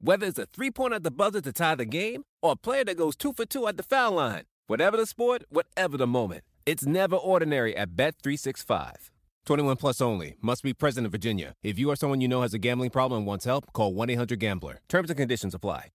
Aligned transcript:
Whether 0.00 0.26
it's 0.26 0.38
a 0.38 0.46
three 0.46 0.70
pointer 0.70 0.96
at 0.96 1.02
the 1.02 1.10
buzzer 1.10 1.40
to 1.40 1.52
tie 1.52 1.74
the 1.74 1.84
game 1.84 2.22
or 2.40 2.52
a 2.52 2.56
player 2.56 2.84
that 2.84 2.96
goes 2.96 3.16
two 3.16 3.32
for 3.32 3.44
two 3.44 3.66
at 3.66 3.76
the 3.76 3.82
foul 3.82 4.12
line. 4.12 4.44
Whatever 4.68 4.96
the 4.96 5.06
sport, 5.06 5.42
whatever 5.48 5.96
the 5.96 6.06
moment. 6.06 6.44
It's 6.64 6.86
never 6.86 7.16
ordinary 7.16 7.76
at 7.76 7.96
Bet365. 7.96 9.10
21 9.44 9.76
plus 9.76 10.00
only. 10.00 10.36
Must 10.40 10.62
be 10.62 10.72
present 10.72 11.04
in 11.04 11.10
Virginia. 11.10 11.54
If 11.64 11.78
you 11.80 11.90
or 11.90 11.96
someone 11.96 12.20
you 12.20 12.28
know 12.28 12.42
has 12.42 12.54
a 12.54 12.58
gambling 12.58 12.90
problem 12.90 13.18
and 13.18 13.26
wants 13.26 13.44
help, 13.44 13.72
call 13.72 13.92
1 13.92 14.10
800 14.10 14.38
Gambler. 14.38 14.80
Terms 14.88 15.10
and 15.10 15.18
conditions 15.18 15.54
apply. 15.54 15.88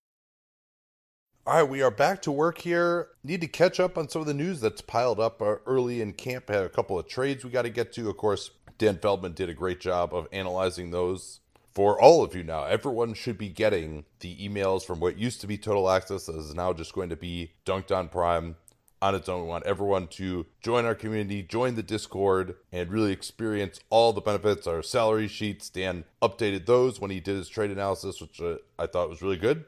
All 1.45 1.55
right, 1.55 1.69
we 1.69 1.81
are 1.81 1.91
back 1.91 2.21
to 2.23 2.31
work 2.31 2.57
here. 2.57 3.09
Need 3.23 3.41
to 3.41 3.47
catch 3.47 3.79
up 3.79 3.97
on 3.97 4.09
some 4.09 4.21
of 4.21 4.27
the 4.27 4.33
news 4.33 4.59
that's 4.59 4.81
piled 4.81 5.19
up 5.19 5.41
uh, 5.41 5.55
early 5.65 6.01
in 6.01 6.13
camp. 6.13 6.49
Had 6.49 6.63
a 6.63 6.69
couple 6.69 6.97
of 6.99 7.07
trades 7.07 7.45
we 7.45 7.51
got 7.51 7.61
to 7.61 7.69
get 7.69 7.93
to. 7.93 8.09
Of 8.09 8.17
course, 8.17 8.51
Dan 8.77 8.97
Feldman 8.97 9.33
did 9.33 9.49
a 9.49 9.53
great 9.53 9.79
job 9.79 10.13
of 10.13 10.27
analyzing 10.31 10.91
those 10.91 11.41
for 11.73 11.99
all 11.99 12.23
of 12.23 12.35
you 12.35 12.43
now. 12.43 12.65
Everyone 12.65 13.13
should 13.13 13.37
be 13.37 13.49
getting 13.49 14.05
the 14.19 14.35
emails 14.37 14.85
from 14.85 14.99
what 14.99 15.17
used 15.17 15.41
to 15.41 15.47
be 15.47 15.57
Total 15.57 15.89
Access 15.89 16.27
that 16.27 16.35
is 16.35 16.53
now 16.53 16.73
just 16.73 16.93
going 16.93 17.09
to 17.09 17.15
be 17.15 17.51
Dunc'd 17.65 17.91
On 17.91 18.07
Prime 18.07 18.55
on 19.01 19.15
its 19.15 19.27
own. 19.27 19.43
We 19.43 19.49
want 19.49 19.65
everyone 19.65 20.07
to 20.07 20.45
join 20.61 20.85
our 20.85 20.95
community, 20.95 21.43
join 21.43 21.75
the 21.75 21.83
Discord, 21.83 22.55
and 22.71 22.89
really 22.89 23.11
experience 23.11 23.79
all 23.89 24.13
the 24.13 24.21
benefits. 24.21 24.65
Our 24.65 24.81
salary 24.81 25.27
sheets, 25.27 25.69
Dan 25.69 26.05
updated 26.21 26.65
those 26.65 27.01
when 27.01 27.11
he 27.11 27.19
did 27.19 27.35
his 27.35 27.49
trade 27.49 27.71
analysis, 27.71 28.21
which 28.21 28.39
I 28.79 28.87
thought 28.87 29.09
was 29.09 29.21
really 29.21 29.37
good. 29.37 29.65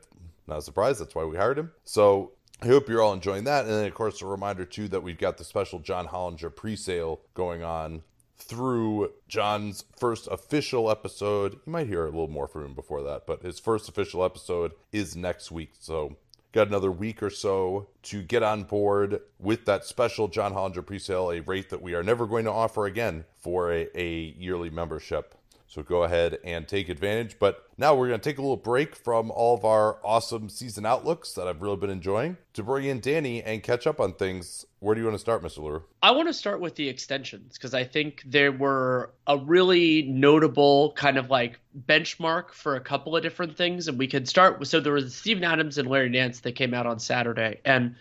Not 0.47 0.59
a 0.59 0.61
surprise. 0.61 0.99
That's 0.99 1.15
why 1.15 1.25
we 1.25 1.35
hired 1.35 1.57
him. 1.57 1.71
So 1.83 2.31
I 2.61 2.67
hope 2.67 2.87
you're 2.87 3.01
all 3.01 3.13
enjoying 3.13 3.43
that. 3.43 3.65
And 3.65 3.73
then, 3.73 3.85
of 3.85 3.93
course, 3.93 4.21
a 4.21 4.25
reminder, 4.25 4.63
too, 4.63 4.87
that 4.89 5.03
we've 5.03 5.17
got 5.17 5.37
the 5.37 5.43
special 5.43 5.79
John 5.79 6.07
Hollinger 6.07 6.55
pre 6.55 6.75
sale 6.75 7.19
going 7.33 7.63
on 7.63 8.03
through 8.37 9.11
John's 9.27 9.85
first 9.97 10.27
official 10.29 10.89
episode. 10.91 11.53
You 11.65 11.71
might 11.71 11.87
hear 11.87 12.03
a 12.03 12.09
little 12.09 12.27
more 12.27 12.47
from 12.47 12.65
him 12.65 12.73
before 12.73 13.03
that, 13.03 13.25
but 13.25 13.43
his 13.43 13.59
first 13.59 13.89
official 13.89 14.23
episode 14.23 14.71
is 14.91 15.15
next 15.15 15.51
week. 15.51 15.71
So, 15.79 16.17
got 16.51 16.67
another 16.67 16.91
week 16.91 17.21
or 17.21 17.29
so 17.29 17.87
to 18.03 18.21
get 18.21 18.41
on 18.41 18.63
board 18.63 19.19
with 19.39 19.65
that 19.65 19.83
special 19.83 20.29
John 20.29 20.53
Hollinger 20.53 20.85
presale, 20.85 21.37
a 21.37 21.41
rate 21.41 21.69
that 21.69 21.81
we 21.81 21.93
are 21.93 22.03
never 22.03 22.25
going 22.25 22.45
to 22.45 22.51
offer 22.51 22.85
again 22.85 23.25
for 23.37 23.71
a, 23.71 23.89
a 23.93 24.33
yearly 24.37 24.69
membership. 24.69 25.35
So 25.67 25.83
go 25.83 26.03
ahead 26.03 26.39
and 26.43 26.67
take 26.67 26.87
advantage. 26.89 27.37
But 27.39 27.67
now 27.77 27.95
we're 27.95 28.07
going 28.07 28.19
to 28.19 28.29
take 28.29 28.37
a 28.37 28.41
little 28.41 28.55
break 28.55 28.95
from 28.95 29.31
all 29.31 29.55
of 29.55 29.65
our 29.65 29.97
awesome 30.05 30.47
season 30.47 30.85
outlooks 30.85 31.33
that 31.33 31.47
I've 31.47 31.61
really 31.61 31.75
been 31.75 31.89
enjoying 31.89 32.37
to 32.53 32.63
bring 32.63 32.85
in 32.85 33.01
Danny 33.01 33.43
and 33.43 33.61
catch 33.61 33.85
up 33.85 33.99
on 33.99 34.13
things. 34.13 34.65
Where 34.85 34.93
do 34.93 35.01
you 35.01 35.07
want 35.07 35.15
to 35.15 35.19
start, 35.19 35.41
Mr. 35.41 35.63
Lure? 35.63 35.81
I 36.03 36.11
want 36.11 36.27
to 36.27 36.33
start 36.33 36.61
with 36.61 36.75
the 36.75 36.87
extensions 36.87 37.57
because 37.57 37.73
I 37.73 37.83
think 37.83 38.21
there 38.23 38.51
were 38.51 39.15
a 39.25 39.35
really 39.35 40.03
notable 40.03 40.91
kind 40.91 41.17
of 41.17 41.31
like 41.31 41.59
benchmark 41.87 42.51
for 42.51 42.75
a 42.75 42.79
couple 42.79 43.15
of 43.15 43.23
different 43.23 43.57
things. 43.57 43.87
And 43.87 43.97
we 43.97 44.05
could 44.05 44.29
start. 44.29 44.59
with 44.59 44.67
So 44.67 44.79
there 44.79 44.93
was 44.93 45.15
Steven 45.15 45.43
Adams 45.43 45.79
and 45.79 45.89
Larry 45.89 46.09
Nance 46.09 46.41
that 46.41 46.51
came 46.51 46.75
out 46.75 46.85
on 46.85 46.99
Saturday. 46.99 47.61
And 47.65 47.95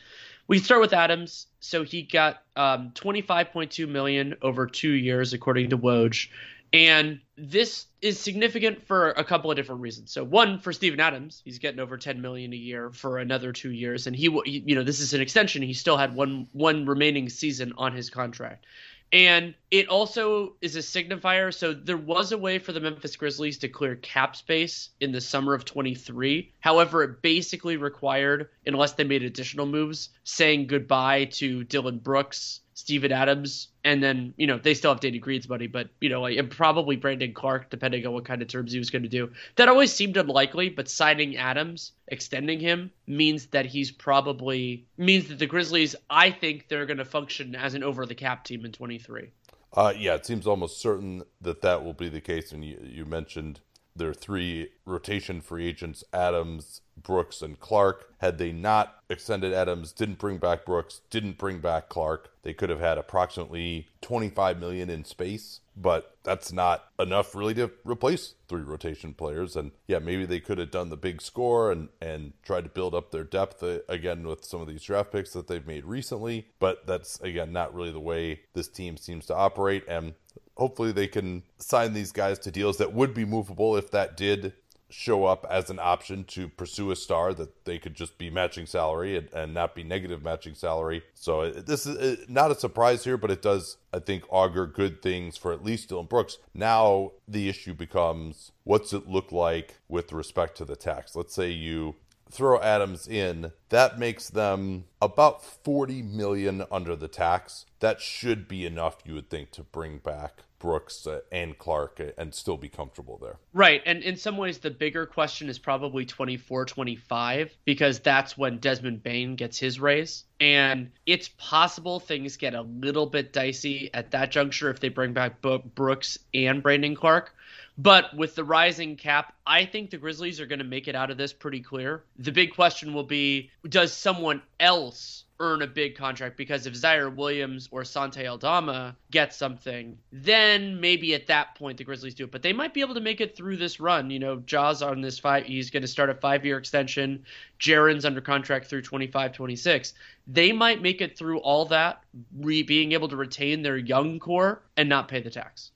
we 0.47 0.59
start 0.59 0.83
with 0.83 0.93
Adams. 0.93 1.47
So 1.59 1.85
he 1.85 2.03
got 2.03 2.43
um, 2.55 2.91
25.2 2.91 3.89
million 3.89 4.35
over 4.43 4.67
two 4.67 4.93
years, 4.93 5.33
according 5.33 5.71
to 5.71 5.79
Woj. 5.79 6.29
And 6.75 7.21
this 7.37 7.87
is 8.03 8.19
significant 8.19 8.85
for 8.89 9.11
a 9.11 9.23
couple 9.23 9.49
of 9.49 9.57
different 9.57 9.81
reasons. 9.81 10.11
So 10.11 10.25
one 10.25 10.59
for 10.59 10.73
Steven 10.73 10.99
Adams, 10.99 11.41
he's 11.45 11.61
getting 11.61 11.79
over 11.79 11.97
10 11.97 12.21
million 12.21 12.53
a 12.53 12.57
year 12.57 12.91
for 12.91 13.19
another 13.19 13.53
2 13.53 13.71
years 13.71 14.09
and 14.09 14.17
he 14.17 14.25
you 14.45 14.75
know, 14.75 14.83
this 14.83 14.99
is 14.99 15.15
an 15.15 15.21
extension. 15.21 15.63
He 15.63 15.73
still 15.73 15.97
had 15.97 16.17
one 16.17 16.49
one 16.51 16.85
remaining 16.85 17.29
season 17.29 17.75
on 17.79 17.93
his 17.93 18.11
contract. 18.11 18.67
And 19.13 19.55
it 19.71 19.87
also 19.87 20.57
is 20.61 20.75
a 20.75 20.81
signifier. 20.81 21.55
So 21.55 21.75
there 21.75 21.97
was 21.97 22.33
a 22.33 22.39
way 22.39 22.59
for 22.59 22.73
the 22.73 22.81
Memphis 22.81 23.15
Grizzlies 23.15 23.59
to 23.59 23.69
clear 23.69 23.95
cap 23.95 24.35
space 24.35 24.91
in 24.99 25.13
the 25.13 25.21
summer 25.21 25.55
of 25.55 25.65
23. 25.65 26.53
However, 26.59 27.05
it 27.05 27.23
basically 27.23 27.77
required, 27.77 28.49
unless 28.67 28.95
they 28.95 29.05
made 29.05 29.23
additional 29.23 29.67
moves, 29.67 30.09
saying 30.25 30.67
goodbye 30.67 31.27
to 31.27 31.63
Dillon 31.63 31.99
Brooks, 31.99 32.63
Steven 32.73 33.13
Adams, 33.13 33.69
and 33.85 34.03
then 34.03 34.35
you 34.37 34.47
know 34.47 34.59
they 34.59 34.75
still 34.75 34.93
have 34.93 35.01
Danny 35.01 35.19
Green's 35.19 35.49
money, 35.49 35.67
but 35.67 35.89
you 36.01 36.09
know 36.09 36.23
like, 36.23 36.51
probably 36.51 36.97
Brandon 36.97 37.33
Clarke, 37.33 37.71
depending 37.71 38.07
on 38.07 38.13
what 38.13 38.25
kind 38.25 38.43
of 38.43 38.49
terms 38.49 38.73
he 38.73 38.79
was 38.79 38.91
going 38.91 39.03
to 39.03 39.09
do. 39.09 39.31
That 39.57 39.69
always 39.69 39.93
seemed 39.93 40.17
unlikely, 40.17 40.71
but 40.71 40.89
signing 40.89 41.37
Adams, 41.37 41.93
extending 42.09 42.61
him, 42.61 42.91
means 43.07 43.47
that 43.49 43.67
he's 43.67 43.91
probably 43.91 44.87
means 44.97 45.29
that 45.29 45.39
the 45.39 45.47
Grizzlies, 45.47 45.95
I 46.09 46.31
think, 46.31 46.69
they're 46.69 46.87
going 46.87 46.99
to 46.99 47.05
function 47.05 47.55
as 47.55 47.75
an 47.75 47.85
over 47.85 48.07
the 48.07 48.15
cap 48.15 48.45
team 48.45 48.65
in 48.65 48.73
23. 48.73 49.31
Uh, 49.75 49.93
yeah, 49.97 50.15
it 50.15 50.25
seems 50.25 50.47
almost 50.47 50.81
certain 50.81 51.23
that 51.41 51.61
that 51.63 51.85
will 51.85 51.93
be 51.93 52.09
the 52.09 52.21
case. 52.21 52.53
And 52.53 52.65
you, 52.65 52.79
you 52.83 53.05
mentioned 53.05 53.61
there 53.97 54.09
are 54.09 54.15
three 54.15 54.71
rotation 54.85 55.41
free 55.41 55.67
agents 55.67 56.03
Adams, 56.13 56.81
Brooks, 57.01 57.43
and 57.43 57.59
Clarke. 57.61 58.13
Had 58.19 58.39
they 58.39 58.51
not 58.51 59.03
extended 59.09 59.53
Adams, 59.53 59.93
didn't 59.93 60.19
bring 60.19 60.39
back 60.39 60.65
Brooks, 60.65 61.03
didn't 61.11 61.39
bring 61.39 61.61
back 61.61 61.89
Clarke, 61.89 62.31
they 62.43 62.53
could 62.53 62.71
have 62.71 62.81
had 62.81 62.99
approximately 62.99 63.89
25 64.01 64.59
million 64.59 64.91
in 64.91 65.05
space. 65.05 65.61
But 65.77 66.17
that's 66.23 66.53
not 66.53 66.85
enough 67.01 67.35
really 67.35 67.55
to 67.55 67.71
replace 67.85 68.35
three 68.49 68.63
rotation 68.63 69.13
players. 69.13 69.57
And 69.57 69.73
yeah, 69.89 69.99
maybe 69.99 70.25
they 70.25 70.39
could 70.39 70.59
have 70.59 70.71
done 70.71 70.89
the 70.89 70.97
big 70.97 71.21
score 71.21 71.73
and, 71.73 71.89
and 72.01 72.33
tried 72.45 72.65
to 72.65 72.71
build 72.71 72.95
up 72.95 73.11
their 73.11 73.25
depth 73.25 73.63
uh, 73.63 73.81
again 73.89 74.27
with 74.27 74.45
some 74.45 74.61
of 74.61 74.69
these 74.69 74.85
draft 74.85 75.11
picks 75.11 75.33
that 75.33 75.49
they've 75.49 75.67
made 75.67 75.85
recently. 75.85 76.47
But 76.61 76.87
that's, 76.87 77.21
again, 77.21 77.53
not 77.53 77.75
really 77.75 77.91
the 77.91 78.01
way 78.01 78.43
this 78.55 78.69
team 78.69 78.97
seems 78.97 79.27
to 79.27 79.35
operate. 79.35 79.85
And 79.89 80.15
hopefully 80.57 80.93
they 80.93 81.07
can 81.07 81.43
sign 81.59 81.93
these 81.93 82.13
guys 82.13 82.39
to 82.41 82.51
deals 82.51 82.79
that 82.79 82.93
would 82.93 83.15
be 83.15 83.25
movable 83.25 83.77
if 83.77 83.91
that 83.91 84.17
did 84.17 84.53
show 84.91 85.25
up 85.25 85.45
as 85.51 85.71
an 85.71 85.79
option 85.81 86.23
to 86.23 86.49
pursue 86.49 86.93
a 86.93 86.97
star 86.97 87.35
that 87.35 87.65
they 87.65 87.79
could 87.79 87.95
just 87.95 88.17
be 88.17 88.31
matching 88.31 88.65
salary 88.65 89.17
and, 89.17 89.29
and 89.33 89.53
not 89.53 89.75
be 89.75 89.83
negative 89.83 90.23
matching 90.23 90.55
salary. 90.55 91.03
So 91.15 91.41
uh, 91.41 91.63
this 91.67 91.85
is 91.85 91.97
uh, 91.97 92.25
not 92.29 92.53
a 92.53 92.55
surprise 92.55 93.03
here, 93.03 93.17
but 93.17 93.33
it 93.33 93.43
does, 93.43 93.77
I 93.93 93.99
think, 93.99 94.23
augur 94.29 94.67
good 94.67 95.03
things 95.03 95.37
for 95.37 95.53
at 95.53 95.65
least 95.65 95.89
Dillon 95.89 96.07
Brooks. 96.07 96.39
Now 96.55 97.13
the 97.27 97.49
issue 97.49 97.75
becomes 97.75 98.53
what's 98.63 98.93
it 98.93 99.09
look 99.09 99.33
like 99.33 99.79
with 99.89 100.13
respect 100.13 100.57
to 100.59 100.65
the 100.65 100.77
tax? 100.77 101.17
Let's 101.17 101.35
say 101.35 101.51
you 101.51 101.97
throw 102.35 102.61
Adams 102.61 103.07
in, 103.07 103.53
that 103.69 103.99
makes 103.99 104.29
them 104.29 104.85
about 105.01 105.45
40 105.45 106.03
million 106.03 106.65
under 106.71 106.97
the 106.97 107.09
tax. 107.09 107.65
That 107.79 108.01
should 108.01 108.49
be 108.49 108.67
enough, 108.67 108.99
you 109.05 109.15
would 109.15 109.31
think, 109.31 109.53
to 109.53 109.63
bring 109.63 109.99
back 109.99 110.43
Brooks 110.59 111.07
uh, 111.07 111.21
and 111.31 111.59
Clarke 111.59 112.01
uh, 112.01 112.13
and 112.17 112.35
still 112.35 112.57
be 112.57 112.71
comfortable 112.71 113.19
there. 113.19 113.37
Right. 113.53 113.83
And 113.85 114.03
in 114.03 114.17
some 114.17 114.39
ways, 114.39 114.59
the 114.59 114.71
bigger 114.71 115.05
question 115.05 115.51
is 115.51 115.59
probably 115.59 116.07
24 116.07 116.65
25 116.65 117.55
because 117.67 118.01
that's 118.01 118.37
when 118.39 118.59
Desmond 118.59 119.03
Bane 119.03 119.37
gets 119.37 119.59
his 119.59 119.79
raise. 119.79 120.25
And 120.41 120.91
it's 121.05 121.29
possible 121.37 122.01
things 122.01 122.39
get 122.39 122.55
a 122.55 122.63
little 122.63 123.07
bit 123.07 123.33
dicey 123.33 123.91
at 123.93 124.11
that 124.13 124.31
juncture 124.31 124.71
if 124.71 124.81
they 124.81 124.89
bring 124.89 125.13
back 125.13 125.43
Brooks 125.43 126.19
and 126.33 126.63
Brandon 126.63 126.97
Clarke. 126.97 127.35
But 127.77 128.17
with 128.17 128.37
the 128.37 128.45
rising 128.45 128.97
cap, 128.97 129.35
I 129.45 129.65
think 129.65 129.91
the 129.91 129.99
Grizzlies 129.99 130.41
are 130.41 130.47
going 130.47 130.61
to 130.61 130.65
make 130.65 130.87
it 130.87 130.95
out 130.95 131.11
of 131.11 131.17
this 131.19 131.33
pretty 131.33 131.61
clear. 131.61 132.05
The 132.19 132.31
big 132.31 132.55
question 132.55 132.95
will 132.95 133.05
be 133.05 133.51
does 133.69 133.93
someone 133.93 134.43
else 134.61 135.25
earn 135.41 135.63
a 135.63 135.67
big 135.67 135.97
contract? 135.97 136.37
Because 136.37 136.67
if 136.67 136.75
Ziaire 136.75 137.15
Williams 137.15 137.69
or 137.73 137.85
Santi 137.85 138.29
Aldama 138.29 138.97
get 139.11 139.35
something, 139.35 139.99
then 140.13 140.81
maybe 140.81 141.15
at 141.15 141.27
that 141.27 141.57
point 141.57 141.79
the 141.79 141.85
Grizzlies 141.85 142.15
do 142.15 142.25
it. 142.25 142.31
But 142.31 142.43
they 142.43 142.53
might 142.53 142.75
be 142.75 142.81
able 142.81 142.95
to 142.95 143.01
make 143.01 143.21
it 143.21 143.37
through 143.37 143.57
this 143.57 143.81
run. 143.81 144.09
You 144.09 144.21
know, 144.21 144.37
Ja's 144.37 144.81
on 144.81 145.01
this 145.01 145.19
five, 145.19 145.45
he's 145.45 145.71
going 145.71 145.83
to 145.83 145.89
start 145.89 146.11
a 146.11 146.15
five 146.15 146.45
year 146.45 146.59
extension. 146.59 147.25
Jaren's 147.59 148.05
under 148.05 148.21
contract 148.21 148.67
through 148.67 148.83
25 148.83 149.33
26. 149.33 149.95
They 150.29 150.53
might 150.53 150.81
make 150.81 151.01
it 151.01 151.19
through 151.19 151.39
all 151.39 151.65
that, 151.67 152.05
re- 152.39 152.63
being 152.63 152.93
able 152.93 153.09
to 153.09 153.17
retain 153.17 153.63
their 153.63 153.77
young 153.77 154.21
core 154.21 154.63
and 154.77 154.89
not 154.89 155.09
pay 155.09 155.21
the 155.21 155.31
tax. 155.31 155.73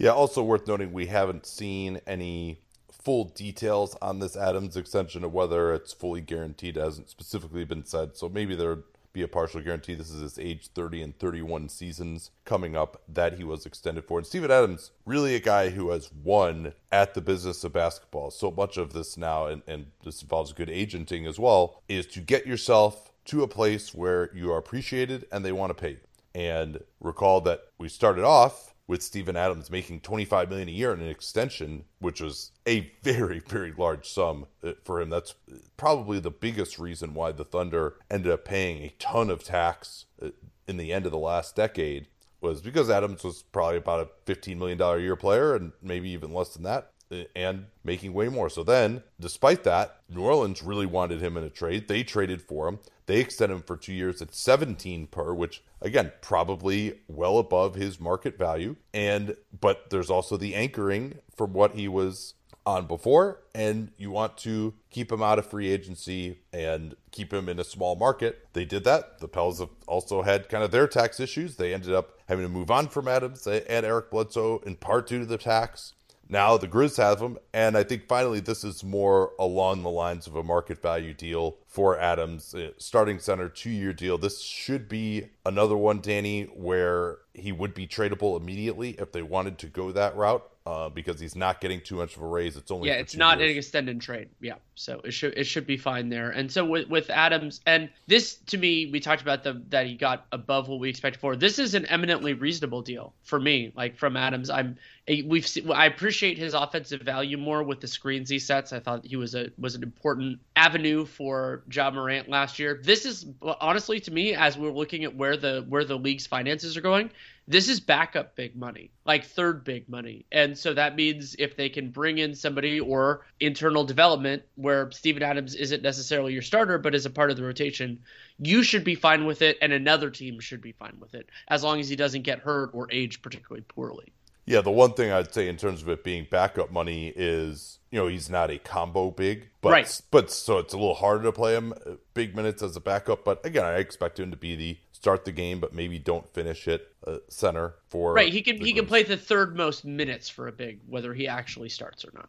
Yeah, 0.00 0.12
also 0.12 0.42
worth 0.42 0.66
noting, 0.66 0.94
we 0.94 1.08
haven't 1.08 1.44
seen 1.44 2.00
any 2.06 2.62
full 2.90 3.24
details 3.24 3.94
on 4.00 4.18
this 4.18 4.34
Adams 4.34 4.74
extension 4.74 5.22
of 5.24 5.34
whether 5.34 5.74
it's 5.74 5.92
fully 5.92 6.22
guaranteed. 6.22 6.78
It 6.78 6.80
hasn't 6.80 7.10
specifically 7.10 7.66
been 7.66 7.84
said, 7.84 8.16
so 8.16 8.26
maybe 8.30 8.54
there 8.54 8.70
would 8.70 8.84
be 9.12 9.20
a 9.20 9.28
partial 9.28 9.60
guarantee. 9.60 9.94
This 9.94 10.08
is 10.08 10.22
his 10.22 10.38
age 10.38 10.68
30 10.68 11.02
and 11.02 11.18
31 11.18 11.68
seasons 11.68 12.30
coming 12.46 12.74
up 12.74 13.02
that 13.10 13.34
he 13.34 13.44
was 13.44 13.66
extended 13.66 14.06
for. 14.06 14.16
And 14.16 14.26
Steven 14.26 14.50
Adams, 14.50 14.90
really 15.04 15.34
a 15.34 15.40
guy 15.40 15.68
who 15.68 15.90
has 15.90 16.10
won 16.24 16.72
at 16.90 17.12
the 17.12 17.20
business 17.20 17.62
of 17.62 17.74
basketball. 17.74 18.30
So 18.30 18.50
much 18.50 18.78
of 18.78 18.94
this 18.94 19.18
now, 19.18 19.48
and, 19.48 19.60
and 19.66 19.88
this 20.02 20.22
involves 20.22 20.54
good 20.54 20.70
agenting 20.70 21.26
as 21.26 21.38
well, 21.38 21.82
is 21.90 22.06
to 22.06 22.20
get 22.20 22.46
yourself 22.46 23.12
to 23.26 23.42
a 23.42 23.48
place 23.48 23.94
where 23.94 24.30
you 24.34 24.50
are 24.50 24.56
appreciated 24.56 25.26
and 25.30 25.44
they 25.44 25.52
want 25.52 25.68
to 25.68 25.74
pay 25.74 25.90
you. 25.90 26.00
And 26.34 26.84
recall 27.00 27.42
that 27.42 27.64
we 27.76 27.90
started 27.90 28.24
off 28.24 28.69
with 28.90 29.04
Steven 29.04 29.36
Adams 29.36 29.70
making 29.70 30.00
25 30.00 30.50
million 30.50 30.68
a 30.68 30.72
year 30.72 30.92
in 30.92 31.00
an 31.00 31.08
extension, 31.08 31.84
which 32.00 32.20
was 32.20 32.50
a 32.66 32.90
very, 33.04 33.38
very 33.38 33.70
large 33.78 34.08
sum 34.08 34.46
uh, 34.64 34.72
for 34.82 35.00
him. 35.00 35.08
That's 35.08 35.36
probably 35.76 36.18
the 36.18 36.32
biggest 36.32 36.76
reason 36.76 37.14
why 37.14 37.30
the 37.30 37.44
Thunder 37.44 37.94
ended 38.10 38.32
up 38.32 38.44
paying 38.44 38.82
a 38.82 38.92
ton 38.98 39.30
of 39.30 39.44
tax 39.44 40.06
uh, 40.20 40.30
in 40.66 40.76
the 40.76 40.92
end 40.92 41.06
of 41.06 41.12
the 41.12 41.18
last 41.18 41.54
decade 41.54 42.08
was 42.40 42.60
because 42.60 42.90
Adams 42.90 43.22
was 43.22 43.44
probably 43.52 43.76
about 43.76 44.10
a 44.26 44.32
$15 44.32 44.56
million 44.56 44.80
a 44.80 44.98
year 44.98 45.14
player 45.14 45.54
and 45.54 45.70
maybe 45.80 46.10
even 46.10 46.34
less 46.34 46.54
than 46.54 46.64
that 46.64 46.90
uh, 47.12 47.22
and 47.36 47.66
making 47.84 48.12
way 48.12 48.28
more. 48.28 48.50
So 48.50 48.64
then, 48.64 49.04
despite 49.20 49.62
that, 49.62 50.00
New 50.08 50.22
Orleans 50.22 50.64
really 50.64 50.86
wanted 50.86 51.22
him 51.22 51.36
in 51.36 51.44
a 51.44 51.50
trade. 51.50 51.86
They 51.86 52.02
traded 52.02 52.42
for 52.42 52.66
him. 52.66 52.80
They 53.06 53.20
extended 53.20 53.54
him 53.54 53.62
for 53.62 53.76
two 53.76 53.92
years 53.92 54.20
at 54.20 54.34
17 54.34 55.06
per, 55.06 55.32
which 55.32 55.62
again 55.80 56.12
probably 56.20 57.00
well 57.08 57.38
above 57.38 57.74
his 57.74 58.00
market 58.00 58.38
value. 58.38 58.76
And 58.92 59.36
but 59.58 59.90
there's 59.90 60.10
also 60.10 60.36
the 60.36 60.54
anchoring 60.54 61.18
from 61.34 61.52
what 61.52 61.74
he 61.74 61.88
was 61.88 62.34
on 62.66 62.86
before, 62.86 63.40
and 63.54 63.90
you 63.96 64.10
want 64.10 64.36
to 64.36 64.74
keep 64.90 65.10
him 65.10 65.22
out 65.22 65.38
of 65.38 65.46
free 65.46 65.70
agency 65.70 66.40
and 66.52 66.94
keep 67.10 67.32
him 67.32 67.48
in 67.48 67.58
a 67.58 67.64
small 67.64 67.96
market. 67.96 68.46
They 68.52 68.64
did 68.64 68.84
that. 68.84 69.18
The 69.20 69.28
Pels 69.28 69.60
have 69.60 69.70
also 69.86 70.22
had 70.22 70.48
kind 70.48 70.62
of 70.62 70.70
their 70.70 70.86
tax 70.86 71.20
issues. 71.20 71.56
They 71.56 71.72
ended 71.72 71.94
up 71.94 72.18
having 72.28 72.44
to 72.44 72.50
move 72.50 72.70
on 72.70 72.88
from 72.88 73.08
Adams 73.08 73.46
and 73.46 73.64
Eric 73.86 74.10
Bledsoe 74.10 74.58
in 74.66 74.76
part 74.76 75.08
due 75.08 75.20
to 75.20 75.26
the 75.26 75.38
tax. 75.38 75.94
Now 76.30 76.56
the 76.56 76.68
Grizz 76.68 76.96
have 76.98 77.18
him, 77.18 77.38
and 77.52 77.76
I 77.76 77.82
think 77.82 78.06
finally 78.06 78.38
this 78.38 78.62
is 78.62 78.84
more 78.84 79.32
along 79.36 79.82
the 79.82 79.90
lines 79.90 80.28
of 80.28 80.36
a 80.36 80.44
market 80.44 80.80
value 80.80 81.12
deal 81.12 81.56
for 81.66 81.98
Adams, 81.98 82.54
uh, 82.54 82.70
starting 82.78 83.18
center, 83.18 83.48
two 83.48 83.70
year 83.70 83.92
deal. 83.92 84.16
This 84.16 84.40
should 84.40 84.88
be 84.88 85.30
another 85.44 85.76
one, 85.76 86.00
Danny, 86.00 86.44
where 86.44 87.18
he 87.34 87.50
would 87.50 87.74
be 87.74 87.88
tradable 87.88 88.40
immediately 88.40 88.90
if 88.90 89.10
they 89.10 89.22
wanted 89.22 89.58
to 89.58 89.66
go 89.66 89.90
that 89.90 90.14
route. 90.14 90.48
Uh, 90.70 90.88
because 90.88 91.18
he's 91.18 91.34
not 91.34 91.60
getting 91.60 91.80
too 91.80 91.96
much 91.96 92.14
of 92.14 92.22
a 92.22 92.26
raise. 92.26 92.56
It's 92.56 92.70
only 92.70 92.88
yeah, 92.88 92.94
it's 92.94 93.16
not 93.16 93.40
years. 93.40 93.50
an 93.50 93.58
extended 93.58 94.00
trade. 94.00 94.28
Yeah, 94.40 94.54
so 94.76 95.00
it 95.02 95.10
should 95.10 95.36
it 95.36 95.42
should 95.42 95.66
be 95.66 95.76
fine 95.76 96.10
there. 96.10 96.30
And 96.30 96.48
so 96.48 96.64
with 96.64 96.88
with 96.88 97.10
Adams, 97.10 97.60
and 97.66 97.90
this 98.06 98.36
to 98.46 98.56
me, 98.56 98.88
we 98.92 99.00
talked 99.00 99.20
about 99.20 99.42
the 99.42 99.60
that 99.70 99.88
he 99.88 99.96
got 99.96 100.26
above 100.30 100.68
what 100.68 100.78
we 100.78 100.88
expected 100.88 101.18
for. 101.18 101.34
This 101.34 101.58
is 101.58 101.74
an 101.74 101.86
eminently 101.86 102.34
reasonable 102.34 102.82
deal 102.82 103.14
for 103.24 103.40
me. 103.40 103.72
Like 103.74 103.96
from 103.96 104.16
Adams, 104.16 104.48
I'm 104.48 104.76
we've 105.08 105.46
seen, 105.46 105.72
I 105.72 105.86
appreciate 105.86 106.38
his 106.38 106.54
offensive 106.54 107.00
value 107.00 107.36
more 107.36 107.64
with 107.64 107.80
the 107.80 107.88
screens 107.88 108.28
he 108.28 108.38
sets. 108.38 108.72
I 108.72 108.78
thought 108.78 109.04
he 109.04 109.16
was 109.16 109.34
a 109.34 109.50
was 109.58 109.74
an 109.74 109.82
important 109.82 110.38
avenue 110.54 111.04
for 111.04 111.64
Ja 111.68 111.90
Morant 111.90 112.28
last 112.28 112.60
year. 112.60 112.80
This 112.80 113.04
is 113.06 113.26
honestly 113.42 113.98
to 114.00 114.12
me, 114.12 114.34
as 114.34 114.56
we're 114.56 114.70
looking 114.70 115.02
at 115.02 115.16
where 115.16 115.36
the 115.36 115.64
where 115.68 115.84
the 115.84 115.96
league's 115.96 116.28
finances 116.28 116.76
are 116.76 116.80
going, 116.80 117.10
this 117.50 117.68
is 117.68 117.80
backup 117.80 118.36
big 118.36 118.54
money, 118.54 118.92
like 119.04 119.24
third 119.24 119.64
big 119.64 119.88
money. 119.88 120.24
And 120.30 120.56
so 120.56 120.72
that 120.72 120.94
means 120.94 121.34
if 121.36 121.56
they 121.56 121.68
can 121.68 121.90
bring 121.90 122.18
in 122.18 122.32
somebody 122.32 122.78
or 122.78 123.26
internal 123.40 123.82
development 123.82 124.44
where 124.54 124.88
Steven 124.92 125.24
Adams 125.24 125.56
isn't 125.56 125.82
necessarily 125.82 126.32
your 126.32 126.42
starter, 126.42 126.78
but 126.78 126.94
is 126.94 127.06
a 127.06 127.10
part 127.10 127.32
of 127.32 127.36
the 127.36 127.42
rotation, 127.42 127.98
you 128.38 128.62
should 128.62 128.84
be 128.84 128.94
fine 128.94 129.26
with 129.26 129.42
it, 129.42 129.58
and 129.60 129.72
another 129.72 130.10
team 130.10 130.38
should 130.38 130.62
be 130.62 130.70
fine 130.70 130.96
with 131.00 131.12
it, 131.14 131.28
as 131.48 131.64
long 131.64 131.80
as 131.80 131.88
he 131.88 131.96
doesn't 131.96 132.22
get 132.22 132.38
hurt 132.38 132.70
or 132.72 132.86
age 132.92 133.20
particularly 133.20 133.64
poorly. 133.66 134.12
Yeah, 134.46 134.60
the 134.60 134.70
one 134.70 134.94
thing 134.94 135.10
I'd 135.10 135.34
say 135.34 135.48
in 135.48 135.56
terms 135.56 135.82
of 135.82 135.88
it 135.88 136.04
being 136.04 136.28
backup 136.30 136.70
money 136.70 137.12
is, 137.14 137.78
you 137.90 137.98
know, 137.98 138.06
he's 138.06 138.30
not 138.30 138.50
a 138.50 138.58
combo 138.58 139.10
big, 139.10 139.48
but 139.60 139.70
right. 139.70 140.00
but 140.12 140.30
so 140.30 140.58
it's 140.58 140.72
a 140.72 140.78
little 140.78 140.94
harder 140.94 141.24
to 141.24 141.32
play 141.32 141.54
him 141.54 141.72
uh, 141.84 141.92
big 142.14 142.36
minutes 142.36 142.62
as 142.62 142.76
a 142.76 142.80
backup. 142.80 143.24
But 143.24 143.44
again, 143.44 143.64
I 143.64 143.76
expect 143.76 144.20
him 144.20 144.30
to 144.30 144.36
be 144.36 144.54
the 144.54 144.78
start 145.00 145.24
the 145.24 145.32
game, 145.32 145.60
but 145.60 145.74
maybe 145.74 145.98
don't 145.98 146.28
finish 146.34 146.68
it 146.68 146.94
uh, 147.06 147.16
center 147.28 147.74
for 147.88 148.12
right. 148.12 148.32
He 148.32 148.42
can 148.42 148.58
he 148.58 148.72
can 148.72 148.86
play 148.86 149.02
the 149.02 149.16
third 149.16 149.56
most 149.56 149.84
minutes 149.84 150.28
for 150.28 150.46
a 150.46 150.52
big, 150.52 150.80
whether 150.86 151.14
he 151.14 151.26
actually 151.26 151.70
starts 151.70 152.04
or 152.04 152.12
not. 152.14 152.28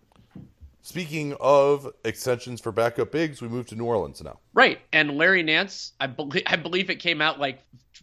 Speaking 0.84 1.36
of 1.40 1.94
extensions 2.06 2.60
for 2.60 2.72
backup 2.72 3.12
bigs, 3.12 3.40
we 3.40 3.48
move 3.48 3.68
to 3.68 3.76
New 3.76 3.86
Orleans 3.86 4.24
now. 4.24 4.40
Right, 4.56 4.80
and 4.92 5.16
Larry 5.16 5.44
Nance, 5.44 5.94
I 6.00 6.08
believe 6.08 6.44
I 6.48 6.56
believe 6.56 6.90
it 6.90 6.96
came 6.96 7.22
out 7.22 7.40
like 7.40 7.60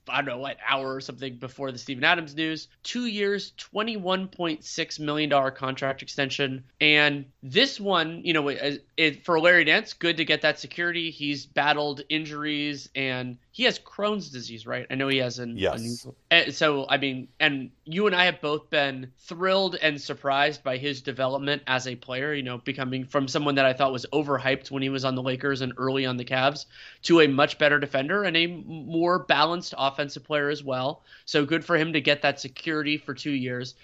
I 0.09 0.23
don't 0.23 0.39
know, 0.39 0.47
an 0.47 0.57
hour 0.67 0.95
or 0.95 1.01
something 1.01 1.37
before 1.37 1.73
the 1.73 1.79
Steven 1.79 2.05
Adams 2.05 2.35
news. 2.35 2.69
Two 2.83 3.07
years, 3.07 3.53
$21.6 3.75 5.01
million 5.01 5.53
contract 5.53 6.03
extension. 6.03 6.65
And 6.81 7.27
this 7.43 7.81
one, 7.81 8.23
you 8.25 8.33
know, 8.33 8.49
it, 8.49 8.85
it, 8.97 9.25
for 9.25 9.41
Larry 9.41 9.65
Nance, 9.65 9.93
good 9.93 10.17
to 10.19 10.25
get 10.25 10.43
that 10.43 10.59
security. 10.59 11.11
He's 11.11 11.47
battled 11.47 12.03
injuries 12.09 12.89
and 12.95 13.39
he 13.59 13.65
has 13.65 13.79
Crohn's 13.79 14.31
disease, 14.31 14.67
right? 14.67 14.87
I 14.89 14.95
know 14.95 15.09
he 15.09 15.19
has 15.19 15.41
an. 15.41 15.57
Yes. 15.57 16.05
An, 16.05 16.15
eh, 16.31 16.51
so, 16.53 16.87
I 16.89 16.97
mean, 16.97 17.27
and 17.41 17.71
you 17.85 18.07
and 18.07 18.15
I 18.15 18.27
have 18.27 18.41
both 18.41 18.71
been 18.71 19.11
thrilled 19.19 19.75
and 19.83 20.01
surprised 20.01 20.63
by 20.63 20.77
his 20.77 21.01
development 21.01 21.63
as 21.67 21.89
a 21.89 21.97
player, 21.97 22.33
you 22.33 22.45
know, 22.45 22.59
becoming 22.59 23.05
from 23.05 23.27
someone 23.27 23.57
that 23.57 23.65
I 23.65 23.73
thought 23.73 23.93
was 23.93 24.07
overhyped 24.13 24.71
when 24.71 24.83
he 24.83 24.91
was 24.91 25.05
on 25.05 25.17
the 25.17 25.23
Lakers 25.23 25.61
and 25.61 25.73
early 25.77 26.07
on 26.07 26.17
the 26.17 26.25
Cavs 26.25 26.67
to 27.03 27.21
a 27.21 27.27
much 27.27 27.59
better 27.59 27.81
defender 27.81 28.23
and 28.23 28.37
a 28.37 28.47
more 28.47 29.19
balanced 29.19 29.75
offensive 29.89 30.25
player 30.25 30.49
as 30.49 30.63
well. 30.63 31.03
So 31.25 31.45
good 31.45 31.65
for 31.65 31.77
him 31.77 31.93
to 31.93 32.01
get 32.01 32.23
that 32.23 32.41
security 32.41 32.97
for 32.97 33.15
two 33.15 33.33
years. 33.33 33.75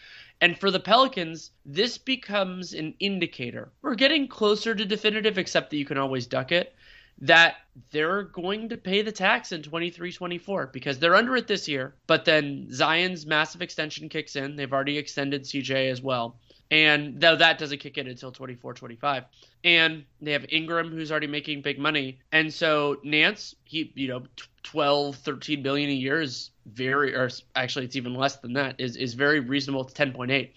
And 0.41 0.59
for 0.59 0.71
the 0.71 0.81
Pelicans, 0.81 1.51
this 1.65 1.97
becomes 1.99 2.75
an 2.75 2.95
indicator. 3.01 3.71
We're 3.83 3.95
getting 3.95 4.29
closer 4.29 4.75
to 4.75 4.85
definitive, 4.85 5.39
except 5.39 5.71
that 5.71 5.77
you 5.77 5.85
can 5.85 5.99
always 5.99 6.27
duck 6.27 6.53
it, 6.53 6.75
that 7.19 7.57
they're 7.91 8.25
going 8.25 8.69
to 8.71 8.77
pay 8.77 9.03
the 9.03 9.13
tax 9.13 9.53
in 9.53 9.63
23 9.63 10.13
24 10.13 10.67
because 10.69 10.99
they're 10.99 11.15
under 11.15 11.37
it 11.37 11.47
this 11.47 11.69
year. 11.69 11.95
But 12.07 12.25
then 12.25 12.69
Zion's 12.73 13.27
massive 13.27 13.63
extension 13.63 14.09
kicks 14.09 14.37
in. 14.37 14.57
They've 14.57 14.73
already 14.73 14.99
extended 14.99 15.45
CJ 15.45 15.91
as 15.91 16.03
well. 16.03 16.37
And 16.71 17.21
though 17.21 17.37
that 17.37 17.59
doesn't 17.59 17.79
kick 17.79 17.99
in 17.99 18.09
until 18.09 18.33
24 18.33 18.75
25 18.75 19.25
and 19.65 20.05
they 20.21 20.33
have 20.33 20.45
Ingram 20.49 20.91
who's 20.91 21.11
already 21.11 21.27
making 21.27 21.63
big 21.63 21.79
money. 21.79 22.19
And 22.33 22.53
so 22.53 22.99
Nance, 23.03 23.55
he 23.65 23.93
you 23.95 24.09
know 24.09 24.23
12 24.63 25.17
13 25.17 25.63
billion 25.63 25.91
a 25.91 25.95
year 25.95 26.21
is 26.21 26.51
very 26.67 27.15
or 27.15 27.31
actually 27.55 27.85
it's 27.85 27.97
even 27.97 28.15
less 28.15 28.37
than 28.37 28.55
that 28.55 28.77
is 28.79 28.97
is 28.97 29.15
very 29.15 29.41
reasonable. 29.41 29.85
To 29.85 29.95
10.8 29.95 30.51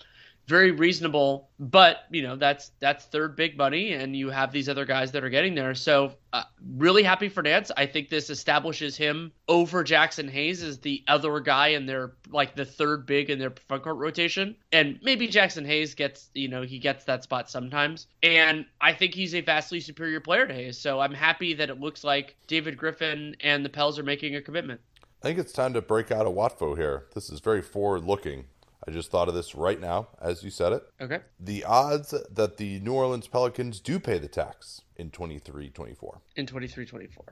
very 0.48 0.72
reasonable. 0.72 1.50
But 1.60 2.06
you 2.12 2.22
know 2.22 2.36
that's 2.36 2.72
that's 2.80 3.06
third 3.06 3.36
big 3.36 3.58
money, 3.58 3.94
and 3.94 4.16
you 4.16 4.30
have 4.30 4.52
these 4.52 4.70
other 4.70 4.86
guys 4.86 5.12
that 5.12 5.24
are 5.24 5.30
getting 5.30 5.56
there. 5.56 5.74
So 5.76 6.14
uh, 6.34 6.44
really 6.78 7.04
happy 7.04 7.30
for 7.30 7.42
Nance. 7.42 7.72
I 7.76 7.86
think 7.86 8.10
this 8.10 8.30
establishes 8.30 8.96
him 8.96 9.32
over 9.48 9.84
Jaxson 9.84 10.30
Hayes 10.30 10.62
as 10.64 10.80
the 10.80 11.04
other 11.08 11.40
guy 11.40 11.70
in 11.70 11.86
their 11.86 12.14
like 12.30 12.56
the 12.56 12.66
third 12.66 13.06
big 13.06 13.30
in 13.30 13.40
their 13.40 13.54
front 13.68 13.84
court 13.84 13.98
rotation. 13.98 14.56
And 14.72 15.00
maybe 15.02 15.28
Jaxson 15.28 15.66
Hayes 15.66 15.96
gets 15.96 16.30
you 16.34 16.48
know 16.48 16.62
he 16.62 16.80
gets 16.80 17.06
that 17.06 17.24
spot 17.24 17.50
sometimes. 17.50 18.08
And 18.24 18.66
I 18.80 18.94
think 18.94 19.14
he's 19.14 19.36
a 19.36 19.42
vastly 19.42 19.80
superior 19.80 20.20
player 20.20 20.46
to 20.46 20.54
Hayes. 20.54 20.78
So 20.78 21.00
I'm 21.00 21.14
happy 21.14 21.54
that 21.56 21.70
it 21.70 21.80
looks 21.80 22.04
like 22.04 22.36
David 22.48 22.78
Griffin 22.78 23.36
and 23.42 23.66
the 23.66 23.70
Pels 23.70 24.00
are 24.00 24.04
making 24.04 24.36
a 24.36 24.42
commitment. 24.42 24.80
I 25.24 25.26
think 25.26 25.40
it's 25.40 25.52
time 25.52 25.74
to 25.74 25.82
break 25.82 26.12
out 26.12 26.28
a 26.28 26.30
Watfo 26.30 26.78
here. 26.78 27.08
This 27.16 27.32
is 27.32 27.40
very 27.40 27.64
forward 27.64 28.06
looking. 28.06 28.46
I 28.88 28.92
just 28.92 29.12
thought 29.12 29.28
of 29.28 29.34
this 29.34 29.54
right 29.54 29.80
now 29.80 30.08
as 30.22 30.44
you 30.44 30.50
said 30.50 30.74
it. 30.74 30.84
Okay. 31.02 31.20
The 31.40 31.64
odds 31.66 32.14
that 32.32 32.58
the 32.58 32.80
New 32.80 32.94
Orleans 32.94 33.28
Pelicans 33.28 33.80
do 33.80 34.00
pay 34.00 34.18
the 34.18 34.28
tax 34.28 34.82
in 34.96 35.12
23 35.12 35.70
24. 35.70 36.22
In 36.36 36.46
23 36.46 36.86
24. 36.86 37.26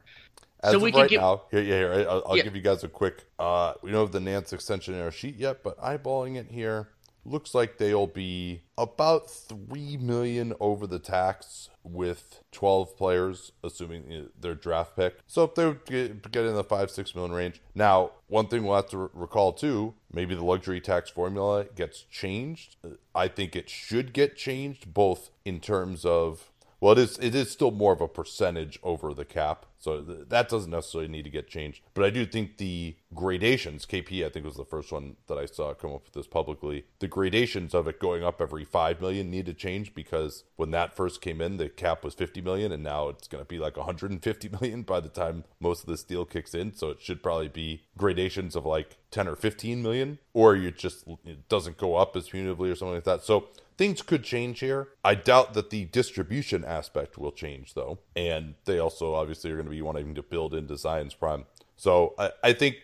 As 0.61 0.71
so 0.71 0.77
of 0.77 0.83
right 0.83 1.09
give... 1.09 1.21
now, 1.21 1.43
here, 1.51 1.61
yeah, 1.61 1.75
here, 1.75 2.07
I'll, 2.09 2.23
I'll 2.27 2.37
yeah. 2.37 2.43
give 2.43 2.55
you 2.55 2.61
guys 2.61 2.83
a 2.83 2.87
quick. 2.87 3.25
Uh, 3.37 3.73
we 3.81 3.91
don't 3.91 4.01
have 4.01 4.11
the 4.11 4.19
Nance 4.19 4.51
extension 4.51 4.95
in 4.95 5.01
our 5.01 5.11
sheet 5.11 5.35
yet, 5.35 5.63
but 5.63 5.79
eyeballing 5.79 6.37
it 6.37 6.47
here, 6.49 6.89
looks 7.23 7.53
like 7.53 7.77
they'll 7.77 8.07
be 8.07 8.61
about 8.77 9.29
three 9.29 9.97
million 9.97 10.53
over 10.59 10.87
the 10.87 10.99
tax 10.99 11.69
with 11.85 12.43
12 12.51 12.97
players, 12.97 13.51
assuming 13.63 14.29
their 14.39 14.55
draft 14.55 14.95
pick. 14.95 15.19
So 15.27 15.43
if 15.43 15.55
they 15.55 15.75
get, 15.85 16.31
get 16.31 16.45
in 16.45 16.55
the 16.55 16.63
five 16.63 16.91
six 16.91 17.15
million 17.15 17.33
range. 17.33 17.61
Now, 17.73 18.11
one 18.27 18.47
thing 18.47 18.63
we'll 18.63 18.75
have 18.75 18.89
to 18.89 19.09
recall 19.13 19.53
too, 19.53 19.93
maybe 20.11 20.35
the 20.35 20.43
luxury 20.43 20.81
tax 20.81 21.09
formula 21.09 21.65
gets 21.75 22.01
changed. 22.03 22.75
I 23.13 23.27
think 23.27 23.55
it 23.55 23.69
should 23.69 24.13
get 24.13 24.35
changed 24.35 24.93
both 24.93 25.29
in 25.43 25.59
terms 25.59 26.05
of 26.05 26.51
well, 26.85 26.91
it 26.91 26.99
is 26.99 27.17
it 27.17 27.33
is 27.33 27.49
still 27.49 27.71
more 27.71 27.93
of 27.93 28.01
a 28.01 28.07
percentage 28.07 28.77
over 28.83 29.11
the 29.11 29.25
cap, 29.25 29.65
so 29.79 30.03
th- 30.03 30.29
that 30.29 30.47
doesn't 30.49 30.69
necessarily 30.69 31.09
need 31.09 31.23
to 31.23 31.31
get 31.31 31.47
changed. 31.47 31.81
But 31.95 32.05
I 32.05 32.11
do 32.11 32.27
think 32.27 32.57
the 32.57 32.95
gradations, 33.11 33.87
KP, 33.87 34.23
I 34.23 34.29
think 34.29 34.45
was 34.45 34.55
the 34.55 34.65
first 34.65 34.91
one 34.91 35.15
that 35.25 35.39
I 35.39 35.47
saw 35.47 35.73
come 35.73 35.93
up 35.93 36.03
with 36.03 36.13
this 36.13 36.27
publicly. 36.27 36.85
The 36.99 37.07
gradations 37.07 37.73
of 37.73 37.87
it 37.87 37.99
going 37.99 38.23
up 38.23 38.39
every 38.39 38.65
five 38.65 39.01
million 39.01 39.31
need 39.31 39.47
to 39.47 39.53
change 39.55 39.95
because 39.95 40.43
when 40.57 40.69
that 40.71 40.95
first 40.95 41.21
came 41.21 41.41
in, 41.41 41.57
the 41.57 41.69
cap 41.69 42.03
was 42.03 42.13
50 42.13 42.41
million, 42.41 42.71
and 42.71 42.83
now 42.83 43.09
it's 43.09 43.27
going 43.27 43.43
to 43.43 43.47
be 43.47 43.57
like 43.57 43.77
150 43.77 44.49
million 44.61 44.83
by 44.83 44.99
the 44.99 45.09
time 45.09 45.43
most 45.59 45.81
of 45.81 45.89
this 45.89 46.03
deal 46.03 46.23
kicks 46.23 46.53
in. 46.53 46.71
So 46.75 46.91
it 46.91 47.01
should 47.01 47.23
probably 47.23 47.47
be 47.47 47.81
gradations 47.97 48.55
of 48.55 48.63
like 48.63 48.97
10 49.09 49.27
or 49.27 49.35
15 49.35 49.81
million, 49.81 50.19
or 50.33 50.55
you 50.55 50.69
just 50.69 51.07
it 51.25 51.49
doesn't 51.49 51.77
go 51.77 51.95
up 51.95 52.15
as 52.15 52.29
punitively 52.29 52.71
or 52.71 52.75
something 52.75 52.93
like 52.93 53.05
that. 53.05 53.23
So 53.23 53.47
things 53.77 54.01
could 54.01 54.23
change 54.23 54.59
here. 54.59 54.89
I 55.03 55.15
doubt 55.15 55.53
that 55.53 55.69
the 55.69 55.85
distribution 55.85 56.63
aspect 56.63 57.17
will 57.17 57.31
change 57.31 57.73
though, 57.73 57.99
and 58.15 58.55
they 58.65 58.79
also 58.79 59.13
obviously 59.13 59.51
are 59.51 59.55
going 59.55 59.65
to 59.65 59.71
be 59.71 59.81
wanting 59.81 60.15
to 60.15 60.23
build 60.23 60.53
into 60.53 60.77
Zion's 60.77 61.13
prime. 61.13 61.45
So 61.75 62.13
I, 62.17 62.31
I 62.43 62.53
think 62.53 62.77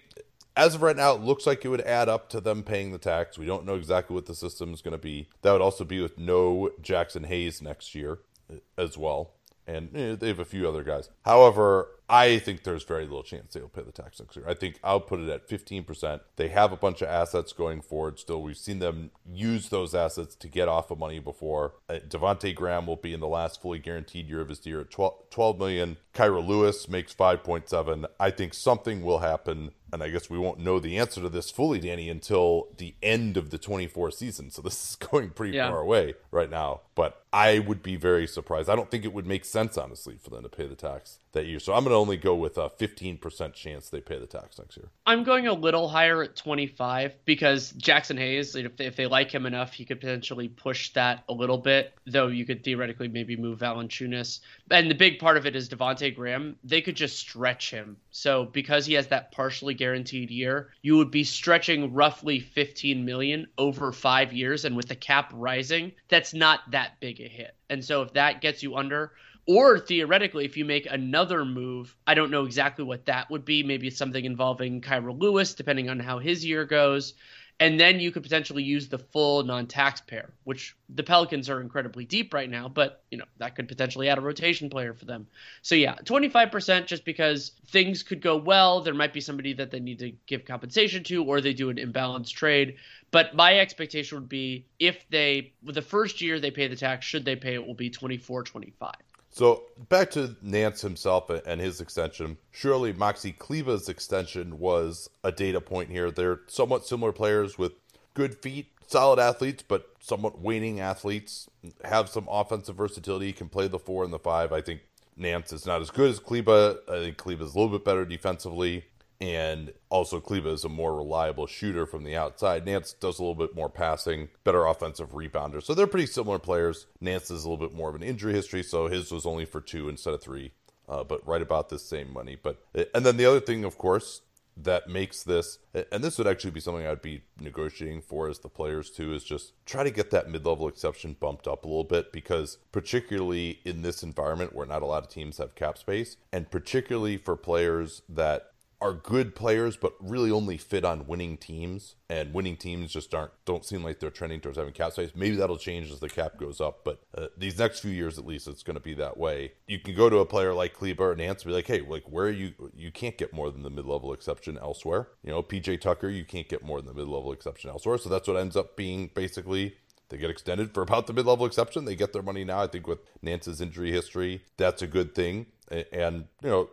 as 0.55 0.75
of 0.75 0.81
right 0.81 0.95
now, 0.95 1.13
it 1.13 1.21
looks 1.21 1.47
like 1.47 1.63
it 1.63 1.69
would 1.69 1.81
add 1.81 2.09
up 2.09 2.29
to 2.29 2.41
them 2.41 2.63
paying 2.63 2.91
the 2.91 2.97
tax. 2.97 3.37
We 3.37 3.45
don't 3.45 3.65
know 3.65 3.75
exactly 3.75 4.13
what 4.13 4.25
the 4.25 4.35
system 4.35 4.73
is 4.73 4.81
going 4.81 4.91
to 4.91 4.97
be. 4.97 5.29
That 5.41 5.53
would 5.53 5.61
also 5.61 5.85
be 5.85 6.01
with 6.01 6.17
no 6.17 6.71
Jaxson 6.81 7.25
Hayes 7.25 7.61
next 7.61 7.95
year 7.95 8.19
uh, 8.51 8.57
as 8.77 8.97
well. 8.97 9.33
And 9.65 9.95
eh, 9.95 10.15
they 10.15 10.27
have 10.27 10.39
a 10.39 10.45
few 10.45 10.67
other 10.67 10.83
guys. 10.83 11.09
However, 11.23 11.89
I 12.11 12.39
think 12.39 12.63
there's 12.63 12.83
very 12.83 13.03
little 13.03 13.23
chance 13.23 13.53
they'll 13.53 13.69
pay 13.69 13.83
the 13.83 13.91
tax 13.93 14.19
next 14.19 14.35
year. 14.35 14.43
I 14.45 14.53
think 14.53 14.79
I'll 14.83 14.99
put 14.99 15.21
it 15.21 15.29
at 15.29 15.47
15%. 15.47 16.19
They 16.35 16.49
have 16.49 16.73
a 16.73 16.75
bunch 16.75 17.01
of 17.01 17.07
assets 17.07 17.53
going 17.53 17.81
forward 17.81 18.19
still. 18.19 18.41
We've 18.41 18.57
seen 18.57 18.79
them 18.79 19.11
use 19.25 19.69
those 19.69 19.95
assets 19.95 20.35
to 20.35 20.49
get 20.49 20.67
off 20.67 20.91
of 20.91 20.99
money 20.99 21.19
before. 21.19 21.75
Uh, 21.87 21.99
Devonte 22.05 22.53
Graham 22.53 22.85
will 22.85 22.97
be 22.97 23.13
in 23.13 23.21
the 23.21 23.29
last 23.29 23.61
fully 23.61 23.79
guaranteed 23.79 24.27
year 24.27 24.41
of 24.41 24.49
his 24.49 24.59
deal 24.59 24.81
at 24.81 24.91
12, 24.91 25.29
12 25.29 25.57
million. 25.57 25.97
Kira 26.13 26.45
Lewis 26.45 26.89
makes 26.89 27.13
5.7. 27.13 28.05
I 28.19 28.29
think 28.29 28.53
something 28.53 29.03
will 29.03 29.19
happen 29.19 29.71
and 29.93 30.01
I 30.01 30.09
guess 30.09 30.29
we 30.29 30.39
won't 30.39 30.59
know 30.59 30.79
the 30.79 30.97
answer 30.97 31.21
to 31.21 31.29
this 31.29 31.51
fully, 31.51 31.79
Danny, 31.79 32.09
until 32.09 32.69
the 32.77 32.95
end 33.03 33.35
of 33.35 33.49
the 33.49 33.57
24 33.57 34.11
season. 34.11 34.49
So 34.49 34.61
this 34.61 34.73
is 34.91 34.95
going 34.95 35.31
pretty 35.31 35.57
yeah. 35.57 35.69
far 35.69 35.79
away 35.79 36.15
right 36.31 36.49
now. 36.49 36.81
But 36.95 37.23
I 37.33 37.59
would 37.59 37.83
be 37.83 37.95
very 37.95 38.27
surprised. 38.27 38.69
I 38.69 38.75
don't 38.75 38.89
think 38.89 39.03
it 39.03 39.13
would 39.13 39.27
make 39.27 39.45
sense, 39.45 39.77
honestly, 39.77 40.17
for 40.21 40.29
them 40.29 40.43
to 40.43 40.49
pay 40.49 40.67
the 40.67 40.75
tax 40.75 41.19
that 41.33 41.45
year. 41.45 41.59
So 41.59 41.73
I'm 41.73 41.83
going 41.83 41.93
to 41.93 41.97
only 42.01 42.17
go 42.17 42.35
with 42.35 42.57
a 42.57 42.69
15% 42.69 43.53
chance 43.53 43.89
they 43.89 44.01
pay 44.01 44.19
the 44.19 44.25
tax 44.25 44.57
next 44.57 44.75
year. 44.75 44.89
I'm 45.05 45.23
going 45.23 45.47
a 45.47 45.53
little 45.53 45.87
higher 45.87 46.23
at 46.23 46.35
25 46.35 47.13
because 47.25 47.71
Jaxson 47.73 48.17
Hayes, 48.17 48.55
if 48.55 48.75
they, 48.75 48.87
if 48.87 48.95
they 48.95 49.05
like 49.05 49.31
him 49.31 49.45
enough, 49.45 49.71
he 49.73 49.85
could 49.85 49.99
potentially 49.99 50.47
push 50.47 50.91
that 50.93 51.23
a 51.29 51.33
little 51.33 51.59
bit, 51.59 51.93
though 52.07 52.27
you 52.27 52.45
could 52.45 52.63
theoretically 52.63 53.07
maybe 53.07 53.35
move 53.37 53.59
Valanciunas. 53.59 54.39
And 54.69 54.89
the 54.89 54.95
big 54.95 55.19
part 55.19 55.37
of 55.37 55.45
it 55.45 55.55
is 55.55 55.69
Devonte 55.69 56.15
Graham. 56.15 56.57
They 56.63 56.81
could 56.81 56.95
just 56.95 57.19
stretch 57.19 57.69
him. 57.69 57.97
So 58.09 58.45
because 58.45 58.85
he 58.85 58.93
has 58.95 59.07
that 59.07 59.31
partially 59.31 59.75
guaranteed 59.75 60.31
year, 60.31 60.71
you 60.81 60.97
would 60.97 61.11
be 61.11 61.23
stretching 61.23 61.93
roughly 61.93 62.39
15 62.39 63.05
million 63.05 63.47
over 63.57 63.91
5 63.91 64.33
years 64.33 64.65
and 64.65 64.75
with 64.75 64.87
the 64.87 64.95
cap 64.95 65.31
rising, 65.33 65.91
that's 66.09 66.33
not 66.33 66.59
that 66.71 66.99
big 66.99 67.21
a 67.21 67.27
hit. 67.27 67.55
And 67.69 67.85
so 67.85 68.01
if 68.01 68.13
that 68.13 68.41
gets 68.41 68.63
you 68.63 68.75
under 68.75 69.13
or 69.47 69.79
theoretically, 69.79 70.45
if 70.45 70.57
you 70.57 70.65
make 70.65 70.87
another 70.89 71.43
move, 71.45 71.95
I 72.05 72.13
don't 72.13 72.31
know 72.31 72.45
exactly 72.45 72.85
what 72.85 73.05
that 73.05 73.29
would 73.29 73.45
be. 73.45 73.63
Maybe 73.63 73.87
it's 73.87 73.97
something 73.97 74.23
involving 74.23 74.81
Kira 74.81 75.17
Lewis, 75.19 75.53
depending 75.53 75.89
on 75.89 75.99
how 75.99 76.19
his 76.19 76.45
year 76.45 76.65
goes 76.65 77.13
and 77.61 77.79
then 77.79 77.99
you 77.99 78.11
could 78.11 78.23
potentially 78.23 78.63
use 78.63 78.89
the 78.89 78.97
full 78.97 79.43
non-taxpayer, 79.43 80.33
which 80.45 80.75
the 80.89 81.03
Pelicans 81.03 81.47
are 81.47 81.61
incredibly 81.61 82.05
deep 82.05 82.33
right 82.33 82.49
now, 82.49 82.67
but 82.67 83.03
you 83.11 83.19
know 83.19 83.25
that 83.37 83.55
could 83.55 83.67
potentially 83.67 84.09
add 84.09 84.17
a 84.17 84.21
rotation 84.21 84.67
player 84.67 84.95
for 84.95 85.05
them. 85.05 85.27
So 85.61 85.75
yeah, 85.75 85.93
25% 86.03 86.87
just 86.87 87.05
because 87.05 87.51
things 87.67 88.01
could 88.01 88.19
go 88.19 88.35
well. 88.35 88.81
There 88.81 88.95
might 88.95 89.13
be 89.13 89.21
somebody 89.21 89.53
that 89.53 89.69
they 89.69 89.79
need 89.79 89.99
to 89.99 90.11
give 90.25 90.43
compensation 90.43 91.03
to, 91.03 91.23
or 91.23 91.39
they 91.39 91.53
do 91.53 91.69
an 91.69 91.77
imbalanced 91.77 92.33
trade. 92.33 92.77
But 93.11 93.35
my 93.35 93.59
expectation 93.59 94.17
would 94.17 94.29
be 94.29 94.65
if 94.79 95.07
they, 95.11 95.53
the 95.61 95.83
first 95.83 96.19
year 96.19 96.39
they 96.39 96.49
pay 96.49 96.67
the 96.67 96.75
tax, 96.75 97.05
should 97.05 97.25
they 97.25 97.35
pay 97.35 97.53
it, 97.53 97.67
will 97.67 97.75
be 97.75 97.91
24, 97.91 98.41
25. 98.41 98.91
So 99.31 99.63
back 99.89 100.11
to 100.11 100.35
Nance 100.41 100.81
himself 100.81 101.29
and 101.29 101.61
his 101.61 101.79
extension. 101.79 102.37
Surely 102.51 102.93
Maxi 102.93 103.35
Kleber's 103.35 103.87
extension 103.87 104.59
was 104.59 105.09
a 105.23 105.31
data 105.31 105.61
point 105.61 105.89
here. 105.89 106.11
They're 106.11 106.41
somewhat 106.47 106.85
similar 106.85 107.13
players 107.13 107.57
with 107.57 107.71
good 108.13 108.35
feet, 108.35 108.67
solid 108.87 109.19
athletes, 109.19 109.63
but 109.65 109.89
somewhat 110.01 110.39
waning 110.39 110.81
athletes. 110.81 111.49
Have 111.85 112.09
some 112.09 112.27
offensive 112.29 112.75
versatility, 112.75 113.31
can 113.31 113.47
play 113.47 113.69
the 113.69 113.79
four 113.79 114.03
and 114.03 114.11
the 114.11 114.19
five. 114.19 114.51
I 114.51 114.59
think 114.59 114.81
Nance 115.15 115.53
is 115.53 115.65
not 115.65 115.81
as 115.81 115.89
good 115.89 116.09
as 116.09 116.19
Kleber. 116.19 116.77
I 116.89 116.99
think 116.99 117.17
Kleber 117.17 117.43
is 117.43 117.55
a 117.55 117.57
little 117.59 117.77
bit 117.77 117.85
better 117.85 118.03
defensively. 118.05 118.83
And 119.21 119.71
also, 119.91 120.19
Kleber 120.19 120.49
is 120.49 120.65
a 120.65 120.69
more 120.69 120.95
reliable 120.95 121.45
shooter 121.45 121.85
from 121.85 122.03
the 122.03 122.15
outside. 122.15 122.65
Nance 122.65 122.93
does 122.93 123.19
a 123.19 123.21
little 123.21 123.35
bit 123.35 123.55
more 123.55 123.69
passing, 123.69 124.29
better 124.43 124.65
offensive 124.65 125.11
rebounder. 125.11 125.61
So 125.61 125.75
they're 125.75 125.85
pretty 125.85 126.07
similar 126.07 126.39
players. 126.39 126.87
Nance 126.99 127.29
is 127.29 127.45
a 127.45 127.49
little 127.49 127.67
bit 127.67 127.77
more 127.77 127.89
of 127.89 127.95
an 127.95 128.01
injury 128.01 128.33
history, 128.33 128.63
so 128.63 128.87
his 128.87 129.11
was 129.11 129.27
only 129.27 129.45
for 129.45 129.61
two 129.61 129.89
instead 129.89 130.15
of 130.15 130.23
three, 130.23 130.53
uh, 130.89 131.03
but 131.03 131.25
right 131.27 131.41
about 131.43 131.69
the 131.69 131.77
same 131.77 132.11
money. 132.11 132.35
But 132.41 132.65
and 132.95 133.05
then 133.05 133.17
the 133.17 133.27
other 133.27 133.39
thing, 133.39 133.63
of 133.63 133.77
course, 133.77 134.21
that 134.57 134.89
makes 134.89 135.23
this, 135.23 135.59
and 135.91 136.03
this 136.03 136.17
would 136.17 136.27
actually 136.27 136.51
be 136.51 136.59
something 136.59 136.85
I'd 136.85 137.01
be 137.01 137.21
negotiating 137.39 138.01
for 138.01 138.27
as 138.27 138.39
the 138.39 138.49
players 138.49 138.89
too, 138.89 139.13
is 139.13 139.23
just 139.23 139.53
try 139.65 139.83
to 139.83 139.91
get 139.91 140.11
that 140.11 140.29
mid 140.29 140.45
level 140.45 140.67
exception 140.67 141.15
bumped 141.19 141.47
up 141.47 141.63
a 141.63 141.67
little 141.67 141.83
bit 141.83 142.11
because, 142.11 142.57
particularly 142.71 143.59
in 143.65 143.81
this 143.81 144.03
environment 144.03 144.53
where 144.53 144.65
not 144.65 144.81
a 144.81 144.85
lot 144.85 145.03
of 145.03 145.09
teams 145.09 145.37
have 145.37 145.55
cap 145.55 145.77
space, 145.77 146.17
and 146.33 146.49
particularly 146.49 147.17
for 147.17 147.35
players 147.35 148.01
that 148.09 148.50
are 148.81 148.93
good 148.93 149.35
players 149.35 149.77
but 149.77 149.93
really 149.99 150.31
only 150.31 150.57
fit 150.57 150.83
on 150.83 151.05
winning 151.05 151.37
teams 151.37 151.95
and 152.09 152.33
winning 152.33 152.57
teams 152.57 152.91
just 152.91 153.13
aren't 153.13 153.31
don't 153.45 153.63
seem 153.63 153.83
like 153.83 153.99
they're 153.99 154.09
trending 154.09 154.39
towards 154.39 154.57
having 154.57 154.73
cap 154.73 154.91
space 154.91 155.11
maybe 155.15 155.35
that'll 155.35 155.57
change 155.57 155.91
as 155.91 155.99
the 155.99 156.09
cap 156.09 156.37
goes 156.37 156.59
up 156.59 156.83
but 156.83 157.01
uh, 157.17 157.27
these 157.37 157.57
next 157.59 157.79
few 157.79 157.91
years 157.91 158.17
at 158.17 158.25
least 158.25 158.47
it's 158.47 158.63
going 158.63 158.75
to 158.75 158.81
be 158.81 158.93
that 158.93 159.17
way 159.17 159.51
you 159.67 159.79
can 159.79 159.95
go 159.95 160.09
to 160.09 160.17
a 160.17 160.25
player 160.25 160.53
like 160.53 160.73
Kleber 160.73 161.15
Nance 161.15 161.19
and 161.19 161.29
answer 161.29 161.49
be 161.49 161.53
like 161.53 161.67
hey 161.67 161.81
like 161.81 162.03
where 162.03 162.25
are 162.25 162.31
you 162.31 162.53
you 162.75 162.91
can't 162.91 163.17
get 163.17 163.33
more 163.33 163.51
than 163.51 163.63
the 163.63 163.69
mid-level 163.69 164.11
exception 164.13 164.57
elsewhere 164.57 165.09
you 165.23 165.31
know 165.31 165.43
PJ 165.43 165.79
Tucker 165.81 166.09
you 166.09 166.25
can't 166.25 166.49
get 166.49 166.63
more 166.63 166.81
than 166.81 166.93
the 166.93 166.99
mid-level 166.99 167.31
exception 167.31 167.69
elsewhere 167.69 167.97
so 167.97 168.09
that's 168.09 168.27
what 168.27 168.37
ends 168.37 168.55
up 168.55 168.75
being 168.75 169.11
basically 169.13 169.75
they 170.11 170.17
get 170.17 170.29
extended 170.29 170.73
for 170.73 170.83
about 170.83 171.07
the 171.07 171.13
mid-level 171.13 171.45
exception. 171.45 171.85
They 171.85 171.95
get 171.95 172.11
their 172.11 172.21
money 172.21 172.43
now. 172.43 172.61
I 172.61 172.67
think 172.67 172.85
with 172.85 172.99
Nance's 173.21 173.61
injury 173.61 173.91
history, 173.91 174.43
that's 174.57 174.81
a 174.81 174.87
good 174.87 175.15
thing. 175.15 175.45
And 175.91 176.25
you 176.43 176.49
know, 176.49 176.69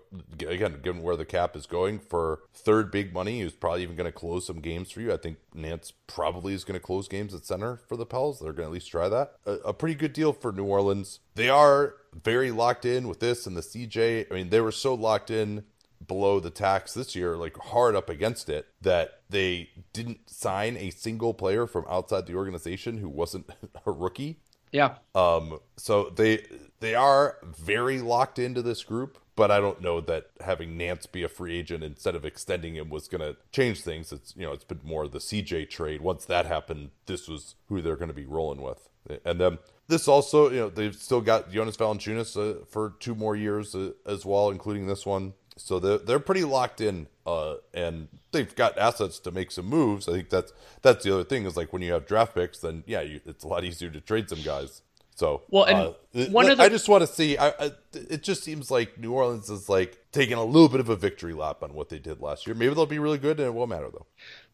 again, 0.49 0.81
given 0.83 1.02
where 1.02 1.17
the 1.17 1.25
cap 1.25 1.55
is 1.55 1.67
going 1.67 2.00
for 2.00 2.40
third 2.52 2.90
big 2.90 3.12
money, 3.12 3.40
who's 3.40 3.52
probably 3.52 3.83
even 3.83 3.97
going 3.97 4.11
to 4.11 4.12
close 4.12 4.47
some 4.47 4.61
games 4.61 4.90
for 4.90 5.00
you. 5.00 5.12
I 5.12 5.17
think 5.17 5.38
Nance 5.55 5.93
probably 6.07 6.52
is 6.52 6.64
going 6.64 6.78
to 6.78 6.85
close 6.85 7.07
games 7.07 7.33
at 7.33 7.47
center 7.47 7.76
for 7.76 7.97
the 7.97 8.07
Pels. 8.07 8.40
They're 8.40 8.52
going 8.52 8.67
to 8.67 8.71
at 8.71 8.73
least 8.73 8.90
try 8.90 9.09
that. 9.09 9.35
A, 9.47 9.52
a 9.67 9.75
pretty 9.75 9.95
good 9.95 10.12
deal 10.12 10.33
for 10.33 10.52
New 10.52 10.64
Orleans. 10.64 11.21
They 11.35 11.49
are 11.49 11.95
very 12.12 12.50
locked 12.50 12.85
in 12.85 13.07
with 13.07 13.21
this 13.21 13.47
and 13.47 13.57
the 13.57 13.61
CJ. 13.61 14.26
I 14.31 14.35
mean, 14.35 14.50
they 14.50 14.61
were 14.61 14.73
so 14.73 14.95
locked 14.95 15.31
in 15.31 15.64
below 16.07 16.40
the 16.40 16.50
tax 16.50 16.95
this 16.95 17.14
year, 17.14 17.37
like 17.37 17.57
hard 17.57 17.95
up 17.95 18.09
against 18.09 18.49
it, 18.49 18.67
that 18.81 19.21
they 19.28 19.71
didn't 19.93 20.28
sign 20.31 20.76
a 20.76 20.90
single 20.90 21.35
player 21.35 21.67
from 21.67 21.85
outside 21.88 22.26
the 22.26 22.35
organization 22.35 22.99
who 22.99 23.09
wasn't 23.09 23.50
a 23.87 23.90
rookie. 23.90 24.40
Yeah. 24.73 24.97
Um. 25.15 25.59
So 25.77 26.11
they 26.15 26.45
they 26.81 26.95
are 26.95 27.39
very 27.45 28.01
locked 28.01 28.39
into 28.39 28.63
this 28.63 28.85
group, 28.85 29.19
but 29.37 29.51
I 29.51 29.61
don't 29.61 29.81
know 29.81 30.01
that 30.03 30.27
having 30.41 30.77
Nance 30.77 31.07
be 31.07 31.23
a 31.23 31.29
free 31.29 31.57
agent 31.59 31.83
instead 31.83 32.15
of 32.15 32.25
extending 32.25 32.77
him 32.77 32.91
was 32.91 33.09
going 33.09 33.21
to 33.21 33.37
change 33.53 33.83
things. 33.83 34.13
It's 34.13 34.35
you 34.37 34.47
know 34.47 34.53
it's 34.53 34.65
been 34.65 34.81
more 34.83 35.09
the 35.09 35.19
CJ 35.19 35.71
trade. 35.71 36.01
Once 36.01 36.25
that 36.27 36.47
happened, 36.47 36.91
this 37.07 37.29
was 37.29 37.55
who 37.69 37.81
they're 37.81 37.97
going 37.97 38.09
to 38.09 38.15
be 38.15 38.27
rolling 38.27 38.61
with, 38.61 38.89
and 39.25 39.41
then 39.41 39.59
this 39.89 40.07
also 40.07 40.51
you 40.51 40.61
know 40.61 40.69
they've 40.69 40.95
still 40.95 41.21
got 41.21 41.51
Jonas 41.51 41.77
Valanciunas 41.77 42.37
uh, 42.37 42.65
for 42.69 42.95
two 43.01 43.15
more 43.15 43.35
years 43.37 43.75
uh, 43.75 43.93
as 44.07 44.25
well, 44.25 44.51
including 44.51 44.87
this 44.87 45.05
one. 45.07 45.35
So 45.59 45.79
they're 45.79 45.99
they're 45.99 46.19
pretty 46.19 46.45
locked 46.45 46.81
in, 46.81 47.09
uh, 47.27 47.57
and 47.75 48.09
they've 48.33 48.55
got 48.55 48.79
assets 48.79 49.19
to 49.21 49.31
make 49.31 49.50
some 49.50 49.67
moves. 49.67 50.09
I 50.09 50.12
think 50.12 50.31
that's 50.31 50.53
that's 50.83 51.05
the 51.05 51.15
other 51.15 51.25
thing 51.25 51.45
is 51.45 51.57
like 51.57 51.73
when 51.73 51.83
you 51.83 51.93
have 51.93 52.07
draft 52.07 52.35
picks, 52.35 52.59
then 52.59 52.85
yeah, 52.87 53.03
you, 53.03 53.21
it's 53.27 53.45
a 53.45 53.49
lot 53.49 53.65
easier 53.65 53.91
to 53.91 54.00
trade 54.00 54.29
some 54.29 54.43
guys. 54.43 54.83
So 55.15 55.43
well, 55.50 55.65
and 55.65 55.79
uh, 55.79 56.31
one 56.31 56.49
of 56.49 56.59
the... 56.59 56.62
I 56.62 56.69
just 56.69 56.88
want 56.88 57.00
to 57.03 57.12
see. 57.12 57.37
I, 57.37 57.49
I, 57.49 57.71
it 57.93 58.23
just 58.23 58.45
seems 58.45 58.71
like 58.71 58.99
New 58.99 59.12
Orleans 59.12 59.50
is 59.50 59.69
like 59.69 59.99
taking 60.12 60.37
a 60.37 60.45
little 60.45 60.69
bit 60.69 60.79
of 60.79 60.88
a 60.88 60.97
victory 60.97 61.33
lap 61.33 61.65
on 61.65 61.75
what 61.75 61.88
they 61.88 61.99
did 61.99 62.21
last 62.21 62.47
year. 62.47 62.55
Maybe 62.55 62.73
they'll 62.73 62.87
be 62.87 63.00
really 63.00 63.19
good, 63.19 63.41
and 63.41 63.49
it 63.49 63.53
won't 63.53 63.69
matter 63.69 63.91
though. 63.91 64.07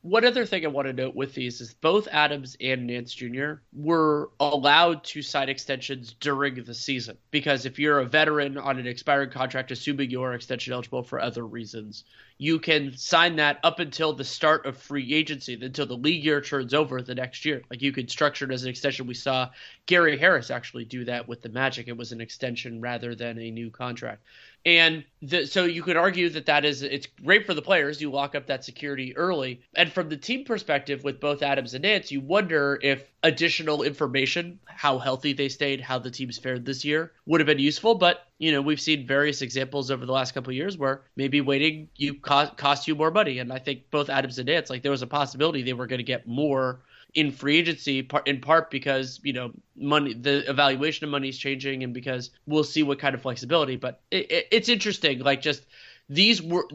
One 0.04 0.26
other 0.26 0.44
thing 0.44 0.66
I 0.66 0.68
want 0.68 0.86
to 0.86 0.92
note 0.92 1.14
with 1.14 1.32
these 1.32 1.62
is 1.62 1.72
both 1.72 2.08
Adams 2.12 2.58
and 2.60 2.86
Nance 2.86 3.14
Jr. 3.14 3.54
were 3.72 4.28
allowed 4.38 5.02
to 5.04 5.22
sign 5.22 5.48
extensions 5.48 6.14
during 6.20 6.62
the 6.62 6.74
season 6.74 7.16
because 7.30 7.64
if 7.64 7.78
you're 7.78 8.00
a 8.00 8.04
veteran 8.04 8.58
on 8.58 8.78
an 8.78 8.86
expiring 8.86 9.30
contract, 9.30 9.70
assuming 9.70 10.10
you're 10.10 10.34
extension 10.34 10.74
eligible 10.74 11.02
for 11.02 11.22
other 11.22 11.46
reasons, 11.46 12.04
you 12.36 12.58
can 12.58 12.94
sign 12.94 13.36
that 13.36 13.58
up 13.64 13.78
until 13.78 14.12
the 14.12 14.24
start 14.24 14.66
of 14.66 14.76
free 14.76 15.14
agency, 15.14 15.54
until 15.54 15.86
the 15.86 15.96
league 15.96 16.22
year 16.22 16.42
turns 16.42 16.74
over 16.74 17.00
the 17.00 17.14
next 17.14 17.46
year. 17.46 17.62
Like 17.70 17.80
you 17.80 17.90
could 17.90 18.10
structure 18.10 18.44
it 18.44 18.52
as 18.52 18.64
an 18.64 18.68
extension. 18.68 19.06
We 19.06 19.14
saw 19.14 19.48
Gary 19.86 20.18
Harris 20.18 20.50
actually 20.50 20.84
do 20.84 21.06
that 21.06 21.26
with 21.26 21.40
the 21.40 21.48
Magic. 21.48 21.88
It 21.88 21.96
was 21.96 22.12
an 22.12 22.20
extension 22.20 22.82
rather 22.82 23.14
than 23.14 23.38
a 23.38 23.50
new 23.50 23.70
contract. 23.70 24.22
And 24.66 25.04
the, 25.20 25.46
so 25.46 25.64
you 25.64 25.82
could 25.82 25.98
argue 25.98 26.30
that 26.30 26.46
that 26.46 26.64
is 26.64 26.82
it's 26.82 27.06
great 27.22 27.44
for 27.44 27.52
the 27.52 27.60
players. 27.60 28.00
You 28.00 28.10
lock 28.10 28.34
up 28.34 28.46
that 28.46 28.64
security 28.64 29.14
early. 29.14 29.60
And 29.74 29.92
from 29.92 30.08
the 30.08 30.16
team 30.16 30.44
perspective, 30.44 31.04
with 31.04 31.20
both 31.20 31.42
Adams 31.42 31.74
and 31.74 31.82
Nance, 31.82 32.10
you 32.10 32.20
wonder 32.20 32.78
if 32.82 33.10
additional 33.22 33.82
information, 33.82 34.58
how 34.64 34.98
healthy 34.98 35.34
they 35.34 35.50
stayed, 35.50 35.82
how 35.82 35.98
the 35.98 36.10
teams 36.10 36.38
fared 36.38 36.64
this 36.64 36.82
year, 36.82 37.12
would 37.26 37.40
have 37.40 37.46
been 37.46 37.58
useful. 37.58 37.94
But 37.94 38.26
you 38.38 38.52
know, 38.52 38.62
we've 38.62 38.80
seen 38.80 39.06
various 39.06 39.42
examples 39.42 39.90
over 39.90 40.06
the 40.06 40.12
last 40.12 40.32
couple 40.32 40.52
years 40.52 40.78
where 40.78 41.02
maybe 41.14 41.42
waiting 41.42 41.88
you 41.96 42.14
cost 42.14 42.56
cost 42.56 42.88
you 42.88 42.94
more 42.94 43.10
money. 43.10 43.40
And 43.40 43.52
I 43.52 43.58
think 43.58 43.90
both 43.90 44.08
Adams 44.08 44.38
and 44.38 44.48
Nance, 44.48 44.70
like 44.70 44.82
there 44.82 44.90
was 44.90 45.02
a 45.02 45.06
possibility 45.06 45.62
they 45.62 45.74
were 45.74 45.86
going 45.86 45.98
to 45.98 46.04
get 46.04 46.26
more 46.26 46.80
in 47.14 47.30
free 47.30 47.58
agency 47.58 48.06
in 48.26 48.40
part 48.40 48.70
because 48.70 49.20
you 49.22 49.32
know 49.32 49.52
money 49.76 50.14
the 50.14 50.48
evaluation 50.50 51.04
of 51.04 51.10
money 51.10 51.28
is 51.28 51.38
changing 51.38 51.82
and 51.84 51.94
because 51.94 52.30
we'll 52.46 52.64
see 52.64 52.82
what 52.82 52.98
kind 52.98 53.14
of 53.14 53.22
flexibility 53.22 53.76
but 53.76 54.00
it, 54.10 54.30
it, 54.30 54.48
it's 54.50 54.68
interesting 54.68 55.20
like 55.20 55.40
just 55.40 55.64
these 56.08 56.42
were 56.42 56.68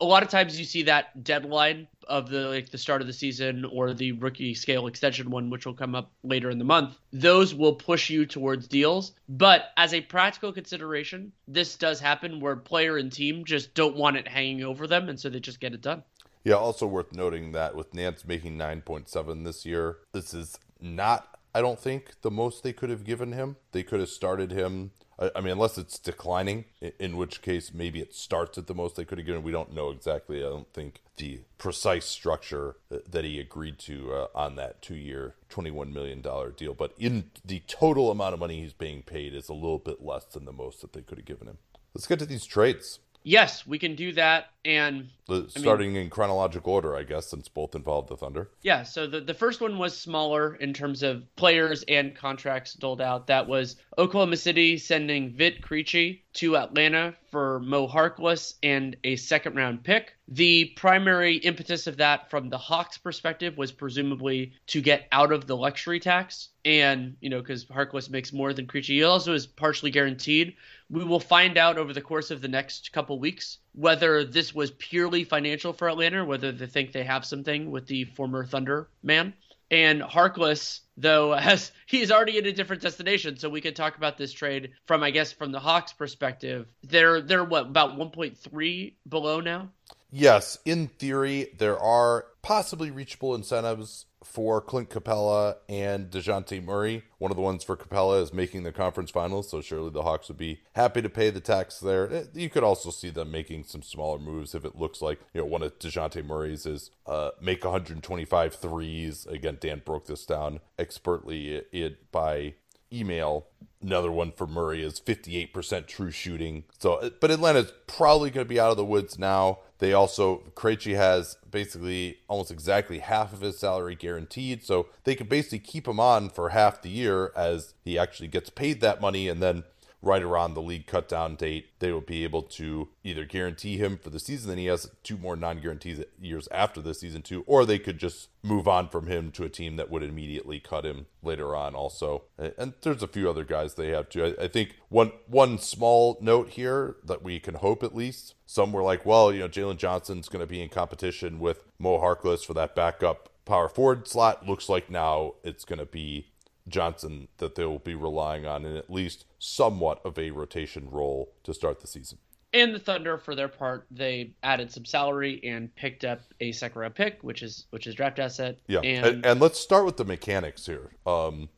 a 0.00 0.04
lot 0.04 0.22
of 0.22 0.28
times 0.28 0.58
you 0.58 0.64
see 0.64 0.84
that 0.84 1.24
deadline 1.24 1.88
of 2.06 2.28
the 2.30 2.48
like 2.48 2.70
the 2.70 2.78
start 2.78 3.00
of 3.00 3.06
the 3.06 3.12
season 3.12 3.64
or 3.64 3.92
the 3.94 4.12
rookie 4.12 4.54
scale 4.54 4.86
extension 4.86 5.30
one 5.30 5.50
which 5.50 5.66
will 5.66 5.74
come 5.74 5.94
up 5.94 6.12
later 6.22 6.50
in 6.50 6.58
the 6.58 6.64
month 6.64 6.94
those 7.12 7.54
will 7.54 7.74
push 7.74 8.10
you 8.10 8.24
towards 8.26 8.68
deals 8.68 9.12
but 9.28 9.72
as 9.76 9.92
a 9.92 10.00
practical 10.02 10.52
consideration 10.52 11.32
this 11.48 11.76
does 11.76 11.98
happen 11.98 12.38
where 12.38 12.54
player 12.54 12.96
and 12.96 13.12
team 13.12 13.44
just 13.44 13.74
don't 13.74 13.96
want 13.96 14.16
it 14.16 14.28
hanging 14.28 14.62
over 14.62 14.86
them 14.86 15.08
and 15.08 15.18
so 15.18 15.28
they 15.28 15.40
just 15.40 15.58
get 15.58 15.74
it 15.74 15.80
done 15.80 16.02
yeah, 16.46 16.54
also 16.54 16.86
worth 16.86 17.12
noting 17.12 17.50
that 17.52 17.74
with 17.74 17.92
Nance 17.92 18.24
making 18.24 18.56
9.7 18.56 19.44
this 19.44 19.66
year, 19.66 19.96
this 20.12 20.32
is 20.32 20.60
not, 20.80 21.40
I 21.52 21.60
don't 21.60 21.80
think, 21.80 22.20
the 22.22 22.30
most 22.30 22.62
they 22.62 22.72
could 22.72 22.88
have 22.88 23.02
given 23.02 23.32
him. 23.32 23.56
They 23.72 23.82
could 23.82 23.98
have 23.98 24.08
started 24.10 24.52
him, 24.52 24.92
I 25.18 25.40
mean, 25.40 25.50
unless 25.50 25.76
it's 25.76 25.98
declining, 25.98 26.66
in 27.00 27.16
which 27.16 27.42
case 27.42 27.74
maybe 27.74 27.98
it 27.98 28.14
starts 28.14 28.58
at 28.58 28.68
the 28.68 28.76
most 28.76 28.94
they 28.94 29.04
could 29.04 29.18
have 29.18 29.26
given. 29.26 29.42
We 29.42 29.50
don't 29.50 29.74
know 29.74 29.90
exactly, 29.90 30.38
I 30.38 30.48
don't 30.48 30.72
think, 30.72 31.02
the 31.16 31.40
precise 31.58 32.04
structure 32.04 32.76
that 32.90 33.24
he 33.24 33.40
agreed 33.40 33.80
to 33.80 34.12
uh, 34.12 34.26
on 34.32 34.54
that 34.54 34.82
two 34.82 34.94
year, 34.94 35.34
$21 35.50 35.92
million 35.92 36.22
deal. 36.56 36.74
But 36.74 36.92
in 36.96 37.24
the 37.44 37.64
total 37.66 38.12
amount 38.12 38.34
of 38.34 38.38
money 38.38 38.60
he's 38.60 38.72
being 38.72 39.02
paid 39.02 39.34
is 39.34 39.48
a 39.48 39.52
little 39.52 39.80
bit 39.80 40.00
less 40.00 40.26
than 40.26 40.44
the 40.44 40.52
most 40.52 40.80
that 40.82 40.92
they 40.92 41.02
could 41.02 41.18
have 41.18 41.26
given 41.26 41.48
him. 41.48 41.58
Let's 41.92 42.06
get 42.06 42.20
to 42.20 42.26
these 42.26 42.46
trades. 42.46 43.00
Yes, 43.26 43.66
we 43.66 43.80
can 43.80 43.96
do 43.96 44.12
that. 44.12 44.50
And 44.66 45.10
starting 45.48 45.92
mean, 45.92 46.02
in 46.02 46.10
chronological 46.10 46.72
order, 46.72 46.96
I 46.96 47.04
guess, 47.04 47.28
since 47.28 47.48
both 47.48 47.74
involved 47.74 48.08
the 48.08 48.16
Thunder. 48.16 48.50
Yeah. 48.62 48.82
So 48.82 49.06
the, 49.06 49.20
the 49.20 49.34
first 49.34 49.60
one 49.60 49.78
was 49.78 49.96
smaller 49.96 50.56
in 50.56 50.72
terms 50.72 51.02
of 51.02 51.24
players 51.36 51.84
and 51.88 52.14
contracts 52.14 52.74
doled 52.74 53.00
out. 53.00 53.28
That 53.28 53.46
was 53.46 53.76
Oklahoma 53.96 54.36
City 54.36 54.76
sending 54.76 55.32
Vit 55.32 55.62
Krejci 55.62 56.20
to 56.34 56.56
Atlanta 56.56 57.14
for 57.30 57.60
Mo 57.60 57.88
Harkless 57.88 58.54
and 58.62 58.96
a 59.04 59.16
second 59.16 59.56
round 59.56 59.84
pick. 59.84 60.14
The 60.28 60.66
primary 60.76 61.36
impetus 61.36 61.86
of 61.86 61.96
that 61.98 62.30
from 62.30 62.48
the 62.48 62.58
Hawks 62.58 62.98
perspective 62.98 63.56
was 63.56 63.72
presumably 63.72 64.52
to 64.68 64.80
get 64.80 65.06
out 65.12 65.32
of 65.32 65.46
the 65.46 65.56
luxury 65.56 66.00
tax. 66.00 66.48
And, 66.64 67.16
you 67.20 67.30
know, 67.30 67.40
because 67.40 67.64
Harkless 67.66 68.10
makes 68.10 68.32
more 68.32 68.52
than 68.52 68.66
Krejci. 68.66 68.94
He 68.94 69.04
also 69.04 69.32
is 69.34 69.46
partially 69.46 69.90
guaranteed. 69.90 70.56
We 70.90 71.04
will 71.04 71.20
find 71.20 71.56
out 71.56 71.78
over 71.78 71.92
the 71.92 72.00
course 72.00 72.30
of 72.30 72.42
the 72.42 72.48
next 72.48 72.92
couple 72.92 73.18
weeks 73.18 73.58
whether 73.76 74.24
this 74.24 74.54
was 74.56 74.70
purely 74.72 75.22
financial 75.22 75.72
for 75.72 75.88
Atlanta, 75.88 76.24
whether 76.24 76.50
they 76.50 76.66
think 76.66 76.90
they 76.90 77.04
have 77.04 77.24
something 77.24 77.70
with 77.70 77.86
the 77.86 78.04
former 78.04 78.44
Thunder 78.44 78.88
man. 79.02 79.34
And 79.70 80.00
Harkless, 80.00 80.80
though, 80.96 81.32
has 81.36 81.70
he's 81.86 82.10
already 82.10 82.38
in 82.38 82.46
a 82.46 82.52
different 82.52 82.82
destination, 82.82 83.36
so 83.36 83.48
we 83.48 83.60
could 83.60 83.76
talk 83.76 83.96
about 83.96 84.16
this 84.16 84.32
trade 84.32 84.72
from, 84.86 85.02
I 85.02 85.10
guess, 85.10 85.30
from 85.30 85.52
the 85.52 85.60
Hawks' 85.60 85.92
perspective. 85.92 86.66
They're 86.82 87.20
they're 87.20 87.44
what 87.44 87.66
about 87.66 87.98
1.3 87.98 88.94
below 89.08 89.40
now? 89.40 89.68
Yes, 90.10 90.56
in 90.64 90.88
theory, 90.88 91.52
there 91.58 91.78
are 91.78 92.24
possibly 92.46 92.92
reachable 92.92 93.34
incentives 93.34 94.06
for 94.22 94.60
Clint 94.60 94.88
Capela 94.88 95.56
and 95.68 96.08
DeJounte 96.08 96.62
Murray. 96.62 97.02
One 97.18 97.32
of 97.32 97.36
the 97.36 97.42
ones 97.42 97.64
for 97.64 97.74
Capella 97.74 98.22
is 98.22 98.32
making 98.32 98.62
the 98.62 98.70
conference 98.70 99.10
finals, 99.10 99.50
so 99.50 99.60
surely 99.60 99.90
the 99.90 100.04
Hawks 100.04 100.28
would 100.28 100.36
be 100.36 100.60
happy 100.76 101.02
to 101.02 101.08
pay 101.08 101.30
the 101.30 101.40
tax 101.40 101.80
there. 101.80 102.08
Eh, 102.08 102.22
you 102.34 102.48
could 102.48 102.62
also 102.62 102.90
see 102.90 103.10
them 103.10 103.32
making 103.32 103.64
some 103.64 103.82
smaller 103.82 104.20
moves 104.20 104.54
if 104.54 104.64
it 104.64 104.78
looks 104.78 105.02
like, 105.02 105.18
you 105.34 105.40
know, 105.40 105.44
one 105.44 105.64
of 105.64 105.76
DeJounte 105.80 106.24
Murray's 106.24 106.66
is 106.66 106.92
uh, 107.08 107.30
make 107.40 107.64
125 107.64 108.54
threes. 108.54 109.26
Again, 109.26 109.58
Dan 109.60 109.82
broke 109.84 110.06
this 110.06 110.24
down 110.24 110.60
expertly 110.78 111.64
it 111.72 112.12
by 112.12 112.54
email. 112.92 113.48
Another 113.82 114.12
one 114.12 114.30
for 114.30 114.46
Murray 114.46 114.84
is 114.84 115.00
58% 115.00 115.88
true 115.88 116.12
shooting. 116.12 116.62
So, 116.78 117.10
but 117.20 117.32
Atlanta's 117.32 117.72
probably 117.88 118.30
going 118.30 118.46
to 118.46 118.48
be 118.48 118.60
out 118.60 118.70
of 118.70 118.76
the 118.76 118.84
woods 118.84 119.18
now. 119.18 119.58
They 119.78 119.92
also, 119.92 120.42
Krejci 120.54 120.96
has 120.96 121.36
basically 121.50 122.18
almost 122.28 122.50
exactly 122.50 123.00
half 123.00 123.32
of 123.32 123.42
his 123.42 123.58
salary 123.58 123.94
guaranteed. 123.94 124.64
So 124.64 124.86
they 125.04 125.14
can 125.14 125.26
basically 125.26 125.58
keep 125.58 125.86
him 125.86 126.00
on 126.00 126.30
for 126.30 126.50
half 126.50 126.82
the 126.82 126.88
year 126.88 127.32
as 127.36 127.74
he 127.84 127.98
actually 127.98 128.28
gets 128.28 128.48
paid 128.48 128.80
that 128.80 129.00
money 129.00 129.28
and 129.28 129.42
then 129.42 129.64
right 130.02 130.22
around 130.22 130.54
the 130.54 130.62
league 130.62 130.86
cut 130.86 131.08
down 131.08 131.34
date, 131.36 131.66
they 131.80 131.90
will 131.90 132.00
be 132.00 132.24
able 132.24 132.42
to 132.42 132.88
either 133.02 133.24
guarantee 133.24 133.76
him 133.76 133.98
for 133.98 134.10
the 134.10 134.20
season, 134.20 134.48
then 134.48 134.58
he 134.58 134.66
has 134.66 134.90
two 135.02 135.16
more 135.16 135.36
non 135.36 135.60
guarantees 135.60 136.04
years 136.20 136.48
after 136.52 136.80
the 136.80 136.94
season 136.94 137.22
two, 137.22 137.42
or 137.46 137.64
they 137.64 137.78
could 137.78 137.98
just 137.98 138.28
move 138.42 138.68
on 138.68 138.88
from 138.88 139.06
him 139.06 139.30
to 139.32 139.44
a 139.44 139.48
team 139.48 139.76
that 139.76 139.90
would 139.90 140.02
immediately 140.02 140.60
cut 140.60 140.84
him 140.84 141.06
later 141.22 141.56
on 141.56 141.74
also. 141.74 142.24
And 142.38 142.74
there's 142.82 143.02
a 143.02 143.08
few 143.08 143.28
other 143.28 143.44
guys 143.44 143.74
they 143.74 143.88
have 143.88 144.08
too. 144.08 144.36
I, 144.40 144.48
think 144.48 144.76
one 144.88 145.12
one 145.26 145.58
small 145.58 146.18
note 146.20 146.50
here 146.50 146.96
that 147.04 147.22
we 147.22 147.40
can 147.40 147.54
hope 147.54 147.82
at 147.82 147.94
least. 147.94 148.34
Some 148.46 148.72
were 148.72 148.82
like, 148.82 149.04
well, 149.04 149.32
you 149.32 149.40
know, 149.40 149.48
Jalen 149.48 149.78
Johnson's 149.78 150.28
going 150.28 150.40
to 150.40 150.46
be 150.46 150.62
in 150.62 150.68
competition 150.68 151.40
with 151.40 151.64
Mo 151.78 151.98
Harkless 151.98 152.44
for 152.44 152.54
that 152.54 152.74
backup 152.74 153.30
power 153.44 153.68
forward 153.68 154.06
slot. 154.06 154.46
Looks 154.46 154.68
like 154.68 154.90
now 154.90 155.34
it's 155.42 155.64
going 155.64 155.78
to 155.78 155.86
be 155.86 156.28
Johnson 156.68 157.28
that 157.38 157.54
they 157.54 157.64
will 157.64 157.78
be 157.78 157.94
relying 157.94 158.46
on 158.46 158.64
and 158.64 158.76
at 158.76 158.90
least 158.90 159.24
somewhat 159.46 160.00
of 160.04 160.18
a 160.18 160.30
rotation 160.30 160.90
role 160.90 161.32
to 161.44 161.54
start 161.54 161.80
the 161.80 161.86
season. 161.86 162.18
And 162.52 162.74
the 162.74 162.78
Thunder, 162.78 163.18
for 163.18 163.34
their 163.34 163.48
part, 163.48 163.86
they 163.90 164.32
added 164.42 164.72
some 164.72 164.84
salary 164.84 165.40
and 165.44 165.74
picked 165.74 166.04
up 166.04 166.20
a 166.40 166.52
second 166.52 166.80
round 166.80 166.94
pick, 166.94 167.18
which 167.22 167.42
is 167.42 167.66
which 167.70 167.86
is 167.86 167.94
draft 167.94 168.18
asset. 168.18 168.58
Yeah, 168.66 168.80
and, 168.80 169.06
and, 169.06 169.26
and 169.26 169.40
let's 169.40 169.58
start 169.58 169.84
with 169.84 169.98
the 169.98 170.04
mechanics 170.04 170.64
here, 170.64 170.92
because 171.04 171.28
um, 171.28 171.48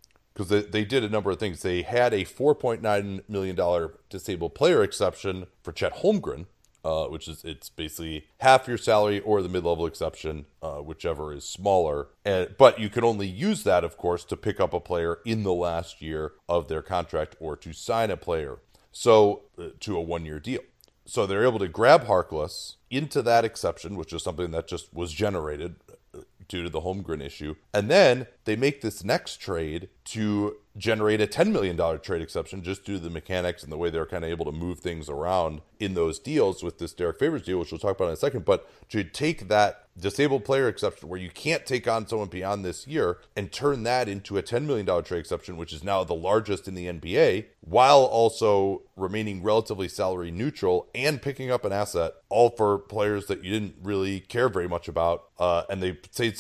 they, 0.49 0.63
they 0.63 0.85
did 0.85 1.05
a 1.05 1.09
number 1.09 1.31
of 1.31 1.39
things. 1.39 1.63
They 1.63 1.83
had 1.83 2.13
a 2.13 2.25
four 2.25 2.55
point 2.55 2.83
nine 2.83 3.21
million 3.29 3.55
dollar 3.55 3.95
disabled 4.11 4.55
player 4.55 4.83
exception 4.83 5.47
for 5.63 5.73
Chet 5.73 5.99
Holmgren, 5.99 6.47
uh, 6.89 7.07
which 7.09 7.29
is 7.29 7.45
it's 7.45 7.69
basically 7.69 8.27
half 8.41 8.67
your 8.67 8.79
salary 8.79 9.21
or 9.21 9.43
the 9.43 9.49
mid-level 9.49 9.85
exception, 9.85 10.47
uh, 10.63 10.77
whichever 10.77 11.35
is 11.35 11.45
smaller. 11.45 12.09
And 12.25 12.55
but 12.57 12.79
you 12.79 12.89
can 12.89 13.05
only 13.05 13.27
use 13.27 13.63
that, 13.65 13.85
of 13.85 13.99
course, 13.99 14.25
to 14.25 14.37
pick 14.39 14.59
up 14.59 14.73
a 14.73 14.81
player 14.81 15.19
in 15.27 15.43
the 15.43 15.53
last 15.53 16.01
year 16.01 16.33
of 16.49 16.69
their 16.69 16.81
contract 16.81 17.37
or 17.41 17.57
to 17.59 17.75
sign 17.75 18.11
a 18.11 18.17
player. 18.17 18.61
So 18.91 19.43
uh, 19.59 19.69
to 19.81 19.99
a 19.99 20.01
one-year 20.01 20.41
deal. 20.41 20.63
So 21.05 21.27
they're 21.27 21.45
able 21.45 21.59
to 21.59 21.69
grab 21.69 22.07
Harkless 22.07 22.77
into 22.91 23.21
that 23.23 23.45
exception, 23.45 23.97
which 23.97 24.15
is 24.15 24.23
something 24.23 24.51
that 24.53 24.67
just 24.67 24.95
was 24.95 25.13
generated 25.13 25.77
uh, 26.15 26.21
due 26.49 26.63
to 26.63 26.71
the 26.71 26.81
Holmgren 26.81 27.23
issue. 27.23 27.55
And 27.75 27.91
then 27.91 28.27
they 28.45 28.57
make 28.57 28.81
this 28.81 29.05
next 29.05 29.37
trade 29.37 29.91
to 30.07 30.57
generate 30.79 31.21
a 31.21 31.27
$10 31.27 31.51
million 31.51 31.77
trade 32.01 32.23
exception 32.23 32.63
just 32.63 32.85
due 32.85 32.95
to 32.95 33.03
the 33.03 33.11
mechanics 33.11 33.63
and 33.63 33.73
the 33.73 33.77
way 33.77 33.91
they're 33.91 34.07
kind 34.07 34.25
of 34.25 34.31
able 34.31 34.45
to 34.45 34.53
move 34.53 34.79
things 34.79 35.09
around 35.09 35.61
in 35.81 35.95
those 35.95 36.19
deals 36.19 36.63
with 36.63 36.79
this 36.79 36.93
Derrick 36.93 37.19
Favors 37.19 37.43
deal, 37.43 37.59
which 37.59 37.73
we'll 37.73 37.79
talk 37.79 37.97
about 37.97 38.07
in 38.07 38.15
a 38.15 38.17
second. 38.17 38.45
But 38.45 38.69
to 38.91 39.03
take 39.05 39.49
that 39.49 39.87
disabled 39.99 40.45
player 40.45 40.69
exception 40.69 41.09
where 41.09 41.19
you 41.19 41.31
can't 41.31 41.67
take 41.67 41.89
on 41.89 42.07
someone 42.07 42.29
beyond 42.29 42.65
this 42.65 42.87
year 42.87 43.19
and 43.37 43.51
turn 43.51 43.83
that 43.83 44.09
into 44.09 44.39
a 44.39 44.43
$10 44.43 44.65
million 44.65 44.87
trade 45.03 45.19
exception, 45.19 45.57
which 45.57 45.73
is 45.73 45.83
now 45.83 46.05
the 46.05 46.15
largest 46.15 46.69
in 46.69 46.75
the 46.75 46.87
NBA, 46.87 47.47
while 47.61 48.05
also 48.05 48.83
remaining 48.97 49.43
relatively 49.43 49.89
salary 49.89 50.31
neutral 50.31 50.89
and 50.95 51.21
picking 51.21 51.51
up 51.51 51.65
an 51.65 51.73
asset, 51.73 52.13
all 52.29 52.51
for 52.51 52.79
players 52.79 53.27
that 53.27 53.43
you 53.45 53.51
didn't 53.51 53.77
really 53.83 54.21
care 54.21 54.49
very 54.49 54.69
much 54.69 54.89
about 54.89 55.28
uh, 55.39 55.63
and 55.71 55.83
they 55.83 55.97
say 56.11 56.33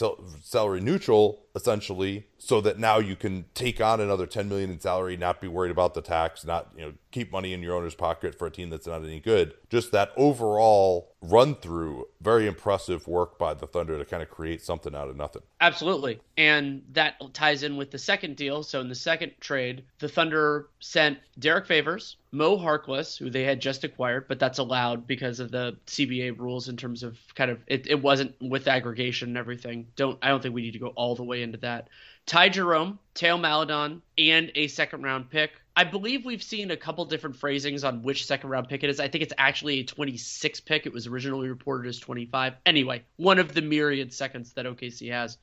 salary 0.43 0.81
neutral 0.81 1.43
essentially 1.55 2.27
so 2.39 2.61
that 2.61 2.79
now 2.79 2.99
you 2.99 3.17
can 3.17 3.45
take 3.55 3.81
on 3.81 4.01
another 4.01 4.27
10 4.27 4.49
million 4.49 4.71
in 4.71 4.81
salary 4.81 5.17
not 5.17 5.41
be 5.41 5.49
worried 5.49 5.71
about 5.71 5.95
the 5.95 6.03
tax 6.03 6.45
not 6.45 6.69
you 6.77 6.85
know 6.85 6.93
keep 7.11 7.33
money 7.33 7.53
in 7.53 7.63
your 7.63 7.75
owner's 7.75 7.95
pocket 7.95 8.35
for 8.39 8.47
a 8.47 8.51
team 8.51 8.71
that's 8.71 8.87
not 8.87 9.03
any 9.03 9.21
good. 9.21 9.55
Just 9.71 9.93
that 9.93 10.13
overall 10.17 11.15
run 11.21 11.55
through 11.55 12.07
very 12.21 12.47
impressive 12.47 13.09
work 13.09 13.39
by 13.39 13.55
the 13.55 13.67
thunder 13.67 13.99
to 13.99 14.05
kind 14.05 14.23
of 14.23 14.31
create 14.31 14.63
something 14.63 14.95
out 14.95 15.09
of 15.09 15.17
nothing. 15.17 15.43
Absolutely 15.61 16.21
and 16.38 16.83
that 16.92 17.16
ties 17.35 17.62
in 17.62 17.77
with 17.77 17.90
the 17.90 17.98
second 17.98 18.37
deal 18.37 18.62
so 18.62 18.81
in 18.81 18.88
the 18.88 18.94
second 18.94 19.33
trade 19.40 19.85
the 19.98 20.09
thunder 20.09 20.68
sent 20.81 21.18
Derrick 21.38 21.66
Favors 21.66 22.16
Mo 22.31 22.59
Harkless, 22.59 23.18
who 23.18 23.31
they 23.31 23.44
had 23.44 23.61
just 23.61 23.85
acquired, 23.85 24.29
but 24.29 24.38
that's 24.38 24.59
allowed 24.59 25.07
because 25.07 25.40
of 25.40 25.51
the 25.51 25.77
CBA 25.87 26.38
rules 26.38 26.68
in 26.68 26.77
terms 26.77 27.03
of 27.03 27.18
kind 27.35 27.51
of 27.51 27.62
it, 27.66 27.87
it 27.87 28.03
wasn't 28.03 28.35
with 28.40 28.68
aggregation 28.68 29.29
and 29.29 29.38
everything. 29.38 29.87
Don't 29.96 30.18
I 30.20 30.29
don't 30.29 30.42
think 30.42 30.55
we 30.55 30.62
need 30.62 30.72
to 30.72 30.79
go 30.79 30.88
all 30.88 31.14
the 31.14 31.24
way 31.24 31.42
into 31.42 31.59
that. 31.59 31.88
Ty 32.27 32.51
Jerome, 32.51 32.98
Theo 33.14 33.38
Maledon, 33.38 34.03
and 34.18 34.53
a 34.55 34.68
second 34.68 35.03
round 35.03 35.31
pick. 35.31 35.53
I 35.74 35.85
believe 35.85 36.27
we've 36.27 36.42
seen 36.42 36.70
a 36.70 36.77
couple 36.77 37.05
different 37.07 37.37
phrasings 37.37 37.85
on 37.85 38.03
which 38.03 38.27
second 38.27 38.51
round 38.51 38.68
pick 38.68 38.85
it 38.85 38.90
is. 38.90 39.01
I 39.01 39.09
think 39.09 39.22
it's 39.22 39.33
actually 39.38 39.81
a 39.81 39.85
26 39.85 40.61
pick. 40.61 40.85
It 40.85 40.92
was 40.92 41.07
originally 41.07 41.48
reported 41.48 41.88
as 41.88 41.98
25. 41.98 42.55
Anyway, 42.66 43.05
one 43.16 43.38
of 43.38 43.55
the 43.55 43.62
myriad 43.62 44.12
seconds 44.12 44.53
that 44.53 44.66
OKC 44.66 45.11
has 45.12 45.38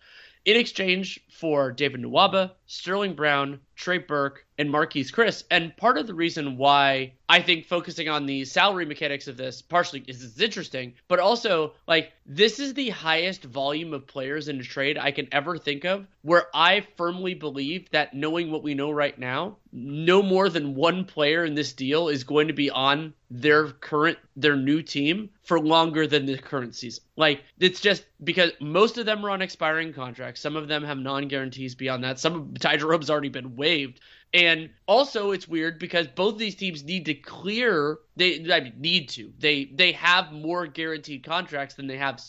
in 0.46 0.56
exchange 0.58 1.20
for 1.32 1.72
David 1.72 2.02
Nwaba, 2.02 2.52
Sterling 2.68 3.16
Brown, 3.16 3.60
Trey 3.76 3.98
Burke, 4.00 4.46
and 4.58 4.70
Marquese 4.70 5.12
Chriss. 5.12 5.44
And 5.52 5.76
part 5.76 5.98
of 5.98 6.08
the 6.08 6.14
reason 6.14 6.58
why 6.58 7.14
I 7.28 7.42
think 7.42 7.66
focusing 7.66 8.08
on 8.08 8.26
the 8.26 8.46
salary 8.46 8.86
mechanics 8.86 9.28
of 9.28 9.38
this 9.38 9.62
partially 9.62 10.04
is 10.08 10.24
it's 10.24 10.40
interesting, 10.40 10.94
but 11.08 11.20
also 11.20 11.74
like 11.88 12.14
this 12.26 12.60
is 12.60 12.74
the 12.74 12.90
highest 12.90 13.44
volume 13.44 13.94
of 13.94 14.08
players 14.08 14.48
in 14.48 14.60
a 14.60 14.64
trade 14.64 14.98
I 14.98 15.12
can 15.12 15.28
ever 15.32 15.58
think 15.58 15.86
of 15.86 16.08
where 16.22 16.46
I 16.54 16.88
firmly 16.98 17.34
believe 17.34 17.90
that 17.92 18.14
knowing 18.14 18.52
what 18.52 18.64
we 18.64 18.74
know 18.74 18.92
right 18.92 19.18
now, 19.18 19.58
no 19.72 20.22
more 20.22 20.50
than 20.50 20.76
one 20.76 21.06
player 21.06 21.44
in 21.44 21.54
this 21.54 21.74
deal 21.74 22.08
is 22.08 22.24
going 22.24 22.48
to 22.48 22.54
be 22.54 22.70
on 22.70 23.14
their 23.30 23.68
current 23.68 24.18
their 24.38 24.56
new 24.56 24.82
team 24.82 25.30
for 25.44 25.60
longer 25.60 26.08
than 26.08 26.26
the 26.26 26.38
current 26.38 26.76
season. 26.76 27.04
Like 27.18 27.44
it's 27.60 27.82
just 27.82 28.06
because 28.24 28.52
most 28.62 28.98
of 28.98 29.06
them 29.06 29.26
are 29.26 29.32
on 29.32 29.42
expiring 29.42 29.94
contracts. 29.94 30.42
Some 30.42 30.56
of 30.56 30.68
them 30.68 30.84
have 30.84 30.98
non-guarantees 30.98 31.76
beyond 31.76 32.04
that. 32.04 32.20
Some 32.20 32.36
of 32.36 32.60
Ty 32.60 32.78
Jerome's 32.78 33.10
already 33.10 33.30
been 33.30 33.56
waived. 33.66 34.00
And 34.34 34.70
also, 34.86 35.32
it's 35.32 35.48
weird 35.48 35.80
because 35.80 36.08
both 36.08 36.38
these 36.38 36.56
teams 36.56 36.84
need 36.84 37.06
to 37.06 37.14
clear. 37.14 38.00
They 38.18 38.52
I 38.52 38.60
mean, 38.60 38.74
need 38.78 39.10
to. 39.10 39.32
They 39.40 39.66
they 39.74 39.94
have 39.94 40.32
more 40.32 40.68
guaranteed 40.68 41.24
contracts 41.24 41.76
than 41.76 41.88
they 41.88 41.98
have 41.98 42.22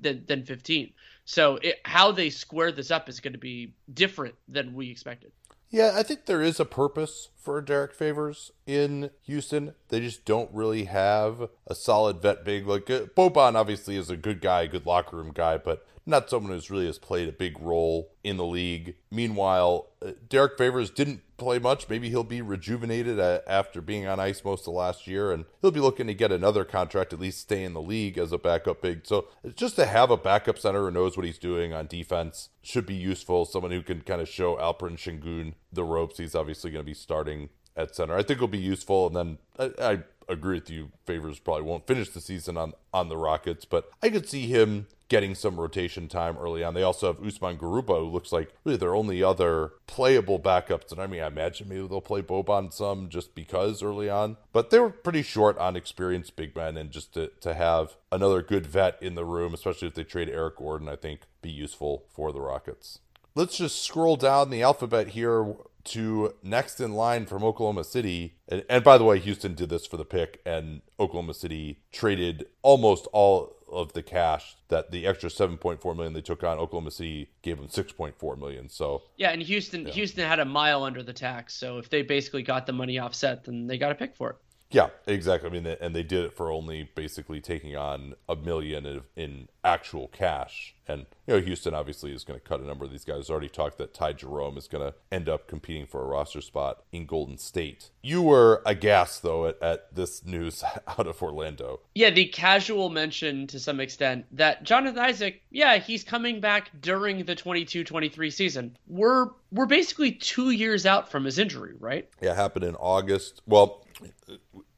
than, 0.00 0.24
than 0.26 0.44
15. 0.44 0.92
So 1.24 1.56
it, 1.62 1.76
how 1.84 2.12
they 2.12 2.30
square 2.30 2.72
this 2.72 2.90
up 2.90 3.08
is 3.08 3.20
going 3.20 3.34
to 3.34 3.38
be 3.38 3.72
different 3.92 4.34
than 4.48 4.74
we 4.74 4.90
expected. 4.90 5.32
Yeah, 5.70 5.92
I 5.94 6.02
think 6.02 6.26
there 6.26 6.42
is 6.42 6.60
a 6.60 6.64
purpose 6.64 7.30
for 7.36 7.60
Derrick 7.60 7.94
Favors 7.94 8.52
in 8.66 9.10
Houston. 9.22 9.74
They 9.88 10.00
just 10.00 10.24
don't 10.24 10.50
really 10.52 10.84
have 10.84 11.48
a 11.66 11.74
solid 11.74 12.20
vet 12.20 12.44
big. 12.44 12.66
Like 12.66 12.90
uh, 12.90 13.06
Boban 13.16 13.54
obviously 13.54 13.96
is 13.96 14.10
a 14.10 14.16
good 14.16 14.40
guy, 14.40 14.66
good 14.66 14.86
locker 14.86 15.16
room 15.16 15.32
guy, 15.32 15.56
but 15.56 15.86
not 16.06 16.28
someone 16.28 16.52
who's 16.52 16.70
really 16.70 16.86
has 16.86 16.98
played 16.98 17.28
a 17.28 17.32
big 17.32 17.58
role 17.60 18.12
in 18.22 18.36
the 18.36 18.44
league. 18.44 18.96
Meanwhile, 19.10 19.88
uh, 20.04 20.12
Derrick 20.28 20.58
Favors 20.58 20.90
didn't 20.90 21.22
play 21.36 21.58
much. 21.58 21.88
Maybe 21.88 22.10
he'll 22.10 22.24
be 22.24 22.42
rejuvenated 22.42 23.18
uh, 23.18 23.40
after 23.46 23.80
being 23.80 24.06
on 24.06 24.20
ice 24.20 24.44
most 24.44 24.68
of 24.68 24.74
last 24.74 25.06
year, 25.06 25.32
and 25.32 25.46
he'll 25.60 25.70
be 25.70 25.80
looking 25.80 26.06
to 26.06 26.14
get 26.14 26.30
another 26.30 26.64
contract, 26.64 27.12
at 27.12 27.20
least 27.20 27.40
stay 27.40 27.64
in 27.64 27.72
the 27.72 27.82
league 27.82 28.18
as 28.18 28.32
a 28.32 28.38
backup 28.38 28.82
big. 28.82 29.06
So 29.06 29.28
just 29.54 29.76
to 29.76 29.86
have 29.86 30.10
a 30.10 30.16
backup 30.16 30.58
center 30.58 30.84
who 30.84 30.90
knows 30.90 31.16
what 31.16 31.26
he's 31.26 31.38
doing 31.38 31.72
on 31.72 31.86
defense 31.86 32.50
should 32.62 32.86
be 32.86 32.94
useful. 32.94 33.44
Someone 33.44 33.72
who 33.72 33.82
can 33.82 34.02
kind 34.02 34.20
of 34.20 34.28
show 34.28 34.56
Alperen 34.56 34.96
Sengun 34.96 35.54
the 35.72 35.84
ropes. 35.84 36.18
He's 36.18 36.34
obviously 36.34 36.70
going 36.70 36.84
to 36.84 36.86
be 36.86 36.94
starting 36.94 37.48
at 37.76 37.94
center. 37.94 38.14
I 38.14 38.22
think 38.22 38.38
it'll 38.38 38.48
be 38.48 38.58
useful, 38.58 39.06
and 39.06 39.16
then 39.16 39.38
I, 39.58 39.72
I 39.82 39.98
agree 40.28 40.58
with 40.58 40.70
you. 40.70 40.90
Favors 41.06 41.38
probably 41.38 41.64
won't 41.64 41.86
finish 41.86 42.10
the 42.10 42.20
season 42.20 42.56
on 42.56 42.74
on 42.92 43.08
the 43.08 43.16
Rockets, 43.16 43.64
but 43.64 43.90
I 44.02 44.10
could 44.10 44.28
see 44.28 44.46
him 44.46 44.86
getting 45.08 45.34
some 45.34 45.60
rotation 45.60 46.08
time 46.08 46.36
early 46.38 46.64
on. 46.64 46.74
They 46.74 46.82
also 46.82 47.08
have 47.12 47.24
Usman 47.24 47.58
Garuba, 47.58 48.00
who 48.00 48.08
looks 48.08 48.32
like 48.32 48.52
really 48.64 48.78
their 48.78 48.94
only 48.94 49.22
other 49.22 49.72
playable 49.86 50.38
backups. 50.38 50.92
And 50.92 51.00
I 51.00 51.06
mean, 51.06 51.22
I 51.22 51.26
imagine 51.26 51.68
maybe 51.68 51.86
they'll 51.86 52.00
play 52.00 52.22
Boban 52.22 52.72
some 52.72 53.08
just 53.08 53.34
because 53.34 53.82
early 53.82 54.08
on. 54.08 54.36
But 54.52 54.70
they 54.70 54.78
were 54.78 54.90
pretty 54.90 55.22
short 55.22 55.58
on 55.58 55.76
experienced 55.76 56.36
big 56.36 56.56
men, 56.56 56.76
and 56.76 56.90
just 56.90 57.14
to, 57.14 57.30
to 57.40 57.54
have 57.54 57.96
another 58.10 58.42
good 58.42 58.66
vet 58.66 58.96
in 59.00 59.14
the 59.14 59.24
room, 59.24 59.54
especially 59.54 59.88
if 59.88 59.94
they 59.94 60.04
trade 60.04 60.28
Eric 60.28 60.56
Gordon, 60.56 60.88
I 60.88 60.96
think 60.96 61.20
be 61.42 61.50
useful 61.50 62.04
for 62.10 62.32
the 62.32 62.40
Rockets. 62.40 63.00
Let's 63.34 63.56
just 63.56 63.82
scroll 63.82 64.16
down 64.16 64.50
the 64.50 64.62
alphabet 64.62 65.08
here 65.08 65.56
to 65.84 66.34
next 66.42 66.80
in 66.80 66.94
line 66.94 67.26
from 67.26 67.44
Oklahoma 67.44 67.84
City. 67.84 68.36
And, 68.48 68.64
and, 68.68 68.82
by 68.82 68.98
the 68.98 69.04
way, 69.04 69.18
Houston 69.18 69.54
did 69.54 69.68
this 69.68 69.86
for 69.86 69.96
the 69.96 70.04
pick, 70.04 70.40
and 70.46 70.82
Oklahoma 70.98 71.34
City 71.34 71.80
traded 71.92 72.46
almost 72.62 73.06
all 73.12 73.53
of 73.74 73.92
the 73.92 74.02
cash 74.02 74.56
that 74.68 74.90
the 74.90 75.06
extra 75.06 75.28
7.4 75.28 75.96
million 75.96 76.12
they 76.12 76.20
took 76.20 76.42
on 76.42 76.58
Oklahoma 76.58 76.90
City 76.90 77.30
gave 77.42 77.58
them 77.58 77.68
6.4 77.68 78.38
million. 78.38 78.68
So 78.68 79.02
yeah, 79.16 79.30
and 79.30 79.42
Houston 79.42 79.86
yeah. 79.86 79.92
Houston 79.92 80.26
had 80.26 80.40
a 80.40 80.44
mile 80.44 80.82
under 80.82 81.02
the 81.02 81.12
tax. 81.12 81.54
So 81.54 81.78
if 81.78 81.90
they 81.90 82.02
basically 82.02 82.42
got 82.42 82.66
the 82.66 82.72
money 82.72 82.98
offset, 82.98 83.44
then 83.44 83.66
they 83.66 83.78
got 83.78 83.92
a 83.92 83.94
pick 83.94 84.16
for 84.16 84.30
it. 84.30 84.36
Yeah, 84.74 84.88
exactly. 85.06 85.48
I 85.48 85.52
mean, 85.52 85.66
and 85.66 85.94
they 85.94 86.02
did 86.02 86.24
it 86.24 86.32
for 86.34 86.50
only 86.50 86.90
basically 86.96 87.40
taking 87.40 87.76
on 87.76 88.14
a 88.28 88.34
million 88.34 89.02
in 89.14 89.48
actual 89.62 90.08
cash. 90.08 90.74
And 90.88 91.06
you 91.28 91.34
know, 91.34 91.40
Houston 91.40 91.74
obviously 91.74 92.12
is 92.12 92.24
going 92.24 92.40
to 92.40 92.44
cut 92.44 92.58
a 92.58 92.66
number 92.66 92.84
of 92.84 92.90
these 92.90 93.04
guys. 93.04 93.30
Already 93.30 93.48
talked 93.48 93.78
that 93.78 93.94
Ty 93.94 94.14
Jerome 94.14 94.58
is 94.58 94.66
going 94.66 94.84
to 94.84 94.94
end 95.12 95.28
up 95.28 95.46
competing 95.46 95.86
for 95.86 96.02
a 96.02 96.06
roster 96.06 96.40
spot 96.40 96.82
in 96.90 97.06
Golden 97.06 97.38
State. 97.38 97.90
You 98.02 98.20
were 98.20 98.62
aghast 98.66 99.22
though 99.22 99.46
at, 99.46 99.62
at 99.62 99.94
this 99.94 100.26
news 100.26 100.64
out 100.88 101.06
of 101.06 101.22
Orlando. 101.22 101.78
Yeah, 101.94 102.10
the 102.10 102.26
casual 102.26 102.90
mention 102.90 103.46
to 103.46 103.60
some 103.60 103.78
extent 103.78 104.26
that 104.32 104.64
Jonathan 104.64 104.98
Isaac, 104.98 105.40
yeah, 105.50 105.78
he's 105.78 106.02
coming 106.02 106.40
back 106.40 106.72
during 106.80 107.24
the 107.24 107.36
22-23 107.36 108.32
season. 108.32 108.76
We're 108.88 109.28
we're 109.52 109.66
basically 109.66 110.10
two 110.10 110.50
years 110.50 110.84
out 110.84 111.12
from 111.12 111.24
his 111.24 111.38
injury, 111.38 111.74
right? 111.78 112.08
Yeah, 112.20 112.34
happened 112.34 112.64
in 112.64 112.74
August. 112.74 113.40
Well, 113.46 113.84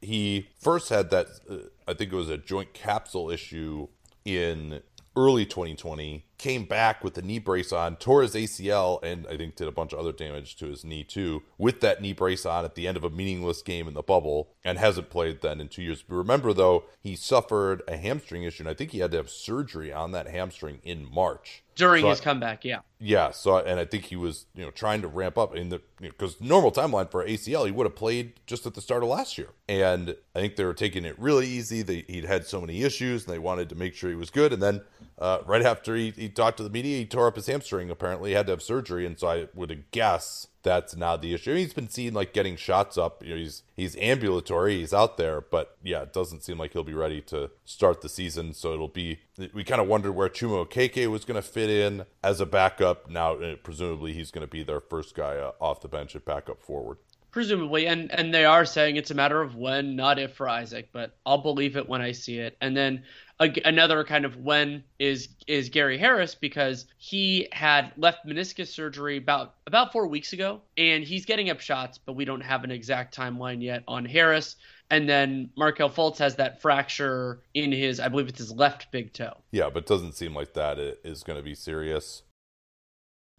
he 0.07 0.49
first 0.59 0.89
had 0.89 1.11
that, 1.11 1.27
uh, 1.51 1.57
I 1.87 1.95
think 1.95 2.13
it 2.13 2.17
was 2.17 2.31
a 2.31 2.39
joint 2.39 2.73
capsule 2.73 3.31
issue 3.31 3.89
in 4.25 4.83
early 5.17 5.47
2020 5.47 6.25
came 6.39 6.65
back 6.65 7.03
with 7.03 7.15
the 7.15 7.23
knee 7.23 7.39
brace 7.39 7.73
on, 7.73 7.97
tore 7.97 8.23
his 8.23 8.35
ACL, 8.35 9.03
and 9.03 9.27
I 9.27 9.37
think 9.37 9.57
did 9.57 9.67
a 9.67 9.73
bunch 9.73 9.93
of 9.93 9.99
other 9.99 10.13
damage 10.13 10.57
to 10.57 10.67
his 10.67 10.85
knee 10.85 11.03
too, 11.03 11.43
with 11.59 11.81
that 11.81 12.03
knee 12.03 12.13
brace 12.13 12.45
on 12.45 12.65
at 12.65 12.75
the 12.75 12.87
end 12.87 12.97
of 12.97 13.05
a 13.05 13.11
meaningless 13.11 13.63
game 13.63 13.89
in 13.89 13.95
the 13.95 14.03
bubble, 14.03 14.51
and 14.65 14.79
hasn't 14.79 15.11
played 15.11 15.41
then 15.41 15.61
in 15.61 15.69
two 15.69 15.83
years. 15.83 16.03
But 16.03 16.17
remember, 16.17 16.53
though, 16.53 16.85
he 17.03 17.17
suffered 17.17 17.83
a 17.89 17.97
hamstring 17.97 18.43
issue, 18.43 18.63
and 18.63 18.71
I 18.71 18.75
think 18.75 18.91
he 18.91 18.99
had 18.99 19.11
to 19.13 19.17
have 19.17 19.31
surgery 19.31 19.93
on 19.93 20.13
that 20.13 20.29
hamstring 20.29 20.81
in 20.85 21.11
March 21.11 21.65
during 21.77 22.03
so 22.03 22.11
his 22.11 22.21
I, 22.21 22.25
comeback. 22.25 22.65
Yeah, 22.65 22.81
yeah. 22.99 23.31
So 23.31 23.59
and 23.59 23.79
I 23.79 23.85
think 23.85 24.07
he 24.07 24.17
was 24.17 24.47
you 24.55 24.65
know 24.65 24.71
trying 24.71 25.03
to 25.03 25.09
ramp 25.09 25.39
up 25.39 25.55
in 25.55 25.69
the 25.69 25.81
because 26.01 26.37
you 26.41 26.49
know, 26.49 26.57
normal 26.57 26.73
timeline 26.73 27.11
for 27.11 27.25
ACL 27.25 27.67
he 27.67 27.71
would 27.71 27.87
have 27.87 27.95
played 27.95 28.41
just 28.47 28.67
at 28.67 28.75
the 28.75 28.81
start 28.81 29.03
of 29.03 29.09
last 29.09 29.39
year, 29.39 29.51
and 29.69 30.17
I 30.35 30.41
think 30.41 30.57
they 30.57 30.65
were 30.65 30.75
taking 30.75 31.05
it 31.05 31.17
really 31.19 31.47
easy. 31.47 31.83
They, 31.83 32.05
he'd 32.09 32.25
had 32.25 32.47
so 32.47 32.61
many 32.61 32.83
issues, 32.83 33.25
and 33.25 33.33
they 33.33 33.39
wanted 33.39 33.69
to 33.69 33.75
make 33.77 33.95
sure 33.95 34.11
he 34.11 34.17
was 34.17 34.31
good, 34.31 34.53
and 34.53 34.63
then 34.63 34.81
uh, 35.19 35.39
right 35.47 35.63
after 35.63 35.95
he, 35.95 36.11
he 36.11 36.29
talked 36.29 36.57
to 36.57 36.63
the 36.63 36.71
media, 36.71 36.99
he 36.99 37.07
tore 37.07 37.29
up 37.29 37.37
his 37.37 37.47
hamstring. 37.47 37.91
Apparently, 37.91 38.31
he 38.31 38.37
had 38.37 38.47
to 38.47 38.53
have 38.53 38.63
surgery, 38.63 39.07
and 39.07 39.19
so 39.19 39.29
I 39.29 39.49
would 39.55 39.85
guess 39.91 40.49
that's 40.67 40.97
not 40.97 41.23
the 41.23 41.33
issue. 41.33 41.55
He's 41.55 41.73
been 41.73 41.89
seen 41.89 42.13
like 42.13 42.33
getting 42.33 42.57
shots 42.57 42.99
up. 42.99 43.23
You 43.25 43.31
know, 43.31 43.37
he's 43.37 43.63
he's 43.77 43.97
ambulatory. 43.97 44.79
He's 44.79 44.93
out 44.93 45.17
there, 45.17 45.41
but 45.41 45.77
yeah, 45.83 46.03
it 46.03 46.13
doesn't 46.13 46.43
seem 46.43 46.59
like 46.59 46.73
he'll 46.73 46.83
be 46.83 46.93
ready 46.93 47.21
to 47.23 47.53
start 47.65 48.01
the 48.01 48.09
season. 48.09 48.53
So 48.53 48.75
it'll 48.75 48.89
be. 48.89 49.21
We 49.55 49.63
kind 49.63 49.81
of 49.81 49.87
wondered 49.87 50.13
where 50.13 50.29
Chuma 50.29 50.67
Okeke 50.67 51.09
was 51.09 51.25
going 51.25 51.41
to 51.41 51.49
fit 51.49 51.71
in 51.71 52.05
as 52.25 52.41
a 52.41 52.47
backup. 52.47 53.09
Now, 53.09 53.35
uh, 53.35 53.55
presumably, 53.63 54.13
he's 54.13 54.33
going 54.33 54.45
to 54.45 54.51
be 54.51 54.65
their 54.65 54.81
first 54.81 55.15
guy 55.15 55.37
uh, 55.37 55.53
off 55.61 55.81
the 55.83 55.89
bench 55.89 56.17
at 56.17 56.25
backup 56.25 56.61
forward 56.63 56.99
presumably 57.31 57.87
and 57.87 58.11
and 58.13 58.33
they 58.33 58.47
are 58.47 58.65
saying 58.65 58.97
it's 58.97 59.11
a 59.11 59.15
matter 59.15 59.43
of 59.43 59.57
when 59.57 59.95
not 59.95 60.19
if 60.19 60.33
for 60.33 60.49
isaac 60.49 60.89
but 60.91 61.19
i'll 61.27 61.43
believe 61.43 61.77
it 61.77 61.87
when 61.87 62.01
i 62.01 62.11
see 62.11 62.39
it 62.39 62.57
and 62.63 62.75
then 62.75 63.05
another 63.39 64.05
kind 64.05 64.25
of 64.25 64.37
when 64.37 64.85
is 64.99 65.29
is 65.47 65.69
Gary 65.69 65.99
Harris 65.99 66.35
because 66.35 66.87
he 66.97 67.49
had 67.53 67.93
left 67.97 68.27
meniscus 68.27 68.69
surgery 68.69 69.17
about 69.19 69.55
about 69.67 69.93
four 69.93 70.07
weeks 70.07 70.33
ago, 70.33 70.61
and 70.77 71.05
he's 71.05 71.25
getting 71.25 71.51
up 71.51 71.61
shots, 71.61 71.99
but 71.99 72.15
we 72.15 72.25
don't 72.25 72.41
have 72.41 72.65
an 72.65 72.71
exact 72.71 73.17
timeline 73.17 73.63
yet 73.63 73.83
on 73.87 74.05
Harris. 74.05 74.57
And 74.91 75.09
then 75.09 75.51
Markelle 75.57 75.91
Fultz 75.91 76.19
has 76.19 76.37
that 76.37 76.63
fracture 76.63 77.41
in 77.55 77.73
his, 77.73 77.99
I 77.99 78.09
believe 78.09 78.29
it's 78.29 78.39
his 78.39 78.53
left 78.53 78.93
big 78.93 79.13
toe. 79.13 79.37
Yeah, 79.51 79.69
but 79.69 79.85
doesn't 79.85 80.13
seem 80.13 80.33
like 80.33 80.55
that 80.55 80.79
is 80.79 81.25
going 81.25 81.39
to 81.39 81.43
be 81.43 81.57
serious. 81.57 82.23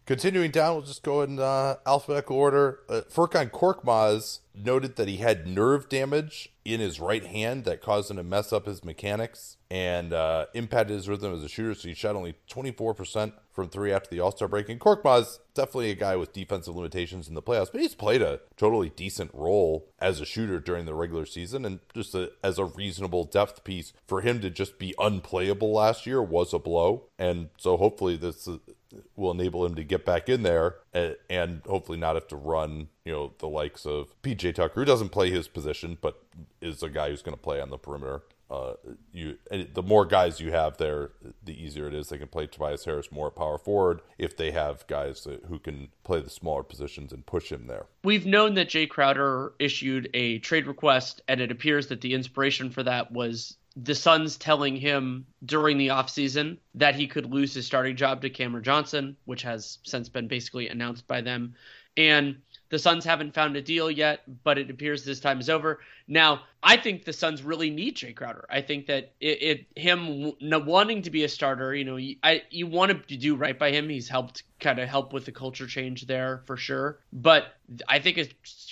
Continuing 0.08 0.50
down, 0.50 0.72
we'll 0.72 0.86
just 0.86 1.02
go 1.02 1.20
in 1.20 1.38
uh, 1.38 1.74
alphabetical 1.84 2.34
order. 2.34 2.80
Uh, 2.88 3.02
Furkan 3.12 3.50
Korkmaz 3.50 4.38
noted 4.54 4.96
that 4.96 5.06
he 5.06 5.18
had 5.18 5.46
nerve 5.46 5.90
damage 5.90 6.50
in 6.64 6.80
his 6.80 6.98
right 6.98 7.26
hand 7.26 7.66
that 7.66 7.82
caused 7.82 8.10
him 8.10 8.16
to 8.16 8.22
mess 8.22 8.50
up 8.50 8.64
his 8.64 8.82
mechanics 8.82 9.58
and 9.70 10.14
uh, 10.14 10.46
impacted 10.54 10.96
his 10.96 11.10
rhythm 11.10 11.34
as 11.34 11.44
a 11.44 11.48
shooter. 11.48 11.74
So 11.74 11.88
he 11.88 11.94
shot 11.94 12.16
only 12.16 12.36
24% 12.50 13.34
from 13.52 13.68
three 13.68 13.92
after 13.92 14.08
the 14.08 14.20
All 14.20 14.32
Star 14.32 14.48
break. 14.48 14.70
And 14.70 14.80
Korkmaz, 14.80 15.40
definitely 15.52 15.90
a 15.90 15.94
guy 15.94 16.16
with 16.16 16.32
defensive 16.32 16.74
limitations 16.74 17.28
in 17.28 17.34
the 17.34 17.42
playoffs, 17.42 17.70
but 17.70 17.82
he's 17.82 17.94
played 17.94 18.22
a 18.22 18.40
totally 18.56 18.88
decent 18.88 19.30
role 19.34 19.90
as 19.98 20.22
a 20.22 20.24
shooter 20.24 20.58
during 20.58 20.86
the 20.86 20.94
regular 20.94 21.26
season. 21.26 21.66
And 21.66 21.80
just 21.92 22.14
a, 22.14 22.30
as 22.42 22.58
a 22.58 22.64
reasonable 22.64 23.24
depth 23.24 23.62
piece 23.62 23.92
for 24.06 24.22
him 24.22 24.40
to 24.40 24.48
just 24.48 24.78
be 24.78 24.94
unplayable 24.98 25.72
last 25.72 26.06
year 26.06 26.22
was 26.22 26.54
a 26.54 26.58
blow. 26.58 27.04
And 27.18 27.50
so 27.58 27.76
hopefully 27.76 28.16
this 28.16 28.48
will 29.16 29.30
enable 29.30 29.64
him 29.64 29.74
to 29.74 29.84
get 29.84 30.04
back 30.04 30.28
in 30.28 30.42
there 30.42 30.76
and, 30.92 31.16
and 31.28 31.62
hopefully 31.66 31.98
not 31.98 32.14
have 32.14 32.28
to 32.28 32.36
run, 32.36 32.88
you 33.04 33.12
know, 33.12 33.32
the 33.38 33.48
likes 33.48 33.84
of 33.84 34.20
PJ 34.22 34.54
Tucker, 34.54 34.80
who 34.80 34.84
doesn't 34.84 35.10
play 35.10 35.30
his 35.30 35.48
position, 35.48 35.98
but 36.00 36.22
is 36.60 36.82
a 36.82 36.88
guy 36.88 37.10
who's 37.10 37.22
going 37.22 37.36
to 37.36 37.42
play 37.42 37.60
on 37.60 37.70
the 37.70 37.78
perimeter. 37.78 38.22
Uh, 38.50 38.72
you 39.12 39.36
the 39.74 39.82
more 39.82 40.06
guys 40.06 40.40
you 40.40 40.50
have 40.50 40.78
there, 40.78 41.10
the 41.44 41.52
easier 41.52 41.86
it 41.86 41.92
is. 41.92 42.08
They 42.08 42.16
can 42.16 42.28
play 42.28 42.46
Tobias 42.46 42.82
Harris 42.82 43.12
more 43.12 43.26
at 43.26 43.36
power 43.36 43.58
forward 43.58 44.00
if 44.16 44.38
they 44.38 44.52
have 44.52 44.86
guys 44.86 45.26
who 45.48 45.58
can 45.58 45.88
play 46.02 46.22
the 46.22 46.30
smaller 46.30 46.62
positions 46.62 47.12
and 47.12 47.26
push 47.26 47.52
him 47.52 47.66
there. 47.66 47.84
We've 48.04 48.24
known 48.24 48.54
that 48.54 48.70
Jae 48.70 48.88
Crowder 48.88 49.52
issued 49.58 50.08
a 50.14 50.38
trade 50.38 50.66
request, 50.66 51.20
and 51.28 51.42
it 51.42 51.50
appears 51.50 51.88
that 51.88 52.00
the 52.00 52.14
inspiration 52.14 52.70
for 52.70 52.82
that 52.84 53.12
was 53.12 53.58
the 53.82 53.94
Suns 53.94 54.36
telling 54.36 54.76
him 54.76 55.26
during 55.44 55.78
the 55.78 55.88
offseason 55.88 56.58
that 56.74 56.96
he 56.96 57.06
could 57.06 57.32
lose 57.32 57.54
his 57.54 57.66
starting 57.66 57.96
job 57.96 58.22
to 58.22 58.30
Cameron 58.30 58.64
Johnson, 58.64 59.16
which 59.24 59.42
has 59.42 59.78
since 59.84 60.08
been 60.08 60.26
basically 60.26 60.68
announced 60.68 61.06
by 61.06 61.20
them. 61.20 61.54
And 61.96 62.36
the 62.70 62.78
Suns 62.78 63.04
haven't 63.04 63.34
found 63.34 63.56
a 63.56 63.62
deal 63.62 63.90
yet, 63.90 64.22
but 64.44 64.58
it 64.58 64.70
appears 64.70 65.04
this 65.04 65.20
time 65.20 65.40
is 65.40 65.48
over. 65.48 65.80
Now, 66.06 66.42
I 66.62 66.76
think 66.76 67.04
the 67.04 67.12
Suns 67.12 67.42
really 67.42 67.70
need 67.70 67.96
Jae 67.96 68.14
Crowder. 68.14 68.44
I 68.50 68.60
think 68.60 68.86
that 68.86 69.12
it, 69.20 69.42
it 69.42 69.80
him 69.80 70.32
wanting 70.40 71.02
to 71.02 71.10
be 71.10 71.24
a 71.24 71.28
starter, 71.28 71.74
you 71.74 71.84
know, 71.84 71.98
I 72.22 72.42
you 72.50 72.66
want 72.66 73.08
to 73.08 73.16
do 73.16 73.36
right 73.36 73.58
by 73.58 73.70
him. 73.70 73.88
He's 73.88 74.08
helped 74.08 74.42
kind 74.60 74.78
of 74.78 74.88
help 74.88 75.12
with 75.12 75.24
the 75.24 75.32
culture 75.32 75.66
change 75.66 76.06
there 76.06 76.42
for 76.46 76.56
sure. 76.56 77.00
But 77.12 77.54
I 77.88 78.00
think 78.00 78.18
a 78.18 78.26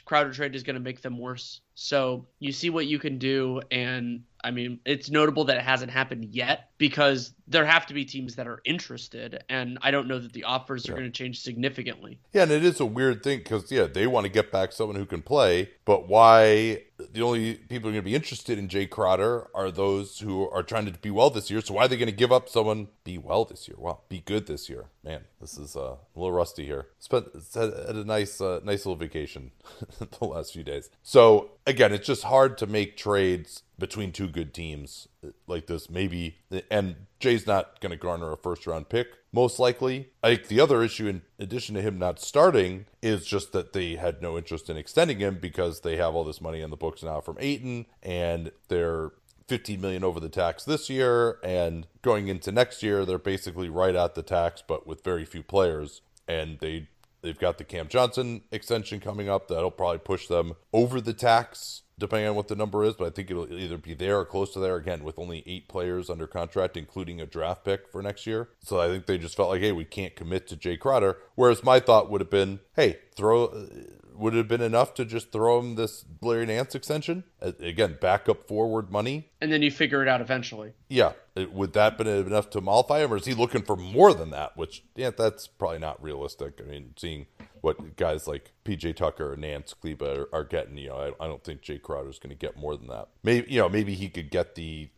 Crowder 0.04 0.32
trade 0.32 0.54
is 0.54 0.62
going 0.62 0.74
to 0.74 0.80
make 0.80 1.00
them 1.00 1.18
worse. 1.18 1.60
So 1.74 2.26
you 2.38 2.52
see 2.52 2.70
what 2.70 2.86
you 2.86 2.98
can 2.98 3.18
do, 3.18 3.60
and 3.70 4.22
I 4.46 4.52
mean, 4.52 4.78
it's 4.86 5.10
notable 5.10 5.46
that 5.46 5.56
it 5.56 5.64
hasn't 5.64 5.90
happened 5.90 6.26
yet 6.26 6.70
because 6.78 7.32
there 7.48 7.64
have 7.64 7.86
to 7.86 7.94
be 7.94 8.04
teams 8.04 8.34
that 8.36 8.46
are 8.46 8.60
interested, 8.64 9.42
and 9.48 9.78
I 9.82 9.90
don't 9.90 10.08
know 10.08 10.18
that 10.18 10.32
the 10.32 10.44
offers 10.44 10.88
are 10.88 10.92
going 10.92 11.04
to 11.04 11.10
change 11.10 11.40
significantly. 11.40 12.18
Yeah, 12.32 12.42
and 12.42 12.52
it 12.52 12.64
is 12.64 12.80
a 12.80 12.86
weird 12.86 13.22
thing 13.22 13.38
because 13.38 13.70
yeah, 13.70 13.84
they 13.84 14.06
want 14.06 14.24
to 14.24 14.32
get 14.32 14.50
back 14.50 14.72
someone 14.72 14.96
who 14.96 15.06
can 15.06 15.22
play, 15.22 15.70
but 15.84 16.08
why 16.08 16.82
the 17.12 17.22
only 17.22 17.54
people 17.54 17.88
are 17.88 17.92
going 17.92 18.02
to 18.02 18.10
be 18.10 18.14
interested 18.14 18.58
in 18.58 18.68
Jae 18.68 18.88
Crowder 18.88 19.48
are 19.54 19.70
those 19.70 20.18
who 20.18 20.48
are 20.50 20.62
trying 20.62 20.86
to 20.86 20.92
be 20.92 21.10
well 21.10 21.30
this 21.30 21.50
year. 21.50 21.60
So 21.60 21.74
why 21.74 21.84
are 21.84 21.88
they 21.88 21.96
going 21.96 22.06
to 22.06 22.14
give 22.14 22.32
up 22.32 22.48
someone 22.48 22.88
be 23.04 23.18
well 23.18 23.44
this 23.44 23.68
year? 23.68 23.76
Wow, 23.78 24.00
be 24.08 24.20
good 24.20 24.46
this 24.46 24.68
year, 24.68 24.86
man. 25.04 25.22
This 25.40 25.58
is 25.58 25.76
uh, 25.76 25.80
a 25.80 25.98
little 26.14 26.32
rusty 26.32 26.64
here. 26.64 26.88
Spent 26.98 27.28
had 27.54 27.96
a 27.96 28.04
nice, 28.04 28.40
uh, 28.40 28.60
nice 28.64 28.86
little 28.86 28.96
vacation 28.96 29.52
the 29.98 30.24
last 30.24 30.52
few 30.52 30.64
days. 30.64 30.90
So 31.02 31.50
again, 31.66 31.92
it's 31.92 32.06
just 32.06 32.24
hard 32.24 32.58
to 32.58 32.66
make 32.66 32.96
trades 32.96 33.62
between 33.78 34.10
two 34.10 34.28
good 34.28 34.54
teams 34.54 35.08
like 35.46 35.66
this. 35.66 35.88
Maybe, 35.90 36.38
and 36.70 36.96
Jae's 37.20 37.46
not 37.46 37.80
going 37.80 37.90
to 37.90 37.96
garner 37.96 38.32
a 38.32 38.36
first 38.36 38.66
round 38.66 38.88
pick, 38.88 39.08
most 39.32 39.58
likely. 39.58 40.10
I 40.22 40.36
think 40.36 40.48
the 40.48 40.60
other 40.60 40.82
issue, 40.82 41.06
in 41.06 41.22
addition 41.38 41.74
to 41.74 41.82
him 41.82 41.98
not 41.98 42.20
starting, 42.20 42.86
is 43.02 43.26
just 43.26 43.52
that 43.52 43.72
they 43.72 43.96
had 43.96 44.22
no 44.22 44.36
interest 44.36 44.70
in 44.70 44.76
extending 44.76 45.18
him 45.18 45.38
because 45.40 45.80
they 45.80 45.96
have 45.96 46.14
all 46.14 46.24
this 46.24 46.40
money 46.40 46.62
on 46.62 46.70
the 46.70 46.76
books 46.76 47.02
now 47.02 47.20
from 47.20 47.36
Ayton 47.40 47.86
and 48.02 48.52
they're 48.68 49.12
15 49.48 49.80
million 49.80 50.02
over 50.02 50.18
the 50.18 50.28
tax 50.28 50.64
this 50.64 50.90
year 50.90 51.38
and 51.44 51.86
going 52.02 52.26
into 52.26 52.50
next 52.50 52.82
year 52.82 53.04
they're 53.04 53.16
basically 53.16 53.68
right 53.68 53.94
at 53.94 54.16
the 54.16 54.22
tax 54.22 54.60
but 54.66 54.88
with 54.88 55.04
very 55.04 55.24
few 55.24 55.42
players 55.42 56.00
and 56.26 56.58
they 56.58 56.88
they've 57.26 57.38
got 57.38 57.58
the 57.58 57.64
Cam 57.64 57.88
Johnson 57.88 58.42
extension 58.50 59.00
coming 59.00 59.28
up 59.28 59.48
that'll 59.48 59.70
probably 59.70 59.98
push 59.98 60.26
them 60.26 60.54
over 60.72 61.00
the 61.00 61.12
tax 61.12 61.82
depending 61.98 62.28
on 62.28 62.34
what 62.34 62.48
the 62.48 62.56
number 62.56 62.84
is, 62.84 62.94
but 62.94 63.06
I 63.06 63.10
think 63.10 63.30
it'll 63.30 63.50
either 63.50 63.78
be 63.78 63.94
there 63.94 64.18
or 64.18 64.24
close 64.24 64.52
to 64.52 64.60
there 64.60 64.76
again 64.76 65.02
with 65.02 65.18
only 65.18 65.42
eight 65.46 65.68
players 65.68 66.10
under 66.10 66.26
contract, 66.26 66.76
including 66.76 67.20
a 67.20 67.26
draft 67.26 67.64
pick 67.64 67.88
for 67.90 68.02
next 68.02 68.26
year. 68.26 68.50
So 68.60 68.78
I 68.78 68.88
think 68.88 69.06
they 69.06 69.18
just 69.18 69.36
felt 69.36 69.48
like, 69.48 69.62
hey, 69.62 69.72
we 69.72 69.84
can't 69.84 70.14
commit 70.14 70.46
to 70.48 70.56
Jae 70.56 70.78
Crowder. 70.78 71.16
Whereas 71.34 71.64
my 71.64 71.80
thought 71.80 72.10
would 72.10 72.20
have 72.20 72.30
been, 72.30 72.60
hey, 72.74 72.98
throw. 73.16 73.68
Would 74.14 74.32
it 74.32 74.38
have 74.38 74.48
been 74.48 74.62
enough 74.62 74.94
to 74.94 75.04
just 75.04 75.30
throw 75.30 75.60
him 75.60 75.74
this 75.74 76.06
Larry 76.22 76.46
Nance 76.46 76.74
extension? 76.74 77.24
Again, 77.40 77.98
backup 78.00 78.48
forward 78.48 78.90
money. 78.90 79.28
And 79.40 79.52
then 79.52 79.62
you 79.62 79.70
figure 79.70 80.02
it 80.02 80.08
out 80.08 80.20
eventually. 80.20 80.72
Yeah. 80.88 81.12
Would 81.36 81.74
that 81.74 81.98
been 81.98 82.06
enough 82.06 82.48
to 82.50 82.60
mollify 82.60 83.04
him, 83.04 83.12
or 83.12 83.18
is 83.18 83.26
he 83.26 83.34
looking 83.34 83.62
for 83.62 83.76
more 83.76 84.14
than 84.14 84.30
that? 84.30 84.56
Which, 84.56 84.82
yeah, 84.94 85.10
that's 85.10 85.46
probably 85.46 85.78
not 85.78 86.02
realistic. 86.02 86.60
I 86.60 86.70
mean, 86.70 86.94
seeing 86.96 87.26
what 87.66 87.96
guys 87.96 88.28
like 88.28 88.52
PJ 88.64 88.94
Tucker 88.94 89.32
and 89.32 89.42
Nance 89.42 89.74
Kleber 89.74 90.28
are, 90.32 90.40
are 90.40 90.44
getting. 90.44 90.78
You 90.78 90.90
know, 90.90 91.14
I, 91.20 91.24
I, 91.24 91.26
don't 91.26 91.42
think 91.42 91.62
Jae 91.62 91.82
Crowder 91.82 92.08
is 92.08 92.20
going 92.20 92.30
to 92.30 92.36
get 92.36 92.56
more 92.56 92.76
than 92.76 92.86
that. 92.86 93.08
Maybe 93.24 93.52
you 93.52 93.60
know, 93.60 93.68
maybe 93.68 93.94
he 93.94 94.08
could 94.08 94.30
get 94.30 94.54
the. 94.54 94.88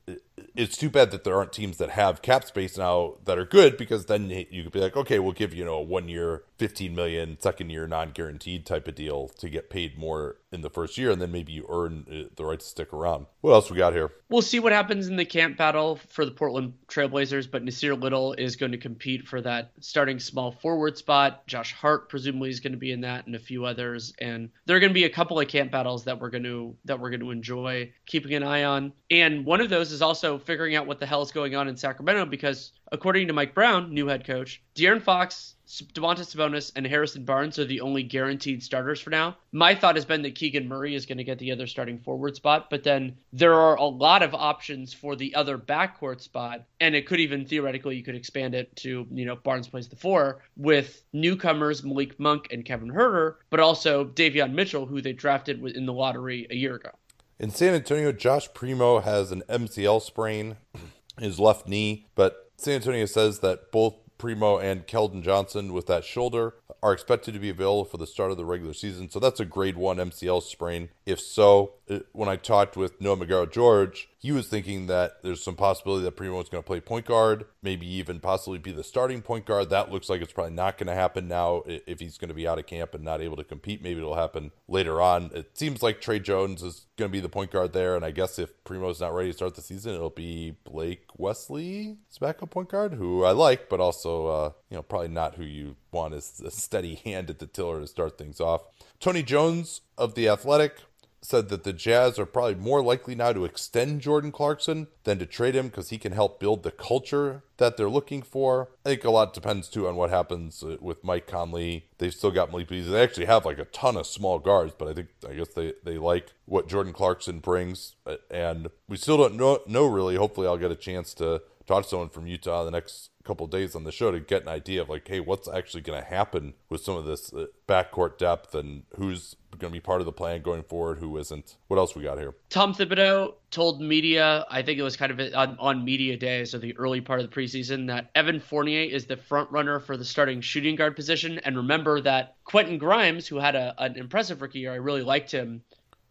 It's 0.55 0.77
too 0.77 0.91
bad 0.91 1.11
that 1.11 1.25
there 1.25 1.35
aren't 1.35 1.53
teams 1.53 1.79
that 1.79 1.91
have 1.91 2.21
cap 2.21 2.45
space 2.45 2.77
now 2.77 3.15
that 3.25 3.39
are 3.39 3.45
good 3.45 3.77
because 3.77 4.07
then 4.07 4.29
you 4.29 4.63
could 4.63 4.73
be 4.73 4.81
like, 4.81 4.97
okay, 4.97 5.19
we'll 5.19 5.33
give 5.33 5.55
you 5.55 5.65
know 5.65 5.77
a 5.77 5.83
one 5.83 6.09
year, 6.09 6.45
fifteen 6.59 6.95
million, 6.95 7.39
second 7.41 7.71
year 7.71 7.87
non 7.87 8.11
guaranteed 8.11 8.67
type 8.67 8.87
of 8.87 8.95
deal 8.95 9.29
to 9.39 9.49
get 9.49 9.71
paid 9.71 9.99
more 9.99 10.37
in 10.53 10.61
the 10.61 10.71
first 10.71 10.99
year, 10.99 11.11
and 11.11 11.23
then 11.23 11.33
maybe 11.33 11.53
you 11.53 11.67
earn 11.71 12.07
uh, 12.11 12.29
the 12.37 12.45
right 12.45 12.61
to 12.61 12.67
stick 12.67 12.93
around. 12.93 13.27
What 13.41 13.53
else 13.53 13.71
we 13.71 13.79
got 13.79 13.95
here? 13.95 14.11
We'll 14.31 14.43
see 14.43 14.61
what 14.61 14.73
happens 14.73 15.09
in 15.09 15.17
the 15.17 15.25
camp 15.25 15.57
battle 15.57 15.97
for 16.11 16.27
the 16.27 16.31
Portland 16.31 16.75
Trailblazers, 16.87 17.51
but 17.51 17.65
Nassir 17.65 17.99
Little 17.99 18.35
is 18.35 18.57
going 18.57 18.73
to 18.73 18.79
compete 18.79 19.27
for 19.27 19.41
that 19.41 19.73
starting 19.81 20.21
small 20.21 20.53
forward 20.53 20.99
spot. 20.99 21.47
Josh 21.47 21.73
Hart 21.73 22.11
presumably 22.11 22.51
is 22.51 22.61
going 22.61 22.73
to 22.73 22.79
be 22.79 22.93
in 22.93 23.01
that, 23.01 23.27
and 23.27 23.35
a 23.35 23.39
few 23.39 23.65
others. 23.65 24.13
And 24.21 24.51
there 24.67 24.77
are 24.77 24.81
going 24.81 24.91
to 24.91 24.95
be 24.95 25.05
a 25.05 25.11
couple 25.11 25.41
of 25.41 25.49
camp 25.49 25.71
battles 25.71 26.05
that 26.05 26.21
we're 26.21 26.29
going 26.29 26.45
to 26.45 26.77
that 26.85 27.01
we're 27.01 27.09
going 27.09 27.21
to 27.21 27.31
enjoy 27.31 27.91
keeping 28.05 28.35
an 28.35 28.43
eye 28.43 28.65
on. 28.65 28.93
And 29.11 29.47
one 29.47 29.63
of 29.63 29.71
those 29.71 29.93
is 29.93 30.03
also 30.03 30.39
figuring 30.39 30.77
out 30.77 30.87
what 30.87 31.01
the 31.01 31.07
hell 31.07 31.23
is 31.23 31.33
going 31.33 31.57
on 31.57 31.67
in 31.67 31.79
Sacramento 31.79 32.27
because 32.27 32.73
according 32.93 33.29
to 33.29 33.33
Mike 33.33 33.55
Brown, 33.55 33.95
new 33.95 34.09
head 34.09 34.27
coach, 34.27 34.63
De'Aaron 34.75 35.01
Fox 35.01 35.55
Domantas 35.69 36.35
Sabonis 36.35 36.73
and 36.77 36.87
Harrison 36.87 37.25
Barnes 37.25 37.59
are 37.59 37.65
the 37.67 37.83
only 37.83 38.03
guaranteed 38.03 38.63
starters 38.63 39.01
for 39.01 39.11
now. 39.11 39.37
My 39.53 39.75
thought 39.75 39.97
has 39.97 40.07
been 40.07 40.23
that 40.23 40.35
Keegan 40.35 40.67
Murray 40.67 40.95
is 40.95 41.05
going 41.05 41.19
to 41.19 41.25
get 41.25 41.39
the 41.39 41.53
other 41.53 41.67
starting 41.67 41.99
forward 41.99 42.37
spot, 42.37 42.71
but 42.71 42.85
then 42.85 43.19
there 43.35 43.53
are 43.53 43.77
a 43.77 43.85
lot 43.85 44.23
of 44.23 44.35
options 44.35 44.95
for 44.95 45.15
the 45.15 45.35
other 45.35 45.59
backcourt 45.59 46.23
spot, 46.23 46.65
and 46.81 46.95
it 46.95 47.07
could 47.07 47.21
even 47.21 47.45
theoretically 47.45 47.97
you 47.97 48.03
could 48.03 48.15
expand 48.15 48.55
it 48.55 48.75
to 48.77 49.07
you 49.11 49.27
know 49.27 49.37
Barnes 49.37 49.69
plays 49.69 49.89
the 49.89 49.97
four 49.97 50.43
with 50.57 51.03
newcomers 51.13 51.85
Malik 51.85 52.19
Monk 52.19 52.49
and 52.51 52.65
Kevin 52.65 52.91
Huerter, 52.91 53.35
but 53.51 53.61
also 53.61 54.07
Davion 54.07 54.53
Mitchell, 54.53 54.87
who 54.87 55.03
they 55.03 55.13
drafted 55.13 55.63
in 55.63 55.85
the 55.85 55.93
lottery 55.93 56.47
a 56.51 56.55
year 56.55 56.77
ago. 56.77 56.91
In 57.39 57.51
San 57.51 57.75
Antonio, 57.75 58.11
Josh 58.11 58.49
Primo 58.55 59.01
has 59.01 59.31
an 59.31 59.43
MCL 59.51 60.01
sprain, 60.01 60.57
his 61.21 61.39
left 61.39 61.69
knee, 61.69 62.07
but 62.15 62.51
San 62.57 62.77
Antonio 62.77 63.05
says 63.05 63.41
that 63.41 63.71
both 63.71 63.95
Primo 64.19 64.59
and 64.59 64.87
Keldon 64.87 65.23
Johnson 65.23 65.73
with 65.73 65.87
that 65.87 66.05
shoulder 66.05 66.55
are 66.83 66.93
expected 66.93 67.35
to 67.35 67.41
be 67.41 67.49
available 67.49 67.85
for 67.85 67.97
the 67.97 68.07
start 68.07 68.31
of 68.31 68.37
the 68.37 68.45
regular 68.45 68.75
season. 68.75 69.09
So 69.11 69.19
that's 69.19 69.41
a 69.41 69.45
grade 69.45 69.77
one 69.77 69.97
MCL 69.97 70.43
sprain. 70.43 70.91
If 71.07 71.21
so, 71.21 71.75
when 72.13 72.29
I 72.29 72.37
talked 72.37 72.77
with 72.77 73.01
Noah 73.01 73.17
McGarrett 73.17 73.53
George, 73.53 74.09
he 74.19 74.33
was 74.33 74.49
thinking 74.49 74.87
that 74.89 75.23
there's 75.23 75.43
some 75.43 75.57
possibility 75.57 76.05
that 76.05 76.17
Primo 76.17 76.41
is 76.41 76.49
going 76.49 76.63
to 76.63 76.67
play 76.67 76.81
point 76.81 77.07
guard, 77.07 77.47
maybe 77.63 77.87
even 77.87 78.21
possibly 78.21 78.59
be 78.59 78.73
the 78.73 78.83
starting 78.85 79.23
point 79.23 79.47
guard. 79.47 79.71
That 79.71 79.91
looks 79.91 80.09
like 80.09 80.21
it's 80.21 80.33
probably 80.33 80.55
not 80.55 80.77
going 80.77 80.89
to 80.89 80.95
happen 80.95 81.29
now 81.29 81.63
if 81.67 82.01
he's 82.01 82.19
going 82.19 82.29
to 82.29 82.35
be 82.35 82.47
out 82.47 82.59
of 82.59 82.67
camp 82.67 82.95
and 82.95 83.05
not 83.05 83.23
able 83.23 83.37
to 83.37 83.45
compete. 83.45 83.83
Maybe 83.83 84.01
it'll 84.01 84.17
happen 84.17 84.51
later 84.67 85.01
on. 85.01 85.31
It 85.35 85.57
seems 85.57 85.83
like 85.83 86.01
Tre 86.01 86.19
Jones 86.19 86.63
is 86.63 86.87
going 86.97 87.11
to 87.11 87.13
be 87.13 87.21
the 87.21 87.29
point 87.29 87.53
guard 87.53 87.73
there, 87.73 87.97
and 87.97 88.05
I 88.05 88.11
guess 88.11 88.39
if 88.39 88.53
Primo's 88.65 89.01
not 89.01 89.15
ready 89.15 89.31
to 89.31 89.37
start 89.37 89.55
the 89.55 89.63
season, 89.63 89.95
it'll 89.95 90.11
be 90.11 90.57
Blake 90.65 91.07
Wesley, 91.17 91.97
his 92.09 92.19
backup 92.19 92.51
point 92.51 92.71
guard, 92.71 92.95
who 92.95 93.25
I 93.25 93.31
like, 93.31 93.69
but 93.69 93.81
also 93.81 94.27
uh, 94.27 94.51
you 94.69 94.77
know 94.77 94.83
probably 94.83 95.09
not 95.09 95.37
who 95.37 95.45
you 95.45 95.77
want 95.93 96.15
as 96.15 96.41
a 96.45 96.51
steady 96.51 96.95
hand 97.05 97.31
at 97.31 97.39
the 97.39 97.47
tiller 97.47 97.81
to 97.81 97.87
start 97.87 98.19
things 98.19 98.41
off. 98.41 98.63
Tony 99.01 99.23
Jones 99.23 99.81
of 99.97 100.15
the 100.15 100.29
Athletic 100.29 100.81
said 101.21 101.49
that 101.49 101.65
the 101.65 101.73
Jazz 101.73 102.19
are 102.19 102.27
probably 102.27 102.55
more 102.55 102.83
likely 102.83 103.15
now 103.15 103.33
to 103.33 103.45
extend 103.45 104.01
Jordan 104.01 104.33
Clarkson 104.33 104.89
than 105.05 105.19
to 105.19 105.27
trade 105.27 105.55
him 105.55 105.67
because 105.69 105.91
he 105.91 105.99
can 105.99 106.13
help 106.13 106.39
build 106.39 106.63
the 106.63 106.71
culture 106.71 107.43
that 107.57 107.77
they're 107.77 107.89
looking 107.89 108.23
for. 108.23 108.69
I 108.85 108.91
think 108.91 109.05
a 109.05 109.11
lot 109.11 109.35
depends 109.35 109.69
too 109.69 109.89
on 109.89 109.97
what 109.97 110.11
happens 110.11 110.63
uh, 110.63 110.77
with 110.81 111.05
Mike 111.05 111.27
Conley. 111.27 111.87
They've 111.99 112.15
still 112.15 112.31
got 112.31 112.51
Malik 112.51 112.69
Beasley. 112.69 112.93
They 112.93 113.03
actually 113.03 113.27
have 113.27 113.45
like 113.45 113.59
a 113.59 113.65
ton 113.67 113.97
of 113.97 114.07
small 114.07 114.39
guards, 114.39 114.75
but 114.79 114.89
I 114.89 114.95
think 114.95 115.09
I 115.29 115.35
guess 115.35 115.49
they, 115.49 115.75
they 115.85 115.99
like 115.99 116.33
what 116.45 116.69
Jordan 116.69 116.93
Clarkson 116.93 117.41
brings, 117.41 117.95
uh, 118.07 118.17
and 118.31 118.69
we 118.89 118.97
still 118.97 119.17
don't 119.17 119.35
know 119.35 119.61
know 119.67 119.87
really. 119.87 120.17
Hopefully, 120.17 120.47
I'll 120.47 120.57
get 120.57 120.71
a 120.71 120.77
chance 120.77 121.15
to 121.15 121.43
talk 121.67 121.85
to 121.85 121.89
someone 121.89 122.09
from 122.09 122.27
Utah 122.27 122.65
the 122.65 122.71
next 122.71 123.11
couple 123.29 123.47
days 123.47 123.77
on 123.77 123.85
the 123.85 123.93
show 123.93 124.11
to 124.11 124.21
get 124.21 124.43
an 124.43 124.49
idea 124.49 124.81
of 124.81 124.89
like, 124.89 125.07
hey, 125.07 125.21
what's 125.21 125.47
actually 125.47 125.83
going 125.83 126.03
to 126.03 126.09
happen 126.09 126.55
with 126.71 126.81
some 126.81 126.97
of 126.97 127.05
this 127.05 127.31
uh, 127.35 127.45
backcourt 127.69 128.17
depth 128.17 128.55
and 128.55 128.85
who's 128.97 129.37
going 129.59 129.71
to 129.71 129.77
be 129.77 129.81
part 129.81 130.01
of 130.01 130.07
the 130.07 130.13
plan 130.13 130.41
going 130.41 130.63
forward, 130.63 130.99
who 130.99 131.17
isn't. 131.19 131.57
What 131.67 131.77
else 131.77 131.95
we 131.95 132.03
got 132.03 132.19
here? 132.19 132.35
Tom 132.49 132.73
Thibodeau 132.73 133.35
told 133.51 133.83
media, 133.83 134.47
I 134.51 134.63
think 134.63 134.79
it 134.79 134.83
was 134.83 134.97
kind 134.97 135.13
of 135.13 135.35
on, 135.35 135.57
on 135.59 135.85
media 135.85 136.17
day, 136.17 136.47
so 136.47 136.59
the 136.59 136.77
early 136.79 137.03
part 137.03 137.21
of 137.21 137.31
the 137.31 137.35
preseason, 137.35 137.87
that 137.89 138.11
Evan 138.15 138.41
Fournier 138.41 138.83
is 138.83 139.05
the 139.05 139.17
front 139.17 139.51
runner 139.51 139.79
for 139.79 139.97
the 139.99 140.05
starting 140.05 140.41
shooting 140.41 140.75
guard 140.75 140.97
position. 140.97 141.39
And 141.45 141.57
remember 141.57 142.01
that 142.01 142.37
Quentin 142.45 142.79
Grimes, 142.79 143.27
who 143.27 143.39
had 143.39 143.55
a, 143.55 143.75
an 143.79 143.97
impressive 143.97 144.41
rookie 144.41 144.61
year, 144.61 144.73
I 144.73 144.77
really 144.77 145.03
liked 145.03 145.31
him 145.31 145.63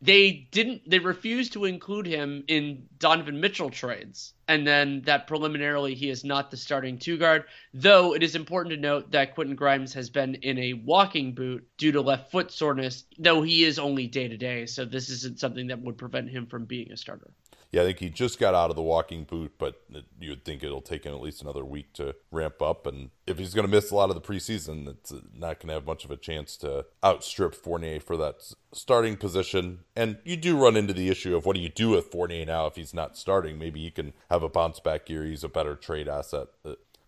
they 0.01 0.47
didn't 0.51 0.87
they 0.89 0.99
refused 0.99 1.53
to 1.53 1.65
include 1.65 2.05
him 2.05 2.43
in 2.47 2.87
Donovan 2.99 3.39
Mitchell 3.39 3.69
trades. 3.69 4.33
And 4.47 4.65
then 4.65 5.01
that 5.03 5.27
preliminarily 5.27 5.95
he 5.95 6.09
is 6.09 6.23
not 6.23 6.51
the 6.51 6.57
starting 6.57 6.97
two 6.99 7.17
guard. 7.17 7.45
Though 7.73 8.13
it 8.13 8.23
is 8.23 8.35
important 8.35 8.75
to 8.75 8.81
note 8.81 9.11
that 9.11 9.33
Quentin 9.33 9.55
Grimes 9.55 9.93
has 9.93 10.09
been 10.09 10.35
in 10.35 10.57
a 10.59 10.73
walking 10.73 11.33
boot 11.33 11.67
due 11.77 11.91
to 11.91 12.01
left 12.01 12.31
foot 12.31 12.51
soreness, 12.51 13.05
though 13.17 13.41
he 13.41 13.63
is 13.63 13.79
only 13.79 14.07
day 14.07 14.27
to 14.27 14.37
day, 14.37 14.65
so 14.65 14.85
this 14.85 15.09
isn't 15.09 15.39
something 15.39 15.67
that 15.67 15.81
would 15.81 15.97
prevent 15.97 16.29
him 16.29 16.45
from 16.45 16.65
being 16.65 16.91
a 16.91 16.97
starter 16.97 17.31
yeah, 17.71 17.81
I 17.81 17.85
think 17.85 17.99
he 17.99 18.09
just 18.09 18.39
got 18.39 18.55
out 18.55 18.69
of 18.69 18.75
the 18.75 18.81
walking 18.81 19.25
boot, 19.25 19.53
but 19.57 19.81
you 20.19 20.29
would 20.29 20.45
think 20.45 20.63
it'll 20.63 20.81
take 20.81 21.03
him 21.03 21.13
at 21.13 21.21
least 21.21 21.41
another 21.41 21.65
week 21.65 21.91
to 21.93 22.15
ramp 22.31 22.61
up. 22.61 22.87
And 22.87 23.09
if 23.25 23.37
he's 23.37 23.53
going 23.53 23.65
to 23.65 23.71
miss 23.71 23.91
a 23.91 23.95
lot 23.95 24.09
of 24.09 24.15
the 24.15 24.21
preseason, 24.21 24.87
it's 24.87 25.11
not 25.11 25.59
going 25.59 25.67
to 25.67 25.73
have 25.73 25.85
much 25.85 26.05
of 26.05 26.11
a 26.11 26.17
chance 26.17 26.55
to 26.57 26.85
outstrip 27.03 27.53
Fournier 27.53 27.99
for 27.99 28.15
that 28.17 28.53
starting 28.71 29.17
position. 29.17 29.79
And 29.95 30.17
you 30.23 30.37
do 30.37 30.57
run 30.57 30.77
into 30.77 30.93
the 30.93 31.09
issue 31.09 31.35
of 31.35 31.45
what 31.45 31.55
do 31.55 31.61
you 31.61 31.69
do 31.69 31.89
with 31.89 32.05
Fournier 32.05 32.45
now 32.45 32.67
if 32.67 32.75
he's 32.75 32.93
not 32.93 33.17
starting? 33.17 33.59
Maybe 33.59 33.81
he 33.81 33.91
can 33.91 34.13
have 34.29 34.43
a 34.43 34.49
bounce 34.49 34.79
back 34.79 35.09
year. 35.09 35.25
He's 35.25 35.43
a 35.43 35.49
better 35.49 35.75
trade 35.75 36.07
asset. 36.07 36.47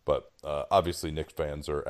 But 0.05 0.31
uh, 0.43 0.63
obviously, 0.71 1.11
Knicks 1.11 1.33
fans 1.33 1.69
are 1.69 1.83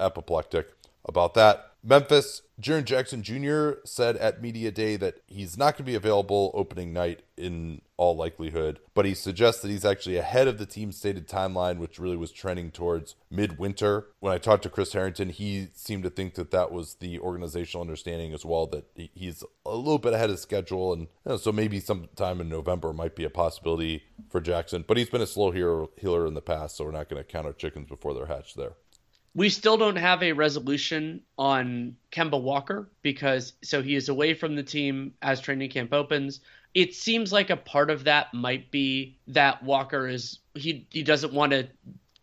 apoplectic 0.00 0.68
about 1.04 1.34
that. 1.34 1.72
Memphis, 1.82 2.42
Jaren 2.60 2.84
Jackson 2.84 3.22
Jr. 3.22 3.78
said 3.84 4.16
at 4.16 4.42
Media 4.42 4.70
Day 4.72 4.96
that 4.96 5.20
he's 5.26 5.56
not 5.56 5.74
going 5.74 5.78
to 5.78 5.82
be 5.84 5.94
available 5.94 6.50
opening 6.54 6.92
night 6.92 7.22
in 7.36 7.80
all 7.96 8.16
likelihood, 8.16 8.78
but 8.94 9.06
he 9.06 9.14
suggests 9.14 9.62
that 9.62 9.70
he's 9.70 9.84
actually 9.84 10.16
ahead 10.16 10.48
of 10.48 10.58
the 10.58 10.66
team's 10.66 10.96
stated 10.96 11.26
timeline, 11.26 11.78
which 11.78 11.98
really 11.98 12.16
was 12.16 12.30
trending 12.30 12.70
towards 12.70 13.14
midwinter. 13.30 14.08
When 14.20 14.32
I 14.32 14.38
talked 14.38 14.62
to 14.64 14.68
Chris 14.68 14.92
Harrington, 14.92 15.30
he 15.30 15.68
seemed 15.74 16.02
to 16.02 16.10
think 16.10 16.34
that 16.34 16.50
that 16.50 16.70
was 16.70 16.96
the 16.96 17.18
organizational 17.18 17.82
understanding 17.82 18.34
as 18.34 18.44
well, 18.44 18.66
that 18.66 18.84
he's 19.14 19.42
a 19.64 19.74
little 19.74 19.98
bit 19.98 20.12
ahead 20.12 20.30
of 20.30 20.38
schedule. 20.38 20.92
And 20.92 21.02
you 21.02 21.08
know, 21.24 21.36
so 21.36 21.52
maybe 21.52 21.80
sometime 21.80 22.40
in 22.40 22.48
November 22.48 22.92
might 22.92 23.16
be 23.16 23.24
a 23.24 23.30
possibility 23.30 24.04
for 24.28 24.40
Jackson, 24.40 24.84
but 24.86 24.96
he's 24.96 25.10
been 25.10 25.22
a 25.22 25.26
slow 25.26 25.50
healer 25.50 26.26
in 26.26 26.34
the 26.34 26.42
past, 26.42 26.76
so 26.76 26.84
we're 26.84 26.90
not 26.90 27.08
going 27.08 27.22
to 27.22 27.28
count 27.28 27.46
our 27.46 27.52
chickens 27.52 27.88
before 27.88 28.12
they're 28.12 28.26
hatched 28.26 28.56
there. 28.56 28.74
We 29.34 29.50
still 29.50 29.76
don't 29.76 29.96
have 29.96 30.22
a 30.22 30.32
resolution 30.32 31.20
on 31.36 31.96
Kemba 32.10 32.40
Walker 32.40 32.88
because 33.02 33.52
so 33.62 33.82
he 33.82 33.94
is 33.94 34.08
away 34.08 34.32
from 34.32 34.56
the 34.56 34.62
team 34.62 35.12
as 35.20 35.42
training 35.42 35.68
camp 35.68 35.92
opens. 35.92 36.40
It 36.76 36.94
seems 36.94 37.32
like 37.32 37.48
a 37.48 37.56
part 37.56 37.88
of 37.88 38.04
that 38.04 38.34
might 38.34 38.70
be 38.70 39.16
that 39.28 39.62
Walker 39.62 40.06
is 40.06 40.40
he 40.52 40.86
he 40.90 41.02
doesn't 41.02 41.32
want 41.32 41.52
to 41.52 41.68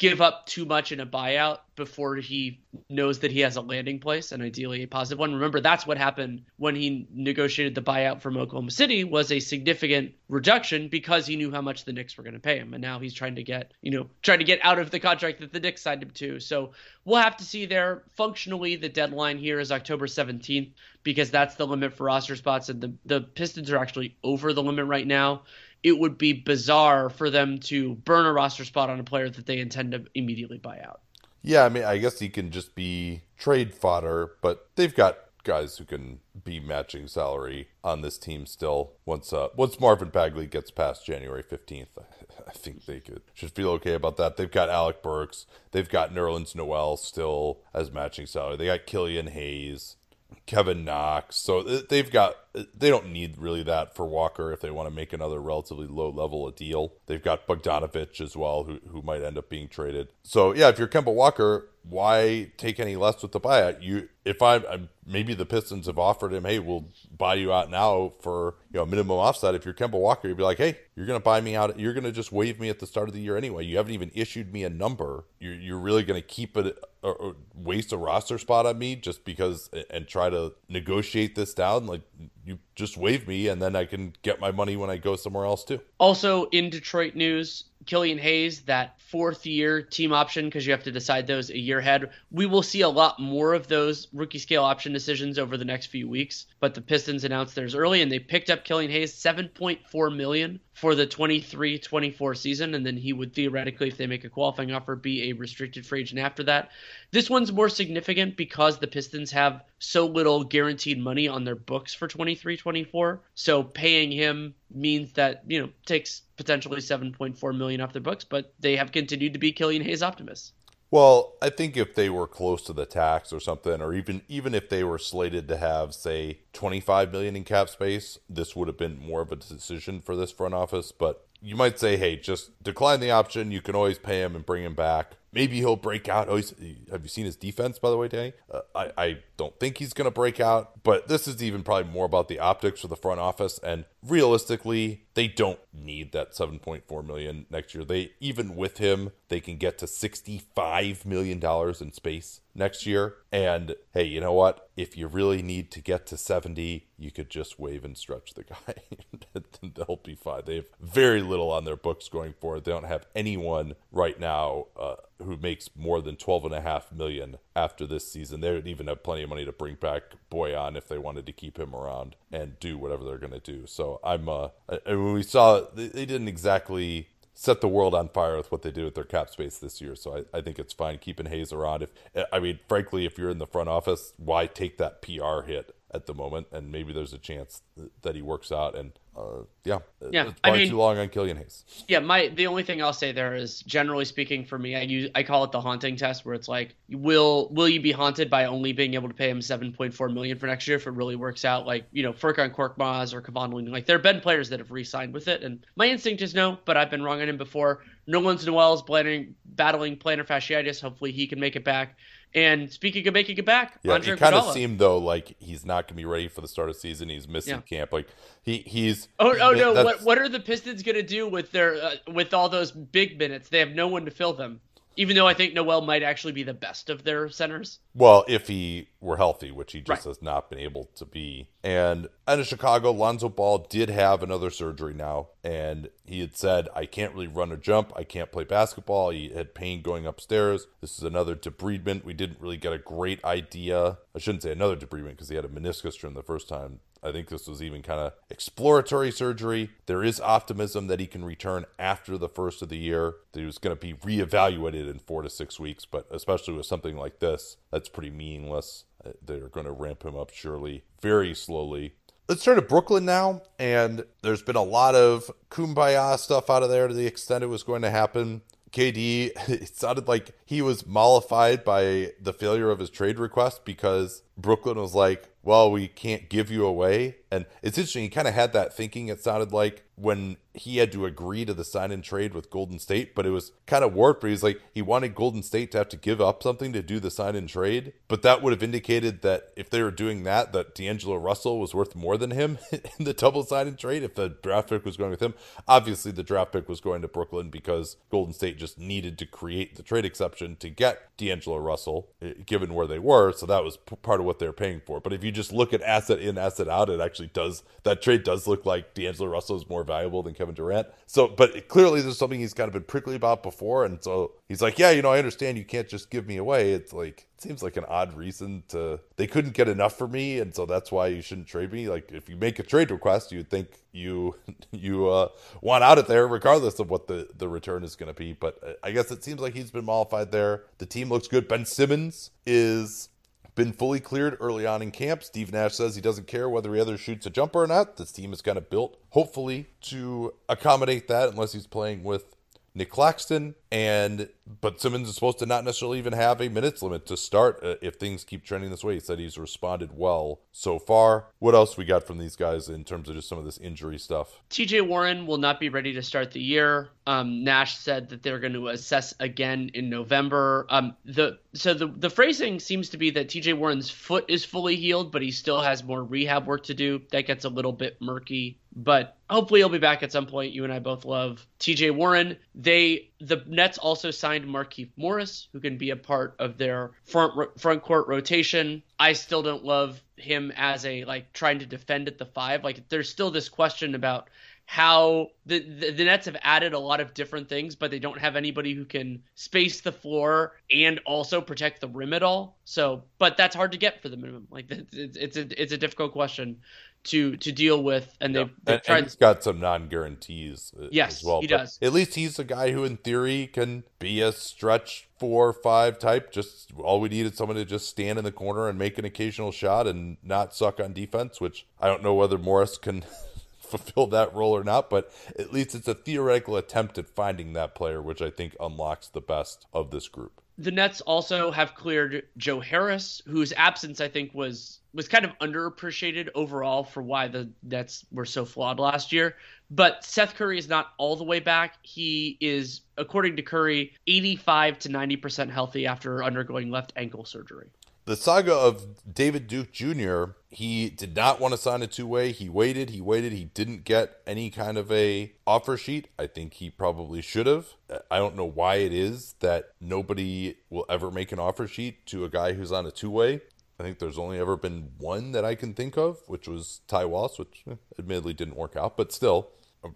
give 0.04 0.20
up 0.20 0.46
too 0.46 0.66
much 0.66 0.92
in 0.92 1.00
a 1.00 1.06
buyout 1.06 1.60
before 1.78 2.18
he 2.18 2.60
knows 2.89 3.20
that 3.20 3.32
he 3.32 3.39
has 3.39 3.56
a 3.56 3.62
landing 3.62 4.02
place 4.02 4.34
and 4.34 4.44
ideally 4.44 4.84
a 4.84 4.88
positive 4.88 5.18
one. 5.18 5.34
Remember, 5.34 5.62
that's 5.62 5.88
what 5.88 5.98
happened 5.98 6.44
when 6.58 6.76
he 6.76 7.08
negotiated 7.13 7.74
the 7.74 7.82
buyout 7.82 8.20
from 8.20 8.36
Oklahoma 8.36 8.70
City 8.70 9.06
was 9.06 9.32
a 9.32 9.39
significant 9.39 10.12
reduction 10.28 10.89
because 10.89 11.26
he 11.26 11.38
knew 11.38 11.52
how 11.52 11.62
much 11.62 11.86
the 11.86 11.94
Knicks 11.94 12.18
were 12.18 12.24
going 12.26 12.34
to 12.34 12.42
pay 12.42 12.58
him. 12.58 12.74
And 12.74 12.82
now 12.82 13.00
he's 13.00 13.13
trying 13.13 13.36
to 13.36 13.44
get, 13.44 13.72
you 13.82 13.92
know, 13.92 14.10
trying 14.22 14.39
to 14.39 14.44
get 14.44 14.60
out 14.62 14.78
of 14.78 14.92
the 14.92 15.00
contract 15.00 15.39
that 15.39 15.54
the 15.54 15.62
Knicks 15.62 15.82
signed 15.82 16.04
him 16.04 16.12
to. 16.16 16.42
So 16.42 16.72
we'll 17.06 17.22
have 17.22 17.38
to 17.38 17.46
see 17.46 17.66
there. 17.66 18.04
Functionally, 18.18 18.76
the 18.76 18.89
deadline 18.89 19.38
here 19.38 19.58
is 19.58 19.72
October 19.72 20.08
17th 20.08 20.72
because 21.04 21.32
that's 21.32 21.56
the 21.56 21.66
limit 21.66 21.94
for 21.94 22.04
roster 22.04 22.36
spots. 22.36 22.68
And 22.68 22.82
the, 22.82 22.94
the 23.06 23.22
Pistons 23.22 23.72
are 23.72 23.78
actually 23.78 24.18
over 24.22 24.52
the 24.52 24.63
limit 24.63 24.86
right 24.86 25.08
now 25.08 25.44
it 25.84 26.00
would 26.00 26.17
be 26.17 26.34
bizarre 26.34 27.10
for 27.10 27.30
them 27.30 27.60
to 27.60 27.96
burn 27.96 28.26
a 28.26 28.34
roster 28.34 28.65
spot 28.65 28.89
on 28.89 29.00
a 29.00 29.04
player 29.04 29.30
that 29.30 29.46
they 29.46 29.60
intend 29.60 29.91
to 29.91 30.06
immediately 30.15 30.58
buy 30.58 30.80
out. 30.80 31.02
Yeah, 31.41 31.65
I 31.65 31.69
mean, 31.69 31.84
I 31.84 31.98
guess 31.98 32.19
he 32.19 32.30
can 32.30 32.52
just 32.52 32.74
be 32.74 33.24
trade 33.38 33.74
fodder, 33.74 34.32
but 34.41 34.69
they've 34.76 34.96
got 34.96 35.17
guys 35.43 35.78
who 35.78 35.84
can 35.84 36.19
be 36.46 36.58
matching 36.60 37.06
salary 37.08 37.67
on 37.84 38.02
this 38.02 38.17
team 38.17 38.46
still. 38.46 38.93
Once 39.06 39.34
uh, 39.34 39.50
once 39.56 39.78
Marvin 39.78 40.08
Bagley 40.08 40.48
gets 40.48 40.72
past 40.72 41.06
January 41.06 41.43
fifteenth, 41.43 41.98
I 42.48 42.52
think 42.52 42.86
they 42.86 43.02
could 43.02 43.24
should 43.34 43.52
feel 43.52 43.69
okay 43.72 43.93
about 43.93 44.15
that. 44.17 44.38
They've 44.38 44.50
got 44.50 44.69
Alec 44.69 45.04
Burks, 45.04 45.46
they've 45.72 45.89
got 45.89 46.13
Nerlens 46.13 46.56
Noel 46.56 46.96
still 46.96 47.60
as 47.74 47.91
matching 47.91 48.26
salary. 48.26 48.56
They 48.56 48.67
got 48.67 48.86
Killian 48.86 49.28
Hayes. 49.28 49.98
Kevin 50.46 50.84
Knox. 50.84 51.36
So 51.36 51.63
they've 51.63 52.10
got 52.10 52.36
they 52.54 52.89
don't 52.89 53.12
need 53.12 53.38
really 53.38 53.63
that 53.63 53.96
for 53.96 54.06
Walker 54.06 54.52
if 54.52 54.62
they 54.62 54.70
want 54.70 54.88
to 54.88 54.94
make 54.94 55.12
another 55.12 55.42
relatively 55.42 55.88
low 55.88 56.10
level 56.10 56.48
a 56.48 56.52
deal. 56.52 56.94
They've 57.08 57.24
got 57.24 57.48
Bogdanovich 57.48 58.22
as 58.22 58.38
well, 58.38 58.63
who 58.63 58.80
who 58.89 59.02
might 59.02 59.24
end 59.24 59.38
up 59.38 59.50
being 59.50 59.68
traded. 59.68 60.10
So 60.24 60.54
yeah, 60.54 60.70
if 60.70 60.78
you're 60.78 60.88
Kemba 60.88 61.13
Walker, 61.13 61.70
why 61.88 62.52
take 62.58 62.80
any 62.80 62.96
less 62.96 63.22
with 63.22 63.32
the 63.32 63.39
buyout? 63.39 63.82
You 63.82 64.10
if 64.24 64.42
I'm, 64.42 64.63
I'm 64.70 64.89
maybe 65.06 65.34
the 65.34 65.46
Pistons 65.46 65.88
have 65.88 66.00
offered 66.00 66.32
him, 66.32 66.46
hey, 66.46 66.60
we'll 66.60 66.86
buy 67.16 67.34
you 67.36 67.52
out 67.52 67.70
now 67.70 68.13
for 68.22 68.56
you 68.72 68.80
know 68.80 68.86
minimum 68.86 69.18
offset. 69.18 69.56
If 69.56 69.66
you're 69.66 69.74
Kemba 69.74 70.00
Walker, 70.00 70.28
you'd 70.28 70.38
be 70.38 70.44
like, 70.44 70.60
hey, 70.60 70.78
you're 70.96 71.06
gonna 71.06 71.20
buy 71.20 71.42
me 71.42 71.56
out. 71.56 71.80
You're 71.80 71.94
gonna 71.94 72.12
just 72.12 72.32
waive 72.32 72.60
me 72.60 72.70
at 72.70 72.80
the 72.80 72.88
start 72.88 73.10
of 73.10 73.16
the 73.16 73.22
year 73.22 73.36
anyway. 73.36 73.66
You 73.66 73.78
haven't 73.78 73.94
even 73.94 74.12
issued 74.13 74.54
me 74.54 74.63
a 74.63 74.70
number. 74.70 75.26
You're 75.39 75.56
you're 75.56 75.80
really 75.80 76.04
gonna 76.04 76.22
keep 76.22 76.56
it 76.56 76.78
or, 77.02 77.13
or 77.16 77.36
waste 77.54 77.92
a 77.92 77.98
roster 77.98 78.38
spot 78.38 78.66
on 78.66 78.78
me 78.78 78.96
just 78.96 79.26
because 79.26 79.70
and 79.89 80.08
try 80.08 80.30
to 80.30 80.54
negotiate 80.70 81.36
this 81.36 81.54
down 81.54 81.86
like 81.86 82.02
you 82.45 82.60
just 82.75 82.97
waive 82.97 83.27
me 83.27 83.47
and 83.47 83.62
then 83.62 83.75
I 83.75 83.86
can 83.86 84.13
get 84.21 84.39
my 84.39 84.51
money 84.51 84.75
when 84.75 84.89
I 84.89 84.97
go 84.97 85.15
somewhere 85.15 85.45
else 85.45 85.63
too. 85.63 85.79
Also 85.97 86.45
in 86.45 86.69
Detroit 86.69 87.15
news, 87.15 87.65
Killian 87.86 88.17
Hayes, 88.17 88.62
that 88.63 89.00
fourth 89.02 89.46
year 89.46 89.82
team 89.82 90.12
option, 90.12 90.46
because 90.46 90.65
you 90.65 90.72
have 90.74 90.84
to 90.84 90.91
decide 90.91 91.28
those 91.28 91.50
a 91.50 91.58
year 91.58 91.80
ahead. 91.80 92.10
We 92.32 92.46
will 92.46 92.63
see 92.63 92.82
a 92.82 92.89
lot 92.89 93.19
more 93.19 93.54
of 93.54 93.67
those 93.67 94.08
rookie 94.13 94.39
scale 94.39 94.63
option 94.63 94.93
decisions 94.93 95.38
over 95.38 95.58
the 95.58 95.65
next 95.65 95.88
few 95.88 96.10
weeks. 96.10 96.48
But 96.60 96.74
the 96.74 96.82
Pistons 96.82 97.24
announced 97.24 97.56
theirs 97.56 97.76
early 97.76 98.02
and 98.02 98.12
they 98.12 98.19
picked 98.19 98.50
up 98.50 98.63
Killian 98.63 98.91
Hayes 98.91 99.13
7.4 99.13 100.15
million 100.15 100.60
for 100.74 100.96
the 100.96 101.06
23-24 101.06 102.36
season, 102.36 102.74
and 102.74 102.86
then 102.86 102.98
he 102.98 103.13
would 103.13 103.34
theoretically, 103.34 103.88
if 103.89 103.98
they 103.98 104.08
make 104.08 104.24
a 104.24 104.30
qualifying 104.30 104.72
offer, 104.72 104.96
be 104.96 105.30
a 105.30 105.34
restricted 105.34 105.86
free 105.86 106.02
agent 106.02 106.19
after 106.19 106.43
that. 106.43 106.72
This 107.12 107.30
one's 107.30 107.52
more 107.52 107.69
significant 107.69 108.36
because 108.36 108.80
the 108.80 108.88
Pistons 108.88 109.32
have 109.32 109.63
so 109.78 110.08
little 110.08 110.43
guaranteed 110.43 111.00
money 111.00 111.28
on 111.28 111.43
their 111.43 111.56
books 111.56 111.93
for 111.93 112.08
23-24. 112.08 113.19
So 113.36 113.63
paying 113.63 114.12
him 114.12 114.56
means 114.74 115.13
that 115.13 115.43
you 115.48 115.62
know 115.62 115.69
takes 115.86 116.24
potentially 116.38 116.80
7.4 116.80 117.58
million 117.58 117.82
off 117.82 117.93
their 117.93 118.02
books, 118.02 118.24
but 118.24 118.54
they 118.60 118.76
have 118.76 118.91
continued 118.91 119.34
to 119.34 119.39
be 119.39 119.52
Killian 119.52 119.84
Hayes 119.84 120.04
optimists. 120.04 120.54
Well, 120.93 121.34
I 121.41 121.50
think 121.50 121.76
if 121.76 121.96
they 121.96 122.08
were 122.12 122.28
close 122.28 122.62
to 122.65 122.74
the 122.74 122.86
tax 122.86 123.34
or 123.34 123.39
something, 123.39 123.82
or 123.82 123.96
even 123.96 124.22
even 124.28 124.54
if 124.54 124.69
they 124.69 124.84
were 124.84 125.00
slated 125.00 125.48
to 125.48 125.58
have, 125.58 125.96
say, 125.96 126.41
25 126.54 127.12
million 127.12 127.36
in 127.36 127.43
cap 127.43 127.69
space, 127.69 128.19
this 128.30 128.56
would 128.56 128.67
have 128.67 128.78
been 128.78 129.00
more 129.00 129.22
of 129.22 129.32
a 129.32 129.36
decision 129.36 130.02
for 130.02 130.15
this 130.15 130.32
front 130.32 130.54
office. 130.54 130.91
But 130.91 131.26
you 131.41 131.56
might 131.56 131.80
say, 131.80 131.98
hey, 131.98 132.15
just 132.15 132.63
decline 132.63 133.00
the 133.00 133.10
option. 133.10 133.52
You 133.52 133.60
can 133.60 133.74
always 133.74 133.98
pay 133.98 134.22
him 134.22 134.36
and 134.36 134.46
bring 134.46 134.63
him 134.63 134.76
back. 134.76 135.13
Maybe 135.32 135.58
he'll 135.58 135.76
break 135.76 136.08
out. 136.08 136.30
Oh, 136.30 136.36
have 136.38 137.02
you 137.02 137.10
seen 137.10 137.26
his 137.26 137.36
defense, 137.36 137.80
by 137.80 137.89
the 137.89 137.98
way, 137.98 138.08
Danny? 138.08 138.34
Uh, 138.52 138.62
I, 138.76 138.91
I 138.96 139.17
don't 139.36 139.60
think 139.60 139.80
he's 139.80 139.93
going 139.93 140.06
to 140.06 140.12
break 140.12 140.39
out, 140.39 140.84
but 140.84 141.08
this 141.08 141.28
is 141.28 141.41
even 141.41 141.63
probably 141.63 141.91
more 141.91 142.06
about 142.06 142.28
the 142.28 142.38
optics 142.38 142.82
for 142.82 142.88
the 142.88 142.96
front 142.96 143.19
office. 143.19 143.60
And 143.63 143.86
realistically, 144.06 145.04
they 145.13 145.28
don't 145.28 145.60
need 145.74 146.12
that 146.12 146.34
7.4 146.34 147.06
million 147.06 147.46
next 147.50 147.74
year. 147.74 147.84
They 147.84 148.12
even 148.20 148.56
with 148.56 148.78
him, 148.78 149.12
they 149.30 149.39
can 149.39 149.58
get 149.58 149.78
to 149.80 149.88
65 149.88 151.06
million 151.06 151.39
dollars 151.39 151.82
in 151.82 151.92
space 151.94 152.42
next 152.56 152.86
year. 152.86 153.16
And 153.32 153.76
hey, 153.94 154.04
you 154.04 154.22
know 154.22 154.34
what? 154.34 154.70
If 154.76 154.98
you 154.98 155.08
really 155.08 155.42
need 155.42 155.72
to 155.72 155.82
get 155.82 156.06
to 156.08 156.18
70, 156.18 156.88
you 156.98 157.12
could 157.12 157.30
just 157.30 157.60
waive 157.60 157.84
and 157.86 157.98
stretch 157.98 158.34
the 158.34 158.44
guy. 158.44 159.42
They'll 159.76 160.00
be 160.04 160.16
fine. 160.16 160.44
They 160.46 160.56
have 160.58 160.70
very 160.80 161.22
little 161.22 161.52
on 161.52 161.66
their 161.66 161.76
books 161.76 162.10
going 162.10 162.34
forward. 162.34 162.66
They 162.66 162.72
don't 162.72 162.86
have 162.86 163.08
anyone 163.16 163.76
right 163.92 164.20
now 164.20 164.68
uh, 164.80 164.96
who 165.24 165.38
makes 165.38 165.70
more 165.76 166.02
than 166.02 166.16
12 166.16 166.46
and 166.46 166.54
a 166.54 166.62
half 166.62 166.92
million 166.92 167.38
after 167.56 167.86
this 167.86 168.12
season. 168.12 168.42
They 168.42 168.52
would 168.52 168.68
even 168.68 168.88
have 168.88 169.04
plenty 169.04 169.24
of 169.24 169.30
money 169.30 169.46
to 169.46 169.52
bring 169.52 169.76
back 169.76 170.04
Bojan 170.32 170.76
if 170.76 170.88
they 170.88 170.98
wanted 170.98 171.26
to 171.26 171.32
keep 171.32 171.58
him 171.58 171.76
around 171.76 172.16
and 172.32 172.60
do 172.60 172.78
whatever 172.78 173.04
they're 173.04 173.18
going 173.18 173.32
to 173.34 173.39
do. 173.39 173.66
So 173.68 173.92
I'm, 174.03 174.29
uh, 174.29 174.49
when 174.86 175.13
we 175.13 175.23
saw, 175.23 175.62
they, 175.73 176.06
didn't 176.06 176.27
exactly 176.27 177.08
set 177.34 177.62
the 177.62 177.67
world 177.67 177.95
on 177.95 178.10
fire 178.10 178.38
with 178.38 178.51
what 178.51 178.62
they 178.62 178.71
did 178.71 178.86
with 178.86 178.95
their 178.95 179.03
cap 179.03 179.29
space 179.29 179.58
this 179.58 179.82
year. 179.82 179.95
So 179.95 180.17
I, 180.34 180.38
I 180.38 180.41
think 180.41 180.60
it's 180.60 180.73
fine 180.73 180.97
keeping 180.99 181.25
Hayes 181.25 181.51
around. 181.51 181.84
If 181.84 181.89
I 182.32 182.39
mean, 182.39 182.60
frankly, 182.67 183.06
if 183.06 183.17
you're 183.17 183.29
in 183.29 183.39
the 183.39 183.47
front 183.47 183.69
office, 183.69 184.13
why 184.17 184.45
take 184.45 184.77
that 184.77 185.01
PR 185.01 185.41
hit 185.45 185.75
at 185.91 186.06
the 186.06 186.13
moment? 186.13 186.47
And 186.51 186.71
maybe 186.71 186.93
there's 186.93 187.13
a 187.13 187.17
chance 187.17 187.62
that 188.01 188.15
he 188.15 188.21
works 188.21 188.51
out. 188.51 188.75
And 188.75 188.93
uh, 189.15 189.43
yeah, 189.63 189.80
Yeah, 190.12 190.30
it's 190.30 190.39
I 190.43 190.52
mean- 190.52 190.69
too 190.69 190.78
long 190.78 190.97
on 190.97 191.08
Killian 191.10 191.38
Hayes. 191.38 191.63
Yeah, 191.88 191.99
my 191.99 192.30
the 192.30 192.47
only 192.47 192.63
thing 192.63 192.82
I'll 192.82 192.93
say 192.93 193.12
there 193.12 193.36
is 193.36 193.62
generally 193.62 194.06
speaking 194.06 194.43
for 194.45 194.58
me, 194.58 194.76
I 194.76 194.82
use 194.82 195.10
I 195.13 195.23
call 195.23 195.43
it 195.43 195.52
the 195.52 195.62
haunting 195.62 195.95
test 195.95 196.26
where 196.26 196.34
it's 196.34 196.47
like 196.47 196.76
will 196.89 197.49
will 197.52 197.69
you 197.69 197.80
be 197.82 197.91
haunted 197.91 198.30
by 198.30 198.45
only 198.45 198.73
being 198.73 198.95
able 198.95 199.08
to 199.08 199.13
pay 199.13 199.30
him 199.30 199.39
7.4 199.39 200.13
million 200.13 200.38
for 200.39 200.47
next 200.47 200.67
year 200.67 200.78
if 200.78 200.88
it 200.88 200.91
really 200.91 201.15
works 201.15 201.45
out 201.45 201.67
like, 201.67 201.86
you 201.91 202.02
know, 202.04 202.13
Furkan 202.13 202.54
Korkmaz 202.54 203.13
or 203.13 203.21
Kevon. 203.21 203.69
Like 203.69 203.86
there 203.86 203.97
have 203.97 204.04
been 204.04 204.19
players 204.19 204.49
that 204.49 204.60
have 204.60 204.71
re-signed 204.71 205.13
with 205.13 205.28
it 205.28 205.43
and 205.43 205.65
my 205.76 205.88
instinct 205.88 206.21
is 206.21 206.34
no, 206.34 206.58
but 206.65 206.76
I've 206.76 206.89
been 206.89 207.04
wrong 207.04 207.21
on 207.21 207.30
him 207.30 207.38
before. 207.38 207.84
Nerlens 208.08 208.45
Noel's 208.45 208.82
battling 208.82 209.36
battling 209.45 209.97
plantar 209.97 210.26
fasciitis. 210.26 210.82
Hopefully 210.82 211.12
he 211.12 211.28
can 211.28 211.39
make 211.39 211.56
it 211.56 211.63
back. 211.63 211.97
And 212.36 212.72
speaking 212.72 213.08
of 213.08 213.13
making 213.13 213.38
it 213.38 213.46
back, 213.46 213.80
Yeah, 213.84 213.93
Andre 213.93 214.13
it 214.13 214.19
kind 214.19 214.34
of 214.34 214.54
seemed 214.54 214.80
though 214.80 214.98
like 214.98 215.36
he's 215.39 215.65
not 215.65 215.84
going 215.88 215.89
to 215.89 215.93
be 215.96 216.06
ready 216.06 216.28
for 216.28 216.41
the 216.41 216.48
start 216.48 216.69
of 216.69 216.76
season. 216.76 217.10
He's 217.10 217.28
missing 217.28 217.56
Yeah. 217.56 217.62
camp. 217.78 217.93
Like 217.93 218.08
he 218.41 218.58
he's 218.60 219.08
Oh, 219.19 219.36
oh 219.39 219.52
no! 219.52 219.84
What 219.84 220.02
what 220.04 220.17
are 220.17 220.28
the 220.30 220.39
Pistons 220.39 220.82
gonna 220.84 221.04
do 221.04 221.28
with 221.28 221.52
their 221.52 221.76
uh, 221.76 221.96
with 222.12 222.34
all 222.34 222.50
those 222.50 222.72
big 222.72 223.19
minutes? 223.19 223.50
They 223.50 223.60
have 223.60 223.72
no 223.72 223.88
one 223.88 224.06
to 224.06 224.12
fill 224.12 224.34
them. 224.34 224.62
Even 224.96 225.15
though 225.15 225.28
I 225.28 225.34
think 225.34 225.56
Noel 225.56 225.82
might 225.82 226.04
actually 226.04 226.34
be 226.34 226.43
the 226.43 226.54
best 226.54 226.91
of 226.91 227.04
their 227.04 227.28
centers. 227.28 227.80
Well, 227.96 228.26
if 228.28 228.48
he 228.48 228.89
were 229.04 229.18
healthy, 229.18 229.52
which 229.52 229.74
he 229.74 229.82
just 229.82 230.06
Right. 230.06 230.10
has 230.12 230.22
not 230.22 230.50
been 230.50 230.60
able 230.60 230.86
to 230.96 231.06
be. 231.06 231.50
And 231.63 232.08
out 232.27 232.40
of 232.40 232.48
Chicago, 232.48 232.92
Lonzo 232.92 233.30
Ball 233.30 233.60
did 233.69 233.90
have 233.90 234.23
another 234.23 234.50
surgery 234.50 234.94
now. 234.94 235.27
And 235.44 235.90
he 236.06 236.21
had 236.21 236.36
said, 236.38 236.69
I 236.73 236.86
can't 236.86 237.13
really 237.13 237.27
run 237.27 237.52
or 237.52 237.58
jump. 237.58 237.92
I 237.96 238.04
can't 238.04 238.32
play 238.32 238.46
basketball. 238.46 239.10
He 239.10 239.30
had 239.30 239.54
pain 239.54 239.82
going 239.82 240.06
upstairs. 240.08 240.67
This 240.82 240.98
is 240.98 241.04
another 241.04 241.36
debridement. 241.36 242.04
We 242.06 242.13
didn't 242.13 242.40
really 242.40 242.58
get 242.58 242.73
a 242.73 242.77
great 242.77 243.23
idea. 243.25 243.98
I 244.15 244.19
shouldn't 244.19 244.44
say 244.44 244.52
another 244.52 244.75
debridement 244.77 245.12
because 245.12 245.30
he 245.30 245.36
had 245.36 245.46
a 245.46 245.50
meniscus 245.50 245.98
trim 245.98 246.13
the 246.13 246.23
first 246.23 246.48
time. 246.48 246.80
I 247.06 247.12
think 247.12 247.27
this 247.27 247.48
was 247.50 247.62
even 247.62 247.82
kind 247.82 248.00
of 248.00 248.13
exploratory 248.30 249.12
surgery. 249.12 249.71
There 249.88 250.06
is 250.06 250.21
optimism 250.21 250.88
that 250.88 251.02
he 251.02 251.08
can 251.08 251.25
return 251.25 251.65
after 251.77 252.17
the 252.17 252.30
first 252.30 252.62
of 252.62 252.69
the 252.69 252.77
year. 252.77 253.15
That 253.34 253.42
he 253.42 253.46
was 253.46 253.58
going 253.58 253.75
to 253.75 253.80
be 253.80 253.94
reevaluated 253.94 254.90
in 254.90 255.00
four 255.00 255.21
to 255.21 255.30
six 255.30 255.60
weeks, 255.60 255.84
but 255.84 256.08
especially 256.12 256.54
with 256.54 256.65
something 256.65 256.96
like 256.96 257.19
this, 257.19 257.58
that's 257.71 257.90
pretty 257.90 258.10
meaningless. 258.10 258.86
They're 259.25 259.49
going 259.49 259.65
to 259.65 259.71
ramp 259.71 260.04
him 260.04 260.15
up 260.15 260.31
surely, 260.33 260.83
very 261.01 261.33
slowly. 261.33 261.95
Let's 262.29 262.43
turn 262.43 262.56
to 262.56 262.62
Brooklyn 262.62 263.04
now, 263.06 263.41
and 263.60 264.06
there's 264.21 264.41
been 264.41 264.56
a 264.56 264.63
lot 264.63 264.95
of 264.95 265.29
kumbaya 265.51 266.17
stuff 266.17 266.49
out 266.49 266.63
of 266.63 266.69
there 266.69 266.87
to 266.87 266.93
the 266.93 267.06
extent 267.06 267.43
it 267.43 267.47
was 267.47 267.63
going 267.63 267.81
to 267.81 267.89
happen. 267.89 268.41
KD, 268.71 269.31
it 269.49 269.75
sounded 269.75 270.08
like 270.08 270.31
he 270.45 270.62
was 270.62 270.85
mollified 270.85 271.63
by 271.65 272.13
the 272.21 272.33
failure 272.33 272.71
of 272.71 272.79
his 272.79 272.89
trade 272.89 273.19
request 273.19 273.65
because 273.65 274.23
Brooklyn 274.37 274.77
was 274.77 274.95
like, 274.95 275.29
well, 275.44 275.69
we 275.69 275.87
can't 275.89 276.29
give 276.29 276.50
you 276.50 276.65
away. 276.65 277.17
And 277.29 277.46
it's 277.62 277.77
interesting, 277.77 278.04
he 278.04 278.10
kind 278.10 278.27
of 278.27 278.33
had 278.33 278.54
that 278.54 278.73
thinking, 278.73 279.10
it 279.10 279.21
sounded 279.21 279.52
like 279.52 279.83
when 279.96 280.37
he 280.54 280.77
had 280.77 280.91
to 280.91 281.06
agree 281.06 281.46
to 281.46 281.54
the 281.54 281.63
sign 281.63 281.91
and 281.91 282.04
trade 282.04 282.33
with 282.33 282.50
Golden 282.50 282.79
State, 282.79 283.13
but 283.13 283.25
it 283.25 283.31
was 283.31 283.52
kind 283.65 283.83
of 283.83 283.94
warped. 283.94 284.23
He's 284.23 284.44
like, 284.44 284.62
he 284.71 284.81
wanted 284.81 285.15
Golden 285.15 285.44
State 285.44 285.71
to 285.71 285.79
have 285.79 285.89
to 285.89 285.98
give 285.98 286.21
up 286.21 286.41
something 286.44 286.71
to 286.73 286.81
do 286.81 287.00
the 287.00 287.12
sign 287.12 287.35
and 287.35 287.50
trade. 287.50 287.94
But 288.08 288.21
that 288.21 288.41
would 288.41 288.54
have 288.54 288.63
indicated 288.63 289.21
that 289.23 289.52
if 289.56 289.69
they 289.69 289.81
were 289.81 289.91
doing 289.91 290.23
that, 290.23 290.54
that 290.54 290.75
D'Angelo 290.75 291.17
Russell 291.17 291.60
was 291.60 291.73
worth 291.73 291.96
more 291.96 292.17
than 292.17 292.31
him 292.31 292.58
in 292.71 293.06
the 293.06 293.13
double 293.13 293.44
sign 293.44 293.67
and 293.67 293.77
trade 293.77 294.04
if 294.04 294.15
the 294.15 294.29
draft 294.29 294.69
pick 294.69 294.85
was 294.85 294.98
going 294.98 295.12
with 295.12 295.21
him. 295.21 295.33
Obviously, 295.67 296.12
the 296.12 296.23
draft 296.23 296.54
pick 296.54 296.69
was 296.69 296.81
going 296.81 297.02
to 297.02 297.08
Brooklyn 297.08 297.50
because 297.50 297.98
Golden 298.10 298.33
State 298.33 298.58
just 298.58 298.79
needed 298.79 299.17
to 299.19 299.25
create 299.25 299.75
the 299.75 299.83
trade 299.83 300.06
exception 300.06 300.56
to 300.58 300.69
get 300.69 301.13
D'Angelo 301.18 301.58
Russell, 301.58 302.10
eh, 302.22 302.34
given 302.46 302.74
where 302.74 302.88
they 302.88 303.00
were. 303.00 303.32
So 303.32 303.46
that 303.46 303.64
was 303.64 303.78
p- 303.78 303.96
part 303.98 304.20
of 304.20 304.26
what 304.26 304.40
they're 304.40 304.54
paying 304.54 304.82
for. 304.86 305.00
But 305.00 305.14
if 305.14 305.24
you 305.24 305.32
just 305.32 305.52
look 305.54 305.74
at 305.74 305.82
asset 305.82 306.20
in, 306.20 306.38
asset 306.38 306.68
out, 306.68 306.90
it 306.90 307.00
actually 307.00 307.28
does, 307.28 307.64
that 307.84 308.02
trade 308.02 308.24
does 308.24 308.48
look 308.48 308.66
like 308.66 308.94
D'Angelo 308.94 309.30
Russell 309.30 309.58
is 309.58 309.70
more 309.70 309.84
valuable 309.84 310.24
than 310.24 310.34
Kevin 310.34 310.56
Durant. 310.56 310.88
So, 311.06 311.28
but 311.28 311.68
clearly 311.68 312.02
there's 312.02 312.18
something 312.18 312.40
he's 312.40 312.54
kind 312.54 312.68
of 312.68 312.74
been 312.74 312.84
prickly 312.84 313.16
about 313.16 313.44
before. 313.44 313.86
And 313.86 314.04
so 314.04 314.34
he's 314.54 314.62
like, 314.62 314.77
yeah, 314.77 314.91
you 314.91 315.01
know, 315.01 315.12
I 315.12 315.17
understand 315.17 315.58
you 315.58 315.65
can't 315.65 315.87
just 315.87 316.12
give 316.12 316.27
me 316.27 316.37
away. 316.37 316.73
It's 316.73 316.93
like, 316.93 317.25
it 317.35 317.41
seems 317.41 317.63
like 317.63 317.75
an 317.75 317.85
odd 317.87 318.15
reason 318.15 318.62
to, 318.67 318.99
they 319.15 319.25
couldn't 319.25 319.56
get 319.56 319.67
enough 319.67 319.97
for 319.97 320.08
me. 320.08 320.39
And 320.39 320.54
so 320.54 320.67
that's 320.67 320.91
why 320.91 321.08
you 321.08 321.23
shouldn't 321.23 321.47
trade 321.47 321.73
me. 321.73 321.89
Like, 321.89 322.12
if 322.12 322.29
you 322.29 322.35
make 322.35 322.60
a 322.60 322.63
trade 322.63 322.91
request, 322.91 323.31
you'd 323.31 323.49
think 323.49 323.79
you, 323.91 324.35
you, 324.71 325.08
uh, 325.10 325.29
want 325.62 325.83
out 325.83 325.97
of 325.97 326.06
there 326.06 326.27
regardless 326.27 326.77
of 326.77 326.91
what 326.91 327.08
the, 327.08 327.29
the 327.35 327.49
return 327.49 327.83
is 327.83 327.95
going 327.95 328.08
to 328.08 328.13
be. 328.13 328.33
But 328.33 328.60
uh, 328.63 328.73
I 328.83 328.91
guess 328.91 329.10
it 329.12 329.23
seems 329.23 329.39
like 329.39 329.56
he's 329.56 329.71
been 329.71 329.85
mollified 329.85 330.31
there. 330.31 330.65
The 330.77 330.85
team 330.85 331.10
looks 331.10 331.27
good. 331.27 331.47
Ben 331.47 331.65
Simmons 331.65 332.29
is 332.45 333.10
been 333.56 333.73
fully 333.73 333.99
cleared 333.99 334.37
early 334.39 334.65
on 334.67 334.81
in 334.81 334.91
camp. 334.91 335.23
Steve 335.23 335.51
Nash 335.51 335.73
says 335.73 335.95
he 335.95 336.01
doesn't 336.01 336.27
care 336.27 336.49
whether 336.49 336.73
he 336.73 336.81
either 336.81 336.97
shoots 336.97 337.25
a 337.25 337.29
jumper 337.29 337.63
or 337.63 337.67
not. 337.67 337.97
This 337.97 338.12
team 338.12 338.33
is 338.33 338.41
kind 338.41 338.58
of 338.58 338.69
built, 338.69 338.97
hopefully, 339.12 339.67
to 339.81 340.33
accommodate 340.47 341.08
that, 341.08 341.29
unless 341.29 341.54
he's 341.54 341.67
playing 341.67 342.04
with 342.04 342.35
Nic 342.75 342.89
Claxton. 342.89 343.56
And 343.74 344.30
but 344.62 344.80
Simmons 344.80 345.10
is 345.10 345.15
supposed 345.15 345.40
to 345.40 345.48
not 345.48 345.63
necessarily 345.63 345.98
even 345.98 346.13
have 346.13 346.40
a 346.40 346.48
minutes 346.48 346.84
limit 346.84 347.08
to 347.08 347.17
start 347.17 347.60
uh, 347.63 347.76
if 347.82 347.96
things 347.96 348.24
keep 348.24 348.46
trending 348.46 348.69
this 348.69 348.84
way. 348.84 348.94
He 348.94 349.00
said 349.00 349.17
he's 349.17 349.36
responded 349.36 349.98
well 349.98 350.42
so 350.52 350.78
far. 350.78 351.26
What 351.40 351.56
else 351.56 351.76
we 351.76 351.84
got 351.84 352.04
from 352.04 352.19
these 352.19 352.36
guys 352.36 352.69
in 352.69 352.84
terms 352.84 353.10
of 353.10 353.15
just 353.15 353.28
some 353.28 353.40
of 353.40 353.46
this 353.46 353.58
injury 353.58 353.98
stuff? 353.98 354.42
TJ 354.52 354.88
Warren 354.88 355.26
will 355.26 355.40
not 355.40 355.60
be 355.60 355.69
ready 355.69 355.92
to 355.94 356.04
start 356.04 356.32
the 356.32 356.40
year. 356.40 356.90
Um, 357.08 357.44
Nash 357.44 357.78
said 357.78 358.10
that 358.10 358.21
they're 358.21 358.40
going 358.40 358.54
to 358.54 358.67
assess 358.69 359.13
again 359.19 359.71
in 359.74 359.90
November. 359.90 360.67
Um, 360.69 360.96
the 361.04 361.40
so 361.54 361.74
the 361.74 361.88
the 361.88 362.10
phrasing 362.10 362.60
seems 362.60 362.90
to 362.90 362.98
be 362.98 363.10
that 363.12 363.28
TJ 363.28 363.58
Warren's 363.58 363.90
foot 363.90 364.26
is 364.28 364.46
fully 364.46 364.76
healed, 364.76 365.12
but 365.12 365.21
he 365.21 365.32
still 365.32 365.62
has 365.62 365.84
more 365.84 366.04
rehab 366.04 366.46
work 366.46 366.63
to 366.65 366.74
do. 366.74 367.02
That 367.12 367.26
gets 367.26 367.44
a 367.44 367.50
little 367.50 367.74
bit 367.74 367.98
murky, 368.00 368.60
but 368.76 369.17
hopefully 369.30 369.60
he'll 369.60 369.69
be 369.69 369.80
back 369.80 370.04
at 370.04 370.12
some 370.12 370.28
point. 370.28 370.54
You 370.54 370.63
and 370.63 370.71
I 370.71 370.80
both 370.80 371.06
love 371.06 371.46
TJ 371.60 371.96
Warren. 371.96 372.38
They 372.56 373.10
the 373.19 373.44
Nets 373.64 373.78
also 373.78 374.12
signed 374.12 374.44
Markieff 374.44 374.90
Morris, 374.98 375.48
who 375.54 375.62
can 375.62 375.78
be 375.78 375.92
a 375.92 375.96
part 375.96 376.36
of 376.38 376.58
their 376.58 376.92
front 377.06 377.58
front 377.58 377.82
court 377.82 378.10
rotation. 378.10 378.84
I 379.00 379.14
still 379.14 379.42
don't 379.42 379.64
love 379.64 380.04
him 380.18 380.52
as 380.58 380.86
a 380.86 381.06
like 381.06 381.32
trying 381.32 381.60
to 381.60 381.66
defend 381.66 382.10
at 382.10 382.18
the 382.18 382.26
five. 382.26 382.66
Like 382.66 382.90
there's 382.90 383.08
still 383.08 383.32
this 383.32 383.48
question 383.48 383.96
about 383.96 384.30
how 384.66 385.30
the, 385.46 385.60
the 385.60 385.92
the 385.92 386.04
Nets 386.04 386.26
have 386.26 386.36
added 386.42 386.74
a 386.74 386.80
lot 386.80 387.00
of 387.00 387.14
different 387.14 387.48
things, 387.48 387.74
but 387.74 387.90
they 387.90 388.00
don't 388.00 388.20
have 388.20 388.36
anybody 388.36 388.74
who 388.74 388.84
can 388.84 389.24
space 389.36 389.80
the 389.80 389.94
floor 389.94 390.58
and 390.70 391.00
also 391.06 391.40
protect 391.40 391.80
the 391.80 391.88
rim 391.88 392.12
at 392.12 392.22
all. 392.22 392.58
So, 392.66 393.04
but 393.18 393.38
that's 393.38 393.56
hard 393.56 393.72
to 393.72 393.78
get 393.78 394.02
for 394.02 394.10
the 394.10 394.18
minimum. 394.18 394.46
Like 394.52 394.70
it's 394.70 394.94
it's, 394.94 395.18
it's 395.18 395.38
a 395.38 395.62
it's 395.62 395.72
a 395.72 395.78
difficult 395.78 396.12
question 396.12 396.58
to 397.06 397.35
to 397.37 397.51
deal 397.51 397.81
with, 397.83 398.15
and 398.21 398.35
they've, 398.35 398.49
they've 398.63 398.75
And, 398.75 398.83
tried. 398.83 398.97
and 398.97 399.06
he's 399.08 399.15
got 399.15 399.43
some 399.43 399.60
non-guarantees 399.60 400.73
uh, 400.81 400.87
Yes, 400.91 401.19
as 401.19 401.23
well. 401.23 401.41
he 401.41 401.47
does. 401.47 401.77
At 401.81 401.93
least 401.93 402.15
he's 402.15 402.39
a 402.39 402.43
guy 402.43 402.71
who, 402.71 402.83
in 402.83 402.97
theory, 402.97 403.47
can 403.47 403.83
be 403.99 404.21
a 404.21 404.31
stretch 404.31 405.08
four 405.19 405.47
or 405.49 405.54
five 405.54 405.99
type. 405.99 406.31
Just 406.31 406.71
all 406.77 406.99
we 406.99 407.10
need 407.10 407.25
is 407.25 407.35
someone 407.35 407.58
to 407.58 407.65
just 407.65 407.87
stand 407.89 408.17
in 408.19 408.25
the 408.25 408.31
corner 408.31 408.67
and 408.69 408.77
make 408.79 408.97
an 408.97 409.06
occasional 409.06 409.51
shot 409.51 409.87
and 409.87 410.17
not 410.23 410.54
suck 410.56 410.79
on 410.79 410.93
defense. 410.93 411.39
Which 411.41 411.65
I 411.79 411.87
don't 411.87 412.04
know 412.04 412.13
whether 412.13 412.37
Morris 412.37 412.77
can 412.77 413.04
fulfill 413.60 414.08
that 414.08 414.33
role 414.33 414.56
or 414.56 414.63
not, 414.63 414.89
but 414.89 415.12
at 415.37 415.51
least 415.51 415.75
it's 415.75 415.87
a 415.87 415.95
theoretical 415.95 416.56
attempt 416.58 416.97
at 416.97 417.10
finding 417.10 417.54
that 417.54 417.75
player, 417.75 418.01
which 418.01 418.21
I 418.21 418.29
think 418.29 418.56
unlocks 418.60 419.08
the 419.08 419.21
best 419.21 419.65
of 419.73 419.89
this 419.91 420.08
group. 420.08 420.41
the 420.58 420.69
Nets 420.71 421.01
also 421.01 421.49
have 421.51 421.73
cleared 421.75 422.27
Joe 422.37 422.60
Harris, 422.60 423.21
whose 423.25 423.51
absence 423.54 423.99
I 423.99 424.08
think 424.10 424.31
was 424.35 424.79
was 424.94 425.08
kind 425.08 425.25
of 425.25 425.31
underappreciated 425.39 426.29
overall 426.35 426.83
for 426.83 427.02
why 427.02 427.27
the 427.27 427.50
Nets 427.63 428.06
were 428.12 428.25
so 428.25 428.46
flawed 428.46 428.79
last 428.79 429.12
year. 429.12 429.35
But 429.71 430.04
Seth 430.04 430.35
Curry 430.35 430.60
is 430.60 430.69
not 430.69 430.94
all 430.98 431.15
the 431.15 431.23
way 431.23 431.39
back. 431.39 431.77
He 431.81 432.37
is, 432.39 432.81
according 432.98 433.37
to 433.37 433.41
Curry, 433.41 433.94
85 434.06 434.79
to 434.79 434.89
90% 434.89 435.50
healthy 435.50 435.87
after 435.87 436.23
undergoing 436.23 436.69
left 436.69 436.94
ankle 436.96 437.25
surgery. 437.25 437.69
the 438.06 438.15
saga 438.15 438.54
of 438.54 438.85
David 439.12 439.48
Duke 439.48 439.71
Jr., 439.71 440.25
he 440.50 440.89
did 440.89 441.15
not 441.15 441.39
want 441.39 441.54
to 441.54 441.58
sign 441.58 441.81
a 441.81 441.87
two-way. 441.87 442.31
He 442.31 442.50
waited, 442.50 442.89
he 442.89 443.02
waited, 443.02 443.31
he 443.31 443.46
didn't 443.46 443.85
get 443.85 444.17
any 444.27 444.50
kind 444.50 444.77
of 444.77 444.91
a 444.91 445.33
offer 445.48 445.77
sheet. 445.77 446.10
I 446.19 446.27
think 446.27 446.56
he 446.56 446.69
probably 446.69 447.21
should 447.21 447.48
have. 447.48 447.67
I 448.12 448.17
don't 448.17 448.35
know 448.35 448.46
why 448.46 448.75
it 448.75 448.94
is 448.94 449.35
that 449.39 449.71
nobody 449.79 450.58
will 450.69 450.85
ever 450.89 451.10
make 451.12 451.31
an 451.31 451.39
offer 451.39 451.67
sheet 451.67 452.06
to 452.08 452.25
a 452.25 452.29
guy 452.29 452.54
who's 452.54 452.71
on 452.71 452.85
a 452.85 452.91
two-way. 452.91 453.41
I 453.84 453.88
think 453.88 454.00
there's 454.00 454.17
only 454.17 454.40
ever 454.40 454.56
been 454.56 454.92
one 454.98 455.34
that 455.34 455.44
I 455.44 455.56
can 455.56 455.73
think 455.73 455.98
of, 455.98 456.19
which 456.27 456.48
was 456.48 456.79
Ty 456.88 457.04
Wallace, 457.06 457.38
which 457.38 457.63
eh, 457.69 457.75
admittedly 458.00 458.34
didn't 458.34 458.56
work 458.56 458.77
out, 458.77 458.96
but 458.96 459.12
still, 459.12 459.50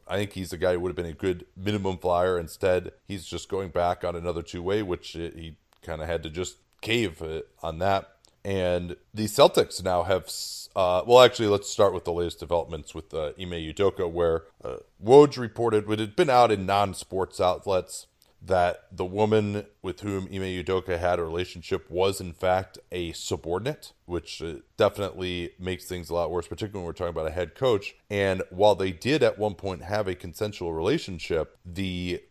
I 0.05 0.17
think 0.17 0.33
he's 0.33 0.51
a 0.51 0.57
guy 0.57 0.73
who 0.73 0.81
would 0.81 0.89
have 0.89 0.97
been 0.97 1.05
a 1.05 1.13
good 1.13 1.45
minimum 1.55 1.97
flyer. 1.97 2.37
Instead, 2.37 2.91
he's 3.07 3.25
just 3.25 3.47
going 3.47 3.69
back 3.69 4.03
on 4.03 4.13
another 4.13 4.41
two 4.41 4.61
way, 4.61 4.83
which 4.83 5.15
uh, 5.15 5.29
he 5.33 5.55
kind 5.81 6.01
of 6.01 6.07
had 6.09 6.21
to 6.23 6.29
just 6.29 6.57
cave 6.81 7.21
uh, 7.21 7.43
on 7.63 7.79
that. 7.79 8.09
And 8.43 8.97
the 9.13 9.25
Celtics 9.25 9.81
now 9.81 10.03
have, 10.03 10.29
uh, 10.75 11.03
well, 11.07 11.21
actually, 11.21 11.47
let's 11.47 11.69
start 11.69 11.93
with 11.93 12.03
the 12.03 12.11
latest 12.11 12.41
developments 12.41 12.93
with 12.93 13.13
uh, 13.13 13.31
Ime 13.39 13.51
Udoka, 13.51 14.11
where 14.11 14.43
uh, 14.65 14.77
Woj 15.01 15.37
reported, 15.37 15.87
what 15.87 15.99
had 15.99 16.17
been 16.17 16.29
out 16.29 16.51
in 16.51 16.65
non 16.65 16.93
sports 16.93 17.39
outlets, 17.39 18.07
that 18.41 18.85
the 18.91 19.05
woman 19.05 19.65
with 19.81 20.01
whom 20.01 20.25
Ime 20.25 20.63
Udoka 20.63 20.97
had 20.99 21.19
a 21.19 21.23
relationship 21.23 21.89
was 21.89 22.21
in 22.21 22.33
fact 22.33 22.77
a 22.91 23.11
subordinate, 23.13 23.93
which 24.05 24.41
uh, 24.41 24.55
definitely 24.77 25.51
makes 25.59 25.85
things 25.85 26.09
a 26.09 26.13
lot 26.13 26.31
worse, 26.31 26.47
particularly 26.47 26.79
when 26.79 26.85
we're 26.85 26.93
talking 26.93 27.09
about 27.09 27.27
a 27.27 27.31
head 27.31 27.55
coach. 27.55 27.95
And 28.09 28.43
while 28.49 28.75
they 28.75 28.91
did 28.91 29.23
at 29.23 29.37
one 29.37 29.55
point 29.55 29.83
have 29.83 30.07
a 30.07 30.15
consensual 30.15 30.73
relationship, 30.73 31.57
the 31.65 32.21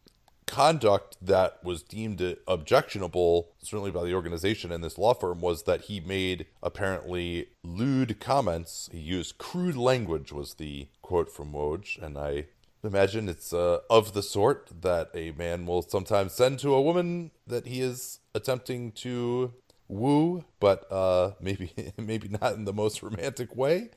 conduct 0.46 1.16
that 1.20 1.62
was 1.64 1.82
deemed 1.82 2.36
objectionable, 2.46 3.48
certainly 3.58 3.90
by 3.90 4.04
the 4.04 4.14
organization 4.14 4.70
and 4.70 4.82
this 4.82 4.96
law 4.96 5.12
firm, 5.12 5.40
was 5.40 5.64
that 5.64 5.82
he 5.82 6.00
made 6.00 6.46
apparently 6.62 7.48
lewd 7.64 8.20
comments. 8.20 8.88
He 8.92 8.98
used 8.98 9.38
crude 9.38 9.76
language, 9.76 10.32
was 10.32 10.54
the 10.54 10.88
quote 11.02 11.30
from 11.30 11.52
Woj. 11.52 12.00
And 12.00 12.16
I 12.16 12.46
imagine 12.86 13.28
it's 13.28 13.52
uh, 13.52 13.80
of 13.90 14.14
the 14.14 14.22
sort 14.22 14.70
that 14.82 15.10
a 15.14 15.32
man 15.32 15.66
will 15.66 15.82
sometimes 15.82 16.32
send 16.32 16.58
to 16.60 16.74
a 16.74 16.80
woman 16.80 17.30
that 17.46 17.66
he 17.66 17.80
is 17.80 18.20
attempting 18.34 18.92
to 18.92 19.52
woo, 19.88 20.44
but 20.60 20.90
uh, 20.90 21.32
maybe 21.40 21.72
maybe 21.96 22.28
not 22.28 22.54
in 22.54 22.64
the 22.64 22.72
most 22.72 23.02
romantic 23.02 23.54
way. 23.56 23.90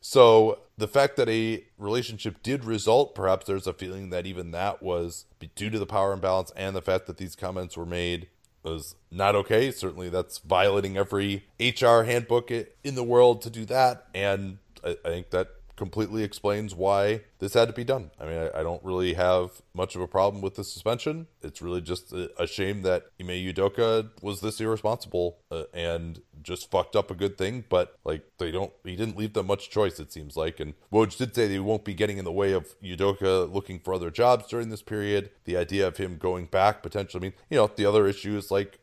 So 0.00 0.60
the 0.78 0.86
fact 0.86 1.16
that 1.16 1.28
a 1.28 1.64
relationship 1.78 2.42
did 2.42 2.64
result, 2.64 3.14
perhaps 3.14 3.46
there's 3.46 3.66
a 3.66 3.72
feeling 3.72 4.10
that 4.10 4.24
even 4.24 4.52
that 4.52 4.82
was 4.82 5.24
due 5.56 5.70
to 5.70 5.78
the 5.78 5.86
power 5.86 6.12
imbalance 6.12 6.52
and 6.54 6.76
the 6.76 6.82
fact 6.82 7.06
that 7.06 7.16
these 7.16 7.34
comments 7.34 7.76
were 7.76 7.86
made 7.86 8.28
was 8.62 8.94
not 9.10 9.34
okay. 9.34 9.70
Certainly, 9.70 10.10
that's 10.10 10.38
violating 10.38 10.96
every 10.96 11.46
HR 11.58 12.02
handbook 12.02 12.50
in 12.50 12.94
the 12.94 13.02
world 13.02 13.42
to 13.42 13.50
do 13.50 13.64
that, 13.64 14.06
and 14.14 14.58
I, 14.84 14.96
I 15.04 15.08
think 15.08 15.30
that 15.30 15.48
completely 15.76 16.22
explains 16.22 16.74
why 16.74 17.20
this 17.38 17.54
had 17.54 17.68
to 17.68 17.74
be 17.74 17.84
done. 17.84 18.10
I 18.18 18.24
mean, 18.24 18.38
I, 18.38 18.60
I, 18.60 18.62
don't 18.62 18.82
really 18.82 19.14
have 19.14 19.62
much 19.74 19.94
of 19.94 20.00
a 20.00 20.08
problem 20.08 20.42
with 20.42 20.54
the 20.54 20.64
suspension. 20.64 21.26
It's 21.42 21.60
really 21.60 21.82
just 21.82 22.12
a, 22.12 22.30
a 22.42 22.46
shame 22.46 22.82
that 22.82 23.06
Ime 23.20 23.28
Udoka 23.28 24.10
was 24.22 24.40
this 24.40 24.60
irresponsible 24.60 25.38
uh, 25.50 25.64
and 25.74 26.20
just 26.42 26.70
fucked 26.70 26.96
up 26.96 27.10
a 27.10 27.14
good 27.14 27.36
thing. 27.36 27.64
But 27.68 27.96
like, 28.04 28.22
they 28.38 28.50
don't, 28.50 28.72
he 28.84 28.96
didn't 28.96 29.18
leave 29.18 29.34
them 29.34 29.46
much 29.46 29.70
choice. 29.70 30.00
It 30.00 30.12
seems 30.12 30.36
like. 30.36 30.60
And 30.60 30.74
Woj 30.92 31.16
did 31.16 31.34
say 31.34 31.46
they 31.46 31.58
won't 31.58 31.84
be 31.84 31.94
getting 31.94 32.18
in 32.18 32.24
the 32.24 32.32
way 32.32 32.52
of 32.52 32.74
Udoka 32.80 33.52
looking 33.52 33.78
for 33.78 33.94
other 33.94 34.10
jobs 34.10 34.46
during 34.48 34.70
this 34.70 34.82
period. 34.82 35.30
The 35.44 35.56
idea 35.56 35.86
of 35.86 35.98
him 35.98 36.16
going 36.16 36.46
back 36.46 36.82
potentially. 36.82 37.20
I 37.20 37.22
mean, 37.22 37.32
you 37.50 37.56
know, 37.58 37.70
the 37.74 37.86
other 37.86 38.06
issue 38.06 38.36
is 38.36 38.50
like 38.50 38.80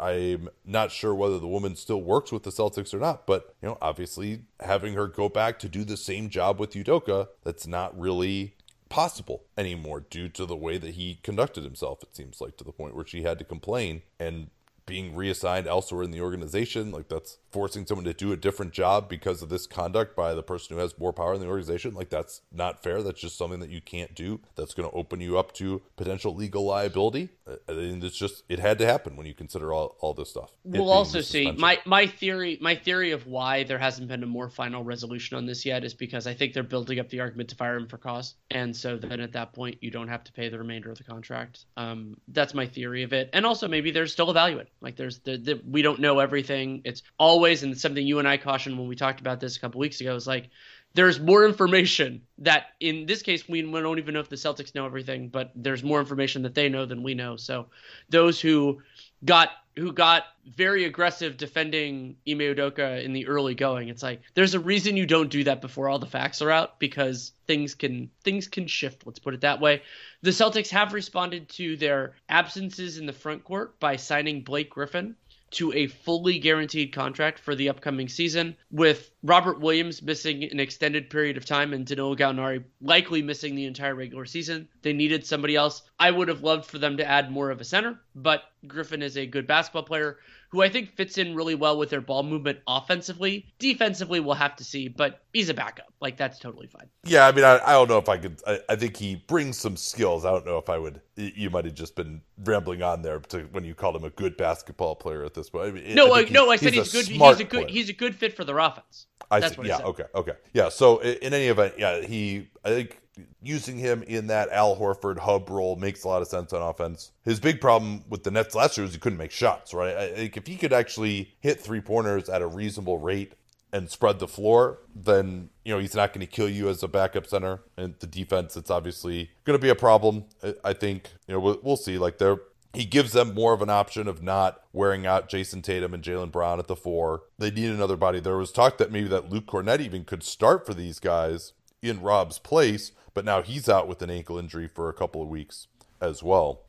I'm 0.00 0.48
not 0.64 0.90
sure 0.90 1.14
whether 1.14 1.38
the 1.38 1.48
woman 1.48 1.76
still 1.76 2.02
works 2.02 2.32
with 2.32 2.42
the 2.42 2.50
Celtics 2.50 2.94
or 2.94 2.98
not, 2.98 3.26
but 3.26 3.54
you 3.62 3.68
know, 3.68 3.78
obviously 3.80 4.42
having 4.60 4.94
her 4.94 5.06
go 5.06 5.28
back 5.28 5.58
to 5.60 5.68
do 5.68 5.84
the 5.84 5.96
same 5.96 6.28
job 6.28 6.58
with 6.58 6.72
Udoka, 6.72 7.28
that's 7.44 7.66
not 7.66 7.98
really 7.98 8.54
possible 8.88 9.44
anymore 9.56 10.00
due 10.00 10.28
to 10.28 10.44
the 10.44 10.56
way 10.56 10.78
that 10.78 10.94
he 10.94 11.18
conducted 11.22 11.64
himself, 11.64 12.02
it 12.02 12.14
seems 12.14 12.40
like, 12.40 12.56
to 12.58 12.64
the 12.64 12.72
point 12.72 12.94
where 12.94 13.06
she 13.06 13.22
had 13.22 13.38
to 13.38 13.44
complain. 13.44 14.02
And 14.20 14.48
being 14.86 15.14
reassigned 15.14 15.66
elsewhere 15.66 16.02
in 16.02 16.10
the 16.10 16.20
organization. 16.20 16.90
Like 16.90 17.08
that's 17.08 17.38
forcing 17.52 17.86
someone 17.86 18.04
to 18.04 18.14
do 18.14 18.32
a 18.32 18.36
different 18.36 18.72
job 18.72 19.08
because 19.08 19.42
of 19.42 19.48
this 19.48 19.66
conduct 19.66 20.16
by 20.16 20.34
the 20.34 20.42
person 20.42 20.74
who 20.74 20.82
has 20.82 20.98
more 20.98 21.12
power 21.12 21.34
in 21.34 21.40
the 21.40 21.46
organization. 21.46 21.94
Like 21.94 22.08
that's 22.08 22.40
not 22.50 22.82
fair. 22.82 23.02
That's 23.02 23.20
just 23.20 23.36
something 23.36 23.60
that 23.60 23.70
you 23.70 23.80
can't 23.80 24.14
do. 24.14 24.40
That's 24.56 24.74
going 24.74 24.88
to 24.88 24.96
open 24.96 25.20
you 25.20 25.38
up 25.38 25.52
to 25.54 25.82
potential 25.96 26.34
legal 26.34 26.64
liability. 26.64 27.28
And 27.68 28.02
it's 28.02 28.16
just 28.16 28.44
it 28.48 28.58
had 28.58 28.78
to 28.78 28.86
happen 28.86 29.16
when 29.16 29.26
you 29.26 29.34
consider 29.34 29.72
all, 29.72 29.96
all 30.00 30.14
this 30.14 30.30
stuff. 30.30 30.50
We'll 30.64 30.90
also 30.90 31.20
see 31.20 31.52
my 31.52 31.78
my 31.84 32.06
theory 32.06 32.58
my 32.60 32.74
theory 32.74 33.10
of 33.10 33.26
why 33.26 33.64
there 33.64 33.78
hasn't 33.78 34.08
been 34.08 34.22
a 34.22 34.26
more 34.26 34.48
final 34.48 34.82
resolution 34.82 35.36
on 35.36 35.44
this 35.44 35.66
yet 35.66 35.84
is 35.84 35.94
because 35.94 36.26
I 36.26 36.34
think 36.34 36.54
they're 36.54 36.62
building 36.62 36.98
up 36.98 37.10
the 37.10 37.20
argument 37.20 37.50
to 37.50 37.56
fire 37.56 37.76
him 37.76 37.88
for 37.88 37.98
cause, 37.98 38.34
and 38.50 38.74
so 38.74 38.96
then 38.96 39.20
at 39.20 39.32
that 39.32 39.52
point 39.52 39.78
you 39.80 39.90
don't 39.90 40.08
have 40.08 40.24
to 40.24 40.32
pay 40.32 40.48
the 40.48 40.58
remainder 40.58 40.90
of 40.90 40.98
the 40.98 41.04
contract. 41.04 41.66
Um, 41.76 42.16
that's 42.28 42.54
my 42.54 42.66
theory 42.66 43.02
of 43.02 43.12
it, 43.12 43.30
and 43.32 43.44
also 43.44 43.68
maybe 43.68 43.90
there's 43.90 44.12
still 44.12 44.30
a 44.30 44.34
value 44.34 44.58
it. 44.58 44.68
Like 44.80 44.96
there's 44.96 45.18
the, 45.20 45.36
the, 45.36 45.60
we 45.68 45.82
don't 45.82 46.00
know 46.00 46.18
everything. 46.20 46.82
It's 46.84 47.02
always 47.18 47.41
and 47.42 47.78
something 47.78 48.06
you 48.06 48.18
and 48.18 48.28
I 48.28 48.36
cautioned 48.36 48.78
when 48.78 48.88
we 48.88 48.96
talked 48.96 49.20
about 49.20 49.40
this 49.40 49.56
a 49.56 49.60
couple 49.60 49.80
weeks 49.80 50.00
ago 50.00 50.14
is 50.14 50.26
like 50.26 50.50
there's 50.94 51.18
more 51.18 51.44
information 51.44 52.22
that 52.38 52.66
in 52.80 53.06
this 53.06 53.22
case 53.22 53.48
we 53.48 53.62
don't 53.62 53.98
even 53.98 54.14
know 54.14 54.20
if 54.20 54.28
the 54.28 54.36
Celtics 54.36 54.74
know 54.74 54.86
everything, 54.86 55.28
but 55.28 55.50
there's 55.54 55.82
more 55.82 56.00
information 56.00 56.42
that 56.42 56.54
they 56.54 56.68
know 56.68 56.86
than 56.86 57.02
we 57.02 57.14
know. 57.14 57.36
So 57.36 57.66
those 58.08 58.40
who 58.40 58.80
got 59.24 59.50
who 59.76 59.90
got 59.90 60.24
very 60.44 60.84
aggressive 60.84 61.38
defending 61.38 62.16
Ime 62.28 62.40
Udoka 62.40 63.02
in 63.02 63.14
the 63.14 63.26
early 63.26 63.54
going. 63.54 63.88
It's 63.88 64.02
like 64.02 64.20
there's 64.34 64.52
a 64.52 64.60
reason 64.60 64.98
you 64.98 65.06
don't 65.06 65.30
do 65.30 65.44
that 65.44 65.62
before 65.62 65.88
all 65.88 65.98
the 65.98 66.06
facts 66.06 66.42
are 66.42 66.50
out 66.50 66.78
because 66.78 67.32
things 67.46 67.74
can 67.74 68.10
things 68.22 68.48
can 68.48 68.66
shift. 68.66 69.06
Let's 69.06 69.18
put 69.18 69.34
it 69.34 69.40
that 69.40 69.60
way. 69.60 69.82
The 70.20 70.30
Celtics 70.30 70.68
have 70.70 70.92
responded 70.92 71.48
to 71.50 71.76
their 71.76 72.16
absences 72.28 72.98
in 72.98 73.06
the 73.06 73.12
front 73.14 73.44
court 73.44 73.80
by 73.80 73.96
signing 73.96 74.42
Blake 74.42 74.68
Griffin 74.68 75.16
to 75.52 75.72
a 75.72 75.86
fully 75.86 76.38
guaranteed 76.38 76.92
contract 76.92 77.38
for 77.38 77.54
the 77.54 77.68
upcoming 77.68 78.08
season, 78.08 78.56
with 78.70 79.10
Robert 79.22 79.60
Williams 79.60 80.02
missing 80.02 80.44
an 80.44 80.60
extended 80.60 81.10
period 81.10 81.36
of 81.36 81.44
time 81.44 81.72
and 81.72 81.86
Danilo 81.86 82.16
Gallinari 82.16 82.64
likely 82.80 83.22
missing 83.22 83.54
the 83.54 83.66
entire 83.66 83.94
regular 83.94 84.24
season. 84.24 84.68
They 84.82 84.92
needed 84.92 85.26
somebody 85.26 85.56
else. 85.56 85.82
I 85.98 86.10
would 86.10 86.28
have 86.28 86.42
loved 86.42 86.66
for 86.66 86.78
them 86.78 86.96
to 86.96 87.08
add 87.08 87.30
more 87.30 87.50
of 87.50 87.60
a 87.60 87.64
center, 87.64 88.00
but 88.14 88.42
Griffin 88.66 89.02
is 89.02 89.16
a 89.16 89.26
good 89.26 89.46
basketball 89.46 89.84
player 89.84 90.18
who 90.52 90.62
I 90.62 90.68
think 90.68 90.94
fits 90.94 91.16
in 91.16 91.34
really 91.34 91.54
well 91.54 91.78
with 91.78 91.88
their 91.88 92.02
ball 92.02 92.22
movement 92.22 92.58
offensively. 92.66 93.46
Defensively, 93.58 94.20
we'll 94.20 94.34
have 94.34 94.54
to 94.56 94.64
see, 94.64 94.86
but 94.86 95.22
he's 95.32 95.48
a 95.48 95.54
backup. 95.54 95.86
Like, 95.98 96.18
that's 96.18 96.38
totally 96.38 96.66
fine. 96.66 96.88
Yeah, 97.04 97.26
I 97.26 97.32
mean, 97.32 97.44
I, 97.44 97.58
I 97.64 97.72
don't 97.72 97.88
know 97.88 97.96
if 97.96 98.08
I 98.08 98.18
could. 98.18 98.40
I, 98.46 98.60
I, 98.68 98.76
think 98.76 98.96
he 98.96 99.16
brings 99.16 99.58
some 99.58 99.78
skills. 99.78 100.26
I 100.26 100.30
don't 100.30 100.44
know 100.44 100.58
if 100.58 100.68
I 100.68 100.76
would. 100.76 101.00
You 101.16 101.48
might 101.48 101.64
have 101.64 101.74
just 101.74 101.96
been 101.96 102.20
rambling 102.44 102.82
on 102.82 103.00
there 103.00 103.18
to 103.18 103.44
when 103.52 103.64
you 103.64 103.74
called 103.74 103.96
him 103.96 104.04
a 104.04 104.10
good 104.10 104.36
basketball 104.36 104.94
player 104.94 105.24
at 105.24 105.32
this 105.32 105.48
point. 105.48 105.68
I 105.68 105.70
mean, 105.70 105.94
no, 105.94 106.14
I 106.14 106.24
no, 106.24 106.50
I 106.50 106.56
said 106.56 106.74
he's, 106.74 106.92
he's 106.92 107.08
good. 107.08 107.12
He's 107.12 107.40
a 107.40 107.44
good. 107.44 107.50
Player. 107.50 107.68
He's 107.68 107.88
a 107.88 107.94
good 107.94 108.14
fit 108.14 108.36
for 108.36 108.44
their 108.44 108.58
offense. 108.58 109.06
I 109.30 109.40
That's 109.40 109.56
see. 109.56 109.62
yeah. 109.64 109.78
Okay. 109.78 110.04
Okay. 110.14 110.32
Yeah. 110.52 110.68
So 110.68 110.98
in 110.98 111.32
any 111.32 111.46
event, 111.46 111.74
yeah, 111.78 112.02
he. 112.02 112.48
I 112.62 112.68
think 112.68 112.98
using 113.42 113.78
him 113.78 114.02
in 114.02 114.28
that 114.28 114.48
Al 114.50 114.76
Horford 114.76 115.18
hub 115.18 115.50
role 115.50 115.76
makes 115.76 116.04
a 116.04 116.08
lot 116.08 116.22
of 116.22 116.28
sense 116.28 116.52
on 116.52 116.62
offense. 116.62 117.12
His 117.24 117.40
big 117.40 117.60
problem 117.60 118.04
with 118.08 118.24
the 118.24 118.30
Nets 118.30 118.54
last 118.54 118.76
year 118.76 118.84
was 118.84 118.94
he 118.94 119.00
couldn't 119.00 119.18
make 119.18 119.30
shots, 119.30 119.74
right? 119.74 119.96
I 119.96 120.12
think 120.14 120.36
if 120.36 120.46
he 120.46 120.56
could 120.56 120.72
actually 120.72 121.34
hit 121.40 121.60
three 121.60 121.80
pointers 121.80 122.28
at 122.28 122.42
a 122.42 122.46
reasonable 122.46 122.98
rate 122.98 123.34
and 123.72 123.90
spread 123.90 124.18
the 124.18 124.28
floor, 124.28 124.78
then 124.94 125.48
you 125.64 125.72
know 125.72 125.78
he's 125.78 125.94
not 125.94 126.12
going 126.12 126.26
to 126.26 126.30
kill 126.30 126.48
you 126.48 126.68
as 126.68 126.82
a 126.82 126.88
backup 126.88 127.26
center. 127.26 127.60
And 127.76 127.94
the 127.98 128.06
defense, 128.06 128.56
it's 128.56 128.70
obviously 128.70 129.30
going 129.44 129.58
to 129.58 129.62
be 129.62 129.70
a 129.70 129.74
problem. 129.74 130.24
I 130.64 130.72
think 130.72 131.10
you 131.26 131.34
know 131.34 131.40
we'll, 131.40 131.60
we'll 131.62 131.76
see. 131.76 131.98
Like 131.98 132.18
they're 132.18 132.38
he 132.74 132.84
gives 132.84 133.12
them 133.12 133.34
more 133.34 133.52
of 133.52 133.60
an 133.60 133.68
option 133.68 134.08
of 134.08 134.22
not 134.22 134.62
wearing 134.72 135.06
out 135.06 135.28
Jayson 135.28 135.62
Tatum 135.62 135.92
and 135.92 136.02
Jaylen 136.02 136.32
Brown 136.32 136.58
at 136.58 136.68
the 136.68 136.76
four. 136.76 137.24
They 137.38 137.50
need 137.50 137.70
another 137.70 137.96
body. 137.96 138.18
There 138.18 138.36
was 138.38 138.50
talk 138.50 138.78
that 138.78 138.90
maybe 138.90 139.08
that 139.08 139.28
Luke 139.28 139.46
Kornet 139.46 139.80
even 139.80 140.04
could 140.04 140.22
start 140.22 140.64
for 140.64 140.72
these 140.72 140.98
guys 140.98 141.52
in 141.82 142.00
Rob's 142.00 142.38
place, 142.38 142.92
but 143.14 143.24
now 143.24 143.42
he's 143.42 143.68
out 143.68 143.88
with 143.88 144.02
an 144.02 144.10
ankle 144.10 144.38
injury 144.38 144.68
for 144.68 144.88
a 144.88 144.94
couple 144.94 145.22
of 145.22 145.28
weeks 145.28 145.68
as 146.00 146.22
well. 146.22 146.62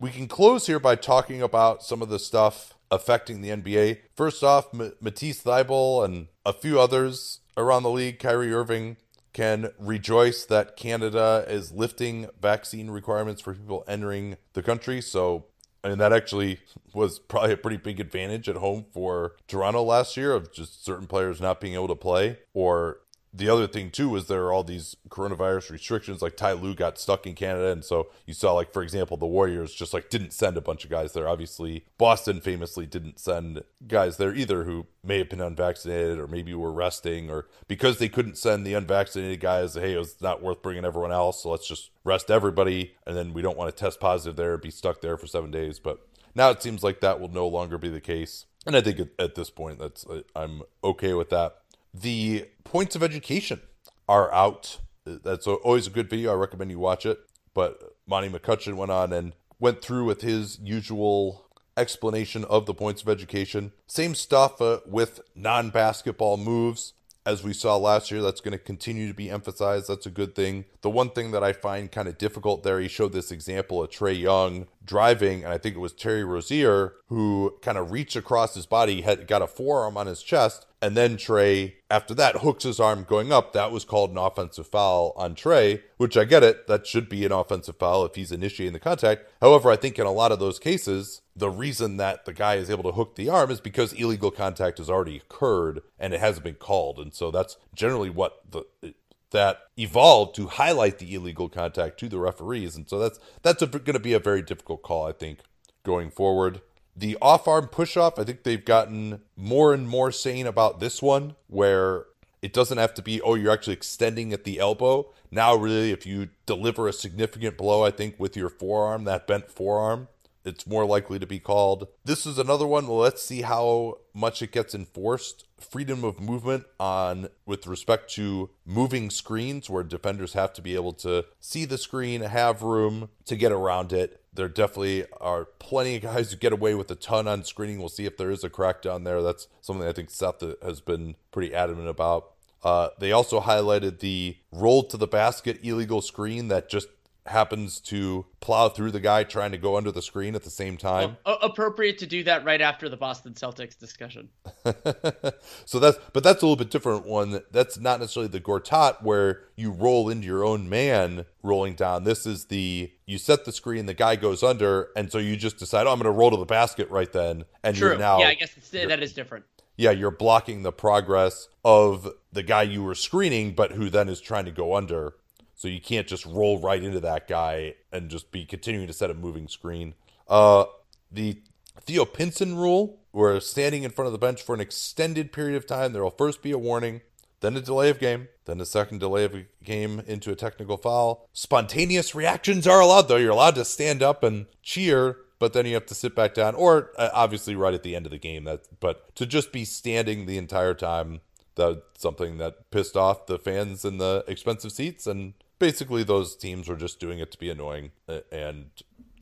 We 0.00 0.10
can 0.10 0.28
close 0.28 0.66
here 0.66 0.80
by 0.80 0.96
talking 0.96 1.40
about 1.40 1.82
some 1.82 2.02
of 2.02 2.08
the 2.08 2.18
stuff 2.18 2.74
affecting 2.90 3.40
the 3.40 3.50
NBA. 3.50 3.98
First 4.16 4.42
off, 4.42 4.68
M- 4.74 4.92
Matisse 5.00 5.42
Thybulle 5.42 6.04
and 6.04 6.28
a 6.44 6.52
few 6.52 6.80
others 6.80 7.40
around 7.56 7.82
the 7.82 7.90
league, 7.90 8.18
Kyrie 8.18 8.52
Irving, 8.52 8.96
can 9.32 9.70
rejoice 9.78 10.44
that 10.44 10.76
Canada 10.76 11.44
is 11.48 11.72
lifting 11.72 12.28
vaccine 12.40 12.90
requirements 12.90 13.42
for 13.42 13.54
people 13.54 13.84
entering 13.88 14.36
the 14.52 14.62
country. 14.62 15.00
So, 15.00 15.46
I 15.82 15.88
mean, 15.88 15.98
that 15.98 16.12
actually 16.12 16.60
was 16.94 17.18
probably 17.18 17.52
a 17.52 17.56
pretty 17.56 17.76
big 17.76 17.98
advantage 17.98 18.48
at 18.48 18.56
home 18.56 18.86
for 18.92 19.34
Toronto 19.48 19.82
last 19.82 20.16
year 20.16 20.32
of 20.32 20.52
just 20.52 20.84
certain 20.84 21.06
players 21.06 21.40
not 21.40 21.60
being 21.60 21.74
able 21.74 21.88
to 21.88 21.96
play 21.96 22.38
or 22.54 22.98
the 23.36 23.48
other 23.48 23.66
thing 23.66 23.90
too 23.90 24.08
was 24.08 24.28
there 24.28 24.44
are 24.44 24.52
all 24.52 24.62
these 24.62 24.96
coronavirus 25.08 25.70
restrictions. 25.70 26.22
Like 26.22 26.36
Ty 26.36 26.52
Lue 26.52 26.74
got 26.74 26.98
stuck 26.98 27.26
in 27.26 27.34
Canada, 27.34 27.72
and 27.72 27.84
so 27.84 28.08
you 28.26 28.32
saw 28.32 28.52
like 28.52 28.72
for 28.72 28.82
example 28.82 29.16
the 29.16 29.26
Warriors 29.26 29.74
just 29.74 29.92
like 29.92 30.08
didn't 30.08 30.32
send 30.32 30.56
a 30.56 30.60
bunch 30.60 30.84
of 30.84 30.90
guys 30.90 31.12
there. 31.12 31.28
Obviously, 31.28 31.84
Boston 31.98 32.40
famously 32.40 32.86
didn't 32.86 33.18
send 33.18 33.64
guys 33.88 34.18
there 34.18 34.32
either 34.32 34.64
who 34.64 34.86
may 35.02 35.18
have 35.18 35.28
been 35.28 35.40
unvaccinated 35.40 36.18
or 36.18 36.28
maybe 36.28 36.54
were 36.54 36.72
resting 36.72 37.28
or 37.28 37.48
because 37.66 37.98
they 37.98 38.08
couldn't 38.08 38.38
send 38.38 38.64
the 38.64 38.74
unvaccinated 38.74 39.40
guys. 39.40 39.74
Hey, 39.74 39.94
it 39.94 39.98
was 39.98 40.20
not 40.22 40.40
worth 40.40 40.62
bringing 40.62 40.84
everyone 40.84 41.12
else, 41.12 41.42
so 41.42 41.50
let's 41.50 41.66
just 41.66 41.90
rest 42.04 42.30
everybody, 42.30 42.94
and 43.04 43.16
then 43.16 43.32
we 43.32 43.42
don't 43.42 43.58
want 43.58 43.74
to 43.74 43.84
test 43.84 43.98
positive 43.98 44.36
there 44.36 44.52
and 44.52 44.62
be 44.62 44.70
stuck 44.70 45.00
there 45.00 45.16
for 45.16 45.26
seven 45.26 45.50
days. 45.50 45.80
But 45.80 46.06
now 46.36 46.50
it 46.50 46.62
seems 46.62 46.84
like 46.84 47.00
that 47.00 47.20
will 47.20 47.32
no 47.32 47.48
longer 47.48 47.78
be 47.78 47.88
the 47.88 48.00
case. 48.00 48.46
And 48.66 48.76
I 48.76 48.80
think 48.80 49.00
at, 49.18 49.34
this 49.34 49.50
point, 49.50 49.78
that's 49.78 50.06
I'm 50.34 50.62
okay 50.82 51.12
with 51.12 51.30
that. 51.30 51.56
The 51.94 52.48
points 52.64 52.96
of 52.96 53.02
education 53.02 53.60
are 54.08 54.32
out. 54.34 54.80
That's 55.06 55.46
always 55.46 55.86
a 55.86 55.90
good 55.90 56.10
video. 56.10 56.32
I 56.32 56.34
recommend 56.34 56.70
you 56.72 56.78
watch 56.78 57.06
it. 57.06 57.20
But 57.54 57.80
Monty 58.06 58.28
McCutchen 58.28 58.74
went 58.74 58.90
on 58.90 59.12
and 59.12 59.32
went 59.60 59.80
through 59.80 60.04
with 60.04 60.22
his 60.22 60.58
usual 60.58 61.46
explanation 61.76 62.44
of 62.44 62.66
the 62.66 62.74
points 62.74 63.02
of 63.02 63.08
education. 63.08 63.72
Same 63.86 64.14
stuff 64.16 64.60
uh, 64.60 64.80
with 64.86 65.20
non 65.36 65.70
basketball 65.70 66.36
moves 66.36 66.94
as 67.26 67.42
we 67.42 67.52
saw 67.52 67.76
last 67.76 68.10
year, 68.10 68.20
that's 68.20 68.40
going 68.40 68.52
to 68.52 68.58
continue 68.58 69.08
to 69.08 69.14
be 69.14 69.30
emphasized. 69.30 69.88
That's 69.88 70.06
a 70.06 70.10
good 70.10 70.34
thing. 70.34 70.66
The 70.82 70.90
one 70.90 71.10
thing 71.10 71.30
that 71.30 71.42
I 71.42 71.52
find 71.52 71.90
kind 71.90 72.06
of 72.06 72.18
difficult 72.18 72.62
there, 72.62 72.80
he 72.80 72.88
showed 72.88 73.12
this 73.12 73.30
example 73.30 73.82
of 73.82 73.90
Trae 73.90 74.18
Young 74.18 74.66
driving, 74.84 75.44
and 75.44 75.52
I 75.52 75.58
think 75.58 75.76
it 75.76 75.80
was 75.80 75.92
Terry 75.92 76.24
Rozier 76.24 76.94
who 77.08 77.54
kind 77.62 77.78
of 77.78 77.92
reached 77.92 78.16
across 78.16 78.54
his 78.54 78.66
body, 78.66 79.02
had 79.02 79.26
got 79.26 79.42
a 79.42 79.46
forearm 79.46 79.96
on 79.96 80.06
his 80.06 80.22
chest, 80.22 80.66
and 80.82 80.96
then 80.96 81.16
Trae, 81.16 81.74
after 81.90 82.12
that, 82.14 82.38
hooks 82.38 82.64
his 82.64 82.78
arm 82.78 83.06
going 83.08 83.32
up. 83.32 83.52
That 83.52 83.72
was 83.72 83.84
called 83.84 84.10
an 84.10 84.18
offensive 84.18 84.66
foul 84.66 85.14
on 85.16 85.34
Trae, 85.34 85.80
which 85.96 86.16
I 86.16 86.24
get 86.24 86.42
it. 86.42 86.66
That 86.66 86.86
should 86.86 87.08
be 87.08 87.24
an 87.24 87.32
offensive 87.32 87.76
foul 87.78 88.04
if 88.04 88.16
he's 88.16 88.32
initiating 88.32 88.74
the 88.74 88.80
contact. 88.80 89.24
However, 89.40 89.70
I 89.70 89.76
think 89.76 89.98
in 89.98 90.06
a 90.06 90.12
lot 90.12 90.32
of 90.32 90.40
those 90.40 90.58
cases, 90.58 91.22
the 91.34 91.48
reason 91.48 91.96
that 91.96 92.26
the 92.26 92.34
guy 92.34 92.56
is 92.56 92.68
able 92.68 92.82
to 92.84 92.92
hook 92.92 93.14
the 93.14 93.30
arm 93.30 93.50
is 93.50 93.60
because 93.60 93.94
illegal 93.94 94.30
contact 94.30 94.76
has 94.76 94.90
already 94.90 95.16
occurred 95.16 95.80
and 95.98 96.12
it 96.12 96.20
hasn't 96.20 96.44
been 96.44 96.54
called. 96.54 96.98
And 96.98 97.14
so 97.14 97.30
that's 97.30 97.56
generally 97.74 98.10
what 98.10 98.42
the 98.50 98.94
that 99.34 99.58
evolved 99.76 100.36
to 100.36 100.46
highlight 100.46 100.98
the 100.98 101.12
illegal 101.12 101.48
contact 101.48 101.98
to 101.98 102.08
the 102.08 102.20
referees. 102.20 102.76
And 102.76 102.88
so 102.88 102.98
that's 103.00 103.18
that's 103.42 103.62
going 103.62 103.84
to 103.84 103.98
be 103.98 104.14
a 104.14 104.20
very 104.20 104.40
difficult 104.40 104.82
call, 104.82 105.06
I 105.06 105.12
think, 105.12 105.40
going 105.84 106.10
forward. 106.10 106.62
The 106.96 107.18
off 107.20 107.48
arm 107.48 107.66
push 107.66 107.96
off, 107.96 108.18
I 108.18 108.24
think 108.24 108.44
they've 108.44 108.64
gotten 108.64 109.20
more 109.36 109.74
and 109.74 109.88
more 109.88 110.12
sane 110.12 110.46
about 110.46 110.78
this 110.78 111.02
one, 111.02 111.34
where 111.48 112.06
it 112.40 112.52
doesn't 112.52 112.78
have 112.78 112.94
to 112.94 113.02
be, 113.02 113.20
oh, 113.20 113.34
you're 113.34 113.52
actually 113.52 113.72
extending 113.72 114.32
at 114.32 114.44
the 114.44 114.60
elbow. 114.60 115.10
Now, 115.30 115.56
really, 115.56 115.90
if 115.90 116.06
you 116.06 116.28
deliver 116.46 116.86
a 116.86 116.92
significant 116.92 117.58
blow, 117.58 117.84
I 117.84 117.90
think, 117.90 118.14
with 118.20 118.36
your 118.36 118.48
forearm, 118.48 119.02
that 119.04 119.26
bent 119.26 119.50
forearm, 119.50 120.06
it's 120.44 120.66
more 120.66 120.84
likely 120.84 121.18
to 121.18 121.26
be 121.26 121.38
called. 121.38 121.88
This 122.04 122.26
is 122.26 122.38
another 122.38 122.66
one. 122.66 122.86
Let's 122.86 123.22
see 123.22 123.42
how 123.42 123.98
much 124.12 124.42
it 124.42 124.52
gets 124.52 124.74
enforced. 124.74 125.46
Freedom 125.58 126.04
of 126.04 126.20
movement 126.20 126.64
on 126.78 127.28
with 127.46 127.66
respect 127.66 128.12
to 128.14 128.50
moving 128.66 129.10
screens 129.10 129.70
where 129.70 129.82
defenders 129.82 130.34
have 130.34 130.52
to 130.54 130.62
be 130.62 130.74
able 130.74 130.92
to 130.94 131.24
see 131.40 131.64
the 131.64 131.78
screen, 131.78 132.20
have 132.20 132.62
room 132.62 133.08
to 133.24 133.36
get 133.36 133.52
around 133.52 133.92
it. 133.92 134.20
There 134.32 134.48
definitely 134.48 135.06
are 135.20 135.44
plenty 135.44 135.96
of 135.96 136.02
guys 136.02 136.32
who 136.32 136.36
get 136.36 136.52
away 136.52 136.74
with 136.74 136.90
a 136.90 136.96
ton 136.96 137.26
on 137.28 137.44
screening. 137.44 137.78
We'll 137.78 137.88
see 137.88 138.04
if 138.04 138.16
there 138.16 138.30
is 138.30 138.44
a 138.44 138.50
crackdown 138.50 139.04
there. 139.04 139.22
That's 139.22 139.48
something 139.60 139.86
I 139.86 139.92
think 139.92 140.10
Seth 140.10 140.42
has 140.62 140.80
been 140.80 141.14
pretty 141.32 141.54
adamant 141.54 141.88
about. 141.88 142.32
Uh, 142.62 142.88
they 142.98 143.12
also 143.12 143.40
highlighted 143.40 144.00
the 144.00 144.38
roll 144.50 144.82
to 144.84 144.96
the 144.96 145.06
basket 145.06 145.60
illegal 145.62 146.00
screen 146.00 146.48
that 146.48 146.68
just 146.68 146.88
happens 147.26 147.80
to 147.80 148.26
plow 148.40 148.68
through 148.68 148.90
the 148.90 149.00
guy 149.00 149.24
trying 149.24 149.52
to 149.52 149.58
go 149.58 149.76
under 149.76 149.90
the 149.90 150.02
screen 150.02 150.34
at 150.34 150.42
the 150.42 150.50
same 150.50 150.76
time. 150.76 151.16
Well, 151.24 151.38
appropriate 151.40 151.98
to 151.98 152.06
do 152.06 152.22
that 152.24 152.44
right 152.44 152.60
after 152.60 152.88
the 152.88 152.96
Boston 152.96 153.32
Celtics 153.32 153.78
discussion. 153.78 154.28
so 155.64 155.78
that's 155.78 155.98
but 156.12 156.22
that's 156.22 156.42
a 156.42 156.46
little 156.46 156.56
bit 156.56 156.70
different 156.70 157.06
one. 157.06 157.40
That's 157.50 157.78
not 157.78 158.00
necessarily 158.00 158.28
the 158.28 158.40
Gortat 158.40 159.02
where 159.02 159.42
you 159.56 159.70
roll 159.70 160.08
into 160.08 160.26
your 160.26 160.44
own 160.44 160.68
man 160.68 161.24
rolling 161.42 161.74
down. 161.74 162.04
This 162.04 162.26
is 162.26 162.46
the 162.46 162.92
you 163.06 163.18
set 163.18 163.44
the 163.44 163.52
screen, 163.52 163.86
the 163.86 163.94
guy 163.94 164.16
goes 164.16 164.42
under, 164.42 164.88
and 164.94 165.10
so 165.10 165.18
you 165.18 165.36
just 165.36 165.58
decide, 165.58 165.86
oh, 165.86 165.92
I'm 165.92 165.98
going 165.98 166.12
to 166.12 166.18
roll 166.18 166.30
to 166.30 166.36
the 166.36 166.44
basket 166.44 166.90
right 166.90 167.10
then, 167.10 167.44
and 167.62 167.76
True. 167.76 167.90
you're 167.90 167.98
now 167.98 168.18
yeah, 168.18 168.28
I 168.28 168.34
guess 168.34 168.54
that 168.70 169.02
is 169.02 169.12
different. 169.12 169.44
Yeah, 169.76 169.90
you're 169.90 170.12
blocking 170.12 170.62
the 170.62 170.72
progress 170.72 171.48
of 171.64 172.08
the 172.32 172.42
guy 172.42 172.62
you 172.62 172.82
were 172.82 172.94
screening, 172.94 173.54
but 173.54 173.72
who 173.72 173.90
then 173.90 174.08
is 174.08 174.20
trying 174.20 174.44
to 174.44 174.52
go 174.52 174.74
under. 174.74 175.14
So 175.54 175.68
you 175.68 175.80
can't 175.80 176.06
just 176.06 176.26
roll 176.26 176.58
right 176.58 176.82
into 176.82 177.00
that 177.00 177.28
guy 177.28 177.74
and 177.92 178.10
just 178.10 178.30
be 178.32 178.44
continuing 178.44 178.86
to 178.86 178.92
set 178.92 179.10
a 179.10 179.14
moving 179.14 179.48
screen. 179.48 179.94
Uh, 180.28 180.64
the 181.10 181.40
Theo 181.80 182.04
Pinson 182.04 182.56
rule, 182.56 182.98
where 183.12 183.38
standing 183.40 183.84
in 183.84 183.90
front 183.90 184.06
of 184.06 184.12
the 184.12 184.18
bench 184.18 184.42
for 184.42 184.54
an 184.54 184.60
extended 184.60 185.32
period 185.32 185.56
of 185.56 185.66
time, 185.66 185.92
there 185.92 186.02
will 186.02 186.10
first 186.10 186.42
be 186.42 186.50
a 186.50 186.58
warning, 186.58 187.02
then 187.40 187.56
a 187.56 187.60
delay 187.60 187.90
of 187.90 187.98
game, 187.98 188.28
then 188.46 188.60
a 188.60 188.66
second 188.66 188.98
delay 188.98 189.24
of 189.24 189.36
game 189.62 190.02
into 190.06 190.30
a 190.30 190.36
technical 190.36 190.76
foul. 190.76 191.28
Spontaneous 191.32 192.14
reactions 192.14 192.66
are 192.66 192.80
allowed, 192.80 193.08
though. 193.08 193.16
You're 193.16 193.30
allowed 193.30 193.54
to 193.56 193.64
stand 193.64 194.02
up 194.02 194.22
and 194.22 194.46
cheer, 194.62 195.18
but 195.38 195.52
then 195.52 195.66
you 195.66 195.74
have 195.74 195.86
to 195.86 195.94
sit 195.94 196.14
back 196.14 196.34
down, 196.34 196.54
or 196.54 196.90
uh, 196.98 197.10
obviously 197.12 197.54
right 197.54 197.74
at 197.74 197.82
the 197.82 197.94
end 197.94 198.06
of 198.06 198.12
the 198.12 198.18
game. 198.18 198.44
That, 198.44 198.62
but 198.80 199.14
to 199.16 199.26
just 199.26 199.52
be 199.52 199.64
standing 199.64 200.26
the 200.26 200.38
entire 200.38 200.74
time, 200.74 201.20
that's 201.54 201.80
something 201.98 202.38
that 202.38 202.70
pissed 202.70 202.96
off 202.96 203.26
the 203.26 203.38
fans 203.38 203.84
in 203.84 203.98
the 203.98 204.24
expensive 204.26 204.72
seats, 204.72 205.06
and 205.06 205.34
basically 205.64 206.02
those 206.02 206.36
teams 206.36 206.68
were 206.68 206.76
just 206.76 207.00
doing 207.00 207.18
it 207.18 207.30
to 207.32 207.38
be 207.38 207.48
annoying 207.48 207.90
and 208.30 208.66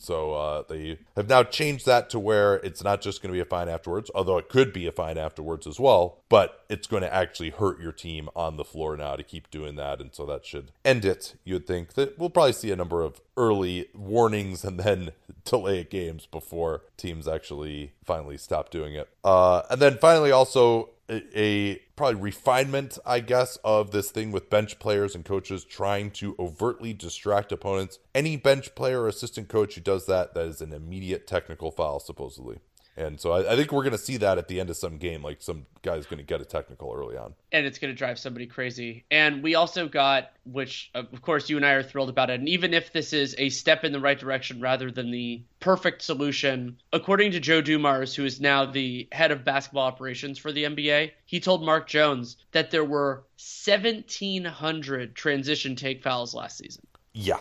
so 0.03 0.35
uh, 0.35 0.65
they 0.69 0.99
have 1.15 1.29
now 1.29 1.45
changed 1.45 1.87
that 1.87 2.11
to 2.11 2.19
where 2.19 2.57
it's 2.57 2.83
not 2.83 3.01
just 3.01 3.23
going 3.23 3.33
to 3.33 3.37
be 3.37 3.41
a 3.41 3.45
fine 3.45 3.69
afterwards, 3.69 4.11
although 4.17 4.37
it 4.37 4.49
could 4.49 4.73
be 4.73 4.89
a 4.89 4.93
fine 4.93 5.17
afterwards 5.17 5.65
as 5.65 5.79
well, 5.79 6.19
but 6.29 6.65
it's 6.69 6.89
going 6.89 7.05
to 7.05 7.15
actually 7.15 7.51
hurt 7.51 7.81
your 7.81 7.93
team 7.93 8.29
on 8.35 8.57
the 8.57 8.65
floor 8.65 8.97
now 8.97 9.15
to 9.15 9.23
keep 9.23 9.49
doing 9.53 9.77
that. 9.77 10.01
And 10.01 10.13
so 10.13 10.27
that 10.27 10.45
should 10.45 10.73
end 10.85 11.05
it. 11.05 11.37
You 11.45 11.55
would 11.55 11.69
think 11.69 11.95
that 11.95 12.19
we'll 12.19 12.31
probably 12.31 12.53
see 12.53 12.73
a 12.73 12.77
number 12.77 13.03
of 13.03 13.21
early 13.37 13.91
warnings 13.95 14.65
and 14.65 14.81
then 14.81 15.13
delay 15.45 15.85
games 15.85 16.27
before 16.27 16.83
teams 16.97 17.29
actually 17.29 17.93
finally 18.05 18.39
stop 18.39 18.71
doing 18.71 18.95
it. 18.95 19.09
Uh, 19.23 19.63
and 19.71 19.81
then 19.81 19.99
finally, 19.99 20.33
also, 20.33 20.91
a, 21.09 21.81
probably 22.03 22.21
refinement, 22.21 22.99
I 23.07 23.21
guess, 23.21 23.59
of 23.63 23.93
this 23.93 24.11
thing 24.11 24.33
with 24.33 24.51
bench 24.51 24.81
players 24.81 25.15
and 25.15 25.25
coaches 25.25 25.63
trying 25.63 26.11
to 26.15 26.35
overtly 26.37 26.93
distract 26.93 27.53
opponents. 27.53 28.01
Any 28.13 28.37
bench 28.37 28.75
player 28.75 29.03
or 29.03 29.09
assistant 29.09 29.49
coach 29.49 29.77
who 29.77 29.83
does 29.83 30.07
that, 30.07 30.35
that 30.35 30.47
is 30.47 30.61
an 30.61 30.73
immediate 30.73 31.29
technical 31.29 31.71
foul, 31.71 32.01
supposedly. 32.01 32.59
And 32.97 33.19
so 33.19 33.33
I, 33.33 33.53
I 33.53 33.57
think 33.57 33.73
we're 33.73 33.83
going 33.83 33.93
to 33.93 33.99
see 33.99 34.19
that 34.19 34.39
at 34.39 34.49
the 34.49 34.61
end 34.61 34.69
of 34.69 34.77
some 34.77 34.99
game. 34.99 35.23
Like 35.23 35.41
some 35.41 35.67
guy's 35.83 36.07
going 36.07 36.19
to 36.19 36.25
get 36.25 36.41
a 36.41 36.45
technical 36.45 36.93
early 36.95 37.17
on. 37.17 37.35
And 37.51 37.67
it's 37.67 37.79
going 37.79 37.93
to 37.93 37.97
drive 37.97 38.19
somebody 38.19 38.47
crazy. 38.47 39.05
And 39.11 39.43
we 39.43 39.55
also 39.55 39.89
got, 39.89 40.33
which 40.45 40.91
of 40.95 41.23
course 41.23 41.49
you 41.49 41.57
and 41.57 41.65
I 41.65 41.73
are 41.73 41.83
thrilled 41.83 42.11
about 42.11 42.31
it. 42.31 42.41
And 42.41 42.49
even 42.49 42.75
if 42.75 42.93
this 42.93 43.13
is 43.13 43.35
a 43.39 43.49
step 43.49 43.85
in 43.85 43.93
the 43.93 44.01
right 44.01 44.19
direction 44.19 44.61
rather 44.61 44.91
than 44.91 45.11
the 45.11 45.43
perfect 45.61 46.03
solution, 46.03 46.77
according 46.93 47.33
to 47.33 47.41
Joe 47.41 47.63
Dumars, 47.63 48.15
who 48.15 48.25
is 48.25 48.41
now 48.41 48.67
the 48.67 49.09
head 49.13 49.31
of 49.31 49.45
basketball 49.45 49.87
operations 49.87 50.39
for 50.39 50.53
the 50.53 50.65
NBA, 50.65 51.13
he 51.25 51.41
told 51.41 51.65
Mark 51.65 51.89
Jones 51.89 52.37
that 52.53 52.71
there 52.71 52.85
were 52.85 53.25
1,700 53.65 55.15
transition 55.15 55.77
take 55.77 56.03
fouls 56.03 56.35
last 56.35 56.59
season. 56.59 56.87
Yeah. 57.15 57.39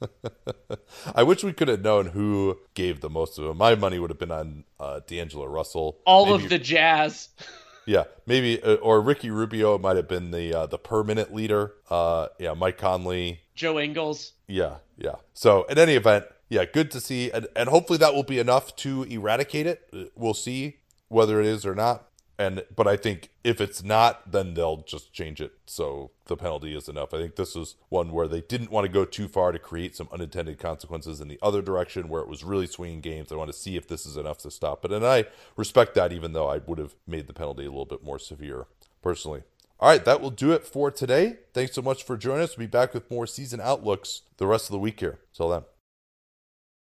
I 1.14 1.22
wish 1.22 1.44
we 1.44 1.52
could 1.52 1.68
have 1.68 1.82
known 1.82 2.06
who 2.06 2.58
gave 2.74 3.00
the 3.00 3.10
most 3.10 3.38
of 3.38 3.44
them. 3.44 3.58
My 3.58 3.74
money 3.74 3.98
would 3.98 4.10
have 4.10 4.18
been 4.18 4.30
on 4.30 4.64
uh, 4.78 5.00
D'Angelo 5.06 5.46
Russell. 5.46 5.98
All 6.06 6.26
maybe, 6.26 6.44
of 6.44 6.50
the 6.50 6.58
Jazz. 6.58 7.28
yeah, 7.86 8.04
maybe 8.26 8.62
uh, 8.62 8.74
or 8.74 9.00
Ricky 9.00 9.30
Rubio 9.30 9.78
might 9.78 9.96
have 9.96 10.08
been 10.08 10.30
the 10.30 10.54
uh, 10.54 10.66
the 10.66 10.78
per 10.78 11.02
minute 11.02 11.34
leader. 11.34 11.74
Uh, 11.90 12.28
yeah, 12.38 12.54
Mike 12.54 12.78
Conley, 12.78 13.40
Joe 13.54 13.78
Ingles. 13.78 14.32
Yeah, 14.46 14.76
yeah. 14.96 15.16
So 15.32 15.64
in 15.64 15.78
any 15.78 15.94
event, 15.94 16.26
yeah, 16.48 16.64
good 16.64 16.90
to 16.92 17.00
see, 17.00 17.30
and 17.30 17.46
and 17.56 17.68
hopefully 17.68 17.98
that 17.98 18.14
will 18.14 18.22
be 18.22 18.38
enough 18.38 18.76
to 18.76 19.04
eradicate 19.04 19.66
it. 19.66 20.12
We'll 20.14 20.34
see 20.34 20.78
whether 21.08 21.40
it 21.40 21.46
is 21.46 21.64
or 21.64 21.74
not 21.74 22.08
and 22.38 22.64
but 22.74 22.86
I 22.86 22.96
think 22.96 23.30
if 23.44 23.60
it's 23.60 23.82
not, 23.82 24.32
then 24.32 24.54
they'll 24.54 24.78
just 24.78 25.12
change 25.12 25.40
it 25.40 25.52
so 25.66 26.10
the 26.26 26.36
penalty 26.36 26.76
is 26.76 26.88
enough. 26.88 27.14
I 27.14 27.18
think 27.18 27.36
this 27.36 27.54
is 27.54 27.76
one 27.88 28.10
where 28.12 28.26
they 28.26 28.40
didn't 28.40 28.70
want 28.70 28.86
to 28.86 28.92
go 28.92 29.04
too 29.04 29.28
far 29.28 29.52
to 29.52 29.58
create 29.58 29.94
some 29.94 30.08
unintended 30.12 30.58
consequences 30.58 31.20
in 31.20 31.28
the 31.28 31.38
other 31.42 31.62
direction, 31.62 32.08
where 32.08 32.22
it 32.22 32.28
was 32.28 32.42
really 32.42 32.66
swinging 32.66 33.00
games. 33.00 33.30
I 33.30 33.36
want 33.36 33.52
to 33.52 33.58
see 33.58 33.76
if 33.76 33.86
this 33.86 34.06
is 34.06 34.16
enough 34.16 34.38
to 34.38 34.50
stop 34.50 34.84
it, 34.84 34.92
and 34.92 35.06
I 35.06 35.26
respect 35.56 35.94
that, 35.94 36.12
even 36.12 36.32
though 36.32 36.48
I 36.48 36.58
would 36.58 36.78
have 36.78 36.94
made 37.06 37.26
the 37.26 37.34
penalty 37.34 37.64
a 37.64 37.70
little 37.70 37.84
bit 37.84 38.02
more 38.02 38.18
severe 38.18 38.66
personally. 39.02 39.42
All 39.80 39.88
right, 39.88 40.04
that 40.04 40.20
will 40.20 40.30
do 40.30 40.52
it 40.52 40.64
for 40.64 40.90
today. 40.90 41.38
Thanks 41.52 41.74
so 41.74 41.82
much 41.82 42.04
for 42.04 42.16
joining 42.16 42.44
us. 42.44 42.56
We'll 42.56 42.66
be 42.66 42.70
back 42.70 42.94
with 42.94 43.10
more 43.10 43.26
season 43.26 43.60
outlooks 43.60 44.22
the 44.38 44.46
rest 44.46 44.66
of 44.66 44.72
the 44.72 44.78
week 44.78 45.00
here. 45.00 45.18
Till 45.34 45.50
then. 45.50 45.64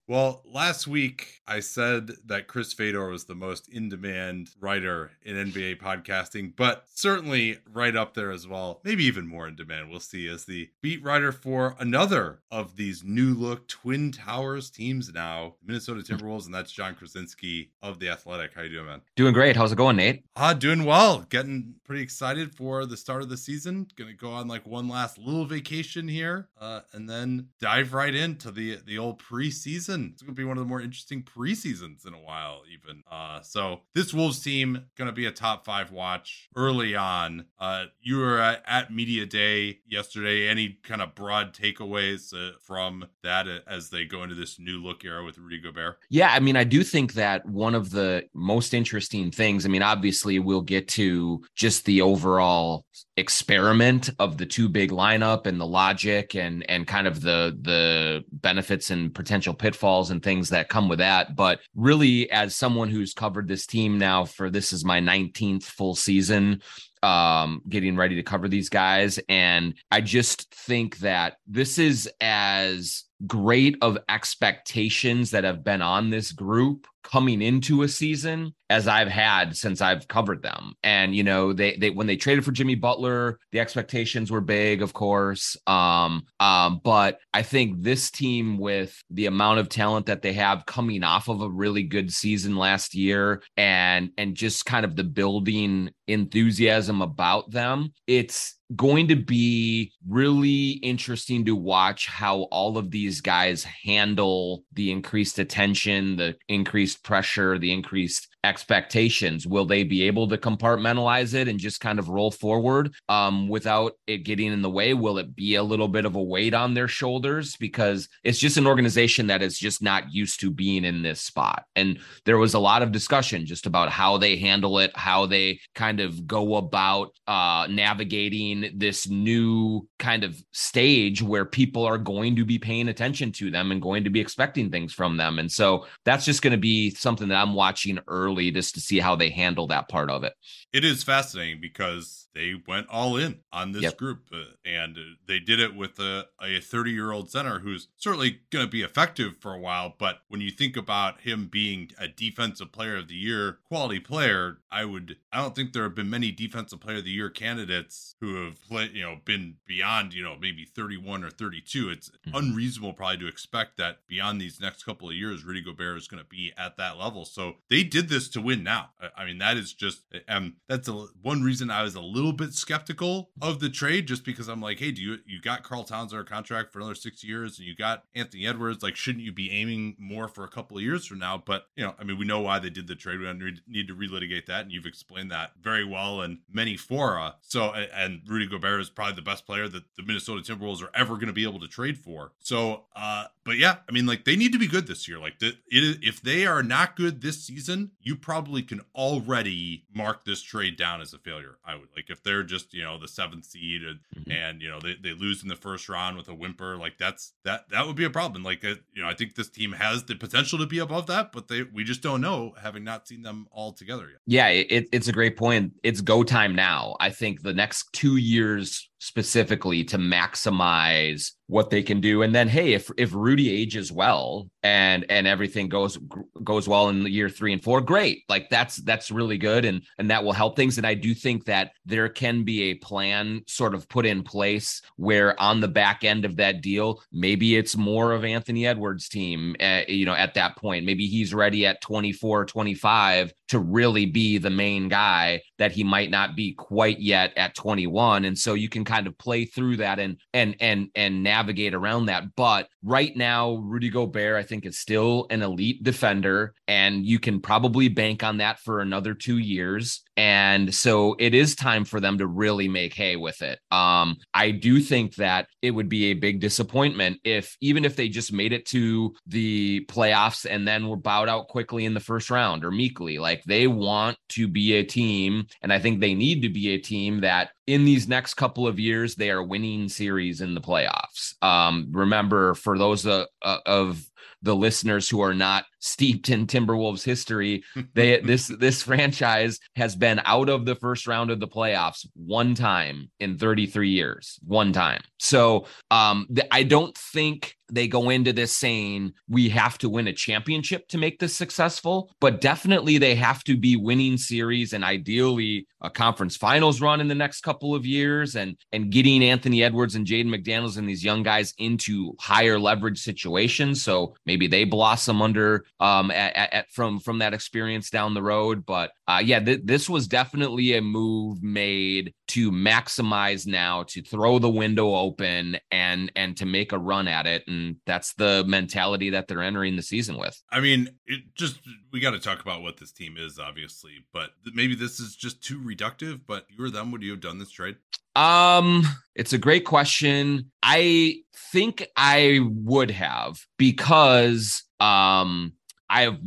Well, 0.05 0.43
last 0.45 0.85
week 0.85 1.41
I 1.47 1.61
said 1.61 2.11
that 2.25 2.47
Chris 2.47 2.73
Fedor 2.73 3.07
was 3.07 3.23
the 3.23 3.35
most 3.35 3.69
in 3.69 3.87
demand 3.87 4.49
writer 4.59 5.11
in 5.21 5.37
NBA 5.37 5.79
podcasting, 5.79 6.53
but 6.57 6.83
certainly 6.93 7.59
right 7.71 7.95
up 7.95 8.13
there 8.13 8.29
as 8.29 8.45
well. 8.45 8.81
Maybe 8.83 9.05
even 9.05 9.25
more 9.25 9.47
in 9.47 9.55
demand. 9.55 9.89
We'll 9.89 10.01
see 10.01 10.27
as 10.27 10.43
the 10.43 10.69
beat 10.81 11.01
writer 11.01 11.31
for 11.31 11.77
another 11.79 12.39
of 12.51 12.75
these 12.75 13.01
new 13.01 13.33
look 13.33 13.65
Twin 13.69 14.11
Towers 14.11 14.69
teams 14.69 15.13
now, 15.13 15.55
Minnesota 15.65 16.01
Timberwolves, 16.01 16.45
and 16.45 16.53
that's 16.53 16.71
Jon 16.73 16.95
Krawczynski 16.95 17.69
of 17.81 17.99
The 17.99 18.09
Athletic. 18.09 18.53
How 18.55 18.63
you 18.63 18.69
doing, 18.69 18.87
man? 18.87 19.01
Doing 19.15 19.33
great. 19.33 19.55
How's 19.55 19.71
it 19.71 19.77
going, 19.77 19.95
Nate? 19.95 20.25
Ah, 20.35 20.49
uh, 20.49 20.53
doing 20.53 20.83
well. 20.83 21.25
Getting 21.29 21.75
pretty 21.85 22.01
excited 22.01 22.53
for 22.53 22.85
the 22.85 22.97
start 22.97 23.21
of 23.21 23.29
the 23.29 23.37
season. 23.37 23.87
Gonna 23.95 24.13
go 24.13 24.31
on 24.31 24.49
like 24.49 24.65
one 24.65 24.89
last 24.89 25.17
little 25.17 25.45
vacation 25.45 26.09
here, 26.09 26.49
uh, 26.59 26.81
and 26.91 27.09
then 27.09 27.47
dive 27.61 27.93
right 27.93 28.13
into 28.13 28.51
the 28.51 28.79
the 28.85 28.97
old 28.97 29.21
preseason 29.21 29.92
season. 29.93 30.11
It's 30.13 30.21
going 30.21 30.35
to 30.35 30.39
be 30.39 30.43
one 30.43 30.57
of 30.57 30.63
the 30.63 30.67
more 30.67 30.81
interesting 30.81 31.23
preseasons 31.23 32.05
in 32.05 32.13
a 32.13 32.19
while, 32.19 32.61
even. 32.71 33.03
Uh, 33.09 33.41
so 33.41 33.81
this 33.93 34.13
Wolves 34.13 34.41
team 34.41 34.85
going 34.97 35.07
to 35.07 35.13
be 35.13 35.25
a 35.25 35.31
top 35.31 35.65
five 35.65 35.91
watch 35.91 36.49
early 36.55 36.95
on. 36.95 37.45
Uh, 37.59 37.85
you 38.01 38.17
were 38.17 38.39
at, 38.39 38.63
at 38.65 38.93
media 38.93 39.25
day 39.25 39.79
yesterday. 39.87 40.47
Any 40.47 40.77
kind 40.83 41.01
of 41.01 41.15
broad 41.15 41.53
takeaways 41.53 42.33
uh, 42.33 42.57
from 42.61 43.05
that 43.23 43.47
as 43.67 43.89
they 43.89 44.05
go 44.05 44.23
into 44.23 44.35
this 44.35 44.59
new 44.59 44.81
look 44.81 45.05
era 45.05 45.23
with 45.23 45.37
Rudy 45.37 45.59
Gobert? 45.59 45.97
Yeah, 46.09 46.31
I 46.31 46.39
mean, 46.39 46.55
I 46.55 46.63
do 46.63 46.83
think 46.83 47.13
that 47.13 47.45
one 47.45 47.75
of 47.75 47.91
the 47.91 48.23
most 48.33 48.73
interesting 48.73 49.31
things. 49.31 49.65
I 49.65 49.69
mean, 49.69 49.83
obviously, 49.83 50.39
we'll 50.39 50.61
get 50.61 50.87
to 50.89 51.43
just 51.55 51.85
the 51.85 52.01
overall 52.01 52.85
experiment 53.15 54.09
of 54.19 54.37
the 54.37 54.45
two 54.45 54.67
big 54.67 54.91
lineup 54.91 55.45
and 55.45 55.59
the 55.59 55.67
logic 55.67 56.35
and 56.35 56.67
and 56.69 56.87
kind 56.87 57.05
of 57.05 57.21
the 57.21 57.57
the 57.61 58.23
benefits 58.31 58.89
and 58.89 59.13
potential 59.13 59.53
pitfalls 59.53 60.09
and 60.09 60.23
things 60.23 60.49
that 60.49 60.69
come 60.69 60.89
with 60.89 60.99
that. 60.99 61.35
But 61.35 61.59
really, 61.75 62.29
as 62.31 62.55
someone 62.55 62.89
who's 62.89 63.13
covered 63.13 63.47
this 63.47 63.65
team 63.65 63.97
now 63.97 64.25
for 64.25 64.49
this 64.49 64.73
is 64.73 64.83
my 64.83 64.99
19th 64.99 65.63
full 65.63 65.95
season, 65.95 66.61
um, 67.03 67.61
getting 67.69 67.95
ready 67.95 68.15
to 68.15 68.23
cover 68.23 68.47
these 68.47 68.69
guys. 68.69 69.19
And 69.29 69.75
I 69.91 70.01
just 70.01 70.53
think 70.53 70.97
that 70.99 71.35
this 71.45 71.77
is 71.77 72.09
as 72.19 73.03
great 73.27 73.77
of 73.81 73.97
expectations 74.09 75.31
that 75.31 75.43
have 75.43 75.63
been 75.63 75.81
on 75.81 76.09
this 76.09 76.31
group 76.31 76.87
coming 77.03 77.41
into 77.41 77.83
a 77.83 77.87
season 77.87 78.53
as 78.69 78.87
I've 78.87 79.07
had 79.07 79.55
since 79.55 79.81
I've 79.81 80.07
covered 80.07 80.41
them. 80.41 80.73
And 80.83 81.15
you 81.15 81.23
know, 81.23 81.53
they 81.53 81.75
they 81.75 81.91
when 81.91 82.07
they 82.07 82.15
traded 82.15 82.43
for 82.43 82.51
Jimmy 82.51 82.75
Butler, 82.75 83.37
the 83.51 83.59
expectations 83.59 84.31
were 84.31 84.41
big, 84.41 84.81
of 84.81 84.93
course. 84.93 85.55
Um, 85.67 86.23
um, 86.39 86.81
but 86.83 87.19
I 87.33 87.43
think 87.43 87.83
this 87.83 88.09
team 88.09 88.57
with 88.57 88.99
the 89.09 89.27
amount 89.27 89.59
of 89.59 89.69
talent 89.69 90.07
that 90.07 90.21
they 90.21 90.33
have 90.33 90.65
coming 90.65 91.03
off 91.03 91.29
of 91.29 91.41
a 91.41 91.49
really 91.49 91.83
good 91.83 92.11
season 92.11 92.55
last 92.55 92.95
year 92.95 93.43
and 93.57 94.09
and 94.17 94.35
just 94.35 94.65
kind 94.65 94.85
of 94.85 94.95
the 94.95 95.03
building 95.03 95.91
enthusiasm 96.07 97.01
about 97.01 97.51
them, 97.51 97.93
it's 98.07 98.55
going 98.75 99.07
to 99.09 99.15
be 99.15 99.91
really 100.07 100.71
interesting 100.71 101.45
to 101.45 101.55
watch 101.55 102.07
how 102.07 102.43
all 102.43 102.77
of 102.77 102.91
these 102.91 103.21
guys 103.21 103.63
handle 103.63 104.63
the 104.73 104.91
increased 104.91 105.39
attention, 105.39 106.15
the 106.15 106.35
increased 106.47 106.92
pressure, 106.95 107.57
the 107.57 107.71
increased 107.71 108.27
expectations. 108.43 109.47
Will 109.47 109.65
they 109.65 109.83
be 109.83 110.03
able 110.03 110.27
to 110.27 110.37
compartmentalize 110.37 111.33
it 111.33 111.47
and 111.47 111.59
just 111.59 111.79
kind 111.79 111.99
of 111.99 112.09
roll 112.09 112.31
forward 112.31 112.93
um, 113.09 113.47
without 113.47 113.93
it 114.07 114.19
getting 114.19 114.51
in 114.51 114.61
the 114.61 114.69
way? 114.69 114.93
Will 114.93 115.17
it 115.17 115.35
be 115.35 115.55
a 115.55 115.63
little 115.63 115.87
bit 115.87 116.05
of 116.05 116.15
a 116.15 116.23
weight 116.23 116.53
on 116.53 116.73
their 116.73 116.87
shoulders? 116.87 117.55
Because 117.57 118.09
it's 118.23 118.39
just 118.39 118.57
an 118.57 118.67
organization 118.67 119.27
that 119.27 119.41
is 119.41 119.57
just 119.57 119.81
not 119.81 120.13
used 120.13 120.39
to 120.41 120.51
being 120.51 120.85
in 120.85 121.01
this 121.01 121.21
spot. 121.21 121.65
And 121.75 121.99
there 122.25 122.37
was 122.37 122.53
a 122.53 122.59
lot 122.59 122.81
of 122.81 122.91
discussion 122.91 123.45
just 123.45 123.65
about 123.65 123.89
how 123.89 124.17
they 124.17 124.37
handle 124.37 124.79
it 124.79 124.91
how 124.95 125.25
they 125.25 125.59
kind 125.75 125.99
of 125.99 126.25
go 126.27 126.55
about 126.55 127.13
uh, 127.27 127.67
navigating 127.69 128.71
this 128.75 129.07
new 129.09 129.87
kind 129.99 130.23
of 130.23 130.41
stage 130.51 131.21
where 131.21 131.45
people 131.45 131.85
are 131.85 131.97
going 131.97 132.35
to 132.35 132.45
be 132.45 132.59
paying 132.59 132.89
attention 132.89 133.31
to 133.31 133.51
them 133.51 133.71
and 133.71 133.81
going 133.81 134.03
to 134.03 134.09
be 134.09 134.19
expecting 134.19 134.69
things 134.69 134.93
from 134.93 135.17
them. 135.17 135.39
And 135.39 135.51
so 135.51 135.85
that's 136.05 136.25
just 136.25 136.41
going 136.41 136.51
to 136.51 136.57
be 136.57 136.91
something 136.91 137.27
that 137.27 137.41
i'm 137.41 137.53
watching 137.53 137.99
early 138.07 138.32
just 138.51 138.75
to 138.75 138.81
see 138.81 138.99
how 138.99 139.15
they 139.15 139.29
handle 139.29 139.67
that 139.67 139.89
part 139.89 140.09
of 140.09 140.23
it. 140.23 140.33
It 140.71 140.83
is 140.83 141.03
fascinating 141.03 141.59
because 141.61 142.22
they 142.33 142.53
went 142.67 142.87
all 142.89 143.15
in 143.17 143.39
on 143.51 143.71
this 143.71 143.83
Yep. 143.83 143.97
group 143.97 144.19
uh, 144.33 144.43
and 144.65 144.97
uh, 144.97 145.01
they 145.27 145.39
did 145.39 145.59
it 145.59 145.75
with 145.75 145.99
a, 145.99 146.27
a 146.41 146.59
30 146.59 146.91
year 146.91 147.11
old 147.11 147.29
center 147.29 147.59
who's 147.59 147.87
certainly 147.97 148.39
going 148.49 148.65
to 148.65 148.71
be 148.71 148.81
effective 148.81 149.37
for 149.39 149.53
a 149.53 149.59
while. 149.59 149.93
But 149.97 150.21
when 150.29 150.41
you 150.41 150.49
think 150.51 150.75
about 150.75 151.21
him 151.21 151.47
being 151.47 151.91
a 151.99 152.07
defensive 152.07 152.71
player 152.71 152.97
of 152.97 153.07
the 153.07 153.15
year, 153.15 153.59
quality 153.67 153.99
player, 153.99 154.57
I 154.71 154.85
would, 154.85 155.17
I 155.31 155.41
don't 155.41 155.53
think 155.55 155.73
there 155.73 155.83
have 155.83 155.95
been 155.95 156.09
many 156.09 156.31
defensive 156.31 156.79
player 156.79 156.97
of 156.97 157.03
the 157.05 157.11
year 157.11 157.29
candidates 157.29 158.15
who 158.19 158.43
have 158.45 158.61
played, 158.63 158.93
you 158.93 159.03
know, 159.03 159.17
been 159.23 159.57
beyond, 159.67 160.13
you 160.13 160.23
know, 160.23 160.35
maybe 160.39 160.65
31 160.65 161.23
or 161.23 161.29
32. 161.29 161.89
It's 161.89 162.09
Mhm. 162.27 162.39
unreasonable 162.39 162.93
probably 162.93 163.17
to 163.17 163.27
expect 163.27 163.77
that 163.77 164.07
beyond 164.07 164.41
these 164.41 164.59
next 164.59 164.83
couple 164.83 165.09
of 165.09 165.15
years, 165.15 165.43
Rudy 165.43 165.61
Gobert 165.61 165.97
is 165.97 166.07
going 166.07 166.23
to 166.23 166.27
be 166.29 166.53
at 166.57 166.77
that 166.77 166.97
level. 166.97 167.25
So 167.25 167.57
they 167.69 167.83
did 167.83 168.09
this 168.09 168.29
to 168.29 168.41
win 168.41 168.63
now. 168.63 168.91
I- 168.99 169.09
I 169.23 169.25
mean, 169.25 169.37
that 169.39 169.57
is 169.57 169.73
just, 169.73 170.01
um, 170.27 170.55
that's 170.67 170.87
a, 170.87 170.93
one 171.21 171.43
reason 171.43 171.69
I 171.69 171.83
was 171.83 171.95
a 171.95 172.01
little 172.01 172.22
bit 172.31 172.53
skeptical 172.53 173.31
of 173.41 173.59
the 173.59 173.69
trade, 173.69 174.07
just 174.07 174.23
because 174.23 174.47
I'm 174.47 174.61
like, 174.61 174.79
hey, 174.79 174.91
do 174.91 175.01
you, 175.01 175.17
you 175.25 175.41
got 175.41 175.63
Karl 175.63 175.83
Towns 175.83 176.13
under 176.13 176.23
contract 176.23 176.71
for 176.71 176.79
another 176.79 176.95
six 176.95 177.23
years 177.23 177.59
and 177.59 177.67
you 177.67 177.75
got 177.75 178.05
Anthony 178.15 178.47
Edwards? 178.47 178.81
Like, 178.81 178.95
shouldn't 178.95 179.25
you 179.25 179.33
be 179.33 179.51
aiming 179.51 179.97
more 179.99 180.27
for 180.27 180.43
a 180.43 180.47
couple 180.47 180.77
of 180.77 180.83
years 180.83 181.05
from 181.05 181.19
now? 181.19 181.43
But, 181.45 181.67
you 181.75 181.83
know, 181.83 181.95
I 181.99 182.03
mean, 182.03 182.17
we 182.17 182.25
know 182.25 182.39
why 182.39 182.59
they 182.59 182.69
did 182.69 182.87
the 182.87 182.95
trade. 182.95 183.19
We 183.19 183.25
don't 183.25 183.39
need- 183.39 183.61
need 183.67 183.87
to 183.87 183.95
relitigate 183.95 184.45
that. 184.45 184.61
And 184.61 184.71
you've 184.71 184.85
explained 184.85 185.31
that 185.31 185.51
very 185.61 185.83
well 185.83 186.21
in 186.21 186.39
many 186.51 186.77
fora. 186.77 187.35
So, 187.41 187.73
and 187.73 188.21
Rudy 188.25 188.47
Gobert 188.47 188.79
is 188.79 188.89
probably 188.89 189.15
the 189.15 189.21
best 189.21 189.45
player 189.45 189.67
that 189.67 189.83
the 189.97 190.03
Minnesota 190.03 190.41
Timberwolves 190.41 190.81
are 190.81 190.91
ever 190.93 191.15
going 191.15 191.27
to 191.27 191.33
be 191.33 191.43
able 191.43 191.59
to 191.59 191.67
trade 191.67 191.97
for. 191.97 192.31
So, 192.39 192.83
uh, 192.95 193.25
but 193.43 193.57
yeah, 193.57 193.77
I 193.89 193.91
mean, 193.91 194.05
like 194.05 194.23
they 194.23 194.35
need 194.35 194.53
to 194.53 194.59
be 194.59 194.67
good 194.67 194.87
this 194.87 195.07
year. 195.07 195.19
Like, 195.19 195.39
the, 195.39 195.57
it, 195.67 195.99
if 196.01 196.21
they 196.21 196.45
are 196.45 196.63
not 196.63 196.95
good 196.95 197.21
this 197.21 197.43
season, 197.43 197.91
you 197.99 198.15
probably 198.15 198.61
can 198.61 198.81
already 198.95 199.85
mark 199.93 200.25
this 200.25 200.41
trade 200.41 200.77
down 200.77 201.01
as 201.01 201.13
a 201.13 201.17
failure. 201.17 201.57
I 201.65 201.75
would 201.75 201.89
like 201.95 202.09
if 202.13 202.23
they're 202.23 202.43
just 202.43 202.73
you 202.73 202.83
know 202.83 202.97
the 202.97 203.07
seventh 203.09 203.43
seed 203.45 203.81
and 203.83 203.99
Mhm. 204.15 204.31
and 204.31 204.61
you 204.61 204.69
know 204.69 204.79
they, 204.79 204.95
they 205.03 205.13
lose 205.13 205.43
in 205.43 205.49
the 205.49 205.55
first 205.55 205.89
round 205.89 206.15
with 206.17 206.29
a 206.29 206.33
whimper 206.33 206.77
like 206.77 206.97
that's 206.97 207.33
that 207.43 207.67
that 207.71 207.85
would 207.87 207.95
be 207.97 208.05
a 208.05 208.09
problem 208.09 208.43
like 208.43 208.63
uh, 208.63 208.75
you 208.95 209.01
know 209.01 209.09
i 209.09 209.13
think 209.13 209.35
this 209.35 209.49
team 209.49 209.71
has 209.73 210.03
the 210.05 210.15
potential 210.15 210.57
to 210.59 210.65
be 210.67 210.79
above 210.79 211.07
that 211.07 211.31
but 211.33 211.47
they 211.49 211.63
we 211.63 211.83
just 211.83 212.01
don't 212.01 212.21
know 212.21 212.53
having 212.61 212.83
not 212.83 213.07
seen 213.07 213.23
them 213.23 213.47
all 213.51 213.73
together 213.73 214.07
yet 214.09 214.19
Yeah, 214.25 214.47
it, 214.47 214.87
it's 214.91 215.07
a 215.09 215.11
great 215.11 215.35
point. 215.37 215.73
It's 215.83 215.99
go 216.01 216.23
time 216.23 216.55
now. 216.55 216.95
I 216.99 217.09
think 217.09 217.41
the 217.41 217.53
next 217.53 217.91
two 217.93 218.15
years 218.17 218.89
specifically 219.03 219.83
to 219.83 219.97
maximize 219.97 221.31
what 221.47 221.69
they 221.69 221.83
can 221.83 221.99
do. 221.99 222.21
And 222.21 222.33
then, 222.33 222.47
hey, 222.47 222.73
if 222.73 222.89
if 222.97 223.13
Rudy 223.13 223.51
ages 223.51 223.91
well 223.91 224.49
and 224.63 225.05
and 225.09 225.27
everything 225.27 225.67
goes 225.67 225.99
goes 226.41 226.69
well 226.69 226.87
in 226.87 227.05
year 227.05 227.27
three 227.27 227.51
and 227.51 227.61
four, 227.61 227.81
great. 227.81 228.23
Like 228.29 228.49
that's 228.49 228.77
that's 228.77 229.11
really 229.11 229.37
good, 229.37 229.65
and 229.65 229.81
and 229.97 230.09
that 230.09 230.23
will 230.23 230.31
help 230.31 230.55
things. 230.55 230.77
And 230.77 230.87
I 230.87 230.93
do 230.93 231.13
think 231.13 231.43
that 231.45 231.71
there 231.85 232.07
can 232.07 232.43
be 232.43 232.63
a 232.63 232.75
plan 232.75 233.43
sort 233.45 233.75
of 233.75 233.89
put 233.89 234.05
in 234.05 234.23
place 234.23 234.81
where 234.95 235.39
on 235.39 235.59
the 235.59 235.67
back 235.67 236.05
end 236.05 236.23
of 236.23 236.37
that 236.37 236.61
deal, 236.61 237.01
maybe 237.11 237.57
it's 237.57 237.75
more 237.75 238.13
of 238.13 238.23
Anthony 238.23 238.65
Edwards' 238.65 239.09
team. 239.09 239.55
Uh, 239.59 239.81
you 239.87 240.05
know, 240.05 240.15
at 240.15 240.35
that 240.35 240.55
point, 240.55 240.85
maybe 240.85 241.07
he's 241.07 241.33
ready 241.33 241.65
at 241.65 241.81
24, 241.81 242.45
25 242.45 243.33
to 243.49 243.59
really 243.59 244.05
be 244.05 244.37
the 244.37 244.49
main 244.49 244.87
guy 244.87 245.41
that 245.57 245.73
he 245.73 245.83
might 245.83 246.09
not 246.09 246.35
be 246.35 246.53
quite 246.53 246.99
yet 246.99 247.33
at 247.37 247.53
21 247.53 248.25
and 248.25 248.37
so 248.37 248.53
you 248.53 248.69
can 248.69 248.83
kind 248.93 249.07
of 249.07 249.17
play 249.17 249.45
through 249.45 249.77
that 249.77 249.99
and 249.99 250.17
and 250.33 250.55
and 250.59 250.89
and 250.95 251.23
navigate 251.23 251.73
around 251.73 252.05
that. 252.05 252.35
But 252.35 252.67
right 252.83 253.15
now 253.15 253.55
Rudy 253.55 253.89
Gobert 253.89 254.37
I 254.37 254.43
think 254.43 254.65
is 254.65 254.79
still 254.79 255.25
an 255.29 255.41
elite 255.41 255.83
defender 255.83 256.53
and 256.67 257.05
you 257.05 257.19
can 257.19 257.39
probably 257.39 257.87
bank 257.87 258.23
on 258.23 258.37
that 258.37 258.59
for 258.59 258.81
another 258.81 259.13
2 259.13 259.37
years 259.39 260.03
and 260.17 260.73
so 260.73 261.15
it 261.19 261.33
is 261.33 261.55
time 261.55 261.85
for 261.85 261.99
them 261.99 262.17
to 262.17 262.27
really 262.27 262.67
make 262.67 262.93
hay 262.93 263.15
with 263.15 263.41
it 263.41 263.59
um 263.71 264.17
I 264.33 264.51
do 264.51 264.79
think 264.79 265.15
that 265.15 265.47
it 265.61 265.71
would 265.71 265.89
be 265.89 266.05
a 266.05 266.13
big 266.13 266.39
disappointment 266.39 267.19
if 267.23 267.55
even 267.61 267.85
if 267.85 267.95
they 267.95 268.09
just 268.09 268.33
made 268.33 268.53
it 268.53 268.65
to 268.67 269.13
the 269.27 269.85
playoffs 269.87 270.45
and 270.49 270.67
then 270.67 270.87
were 270.87 270.95
bowed 270.95 271.29
out 271.29 271.47
quickly 271.47 271.85
in 271.85 271.93
the 271.93 271.99
first 271.99 272.29
round 272.29 272.63
or 272.63 272.71
meekly 272.71 273.17
like 273.17 273.43
they 273.45 273.67
want 273.67 274.17
to 274.29 274.47
be 274.47 274.73
a 274.73 274.83
team 274.83 275.45
and 275.61 275.71
I 275.71 275.79
think 275.79 275.99
they 275.99 276.13
need 276.13 276.41
to 276.41 276.49
be 276.49 276.69
a 276.69 276.79
team 276.79 277.21
that 277.21 277.49
in 277.67 277.85
these 277.85 278.07
next 278.07 278.33
couple 278.35 278.67
of 278.67 278.79
years 278.79 279.15
they 279.15 279.29
are 279.29 279.43
winning 279.43 279.89
series 279.89 280.41
in 280.41 280.53
the 280.53 280.61
playoffs. 280.61 281.33
Um, 281.41 281.87
remember, 281.91 282.53
for 282.55 282.77
those 282.77 283.05
uh, 283.05 283.25
uh, 283.41 283.59
of 283.65 284.03
the 284.41 284.55
listeners 284.55 285.09
who 285.09 285.21
are 285.21 285.33
not 285.33 285.65
steeped 285.83 286.29
in 286.29 286.47
Timberwolves 286.47 287.03
history, 287.03 287.63
they 287.93 288.19
this 288.21 288.47
this 288.47 288.83
franchise 288.83 289.59
has 289.75 289.95
been 289.95 290.21
out 290.25 290.49
of 290.49 290.65
the 290.65 290.75
first 290.75 291.07
round 291.07 291.29
of 291.29 291.39
the 291.39 291.47
playoffs 291.47 292.07
one 292.15 292.55
time 292.55 293.11
in 293.19 293.37
33 293.37 293.89
years, 293.89 294.39
one 294.45 294.73
time. 294.73 295.01
So 295.19 295.67
um, 295.91 296.27
th- 296.33 296.47
I 296.51 296.63
don't 296.63 296.97
think 296.97 297.55
they 297.71 297.87
go 297.87 298.09
into 298.09 298.31
this 298.33 298.55
saying 298.55 299.13
we 299.27 299.49
have 299.49 299.77
to 299.79 299.89
win 299.89 300.07
a 300.07 300.13
championship 300.13 300.87
to 300.89 300.97
make 300.97 301.19
this 301.19 301.35
successful, 301.35 302.13
but 302.21 302.39
definitely 302.39 302.97
they 302.97 303.15
have 303.15 303.43
to 303.45 303.57
be 303.57 303.75
winning 303.75 304.17
series 304.17 304.73
and 304.73 304.83
ideally 304.83 305.65
a 305.81 305.89
conference 305.89 306.37
finals 306.37 306.81
run 306.81 307.01
in 307.01 307.07
the 307.07 307.15
next 307.15 307.41
couple 307.41 307.73
of 307.73 307.85
years 307.85 308.35
and 308.35 308.57
and 308.71 308.91
getting 308.91 309.23
Anthony 309.23 309.63
Edwards 309.63 309.95
and 309.95 310.05
Jaden 310.05 310.27
McDaniels 310.27 310.77
and 310.77 310.87
these 310.87 311.03
young 311.03 311.23
guys 311.23 311.53
into 311.57 312.15
higher 312.19 312.59
leverage 312.59 312.99
situations. 312.99 313.83
So 313.83 314.15
maybe 314.25 314.47
they 314.47 314.65
blossom 314.65 315.21
under 315.21 315.65
um 315.79 316.11
at, 316.11 316.53
at, 316.53 316.71
from 316.71 316.99
from 316.99 317.19
that 317.19 317.33
experience 317.33 317.89
down 317.89 318.13
the 318.13 318.23
road. 318.23 318.65
But 318.65 318.91
uh, 319.07 319.21
yeah, 319.23 319.39
th- 319.39 319.61
this 319.63 319.89
was 319.89 320.07
definitely 320.07 320.73
a 320.73 320.81
move 320.81 321.43
made 321.43 322.13
to 322.29 322.51
maximize 322.51 323.45
now 323.45 323.83
to 323.89 324.01
throw 324.01 324.39
the 324.39 324.49
window 324.49 324.95
open 324.95 325.57
and 325.71 326.11
and 326.15 326.37
to 326.37 326.45
make 326.45 326.71
a 326.71 326.77
run 326.77 327.07
at 327.07 327.25
it. 327.25 327.43
And 327.47 327.77
that's 327.85 328.13
the 328.13 328.43
mentality 328.47 329.11
that 329.11 329.27
they're 329.27 329.41
entering 329.41 329.75
the 329.75 329.81
season 329.81 330.17
with. 330.17 330.41
I 330.51 330.59
mean 330.59 330.89
it 331.05 331.21
just 331.35 331.59
we 331.91 331.99
got 331.99 332.11
to 332.11 332.19
talk 332.19 332.41
about 332.41 332.61
what 332.61 332.77
this 332.77 332.91
team 332.91 333.15
is 333.17 333.39
obviously. 333.39 334.05
But 334.13 334.31
maybe 334.53 334.75
this 334.75 334.99
is 334.99 335.15
just 335.15 335.43
too 335.43 335.59
reductive 335.59 336.21
but 336.27 336.45
you 336.49 336.63
or 336.63 336.69
them 336.69 336.91
would 336.91 337.03
you 337.03 337.11
have 337.11 337.21
done 337.21 337.39
this 337.39 337.51
trade? 337.51 337.75
Um 338.15 338.83
it's 339.15 339.33
a 339.33 339.37
great 339.37 339.65
question. 339.65 340.51
I 340.61 341.23
think 341.51 341.85
i 341.95 342.39
would 342.43 342.91
have 342.91 343.37
because 343.57 344.63
um 344.79 345.53
I've 345.93 346.17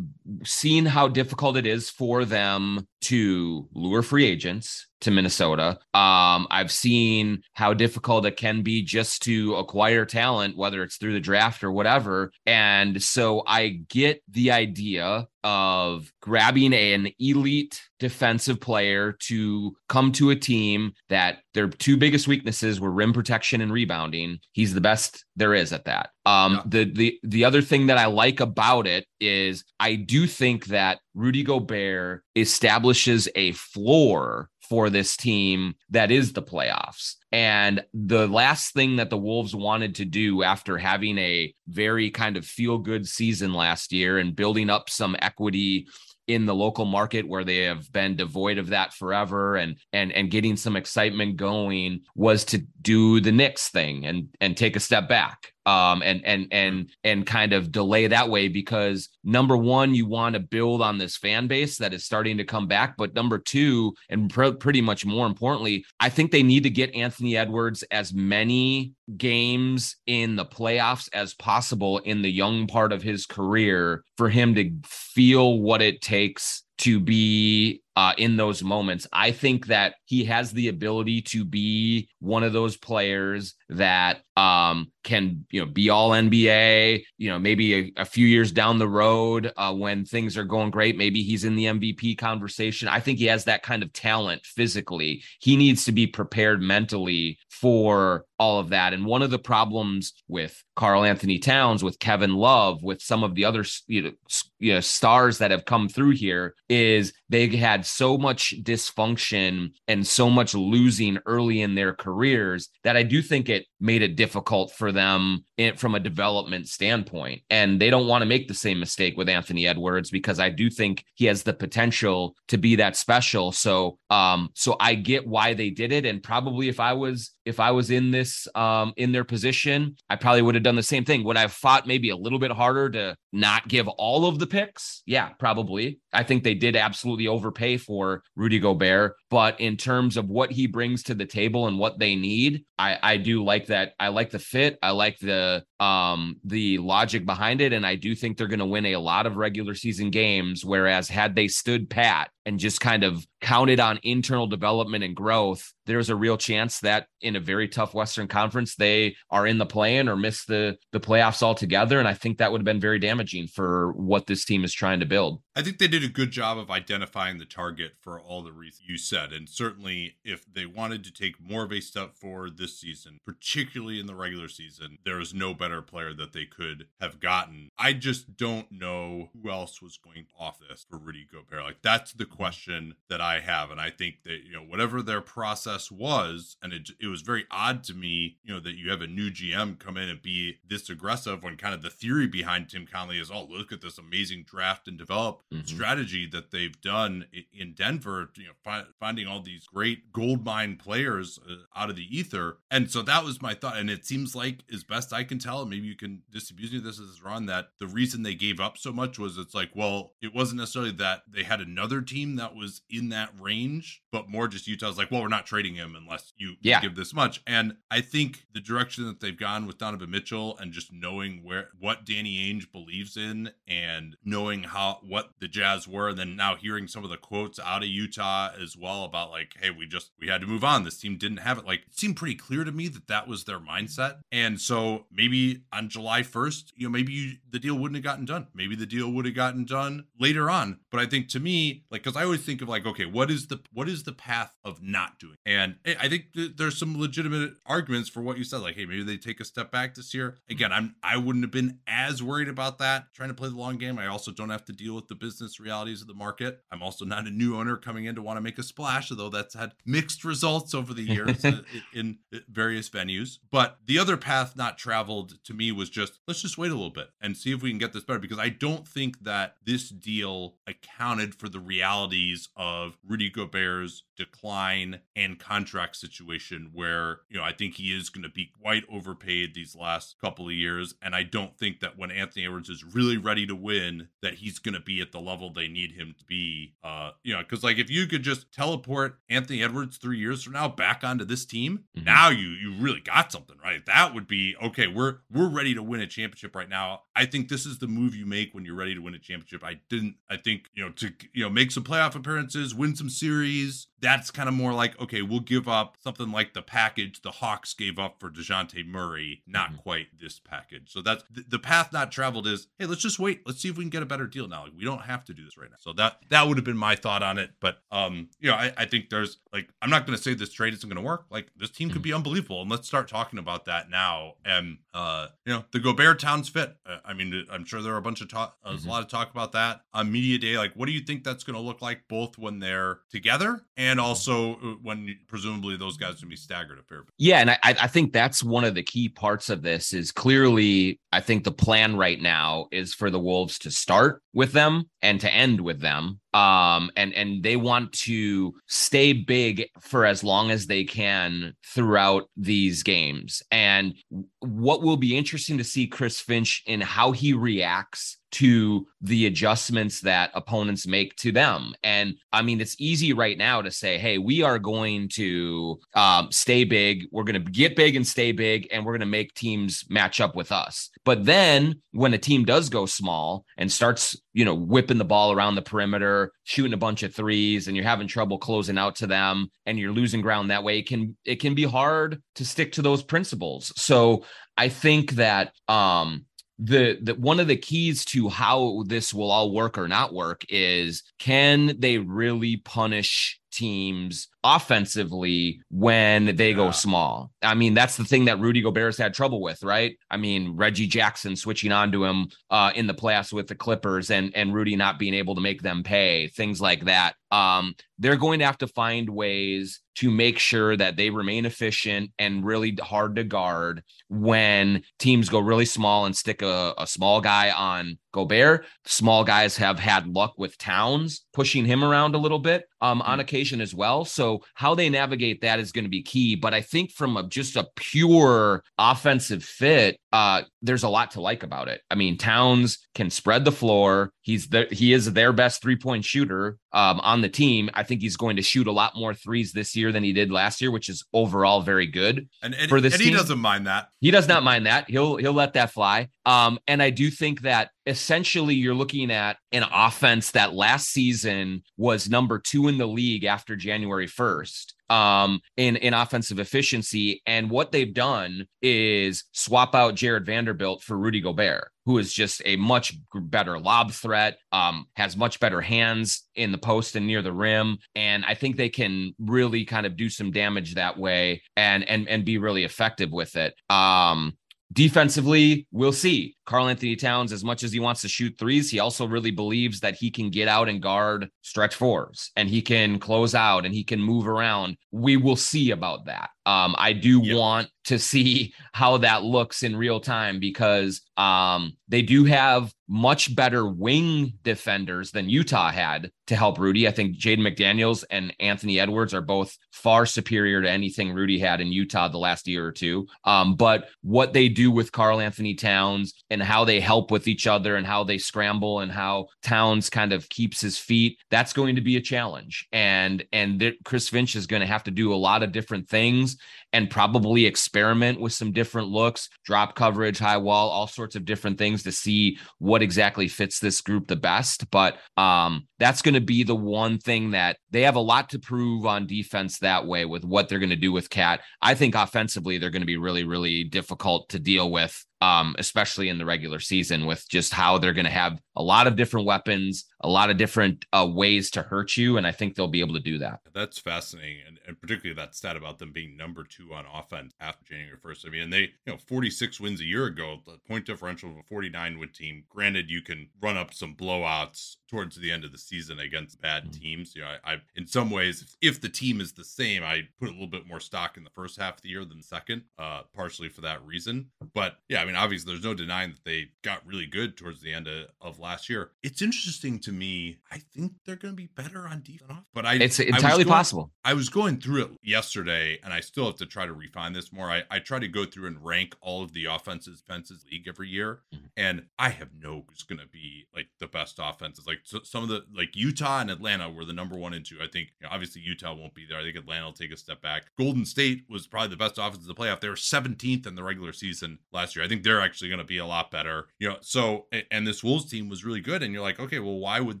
seen 0.44 0.86
how 0.86 1.08
difficult 1.08 1.56
it 1.56 1.66
is 1.66 1.90
for 1.90 2.24
them 2.24 2.86
to 3.06 3.68
lure 3.72 4.02
free 4.02 4.26
agents 4.26 4.86
to 5.00 5.10
Minnesota. 5.10 5.78
Um, 5.94 6.46
I've 6.50 6.72
seen 6.72 7.42
how 7.52 7.74
difficult 7.74 8.26
it 8.26 8.36
can 8.36 8.62
be 8.62 8.82
just 8.82 9.22
to 9.22 9.54
acquire 9.56 10.04
talent, 10.04 10.56
whether 10.56 10.82
it's 10.82 10.96
through 10.96 11.12
the 11.12 11.20
draft 11.20 11.62
or 11.62 11.70
whatever. 11.70 12.32
And 12.46 13.02
so 13.02 13.42
I 13.46 13.80
get 13.88 14.22
the 14.28 14.50
idea 14.52 15.28
of 15.44 16.12
grabbing 16.20 16.72
a, 16.72 16.94
an 16.94 17.08
elite 17.18 17.80
defensive 18.00 18.60
player 18.60 19.12
to 19.20 19.76
come 19.88 20.12
to 20.12 20.30
a 20.30 20.36
team 20.36 20.92
that 21.08 21.38
their 21.54 21.68
two 21.68 21.96
biggest 21.96 22.26
weaknesses 22.26 22.80
were 22.80 22.90
rim 22.90 23.12
protection 23.12 23.60
and 23.60 23.72
rebounding. 23.72 24.38
He's 24.52 24.74
the 24.74 24.80
best 24.80 25.24
there 25.36 25.54
is 25.54 25.72
at 25.72 25.84
that. 25.84 26.10
Um, 26.24 26.54
yeah. 26.54 26.62
the 26.66 26.92
the 26.92 27.20
the 27.22 27.44
other 27.44 27.62
thing 27.62 27.86
that 27.86 27.98
I 27.98 28.06
like 28.06 28.40
about 28.40 28.88
it 28.88 29.06
is 29.20 29.64
I 29.78 29.94
do 29.94 30.26
think 30.26 30.66
that 30.66 30.98
Rudy 31.16 31.42
Gobert 31.42 32.22
establishes 32.36 33.26
a 33.34 33.52
floor 33.52 34.50
for 34.68 34.90
this 34.90 35.16
team 35.16 35.74
that 35.90 36.10
is 36.10 36.32
the 36.32 36.42
playoffs. 36.42 37.14
And 37.32 37.84
the 37.94 38.26
last 38.26 38.74
thing 38.74 38.96
that 38.96 39.08
the 39.08 39.16
Wolves 39.16 39.54
wanted 39.54 39.94
to 39.96 40.04
do 40.04 40.42
after 40.42 40.76
having 40.76 41.16
a 41.16 41.54
very 41.68 42.10
kind 42.10 42.36
of 42.36 42.44
feel 42.44 42.78
good 42.78 43.08
season 43.08 43.54
last 43.54 43.92
year 43.92 44.18
and 44.18 44.36
building 44.36 44.68
up 44.68 44.90
some 44.90 45.16
equity 45.20 45.86
in 46.26 46.44
the 46.44 46.54
local 46.54 46.84
market 46.84 47.26
where 47.26 47.44
they 47.44 47.62
have 47.62 47.90
been 47.92 48.16
devoid 48.16 48.58
of 48.58 48.68
that 48.68 48.92
forever 48.92 49.56
and 49.56 49.78
and 49.92 50.10
and 50.12 50.30
getting 50.30 50.56
some 50.56 50.74
excitement 50.76 51.36
going 51.36 52.00
was 52.16 52.44
to 52.44 52.58
do 52.82 53.20
the 53.20 53.32
Knicks 53.32 53.68
thing 53.68 54.04
and 54.04 54.28
and 54.40 54.56
take 54.56 54.74
a 54.74 54.80
step 54.80 55.08
back 55.08 55.52
um, 55.66 56.02
and 56.02 56.24
and 56.24 56.46
and 56.52 56.90
and 57.04 57.26
kind 57.26 57.52
of 57.52 57.72
delay 57.72 58.06
that 58.06 58.30
way 58.30 58.48
because 58.48 59.08
number 59.24 59.56
one, 59.56 59.94
you 59.94 60.06
want 60.06 60.34
to 60.34 60.40
build 60.40 60.80
on 60.80 60.96
this 60.96 61.16
fan 61.16 61.48
base 61.48 61.76
that 61.78 61.92
is 61.92 62.04
starting 62.04 62.38
to 62.38 62.44
come 62.44 62.68
back, 62.68 62.96
but 62.96 63.14
number 63.14 63.38
two, 63.38 63.92
and 64.08 64.30
pr- 64.30 64.52
pretty 64.52 64.80
much 64.80 65.04
more 65.04 65.26
importantly, 65.26 65.84
I 65.98 66.08
think 66.08 66.30
they 66.30 66.44
need 66.44 66.62
to 66.62 66.70
get 66.70 66.94
Anthony 66.94 67.36
Edwards 67.36 67.82
as 67.90 68.14
many 68.14 68.92
games 69.16 69.96
in 70.06 70.36
the 70.36 70.44
playoffs 70.44 71.08
as 71.12 71.34
possible 71.34 71.98
in 71.98 72.22
the 72.22 72.30
young 72.30 72.66
part 72.66 72.92
of 72.92 73.02
his 73.02 73.26
career 73.26 74.04
for 74.16 74.28
him 74.28 74.54
to 74.54 74.70
feel 74.84 75.60
what 75.60 75.82
it 75.82 76.00
takes 76.00 76.62
to 76.78 77.00
be 77.00 77.82
uh, 77.96 78.12
in 78.18 78.36
those 78.36 78.62
moments. 78.62 79.06
I 79.12 79.30
think 79.30 79.66
that 79.66 79.94
he 80.04 80.24
has 80.24 80.52
the 80.52 80.68
ability 80.68 81.22
to 81.22 81.44
be 81.44 82.08
one 82.20 82.42
of 82.42 82.52
those 82.52 82.76
players 82.76 83.54
that 83.68 84.20
um, 84.36 84.92
can 85.02 85.46
you 85.50 85.60
know 85.60 85.66
be 85.66 85.90
all 85.90 86.10
NBA. 86.10 87.04
You 87.18 87.30
know, 87.30 87.38
maybe 87.38 87.74
a, 87.74 88.02
a 88.02 88.04
few 88.04 88.26
years 88.26 88.52
down 88.52 88.78
the 88.78 88.88
road 88.88 89.52
uh, 89.56 89.72
when 89.74 90.04
things 90.04 90.36
are 90.36 90.44
going 90.44 90.70
great, 90.70 90.96
maybe 90.96 91.22
he's 91.22 91.44
in 91.44 91.56
the 91.56 91.64
MVP 91.64 92.18
conversation. 92.18 92.88
I 92.88 93.00
think 93.00 93.18
he 93.18 93.26
has 93.26 93.44
that 93.44 93.62
kind 93.62 93.82
of 93.82 93.92
talent 93.92 94.44
physically. 94.44 95.22
He 95.40 95.56
needs 95.56 95.84
to 95.86 95.92
be 95.92 96.06
prepared 96.06 96.60
mentally 96.60 97.38
for 97.48 98.26
all 98.38 98.58
of 98.58 98.68
that. 98.68 98.92
And 98.92 99.06
one 99.06 99.22
of 99.22 99.30
the 99.30 99.38
problems 99.38 100.12
with 100.28 100.62
Karl-Anthony 100.74 101.38
Towns, 101.38 101.82
with 101.82 101.98
Kevin 101.98 102.34
Love, 102.34 102.82
with 102.82 103.00
some 103.00 103.24
of 103.24 103.34
the 103.34 103.46
other 103.46 103.64
you 103.86 104.02
know, 104.02 104.12
you 104.58 104.74
know 104.74 104.80
stars 104.80 105.38
that 105.38 105.50
have 105.50 105.64
come 105.64 105.88
through 105.88 106.10
here 106.10 106.54
is 106.68 107.14
they 107.30 107.48
had 107.48 107.86
so 107.86 108.18
much 108.18 108.54
dysfunction 108.62 109.72
and 109.88 110.06
so 110.06 110.28
much 110.28 110.54
losing 110.54 111.18
early 111.24 111.62
in 111.62 111.74
their 111.74 111.94
careers 111.94 112.68
that 112.84 112.96
I 112.96 113.02
do 113.02 113.22
think 113.22 113.48
it 113.56 113.66
made 113.80 114.02
it 114.02 114.16
difficult 114.16 114.72
for 114.72 114.92
them 114.92 115.44
in, 115.56 115.76
from 115.76 115.94
a 115.94 116.00
development 116.00 116.68
standpoint. 116.68 117.42
And 117.50 117.80
they 117.80 117.90
don't 117.90 118.06
want 118.06 118.22
to 118.22 118.26
make 118.26 118.48
the 118.48 118.54
same 118.54 118.80
mistake 118.80 119.16
with 119.16 119.28
Anthony 119.28 119.66
Edwards 119.66 120.10
because 120.10 120.38
I 120.38 120.50
do 120.50 120.70
think 120.70 121.04
he 121.14 121.26
has 121.26 121.42
the 121.42 121.52
potential 121.52 122.34
to 122.48 122.58
be 122.58 122.76
that 122.76 122.96
special. 122.96 123.52
So, 123.52 123.98
um, 124.10 124.50
so 124.54 124.76
I 124.80 124.94
get 124.94 125.26
why 125.26 125.54
they 125.54 125.70
did 125.70 125.92
it. 125.92 126.06
And 126.06 126.22
probably 126.22 126.68
if 126.68 126.80
I 126.80 126.92
was 126.92 127.32
if 127.44 127.60
I 127.60 127.70
was 127.70 127.90
in 127.90 128.10
this 128.10 128.48
um 128.54 128.92
in 128.96 129.12
their 129.12 129.24
position, 129.24 129.96
I 130.10 130.16
probably 130.16 130.42
would 130.42 130.56
have 130.56 130.64
done 130.64 130.76
the 130.76 130.82
same 130.82 131.04
thing. 131.04 131.24
Would 131.24 131.36
I 131.36 131.42
have 131.42 131.52
fought 131.52 131.86
maybe 131.86 132.10
a 132.10 132.16
little 132.16 132.38
bit 132.38 132.50
harder 132.50 132.90
to 132.90 133.16
not 133.32 133.68
give 133.68 133.88
all 133.88 134.26
of 134.26 134.38
the 134.38 134.46
picks? 134.46 135.02
Yeah, 135.06 135.28
probably. 135.38 136.00
I 136.12 136.22
think 136.22 136.42
they 136.42 136.54
did 136.54 136.76
absolutely 136.76 137.28
overpay 137.28 137.76
for 137.76 138.22
Rudy 138.34 138.58
Gobert, 138.58 139.14
but 139.30 139.60
in 139.60 139.76
terms 139.76 140.16
of 140.16 140.28
what 140.28 140.50
he 140.50 140.66
brings 140.66 141.02
to 141.04 141.14
the 141.14 141.26
table 141.26 141.68
and 141.68 141.78
what 141.78 141.98
they 141.98 142.16
need, 142.16 142.64
I 142.78 142.98
I 143.02 143.16
do 143.16 143.44
like 143.44 143.65
that. 143.66 143.94
I 143.98 144.08
like 144.08 144.30
the 144.30 144.38
fit. 144.38 144.78
I 144.82 144.90
like 144.90 145.18
the 145.18 145.64
um 145.80 146.36
the 146.44 146.78
logic 146.78 147.26
behind 147.26 147.60
it 147.60 147.72
and 147.72 147.86
I 147.86 147.96
do 147.96 148.14
think 148.14 148.36
they're 148.36 148.46
going 148.46 148.60
to 148.60 148.66
win 148.66 148.86
a 148.86 148.96
lot 148.96 149.26
of 149.26 149.36
regular 149.36 149.74
season 149.74 150.10
games 150.10 150.64
whereas 150.64 151.08
had 151.08 151.34
they 151.34 151.48
stood 151.48 151.90
pat 151.90 152.30
and 152.46 152.58
just 152.58 152.80
kind 152.80 153.04
of 153.04 153.26
counted 153.46 153.78
on 153.78 154.00
internal 154.02 154.48
development 154.48 155.04
and 155.04 155.14
growth, 155.14 155.72
there's 155.86 156.10
a 156.10 156.16
real 156.16 156.36
chance 156.36 156.80
that 156.80 157.06
in 157.20 157.36
a 157.36 157.40
very 157.40 157.68
tough 157.68 157.94
Western 157.94 158.26
Conference, 158.26 158.74
they 158.74 159.14
are 159.30 159.46
in 159.46 159.58
the 159.58 159.64
play-in 159.64 160.08
or 160.08 160.16
miss 160.16 160.44
the 160.46 160.76
the 160.90 160.98
playoffs 160.98 161.44
altogether. 161.44 162.00
And 162.00 162.08
I 162.08 162.14
think 162.14 162.38
that 162.38 162.50
would 162.50 162.60
have 162.60 162.64
been 162.64 162.80
very 162.80 162.98
damaging 162.98 163.46
for 163.46 163.92
what 163.92 164.26
this 164.26 164.44
team 164.44 164.64
is 164.64 164.74
trying 164.74 164.98
to 164.98 165.06
build. 165.06 165.42
I 165.54 165.62
think 165.62 165.78
they 165.78 165.86
did 165.86 166.02
a 166.02 166.08
good 166.08 166.32
job 166.32 166.58
of 166.58 166.70
identifying 166.70 167.38
the 167.38 167.44
target 167.44 167.92
for 168.00 168.20
all 168.20 168.42
the 168.42 168.52
reasons 168.52 168.88
you 168.88 168.98
said. 168.98 169.32
And 169.32 169.48
certainly 169.48 170.16
if 170.24 170.44
they 170.52 170.66
wanted 170.66 171.04
to 171.04 171.12
take 171.12 171.40
more 171.40 171.62
of 171.62 171.72
a 171.72 171.80
step 171.80 172.16
forward 172.16 172.58
this 172.58 172.78
season, 172.78 173.18
particularly 173.24 174.00
in 174.00 174.06
the 174.06 174.14
regular 174.14 174.48
season, 174.48 174.98
there 175.04 175.20
is 175.20 175.32
no 175.32 175.54
better 175.54 175.82
player 175.82 176.12
that 176.14 176.32
they 176.32 176.44
could 176.44 176.88
have 177.00 177.20
gotten. 177.20 177.68
I 177.78 177.92
just 177.92 178.36
don't 178.36 178.70
know 178.72 179.30
who 179.32 179.50
else 179.50 179.80
was 179.80 179.98
going 179.98 180.26
off 180.38 180.58
this 180.68 180.84
for 180.90 180.98
Rudy 180.98 181.26
Gobert. 181.30 181.62
Like 181.62 181.82
that's 181.82 182.12
the 182.12 182.26
question 182.26 182.96
that 183.08 183.20
I 183.20 183.35
have. 183.40 183.70
And 183.70 183.80
I 183.80 183.90
think 183.90 184.22
that, 184.24 184.40
you 184.44 184.52
know, 184.52 184.62
whatever 184.62 185.00
their 185.00 185.20
process 185.20 185.90
was, 185.90 186.56
and 186.62 186.72
it, 186.72 186.90
it 187.00 187.06
was 187.06 187.22
very 187.22 187.44
odd 187.50 187.84
to 187.84 187.94
me, 187.94 188.36
you 188.42 188.52
know, 188.52 188.60
that 188.60 188.76
you 188.76 188.90
have 188.90 189.00
a 189.00 189.06
new 189.06 189.30
GM 189.30 189.78
come 189.78 189.96
in 189.96 190.08
and 190.08 190.20
be 190.20 190.56
this 190.68 190.90
aggressive 190.90 191.42
when 191.42 191.56
kind 191.56 191.74
of 191.74 191.82
the 191.82 191.90
theory 191.90 192.26
behind 192.26 192.68
Tim 192.68 192.86
Connelly 192.86 193.18
is, 193.18 193.30
oh, 193.30 193.46
look 193.48 193.72
at 193.72 193.80
this 193.80 193.98
amazing 193.98 194.44
draft 194.44 194.88
and 194.88 194.98
develop 194.98 195.42
mm-hmm. 195.52 195.64
strategy 195.64 196.26
that 196.26 196.50
they've 196.50 196.78
done 196.80 197.26
in 197.52 197.72
Denver, 197.74 198.30
you 198.36 198.46
know, 198.46 198.52
fi- 198.64 198.84
finding 198.98 199.26
all 199.26 199.40
these 199.40 199.66
great 199.66 200.12
gold 200.12 200.44
mine 200.44 200.76
players 200.76 201.38
uh, 201.48 201.54
out 201.74 201.90
of 201.90 201.96
the 201.96 202.16
ether. 202.16 202.58
And 202.70 202.90
so 202.90 203.02
that 203.02 203.24
was 203.24 203.40
my 203.40 203.54
thought. 203.54 203.76
And 203.76 203.88
it 203.88 204.04
seems 204.04 204.34
like, 204.34 204.64
as 204.72 204.84
best 204.84 205.12
I 205.12 205.24
can 205.24 205.38
tell, 205.38 205.64
maybe 205.64 205.86
you 205.86 205.96
can 205.96 206.22
disabuse 206.30 206.72
me 206.72 206.78
of 206.78 206.84
this 206.84 207.00
as 207.00 207.22
wrong, 207.22 207.46
that 207.46 207.68
the 207.78 207.86
reason 207.86 208.22
they 208.22 208.34
gave 208.34 208.60
up 208.60 208.76
so 208.76 208.92
much 208.92 209.18
was 209.18 209.38
it's 209.38 209.54
like, 209.54 209.70
well, 209.74 210.12
it 210.20 210.34
wasn't 210.34 210.60
necessarily 210.60 210.92
that 210.92 211.22
they 211.28 211.44
had 211.44 211.60
another 211.60 212.02
team 212.02 212.16
team 212.16 212.36
that 212.36 212.54
was 212.54 212.82
in 212.90 213.10
that 213.10 213.15
range, 213.40 214.02
but 214.16 214.30
more 214.30 214.48
just 214.48 214.66
Utah's 214.66 214.96
like, 214.96 215.10
well, 215.10 215.20
we're 215.20 215.28
not 215.28 215.44
trading 215.44 215.74
him 215.74 215.94
unless 215.94 216.32
you 216.38 216.54
yeah. 216.62 216.80
give 216.80 216.94
this 216.94 217.12
much. 217.12 217.42
And 217.46 217.76
I 217.90 218.00
think 218.00 218.46
the 218.54 218.60
direction 218.60 219.04
that 219.04 219.20
they've 219.20 219.36
gone 219.36 219.66
with 219.66 219.76
Donovan 219.76 220.10
Mitchell 220.10 220.56
and 220.58 220.72
just 220.72 220.90
knowing 220.90 221.42
where 221.44 221.68
what 221.78 222.06
Danny 222.06 222.50
Ainge 222.50 222.72
believes 222.72 223.18
in 223.18 223.50
and 223.68 224.16
knowing 224.24 224.62
how 224.62 225.00
what 225.06 225.32
the 225.38 225.48
Jazz 225.48 225.86
were, 225.86 226.08
and 226.08 226.18
then 226.18 226.34
now 226.34 226.56
hearing 226.56 226.88
some 226.88 227.04
of 227.04 227.10
the 227.10 227.18
quotes 227.18 227.58
out 227.58 227.82
of 227.82 227.90
Utah 227.90 228.52
as 228.58 228.74
well 228.74 229.04
about 229.04 229.30
like, 229.30 229.52
hey, 229.60 229.68
we 229.68 229.86
just 229.86 230.12
we 230.18 230.28
had 230.28 230.40
to 230.40 230.46
move 230.46 230.64
on. 230.64 230.84
This 230.84 230.98
team 230.98 231.18
didn't 231.18 231.38
have 231.38 231.58
it. 231.58 231.66
Like, 231.66 231.80
it 231.80 231.98
seemed 231.98 232.16
pretty 232.16 232.36
clear 232.36 232.64
to 232.64 232.72
me 232.72 232.88
that 232.88 233.08
that 233.08 233.28
was 233.28 233.44
their 233.44 233.60
mindset. 233.60 234.20
And 234.32 234.58
so 234.58 235.04
maybe 235.12 235.64
on 235.74 235.90
July 235.90 236.22
1st, 236.22 236.72
you 236.74 236.86
know, 236.86 236.90
maybe 236.90 237.12
you, 237.12 237.32
the 237.50 237.58
deal 237.58 237.74
wouldn't 237.74 237.96
have 237.96 238.04
gotten 238.04 238.24
done. 238.24 238.46
Maybe 238.54 238.76
the 238.76 238.86
deal 238.86 239.12
would 239.12 239.26
have 239.26 239.34
gotten 239.34 239.66
done 239.66 240.06
later 240.18 240.48
on. 240.48 240.80
But 240.90 241.00
I 241.00 241.06
think 241.06 241.28
to 241.28 241.40
me, 241.40 241.84
like, 241.90 242.02
because 242.02 242.16
I 242.16 242.24
always 242.24 242.42
think 242.42 242.62
of 242.62 242.68
like, 242.70 242.86
okay, 242.86 243.04
what 243.04 243.30
is 243.30 243.48
the 243.48 243.60
what 243.72 243.88
is 243.88 244.04
the 244.06 244.12
path 244.12 244.56
of 244.64 244.82
not 244.82 245.18
doing? 245.18 245.36
And 245.44 245.76
eh, 245.84 245.94
I 246.00 246.08
think 246.08 246.32
th- 246.34 246.52
there's 246.56 246.78
some 246.78 246.98
legitimate 246.98 247.52
arguments 247.66 248.08
for 248.08 248.22
what 248.22 248.38
you 248.38 248.44
said. 248.44 248.62
Like, 248.62 248.76
hey, 248.76 248.86
maybe 248.86 249.02
they 249.02 249.18
take 249.18 249.40
a 249.40 249.44
step 249.44 249.70
back 249.70 249.94
this 249.94 250.14
year. 250.14 250.38
Again, 250.48 250.72
I'm 250.72 250.96
I 251.02 251.18
wouldn't 251.18 251.44
have 251.44 251.50
been 251.50 251.80
as 251.86 252.22
worried 252.22 252.48
about 252.48 252.78
that. 252.78 253.12
Trying 253.12 253.28
to 253.28 253.34
play 253.34 253.50
the 253.50 253.56
long 253.56 253.76
game. 253.76 253.98
I 253.98 254.06
also 254.06 254.30
don't 254.30 254.50
have 254.50 254.64
to 254.66 254.72
deal 254.72 254.94
with 254.94 255.08
the 255.08 255.14
business 255.14 255.60
realities 255.60 256.00
of 256.00 256.06
the 256.06 256.14
market. 256.14 256.62
I'm 256.72 256.82
also 256.82 257.04
not 257.04 257.26
a 257.26 257.30
new 257.30 257.56
owner 257.56 257.76
coming 257.76 258.06
in 258.06 258.14
to 258.14 258.22
want 258.22 258.38
to 258.38 258.40
make 258.40 258.58
a 258.58 258.62
splash, 258.62 259.10
although 259.10 259.28
that's 259.28 259.54
had 259.54 259.74
mixed 259.84 260.24
results 260.24 260.74
over 260.74 260.94
the 260.94 261.02
years 261.02 261.44
uh, 261.44 261.62
in, 261.92 262.18
in 262.32 262.42
various 262.48 262.88
venues. 262.88 263.38
But 263.50 263.78
the 263.84 263.98
other 263.98 264.16
path 264.16 264.56
not 264.56 264.78
traveled 264.78 265.42
to 265.44 265.54
me 265.54 265.72
was 265.72 265.90
just 265.90 266.18
let's 266.26 266.42
just 266.42 266.58
wait 266.58 266.70
a 266.70 266.74
little 266.74 266.90
bit 266.90 267.08
and 267.20 267.36
see 267.36 267.52
if 267.52 267.62
we 267.62 267.70
can 267.70 267.78
get 267.78 267.92
this 267.92 268.04
better 268.04 268.18
because 268.18 268.38
I 268.38 268.48
don't 268.48 268.86
think 268.86 269.24
that 269.24 269.56
this 269.64 269.88
deal 269.88 270.54
accounted 270.66 271.34
for 271.34 271.48
the 271.48 271.60
realities 271.60 272.48
of 272.56 272.96
Rudy 273.06 273.30
Gobert's 273.30 273.95
decline 274.16 275.00
and 275.14 275.38
contract 275.38 275.96
situation 275.96 276.70
where, 276.72 277.20
you 277.28 277.36
know, 277.36 277.44
I 277.44 277.52
think 277.52 277.74
he 277.74 277.94
is 277.96 278.08
going 278.08 278.22
to 278.22 278.28
be 278.28 278.50
quite 278.62 278.84
overpaid 278.90 279.54
these 279.54 279.76
last 279.76 280.16
couple 280.20 280.46
of 280.46 280.52
years. 280.52 280.94
And 281.02 281.14
I 281.14 281.22
don't 281.22 281.56
think 281.58 281.80
that 281.80 281.98
when 281.98 282.10
Anthony 282.10 282.46
Edwards 282.46 282.68
is 282.68 282.84
really 282.84 283.16
ready 283.16 283.46
to 283.46 283.54
win, 283.54 284.08
that 284.22 284.34
he's 284.34 284.58
going 284.58 284.74
to 284.74 284.80
be 284.80 285.00
at 285.00 285.12
the 285.12 285.20
level 285.20 285.52
they 285.52 285.68
need 285.68 285.92
him 285.92 286.14
to 286.18 286.24
be. 286.24 286.74
Uh, 286.82 287.10
you 287.22 287.34
know, 287.34 287.40
because 287.40 287.64
like 287.64 287.78
if 287.78 287.90
you 287.90 288.06
could 288.06 288.22
just 288.22 288.52
teleport 288.52 289.18
Anthony 289.28 289.62
Edwards 289.62 289.96
three 289.96 290.18
years 290.18 290.42
from 290.42 290.54
now 290.54 290.68
back 290.68 291.02
onto 291.04 291.24
this 291.24 291.44
team, 291.44 291.84
mm-hmm. 291.96 292.04
now 292.04 292.28
you 292.28 292.48
you 292.48 292.72
really 292.78 293.00
got 293.00 293.32
something, 293.32 293.56
right? 293.62 293.84
That 293.86 294.14
would 294.14 294.26
be 294.26 294.56
okay. 294.62 294.86
We're 294.86 295.18
we're 295.30 295.48
ready 295.48 295.74
to 295.74 295.82
win 295.82 296.00
a 296.00 296.06
championship 296.06 296.54
right 296.54 296.68
now. 296.68 297.02
I 297.14 297.26
think 297.26 297.48
this 297.48 297.66
is 297.66 297.78
the 297.78 297.86
move 297.86 298.14
you 298.14 298.26
make 298.26 298.54
when 298.54 298.64
you're 298.64 298.76
ready 298.76 298.94
to 298.94 299.00
win 299.00 299.14
a 299.14 299.18
championship. 299.18 299.64
I 299.64 299.80
didn't. 299.88 300.16
I 300.30 300.36
think 300.36 300.68
you 300.74 300.84
know 300.84 300.90
to 300.92 301.12
you 301.32 301.44
know 301.44 301.50
make 301.50 301.70
some 301.70 301.84
playoff 301.84 302.14
appearances 302.14 302.36
appearances, 302.36 302.74
win 302.74 302.96
some 302.96 303.10
series 303.10 303.75
is 303.76 303.86
that's 304.06 304.30
kind 304.30 304.48
of 304.48 304.54
more 304.54 304.72
like, 304.72 304.98
okay, 305.00 305.20
we'll 305.20 305.40
give 305.40 305.68
up 305.68 305.96
something 305.98 306.30
like 306.30 306.54
the 306.54 306.62
package 306.62 307.22
the 307.22 307.32
Hawks 307.32 307.74
gave 307.74 307.98
up 307.98 308.20
for 308.20 308.30
Dejounte 308.30 308.86
Murray, 308.86 309.42
not 309.48 309.70
mm-hmm. 309.70 309.78
quite 309.78 310.06
this 310.20 310.38
package. 310.38 310.92
So 310.92 311.02
that's 311.02 311.24
the, 311.28 311.44
the 311.48 311.58
path 311.58 311.92
not 311.92 312.12
traveled 312.12 312.46
is, 312.46 312.68
hey, 312.78 312.86
let's 312.86 313.02
just 313.02 313.18
wait. 313.18 313.42
Let's 313.44 313.60
see 313.60 313.68
if 313.68 313.76
we 313.76 313.82
can 313.82 313.90
get 313.90 314.04
a 314.04 314.06
better 314.06 314.28
deal 314.28 314.46
now. 314.46 314.62
Like, 314.62 314.74
we 314.78 314.84
don't 314.84 315.02
have 315.02 315.24
to 315.24 315.34
do 315.34 315.44
this 315.44 315.58
right 315.58 315.68
now. 315.68 315.76
So 315.80 315.92
that 315.94 316.18
that 316.28 316.46
would 316.46 316.56
have 316.56 316.64
been 316.64 316.76
my 316.76 316.94
thought 316.94 317.24
on 317.24 317.36
it. 317.36 317.50
But 317.58 317.78
um, 317.90 318.28
you 318.38 318.48
know, 318.48 318.54
I, 318.54 318.72
I 318.76 318.84
think 318.84 319.10
there's 319.10 319.38
like 319.52 319.68
I'm 319.82 319.90
not 319.90 320.06
gonna 320.06 320.18
say 320.18 320.34
this 320.34 320.52
trade 320.52 320.72
isn't 320.74 320.88
gonna 320.88 321.02
work. 321.02 321.26
Like 321.28 321.48
this 321.56 321.70
team 321.70 321.88
could 321.88 321.96
mm-hmm. 321.96 322.02
be 322.02 322.12
unbelievable. 322.12 322.62
And 322.62 322.70
let's 322.70 322.86
start 322.86 323.08
talking 323.08 323.40
about 323.40 323.64
that 323.64 323.90
now. 323.90 324.34
And 324.44 324.78
uh, 324.94 325.28
you 325.44 325.52
know, 325.52 325.64
the 325.72 325.80
Gobert 325.80 326.20
Towns 326.20 326.48
fit. 326.48 326.76
Uh, 326.86 326.98
I 327.04 327.12
mean, 327.12 327.44
I'm 327.50 327.64
sure 327.64 327.82
there 327.82 327.94
are 327.94 327.98
a 327.98 328.02
bunch 328.02 328.20
of 328.20 328.28
talk 328.28 328.56
uh, 328.62 328.70
there's 328.70 328.82
mm-hmm. 328.82 328.90
a 328.90 328.92
lot 328.92 329.02
of 329.02 329.08
talk 329.08 329.32
about 329.32 329.50
that 329.52 329.80
on 329.92 330.12
media 330.12 330.38
day. 330.38 330.56
Like, 330.56 330.74
what 330.74 330.86
do 330.86 330.92
you 330.92 331.00
think 331.00 331.24
that's 331.24 331.42
gonna 331.42 331.60
look 331.60 331.82
like 331.82 332.06
both 332.06 332.38
when 332.38 332.60
they're 332.60 333.00
together 333.10 333.64
and 333.76 333.95
also 334.00 334.54
uh, 334.54 334.74
when 334.82 335.16
presumably 335.28 335.76
those 335.76 335.96
guys 335.96 336.20
can 336.20 336.28
be 336.28 336.36
staggered 336.36 336.78
a 336.78 336.82
fair 336.82 337.02
bit? 337.02 337.12
Yeah, 337.18 337.38
and 337.38 337.50
I, 337.50 337.58
I 337.62 337.86
think 337.86 338.12
that's 338.12 338.42
one 338.42 338.64
of 338.64 338.74
the 338.74 338.82
key 338.82 339.08
parts 339.08 339.50
of 339.50 339.62
this 339.62 339.92
is 339.92 340.12
clearly 340.12 341.00
I 341.12 341.20
think 341.20 341.44
the 341.44 341.52
plan 341.52 341.96
right 341.96 342.20
now 342.20 342.66
is 342.72 342.94
for 342.94 343.10
the 343.10 343.20
Wolves 343.20 343.58
to 343.60 343.70
start 343.70 344.22
with 344.32 344.52
them 344.52 344.88
and 345.02 345.20
to 345.20 345.32
end 345.32 345.60
with 345.60 345.80
them 345.80 346.20
um, 346.36 346.90
and 346.96 347.14
and 347.14 347.42
they 347.42 347.56
want 347.56 347.92
to 347.92 348.54
stay 348.66 349.14
big 349.14 349.70
for 349.80 350.04
as 350.04 350.22
long 350.22 350.50
as 350.50 350.66
they 350.66 350.84
can 350.84 351.54
throughout 351.64 352.28
these 352.36 352.82
games. 352.82 353.42
And 353.50 353.94
what 354.40 354.82
will 354.82 354.98
be 354.98 355.16
interesting 355.16 355.56
to 355.56 355.64
see 355.64 355.86
Chris 355.86 356.20
Finch 356.20 356.62
in 356.66 356.82
how 356.82 357.12
he 357.12 357.32
reacts 357.32 358.18
to 358.36 358.86
the 359.00 359.24
adjustments 359.24 360.02
that 360.02 360.30
opponents 360.34 360.86
make 360.86 361.16
to 361.16 361.32
them. 361.32 361.74
And 361.82 362.16
I 362.32 362.42
mean, 362.42 362.60
it's 362.60 362.76
easy 362.78 363.14
right 363.14 363.38
now 363.38 363.62
to 363.62 363.70
say, 363.70 363.96
hey, 363.96 364.18
we 364.18 364.42
are 364.42 364.58
going 364.58 365.08
to 365.14 365.78
um, 365.94 366.30
stay 366.30 366.64
big. 366.64 367.04
We're 367.10 367.24
going 367.24 367.42
to 367.42 367.50
get 367.50 367.76
big 367.76 367.96
and 367.96 368.06
stay 368.06 368.32
big, 368.32 368.68
and 368.70 368.84
we're 368.84 368.92
going 368.92 369.00
to 369.00 369.06
make 369.06 369.32
teams 369.32 369.84
match 369.88 370.20
up 370.20 370.36
with 370.36 370.52
us. 370.52 370.90
But 371.04 371.24
then 371.24 371.80
when 371.92 372.12
a 372.12 372.18
team 372.18 372.44
does 372.44 372.68
go 372.68 372.84
small 372.84 373.46
and 373.56 373.72
starts, 373.72 374.14
you 374.34 374.44
know, 374.44 374.54
whipping 374.54 374.98
the 374.98 375.04
ball 375.04 375.32
around 375.32 375.54
the 375.54 375.62
perimeter, 375.62 376.32
shooting 376.44 376.74
a 376.74 376.76
bunch 376.76 377.02
of 377.02 377.14
threes, 377.14 377.68
and 377.68 377.76
you're 377.76 377.86
having 377.86 378.06
trouble 378.06 378.38
closing 378.38 378.76
out 378.76 378.96
to 378.96 379.06
them, 379.06 379.48
and 379.64 379.78
you're 379.78 379.92
losing 379.92 380.20
ground 380.20 380.50
that 380.50 380.62
way, 380.62 380.78
it 380.78 380.86
can 380.86 381.16
it 381.24 381.36
can 381.36 381.54
be 381.54 381.64
hard 381.64 382.20
to 382.34 382.44
stick 382.44 382.72
to 382.72 382.82
those 382.82 383.02
principles. 383.02 383.72
So 383.76 384.24
I 384.58 384.68
think 384.68 385.12
that 385.12 385.52
um 385.68 386.25
the, 386.58 386.98
the 387.02 387.14
one 387.14 387.38
of 387.38 387.48
the 387.48 387.56
keys 387.56 388.04
to 388.06 388.28
how 388.28 388.82
this 388.86 389.12
will 389.12 389.30
all 389.30 389.52
work 389.52 389.76
or 389.76 389.88
not 389.88 390.14
work 390.14 390.44
is 390.48 391.02
can 391.18 391.78
they 391.78 391.98
really 391.98 392.56
punish 392.58 393.38
teams 393.56 394.28
offensively 394.44 395.60
when 395.70 396.36
they 396.36 396.50
yeah. 396.50 396.56
go 396.56 396.70
small. 396.70 397.30
I 397.42 397.54
mean, 397.54 397.74
that's 397.74 397.96
the 397.96 398.04
thing 398.04 398.26
that 398.26 398.38
Rudy 398.38 398.60
Gobert's 398.60 398.98
had 398.98 399.14
trouble 399.14 399.40
with, 399.40 399.62
right? 399.62 399.96
I 400.10 400.18
mean, 400.18 400.56
Reggie 400.56 400.86
Jackson 400.86 401.36
switching 401.36 401.72
on 401.72 401.90
to 401.92 402.04
him 402.04 402.28
uh, 402.50 402.72
in 402.74 402.86
the 402.86 402.94
playoffs 402.94 403.32
with 403.32 403.48
the 403.48 403.54
Clippers 403.54 404.10
and 404.10 404.34
and 404.36 404.54
Rudy 404.54 404.76
not 404.76 404.98
being 404.98 405.14
able 405.14 405.34
to 405.34 405.40
make 405.40 405.62
them 405.62 405.82
pay, 405.82 406.28
things 406.28 406.60
like 406.60 406.84
that. 406.84 407.14
Um, 407.30 407.74
they're 407.98 408.16
going 408.16 408.38
to 408.40 408.46
have 408.46 408.58
to 408.58 408.68
find 408.68 409.08
ways 409.08 409.80
to 409.96 410.10
make 410.10 410.38
sure 410.38 410.76
that 410.76 410.96
they 410.96 411.10
remain 411.10 411.46
efficient 411.46 412.10
and 412.18 412.44
really 412.44 412.76
hard 412.80 413.16
to 413.16 413.24
guard 413.24 413.82
when 414.08 414.82
teams 414.98 415.28
go 415.28 415.38
really 415.38 415.64
small 415.64 416.04
and 416.04 416.14
stick 416.14 416.42
a, 416.42 416.74
a 416.76 416.86
small 416.86 417.20
guy 417.20 417.50
on 417.50 417.98
Gobert. 418.16 418.64
Small 418.86 419.24
guys 419.24 419.58
have 419.58 419.78
had 419.78 420.08
luck 420.08 420.34
with 420.38 420.56
Towns 420.56 421.26
pushing 421.34 421.66
him 421.66 421.84
around 421.84 422.14
a 422.14 422.18
little 422.18 422.38
bit 422.38 422.64
um, 422.80 423.02
on 423.02 423.18
mm. 423.18 423.20
occasion 423.20 423.60
as 423.60 423.74
well. 423.74 424.06
So 424.06 424.42
how 424.54 424.74
they 424.74 424.88
navigate 424.88 425.42
that 425.42 425.60
is 425.60 425.70
going 425.70 425.84
to 425.84 425.90
be 425.90 426.02
key. 426.02 426.34
But 426.34 426.54
I 426.54 426.62
think 426.62 426.92
from 426.92 427.18
a, 427.18 427.28
just 427.28 427.56
a 427.56 427.68
pure 427.76 428.64
offensive 428.78 429.44
fit, 429.44 430.00
uh, 430.16 430.42
there's 430.62 430.82
a 430.82 430.88
lot 430.88 431.10
to 431.10 431.20
like 431.20 431.42
about 431.42 431.68
it. 431.68 431.82
I 431.90 431.94
mean, 431.94 432.16
Towns 432.16 432.78
can 432.94 433.10
spread 433.10 433.44
the 433.44 433.52
floor. 433.52 434.12
He's 434.22 434.48
the, 434.48 434.66
he 434.70 434.94
is 434.94 435.12
their 435.12 435.30
best 435.30 435.60
three 435.60 435.76
point 435.76 436.06
shooter 436.06 436.56
um, 436.72 437.00
on 437.00 437.20
the 437.20 437.28
team. 437.28 437.68
I 437.74 437.82
think 437.82 438.00
he's 438.00 438.16
going 438.16 438.36
to 438.36 438.42
shoot 438.42 438.66
a 438.66 438.72
lot 438.72 438.96
more 438.96 439.12
threes 439.12 439.52
this 439.52 439.76
year 439.76 439.92
than 439.92 440.02
he 440.02 440.14
did 440.14 440.32
last 440.32 440.62
year, 440.62 440.70
which 440.70 440.88
is 440.88 441.04
overall 441.12 441.60
very 441.60 441.86
good 441.86 442.30
and, 442.42 442.54
and 442.54 442.70
for 442.70 442.80
this. 442.80 442.94
And 442.94 443.02
he 443.02 443.10
doesn't 443.10 443.38
mind 443.38 443.66
that. 443.66 443.88
He 444.00 444.10
does 444.10 444.26
not 444.26 444.42
mind 444.42 444.64
that. 444.64 444.88
He'll 444.88 445.16
he'll 445.16 445.34
let 445.34 445.52
that 445.52 445.70
fly. 445.70 446.08
Um, 446.24 446.58
and 446.66 446.82
I 446.82 446.88
do 446.88 447.10
think 447.10 447.42
that 447.42 447.68
essentially 447.84 448.54
you're 448.54 448.74
looking 448.74 449.10
at 449.10 449.36
an 449.52 449.64
offense 449.70 450.30
that 450.30 450.54
last 450.54 450.88
season 450.88 451.62
was 451.76 452.08
number 452.08 452.38
two 452.38 452.68
in 452.68 452.78
the 452.78 452.88
league 452.88 453.24
after 453.24 453.54
January 453.54 454.08
1st 454.08 454.72
um, 454.90 455.40
in 455.56 455.76
in 455.76 455.94
offensive 455.94 456.38
efficiency. 456.38 457.22
And 457.26 457.50
what 457.50 457.72
they've 457.72 457.92
done 457.92 458.46
is 458.62 459.24
swap 459.32 459.74
out 459.74 459.94
Jared 459.94 460.26
Vanderbilt 460.26 460.82
for 460.82 460.96
Rudy 460.96 461.20
Gobert, 461.20 461.70
who 461.84 461.98
is 461.98 462.12
just 462.12 462.42
a 462.44 462.56
much 462.56 462.94
better 463.14 463.58
lob 463.58 463.92
threat, 463.92 464.38
um, 464.52 464.86
has 464.96 465.16
much 465.16 465.40
better 465.40 465.60
hands 465.60 466.24
in 466.34 466.52
the 466.52 466.58
post 466.58 466.96
and 466.96 467.06
near 467.06 467.22
the 467.22 467.32
rim, 467.32 467.78
and 467.94 468.24
I 468.24 468.34
think 468.34 468.56
they 468.56 468.68
can 468.68 469.14
really 469.18 469.64
kind 469.64 469.86
of 469.86 469.96
do 469.96 470.08
some 470.10 470.30
damage 470.30 470.74
that 470.74 470.98
way 470.98 471.42
and 471.56 471.88
and 471.88 472.08
and 472.08 472.24
be 472.24 472.38
really 472.38 472.64
effective 472.64 473.12
with 473.12 473.36
it. 473.36 473.54
Um, 473.70 474.36
Defensively, 474.72 475.66
we'll 475.70 475.92
see. 475.92 476.35
Karl-Anthony 476.46 476.96
Towns, 476.96 477.32
as 477.32 477.44
much 477.44 477.62
as 477.62 477.72
he 477.72 477.80
wants 477.80 478.00
to 478.02 478.08
shoot 478.08 478.34
threes, 478.38 478.70
he 478.70 478.78
also 478.78 479.06
really 479.06 479.30
believes 479.30 479.80
that 479.80 479.96
he 479.96 480.10
can 480.10 480.30
get 480.30 480.48
out 480.48 480.68
and 480.68 480.80
guard 480.80 481.28
stretch 481.42 481.74
fours 481.74 482.30
and 482.36 482.48
he 482.48 482.62
can 482.62 482.98
close 482.98 483.34
out 483.34 483.66
and 483.66 483.74
he 483.74 483.84
can 483.84 484.00
move 484.00 484.26
around. 484.26 484.76
We 484.92 485.16
will 485.16 485.36
see 485.36 485.72
about 485.72 486.06
that. 486.06 486.30
Um, 486.46 486.76
I 486.78 486.92
do 486.92 487.20
yep. 487.22 487.36
want 487.36 487.68
to 487.84 487.98
see 487.98 488.54
how 488.72 488.98
that 488.98 489.24
looks 489.24 489.62
in 489.62 489.76
real 489.76 490.00
time 490.00 490.38
because 490.38 491.02
um, 491.16 491.76
they 491.88 492.02
do 492.02 492.24
have 492.24 492.72
much 492.88 493.34
better 493.34 493.66
wing 493.66 494.34
defenders 494.44 495.10
than 495.10 495.28
Utah 495.28 495.70
had 495.70 496.10
to 496.28 496.36
help 496.36 496.58
Rudy. 496.58 496.86
I 496.86 496.92
think 496.92 497.16
Jaden 497.16 497.40
McDaniels 497.40 498.04
and 498.10 498.32
Anthony 498.38 498.78
Edwards 498.78 499.12
are 499.12 499.20
both 499.20 499.56
far 499.72 500.06
superior 500.06 500.62
to 500.62 500.70
anything 500.70 501.12
Rudy 501.12 501.38
had 501.38 501.60
in 501.60 501.72
Utah 501.72 502.08
the 502.08 502.18
last 502.18 502.46
year 502.46 502.64
or 502.64 502.72
two. 502.72 503.06
Um, 503.24 503.56
but 503.56 503.88
what 504.02 504.32
they 504.32 504.48
do 504.48 504.70
with 504.70 504.92
Karl-Anthony 504.92 505.54
Towns 505.54 506.14
and 506.30 506.35
how 506.42 506.64
they 506.64 506.80
help 506.80 507.10
with 507.10 507.28
each 507.28 507.46
other 507.46 507.76
and 507.76 507.86
how 507.86 508.04
they 508.04 508.18
scramble 508.18 508.80
and 508.80 508.90
how 508.90 509.26
Towns 509.42 509.90
kind 509.90 510.12
of 510.12 510.28
keeps 510.28 510.60
his 510.60 510.78
feet, 510.78 511.18
that's 511.30 511.52
going 511.52 511.76
to 511.76 511.80
be 511.80 511.96
a 511.96 512.00
challenge. 512.00 512.66
And 512.72 513.24
and 513.32 513.74
Chris 513.84 514.08
Finch 514.08 514.36
is 514.36 514.46
going 514.46 514.60
to 514.60 514.66
have 514.66 514.84
to 514.84 514.90
do 514.90 515.12
a 515.12 515.16
lot 515.16 515.42
of 515.42 515.52
different 515.52 515.88
things 515.88 516.36
and 516.76 516.90
probably 516.90 517.46
experiment 517.46 518.20
with 518.20 518.34
some 518.34 518.52
different 518.52 518.88
looks, 518.88 519.30
drop 519.46 519.74
coverage, 519.74 520.18
high 520.18 520.36
wall, 520.36 520.68
all 520.68 520.86
sorts 520.86 521.16
of 521.16 521.24
different 521.24 521.56
things 521.56 521.82
to 521.82 521.90
see 521.90 522.38
what 522.58 522.82
exactly 522.82 523.28
fits 523.28 523.58
this 523.58 523.80
group 523.80 524.06
the 524.06 524.14
best. 524.14 524.70
But 524.70 524.98
um, 525.16 525.66
that's 525.78 526.02
going 526.02 526.16
to 526.16 526.20
be 526.20 526.42
the 526.42 526.54
one 526.54 526.98
thing 526.98 527.30
that 527.30 527.56
they 527.70 527.80
have 527.82 527.96
a 527.96 528.00
lot 528.00 528.28
to 528.30 528.38
prove 528.38 528.84
on 528.84 529.06
defense 529.06 529.58
that 529.60 529.86
way 529.86 530.04
with 530.04 530.22
what 530.22 530.50
they're 530.50 530.58
going 530.58 530.68
to 530.68 530.76
do 530.76 530.92
with 530.92 531.08
Cat. 531.08 531.40
I 531.62 531.74
think 531.74 531.94
offensively, 531.94 532.58
they're 532.58 532.68
going 532.68 532.82
to 532.82 532.86
be 532.86 532.98
really, 532.98 533.24
really 533.24 533.64
difficult 533.64 534.28
to 534.28 534.38
deal 534.38 534.70
with 534.70 535.02
um, 535.22 535.56
especially 535.58 536.08
in 536.08 536.18
the 536.18 536.26
regular 536.26 536.60
season, 536.60 537.06
with 537.06 537.26
just 537.28 537.52
how 537.52 537.78
they're 537.78 537.94
going 537.94 538.04
to 538.04 538.10
have 538.10 538.38
a 538.54 538.62
lot 538.62 538.86
of 538.86 538.96
different 538.96 539.26
weapons, 539.26 539.86
a 540.06 540.08
lot 540.08 540.30
of 540.30 540.36
different 540.36 540.84
uh, 540.92 541.06
ways 541.12 541.50
to 541.50 541.62
hurt 541.62 541.96
you. 541.96 542.16
And 542.16 542.26
I 542.26 542.30
think 542.30 542.54
they'll 542.54 542.68
be 542.68 542.80
able 542.80 542.94
to 542.94 543.00
do 543.00 543.18
that. 543.18 543.40
That's 543.52 543.80
fascinating. 543.80 544.38
And, 544.46 544.60
and 544.66 544.80
particularly 544.80 545.16
that 545.16 545.34
stat 545.34 545.56
about 545.56 545.80
them 545.80 545.90
being 545.90 546.16
number 546.16 546.44
two 546.44 546.72
on 546.72 546.84
offense 546.94 547.34
after 547.40 547.64
January 547.64 547.98
1st. 547.98 548.26
I 548.26 548.30
mean, 548.30 548.42
and 548.42 548.52
they, 548.52 548.60
you 548.60 548.92
know, 548.92 548.98
46 548.98 549.60
wins 549.60 549.80
a 549.80 549.84
year 549.84 550.06
ago, 550.06 550.38
the 550.46 550.58
point 550.68 550.86
differential 550.86 551.30
of 551.30 551.38
a 551.38 551.42
49 551.42 551.98
win 551.98 552.08
team. 552.10 552.44
Granted, 552.48 552.88
you 552.88 553.02
can 553.02 553.28
run 553.42 553.56
up 553.56 553.74
some 553.74 553.96
blowouts 553.96 554.76
towards 554.88 555.16
the 555.16 555.32
end 555.32 555.44
of 555.44 555.52
the 555.52 555.58
season 555.58 555.98
against 555.98 556.40
bad 556.40 556.64
mm-hmm. 556.64 556.80
teams. 556.80 557.16
You 557.16 557.22
know, 557.22 557.28
I, 557.44 557.54
I, 557.54 557.56
in 557.74 557.86
some 557.86 558.10
ways, 558.10 558.42
if, 558.42 558.74
if, 558.74 558.80
the 558.80 558.88
team 558.88 559.20
is 559.20 559.32
the 559.32 559.44
same, 559.44 559.82
I 559.82 560.02
put 560.20 560.28
a 560.28 560.32
little 560.32 560.46
bit 560.46 560.68
more 560.68 560.80
stock 560.80 561.16
in 561.16 561.24
the 561.24 561.30
first 561.30 561.58
half 561.58 561.76
of 561.76 561.82
the 561.82 561.88
year 561.88 562.04
than 562.04 562.18
the 562.18 562.22
second, 562.22 562.62
uh, 562.78 563.02
partially 563.14 563.48
for 563.48 563.62
that 563.62 563.84
reason. 563.84 564.28
But 564.54 564.76
yeah, 564.88 565.00
I 565.00 565.04
mean, 565.04 565.16
obviously, 565.16 565.52
there's 565.52 565.64
no 565.64 565.74
denying 565.74 566.10
that 566.10 566.24
they 566.24 566.50
got 566.62 566.86
really 566.86 567.06
good 567.06 567.36
towards 567.36 567.60
the 567.60 567.72
end 567.72 567.88
of, 567.88 568.08
of 568.20 568.38
last 568.38 568.68
year. 568.68 568.90
It's 569.02 569.22
interesting 569.22 569.78
to 569.80 569.92
me. 569.96 570.38
I 570.50 570.58
think 570.74 570.92
they're 571.04 571.16
going 571.16 571.32
to 571.32 571.36
be 571.36 571.46
better 571.46 571.86
on 571.86 572.02
defense, 572.02 572.44
but 572.54 572.66
I 572.66 572.74
it's 572.74 572.98
entirely 572.98 573.42
I 573.42 573.44
going, 573.44 573.46
possible. 573.46 573.90
I 574.04 574.14
was 574.14 574.28
going 574.28 574.60
through 574.60 574.82
it 574.82 574.90
yesterday, 575.02 575.78
and 575.82 575.92
I 575.92 576.00
still 576.00 576.26
have 576.26 576.36
to 576.36 576.46
try 576.46 576.66
to 576.66 576.72
refine 576.72 577.12
this 577.12 577.32
more. 577.32 577.50
I, 577.50 577.64
I 577.70 577.78
try 577.78 577.98
to 577.98 578.08
go 578.08 578.24
through 578.24 578.46
and 578.46 578.64
rank 578.64 578.94
all 579.00 579.22
of 579.22 579.32
the 579.32 579.46
offenses, 579.46 580.02
fences 580.06 580.44
league 580.50 580.68
every 580.68 580.88
year, 580.88 581.20
mm-hmm. 581.34 581.46
and 581.56 581.84
I 581.98 582.10
have 582.10 582.28
no 582.40 582.64
who's 582.68 582.82
going 582.82 583.00
to 583.00 583.08
be 583.08 583.46
like 583.54 583.68
the 583.78 583.86
best 583.86 584.18
offenses. 584.22 584.66
Like 584.66 584.80
so, 584.84 585.00
some 585.02 585.22
of 585.22 585.28
the 585.28 585.44
like 585.54 585.76
Utah 585.76 586.20
and 586.20 586.30
Atlanta 586.30 586.70
were 586.70 586.84
the 586.84 586.92
number 586.92 587.16
one 587.16 587.34
and 587.34 587.44
two. 587.44 587.58
I 587.62 587.66
think 587.66 587.92
you 588.00 588.06
know, 588.06 588.10
obviously 588.12 588.42
Utah 588.42 588.74
won't 588.74 588.94
be 588.94 589.06
there. 589.06 589.18
I 589.18 589.22
think 589.22 589.36
Atlanta 589.36 589.66
will 589.66 589.72
take 589.72 589.92
a 589.92 589.96
step 589.96 590.22
back. 590.22 590.44
Golden 590.58 590.84
State 590.84 591.24
was 591.28 591.46
probably 591.46 591.70
the 591.70 591.76
best 591.76 591.98
offense 591.98 592.22
in 592.22 592.28
the 592.28 592.34
playoff. 592.34 592.60
They 592.60 592.68
were 592.68 592.74
17th 592.74 593.46
in 593.46 593.54
the 593.54 593.62
regular 593.62 593.92
season 593.92 594.38
last 594.52 594.76
year. 594.76 594.84
I 594.84 594.88
think 594.88 595.02
they're 595.02 595.20
actually 595.20 595.48
going 595.48 595.58
to 595.58 595.64
be 595.64 595.78
a 595.78 595.86
lot 595.86 596.10
better. 596.10 596.46
You 596.58 596.70
know, 596.70 596.76
so 596.80 597.26
and 597.50 597.66
this 597.66 597.82
Wolves 597.82 598.06
team 598.06 598.28
was 598.28 598.44
really 598.44 598.60
good. 598.60 598.82
And 598.82 598.92
you're 598.92 599.02
like, 599.02 599.20
okay, 599.20 599.38
well, 599.38 599.58
why 599.58 599.75
would 599.80 600.00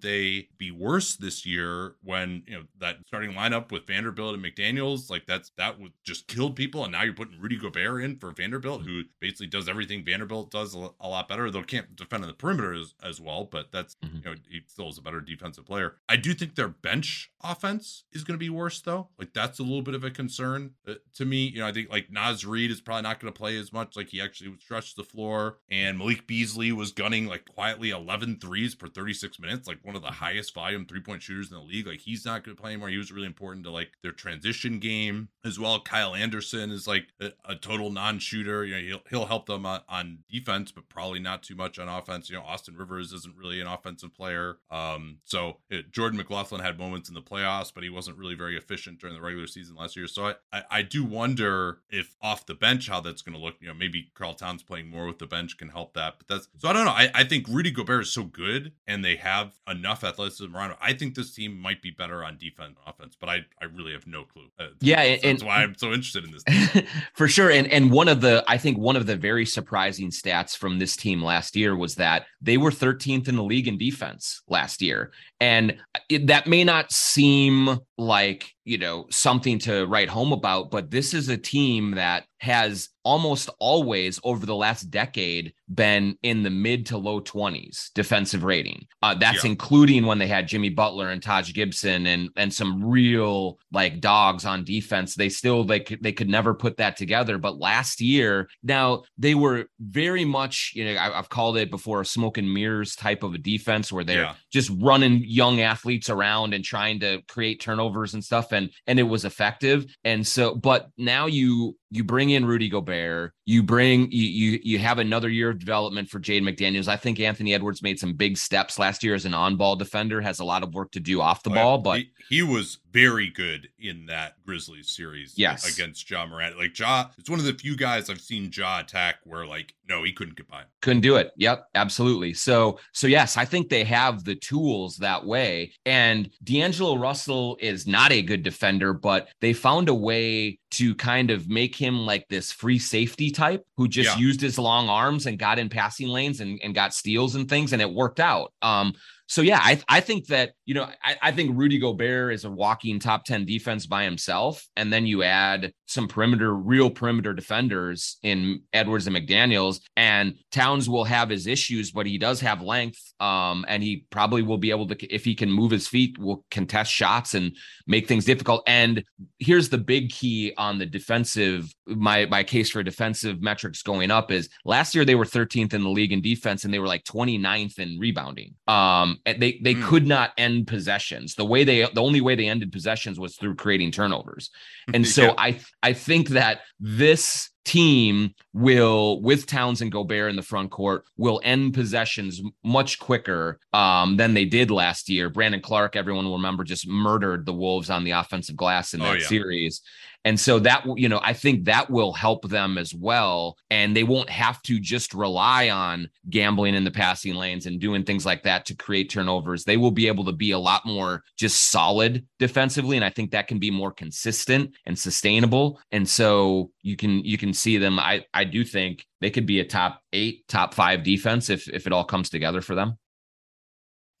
they 0.00 0.48
be 0.58 0.70
worse 0.70 1.16
this 1.16 1.44
year 1.46 1.94
when 2.02 2.42
you 2.46 2.54
know 2.56 2.64
that 2.80 2.96
starting 3.06 3.32
lineup 3.32 3.72
with 3.72 3.86
Vanderbilt 3.86 4.34
and 4.34 4.44
McDaniels, 4.44 5.10
like 5.10 5.26
that's 5.26 5.50
that 5.56 5.80
would 5.80 5.92
just 6.04 6.26
killed 6.28 6.56
people. 6.56 6.84
And 6.84 6.92
now 6.92 7.02
you're 7.02 7.14
putting 7.14 7.40
Rudy 7.40 7.56
Gobert 7.56 8.02
in 8.02 8.18
for 8.18 8.30
Vanderbilt, 8.30 8.82
who 8.82 9.02
basically 9.20 9.46
does 9.46 9.68
everything 9.68 10.04
Vanderbilt 10.04 10.50
does 10.50 10.74
a, 10.74 10.90
a 11.00 11.08
lot 11.08 11.28
better. 11.28 11.50
Though 11.50 11.62
can't 11.62 11.96
defend 11.96 12.22
on 12.22 12.28
the 12.28 12.34
perimeter 12.34 12.74
as, 12.74 12.94
as 13.02 13.20
well, 13.20 13.44
but 13.44 13.72
that's 13.72 13.96
mm-hmm. 13.96 14.16
you 14.16 14.22
know 14.24 14.34
he 14.48 14.60
still 14.66 14.88
is 14.88 14.98
a 14.98 15.02
better 15.02 15.20
defensive 15.20 15.66
player. 15.66 15.96
I 16.08 16.16
do 16.16 16.34
think 16.34 16.54
their 16.54 16.68
bench 16.68 17.30
offense 17.50 18.04
is 18.12 18.24
going 18.24 18.38
to 18.38 18.44
be 18.44 18.50
worse 18.50 18.80
though. 18.80 19.08
Like 19.18 19.32
that's 19.32 19.58
a 19.58 19.62
little 19.62 19.82
bit 19.82 19.94
of 19.94 20.04
a 20.04 20.10
concern 20.10 20.72
uh, 20.88 20.94
to 21.14 21.24
me. 21.24 21.48
You 21.48 21.60
know, 21.60 21.66
I 21.66 21.72
think 21.72 21.90
like 21.90 22.10
Naz 22.10 22.44
Reid 22.44 22.70
is 22.70 22.80
probably 22.80 23.02
not 23.02 23.20
going 23.20 23.32
to 23.32 23.38
play 23.38 23.56
as 23.56 23.72
much. 23.72 23.96
Like 23.96 24.08
he 24.08 24.20
actually 24.20 24.54
stretched 24.60 24.96
the 24.96 25.04
floor, 25.04 25.58
and 25.70 25.98
Malik 25.98 26.26
Beasley 26.26 26.72
was 26.72 26.92
gunning 26.92 27.26
like 27.26 27.44
quietly 27.46 27.90
11 27.90 28.38
threes 28.40 28.74
per 28.74 28.88
36 28.88 29.38
minutes, 29.40 29.68
like 29.68 29.78
one 29.82 29.96
of 29.96 30.02
the 30.02 30.08
highest 30.08 30.54
volume 30.54 30.86
three 30.86 31.00
point 31.00 31.22
shooters 31.22 31.50
in 31.50 31.56
the 31.56 31.62
league. 31.62 31.86
Like 31.86 32.00
he's 32.00 32.24
not 32.24 32.44
going 32.44 32.56
to 32.56 32.60
play 32.60 32.72
anymore. 32.72 32.88
He 32.88 32.98
was 32.98 33.12
really 33.12 33.26
important 33.26 33.64
to 33.64 33.70
like 33.70 33.92
their 34.02 34.12
transition 34.12 34.78
game 34.78 35.28
as 35.44 35.58
well. 35.58 35.80
Kyle 35.80 36.14
Anderson 36.14 36.70
is 36.70 36.86
like 36.86 37.08
a, 37.20 37.32
a 37.44 37.54
total 37.54 37.90
non 37.90 38.18
shooter. 38.18 38.64
You 38.64 38.74
know, 38.74 38.82
he'll 38.82 39.02
he'll 39.10 39.26
help 39.26 39.46
them 39.46 39.66
on, 39.66 39.80
on 39.88 40.18
defense, 40.30 40.72
but 40.72 40.88
probably 40.88 41.20
not 41.20 41.42
too 41.42 41.54
much 41.54 41.78
on 41.78 41.88
offense. 41.88 42.28
You 42.28 42.36
know, 42.36 42.42
Austin 42.42 42.76
Rivers 42.76 43.12
isn't 43.12 43.36
really 43.36 43.60
an 43.60 43.66
offensive 43.66 44.14
player. 44.14 44.58
Um, 44.70 45.18
so 45.24 45.58
it, 45.70 45.92
Jordan 45.92 46.18
McLaughlin 46.18 46.60
had 46.60 46.78
moments 46.78 47.08
in 47.08 47.14
the 47.14 47.22
playoffs, 47.36 47.72
but 47.72 47.82
he 47.82 47.90
wasn't 47.90 48.16
really 48.16 48.34
very 48.34 48.56
efficient 48.56 49.00
during 49.00 49.14
the 49.14 49.22
regular 49.22 49.46
season 49.46 49.76
last 49.76 49.96
year. 49.96 50.06
So 50.06 50.26
I, 50.26 50.34
I, 50.52 50.62
I 50.70 50.82
do 50.82 51.04
wonder 51.04 51.78
if 51.90 52.16
off 52.22 52.46
the 52.46 52.54
bench 52.54 52.88
how 52.88 53.00
that's 53.00 53.22
going 53.22 53.36
to 53.36 53.42
look. 53.42 53.56
You 53.60 53.68
know, 53.68 53.74
maybe 53.74 54.10
Karl 54.14 54.34
Towns 54.34 54.62
playing 54.62 54.88
more 54.88 55.06
with 55.06 55.18
the 55.18 55.26
bench 55.26 55.58
can 55.58 55.68
help 55.68 55.94
that. 55.94 56.14
But 56.18 56.28
that's 56.28 56.48
so 56.58 56.68
I 56.68 56.72
don't 56.72 56.84
know. 56.84 56.92
I, 56.92 57.10
I 57.14 57.24
think 57.24 57.46
Rudy 57.48 57.70
Gobert 57.70 58.02
is 58.02 58.12
so 58.12 58.24
good 58.24 58.72
and 58.86 59.04
they 59.04 59.16
have 59.16 59.58
enough 59.68 60.04
athleticism 60.04 60.54
around 60.54 60.70
him. 60.70 60.76
I 60.80 60.92
think 60.92 61.14
this 61.14 61.34
team 61.34 61.60
might 61.60 61.82
be 61.82 61.90
better 61.90 62.24
on 62.24 62.38
defense 62.38 62.76
offense, 62.86 63.16
but 63.18 63.28
I, 63.28 63.44
I 63.60 63.66
really 63.66 63.92
have 63.92 64.06
no 64.06 64.24
clue. 64.24 64.46
Uh, 64.58 64.68
yeah, 64.80 65.00
and, 65.00 65.38
that's 65.38 65.44
why 65.44 65.62
I'm 65.62 65.76
so 65.76 65.88
interested 65.88 66.24
in 66.24 66.32
this. 66.32 66.84
for 67.14 67.28
sure. 67.28 67.50
And 67.50 67.70
and 67.72 67.90
one 67.90 68.08
of 68.08 68.20
the 68.20 68.44
I 68.48 68.58
think 68.58 68.78
one 68.78 68.96
of 68.96 69.06
the 69.06 69.16
very 69.16 69.46
surprising 69.46 70.10
stats 70.10 70.56
from 70.56 70.78
this 70.78 70.96
team 70.96 71.22
last 71.22 71.56
year 71.56 71.76
was 71.76 71.96
that 71.96 72.26
they 72.40 72.56
were 72.56 72.70
13th 72.70 73.28
in 73.28 73.36
the 73.36 73.44
league 73.44 73.68
in 73.68 73.78
defense 73.78 74.42
last 74.48 74.82
year. 74.82 75.12
And 75.40 75.76
it, 76.08 76.28
that 76.28 76.46
may 76.46 76.64
not 76.64 76.90
seem 76.92 77.78
like, 77.98 78.50
you 78.64 78.78
know, 78.78 79.06
something 79.10 79.58
to 79.60 79.84
write 79.86 80.08
home 80.08 80.32
about, 80.32 80.70
but 80.70 80.90
this 80.90 81.12
is 81.12 81.28
a 81.28 81.36
team 81.36 81.92
that 81.92 82.24
has 82.38 82.90
almost 83.06 83.48
always 83.60 84.18
over 84.24 84.44
the 84.44 84.54
last 84.54 84.90
decade 84.90 85.54
been 85.72 86.18
in 86.24 86.42
the 86.42 86.50
mid 86.50 86.84
to 86.84 86.98
low 86.98 87.20
20s 87.20 87.92
defensive 87.94 88.42
rating. 88.42 88.84
Uh, 89.00 89.14
that's 89.14 89.44
yeah. 89.44 89.50
including 89.52 90.04
when 90.04 90.18
they 90.18 90.26
had 90.26 90.48
Jimmy 90.48 90.70
Butler 90.70 91.10
and 91.10 91.22
Taj 91.22 91.52
Gibson 91.52 92.06
and 92.06 92.30
and 92.36 92.52
some 92.52 92.84
real 92.84 93.60
like 93.72 94.00
dogs 94.00 94.44
on 94.44 94.64
defense. 94.64 95.14
They 95.14 95.28
still 95.28 95.62
they 95.62 95.80
could 95.80 96.02
they 96.02 96.12
could 96.12 96.28
never 96.28 96.52
put 96.52 96.78
that 96.78 96.96
together. 96.96 97.38
But 97.38 97.60
last 97.60 98.00
year, 98.00 98.48
now 98.64 99.04
they 99.16 99.36
were 99.36 99.66
very 99.78 100.24
much 100.24 100.72
you 100.74 100.84
know 100.84 101.00
I, 101.00 101.12
have 101.12 101.28
called 101.28 101.56
it 101.56 101.70
before 101.70 102.00
a 102.00 102.04
smoke 102.04 102.38
and 102.38 102.52
mirrors 102.52 102.96
type 102.96 103.22
of 103.22 103.34
a 103.34 103.38
defense 103.38 103.92
where 103.92 104.04
they're 104.04 104.22
yeah. 104.22 104.34
just 104.52 104.70
running 104.80 105.22
young 105.24 105.60
athletes 105.60 106.10
around 106.10 106.54
and 106.54 106.64
trying 106.64 106.98
to 107.00 107.22
create 107.28 107.60
turnovers 107.60 108.14
and 108.14 108.24
stuff 108.24 108.50
and 108.50 108.70
and 108.88 108.98
it 108.98 109.04
was 109.04 109.24
effective. 109.24 109.86
And 110.02 110.26
so, 110.26 110.56
but 110.56 110.90
now 110.98 111.26
you 111.26 111.76
you 111.96 112.04
bring 112.04 112.30
in 112.30 112.44
Rudy 112.44 112.68
Gobert, 112.68 113.32
you 113.44 113.62
bring 113.62 114.10
you 114.12 114.24
you 114.24 114.60
you 114.62 114.78
have 114.78 114.98
another 114.98 115.28
year 115.28 115.50
of 115.50 115.58
development 115.58 116.08
for 116.08 116.20
Jaden 116.20 116.42
McDaniels. 116.42 116.88
I 116.88 116.96
think 116.96 117.18
Anthony 117.18 117.54
Edwards 117.54 117.82
made 117.82 117.98
some 117.98 118.12
big 118.12 118.36
steps 118.36 118.78
last 118.78 119.02
year 119.02 119.14
as 119.14 119.24
an 119.24 119.34
on-ball 119.34 119.76
defender, 119.76 120.20
has 120.20 120.38
a 120.38 120.44
lot 120.44 120.62
of 120.62 120.74
work 120.74 120.92
to 120.92 121.00
do 121.00 121.20
off 121.20 121.42
the 121.42 121.50
oh, 121.50 121.54
ball, 121.54 121.78
but 121.78 121.98
he, 121.98 122.10
he, 122.28 122.42
was 122.42 122.78
very 122.96 123.28
good 123.28 123.68
in 123.78 124.06
that 124.06 124.42
Grizzlies 124.46 124.88
series 124.88 125.34
yes. 125.36 125.70
against 125.70 126.08
Ja 126.10 126.24
Morant. 126.24 126.56
Like 126.56 126.78
Ja, 126.78 127.08
it's 127.18 127.28
one 127.28 127.38
of 127.38 127.44
the 127.44 127.52
few 127.52 127.76
guys 127.76 128.08
I've 128.08 128.22
seen 128.22 128.50
Ja 128.50 128.80
attack 128.80 129.16
where 129.24 129.44
like 129.44 129.74
no, 129.86 130.02
he 130.02 130.12
couldn't 130.12 130.34
get 130.34 130.48
by. 130.48 130.62
Couldn't 130.80 131.02
do 131.02 131.16
it. 131.16 131.30
Yep, 131.36 131.66
absolutely. 131.74 132.32
So 132.32 132.78
so 132.94 133.06
yes, 133.06 133.36
I 133.36 133.44
think 133.44 133.68
they 133.68 133.84
have 133.84 134.24
the 134.24 134.34
tools 134.34 134.96
that 134.96 135.26
way. 135.26 135.74
And 135.84 136.30
D'Angelo 136.42 136.96
Russell 136.96 137.58
is 137.60 137.86
not 137.86 138.12
a 138.12 138.22
good 138.22 138.42
defender, 138.42 138.94
but 138.94 139.28
they 139.42 139.52
found 139.52 139.90
a 139.90 139.94
way 139.94 140.58
to 140.72 140.94
kind 140.94 141.30
of 141.30 141.50
make 141.50 141.76
him 141.76 142.06
like 142.06 142.26
this 142.28 142.50
free 142.50 142.78
safety 142.78 143.30
type 143.30 143.62
who 143.76 143.88
just 143.88 144.16
yeah. 144.16 144.22
used 144.22 144.40
his 144.40 144.58
long 144.58 144.88
arms 144.88 145.26
and 145.26 145.38
got 145.38 145.58
in 145.58 145.68
passing 145.68 146.08
lanes 146.08 146.40
and, 146.40 146.58
and 146.64 146.74
got 146.74 146.94
steals 146.94 147.34
and 147.34 147.46
things 147.46 147.74
and 147.74 147.82
it 147.82 147.92
worked 147.92 148.20
out. 148.20 148.54
Um, 148.62 148.94
so 149.28 149.42
yeah, 149.42 149.58
I 149.60 149.80
I 149.88 150.00
think 150.00 150.26
that 150.26 150.52
you 150.66 150.74
know 150.74 150.88
I, 151.02 151.16
I 151.20 151.32
think 151.32 151.58
Rudy 151.58 151.78
Gobert 151.78 152.32
is 152.32 152.44
a 152.44 152.50
walking 152.50 153.00
top 153.00 153.24
ten 153.24 153.44
defense 153.44 153.86
by 153.86 154.04
himself, 154.04 154.64
and 154.76 154.92
then 154.92 155.04
you 155.04 155.24
add 155.24 155.72
some 155.86 156.06
perimeter, 156.06 156.54
real 156.54 156.90
perimeter 156.90 157.32
defenders 157.32 158.18
in 158.22 158.62
Edwards 158.72 159.06
and 159.06 159.16
McDaniels, 159.16 159.80
and 159.96 160.34
Towns 160.52 160.88
will 160.88 161.04
have 161.04 161.28
his 161.28 161.46
issues, 161.46 161.90
but 161.90 162.06
he 162.06 162.18
does 162.18 162.40
have 162.40 162.62
length, 162.62 163.00
um, 163.18 163.64
and 163.68 163.82
he 163.82 164.06
probably 164.10 164.42
will 164.42 164.58
be 164.58 164.70
able 164.70 164.86
to 164.86 165.14
if 165.14 165.24
he 165.24 165.34
can 165.34 165.50
move 165.50 165.72
his 165.72 165.88
feet, 165.88 166.16
will 166.18 166.44
contest 166.52 166.92
shots 166.92 167.34
and 167.34 167.56
make 167.88 168.06
things 168.06 168.24
difficult. 168.24 168.62
And 168.68 169.02
here's 169.40 169.68
the 169.68 169.78
big 169.78 170.10
key 170.10 170.52
on 170.56 170.78
the 170.78 170.86
defensive. 170.86 171.68
My 171.86 172.26
my 172.26 172.44
case 172.44 172.70
for 172.70 172.82
defensive 172.84 173.42
metrics 173.42 173.82
going 173.82 174.12
up 174.12 174.30
is 174.30 174.48
last 174.64 174.94
year 174.94 175.04
they 175.04 175.16
were 175.16 175.24
13th 175.24 175.74
in 175.74 175.82
the 175.82 175.90
league 175.90 176.12
in 176.12 176.22
defense, 176.22 176.64
and 176.64 176.72
they 176.72 176.78
were 176.78 176.86
like 176.86 177.02
29th 177.04 177.80
in 177.80 177.98
rebounding. 177.98 178.54
Um, 178.68 179.15
they 179.24 179.58
they 179.62 179.74
mm. 179.74 179.82
could 179.84 180.06
not 180.06 180.32
end 180.36 180.66
possessions. 180.66 181.34
The 181.34 181.44
way 181.44 181.64
they 181.64 181.82
the 181.82 182.02
only 182.02 182.20
way 182.20 182.34
they 182.34 182.48
ended 182.48 182.72
possessions 182.72 183.18
was 183.18 183.36
through 183.36 183.56
creating 183.56 183.92
turnovers. 183.92 184.50
And 184.92 185.06
so 185.16 185.24
yeah. 185.24 185.34
I 185.38 185.60
I 185.82 185.92
think 185.92 186.30
that 186.30 186.60
this 186.80 187.50
team 187.66 188.32
will, 188.54 189.20
with 189.20 189.44
Towns 189.44 189.82
and 189.82 189.92
Gobert 189.92 190.30
in 190.30 190.36
the 190.36 190.42
front 190.42 190.70
court, 190.70 191.04
will 191.18 191.40
end 191.44 191.74
possessions 191.74 192.40
much 192.64 192.98
quicker 192.98 193.58
um, 193.74 194.16
than 194.16 194.32
they 194.32 194.46
did 194.46 194.70
last 194.70 195.10
year. 195.10 195.28
Brandon 195.28 195.60
Clarke, 195.60 195.96
everyone 195.96 196.24
will 196.24 196.36
remember, 196.36 196.64
just 196.64 196.88
murdered 196.88 197.44
the 197.44 197.52
Wolves 197.52 197.90
on 197.90 198.04
the 198.04 198.12
offensive 198.12 198.56
glass 198.56 198.94
in 198.94 199.02
oh, 199.02 199.04
that 199.04 199.10
oh, 199.10 199.18
yeah. 199.18 199.26
series. 199.26 199.82
And 200.24 200.40
so 200.40 200.58
that, 200.58 200.84
you 200.96 201.08
know, 201.08 201.20
I 201.22 201.32
think 201.34 201.66
that 201.66 201.88
will 201.88 202.12
help 202.12 202.48
them 202.48 202.78
as 202.78 202.92
well. 202.92 203.56
And 203.70 203.94
they 203.96 204.02
won't 204.02 204.28
have 204.28 204.60
to 204.62 204.80
just 204.80 205.14
rely 205.14 205.68
on 205.68 206.08
gambling 206.28 206.74
in 206.74 206.82
the 206.82 206.90
passing 206.90 207.36
lanes 207.36 207.66
and 207.66 207.80
doing 207.80 208.02
things 208.02 208.26
like 208.26 208.42
that 208.42 208.66
to 208.66 208.74
create 208.74 209.08
turnovers. 209.08 209.62
They 209.62 209.76
will 209.76 209.92
be 209.92 210.08
able 210.08 210.24
to 210.24 210.32
be 210.32 210.50
a 210.50 210.58
lot 210.58 210.84
more 210.84 211.22
just 211.36 211.70
solid 211.70 212.26
defensively. 212.40 212.96
And 212.96 213.04
I 213.04 213.10
think 213.10 213.30
that 213.30 213.46
can 213.46 213.60
be 213.60 213.70
more 213.70 213.92
consistent 213.92 214.74
and 214.84 214.98
sustainable. 214.98 215.78
And 215.92 216.08
so 216.08 216.72
you 216.86 216.96
can, 216.96 217.24
you 217.24 217.36
can 217.36 217.52
see 217.52 217.78
them. 217.78 217.98
I, 217.98 218.24
I 218.32 218.44
do 218.44 218.64
think 218.64 219.04
they 219.20 219.30
could 219.30 219.44
be 219.44 219.58
a 219.58 219.64
top 219.64 220.02
eight, 220.12 220.46
top 220.46 220.72
five 220.72 221.02
defense 221.02 221.50
if, 221.50 221.68
if 221.68 221.86
it 221.86 221.92
all 221.92 222.04
comes 222.04 222.30
together 222.30 222.60
for 222.60 222.76
them. 222.76 222.98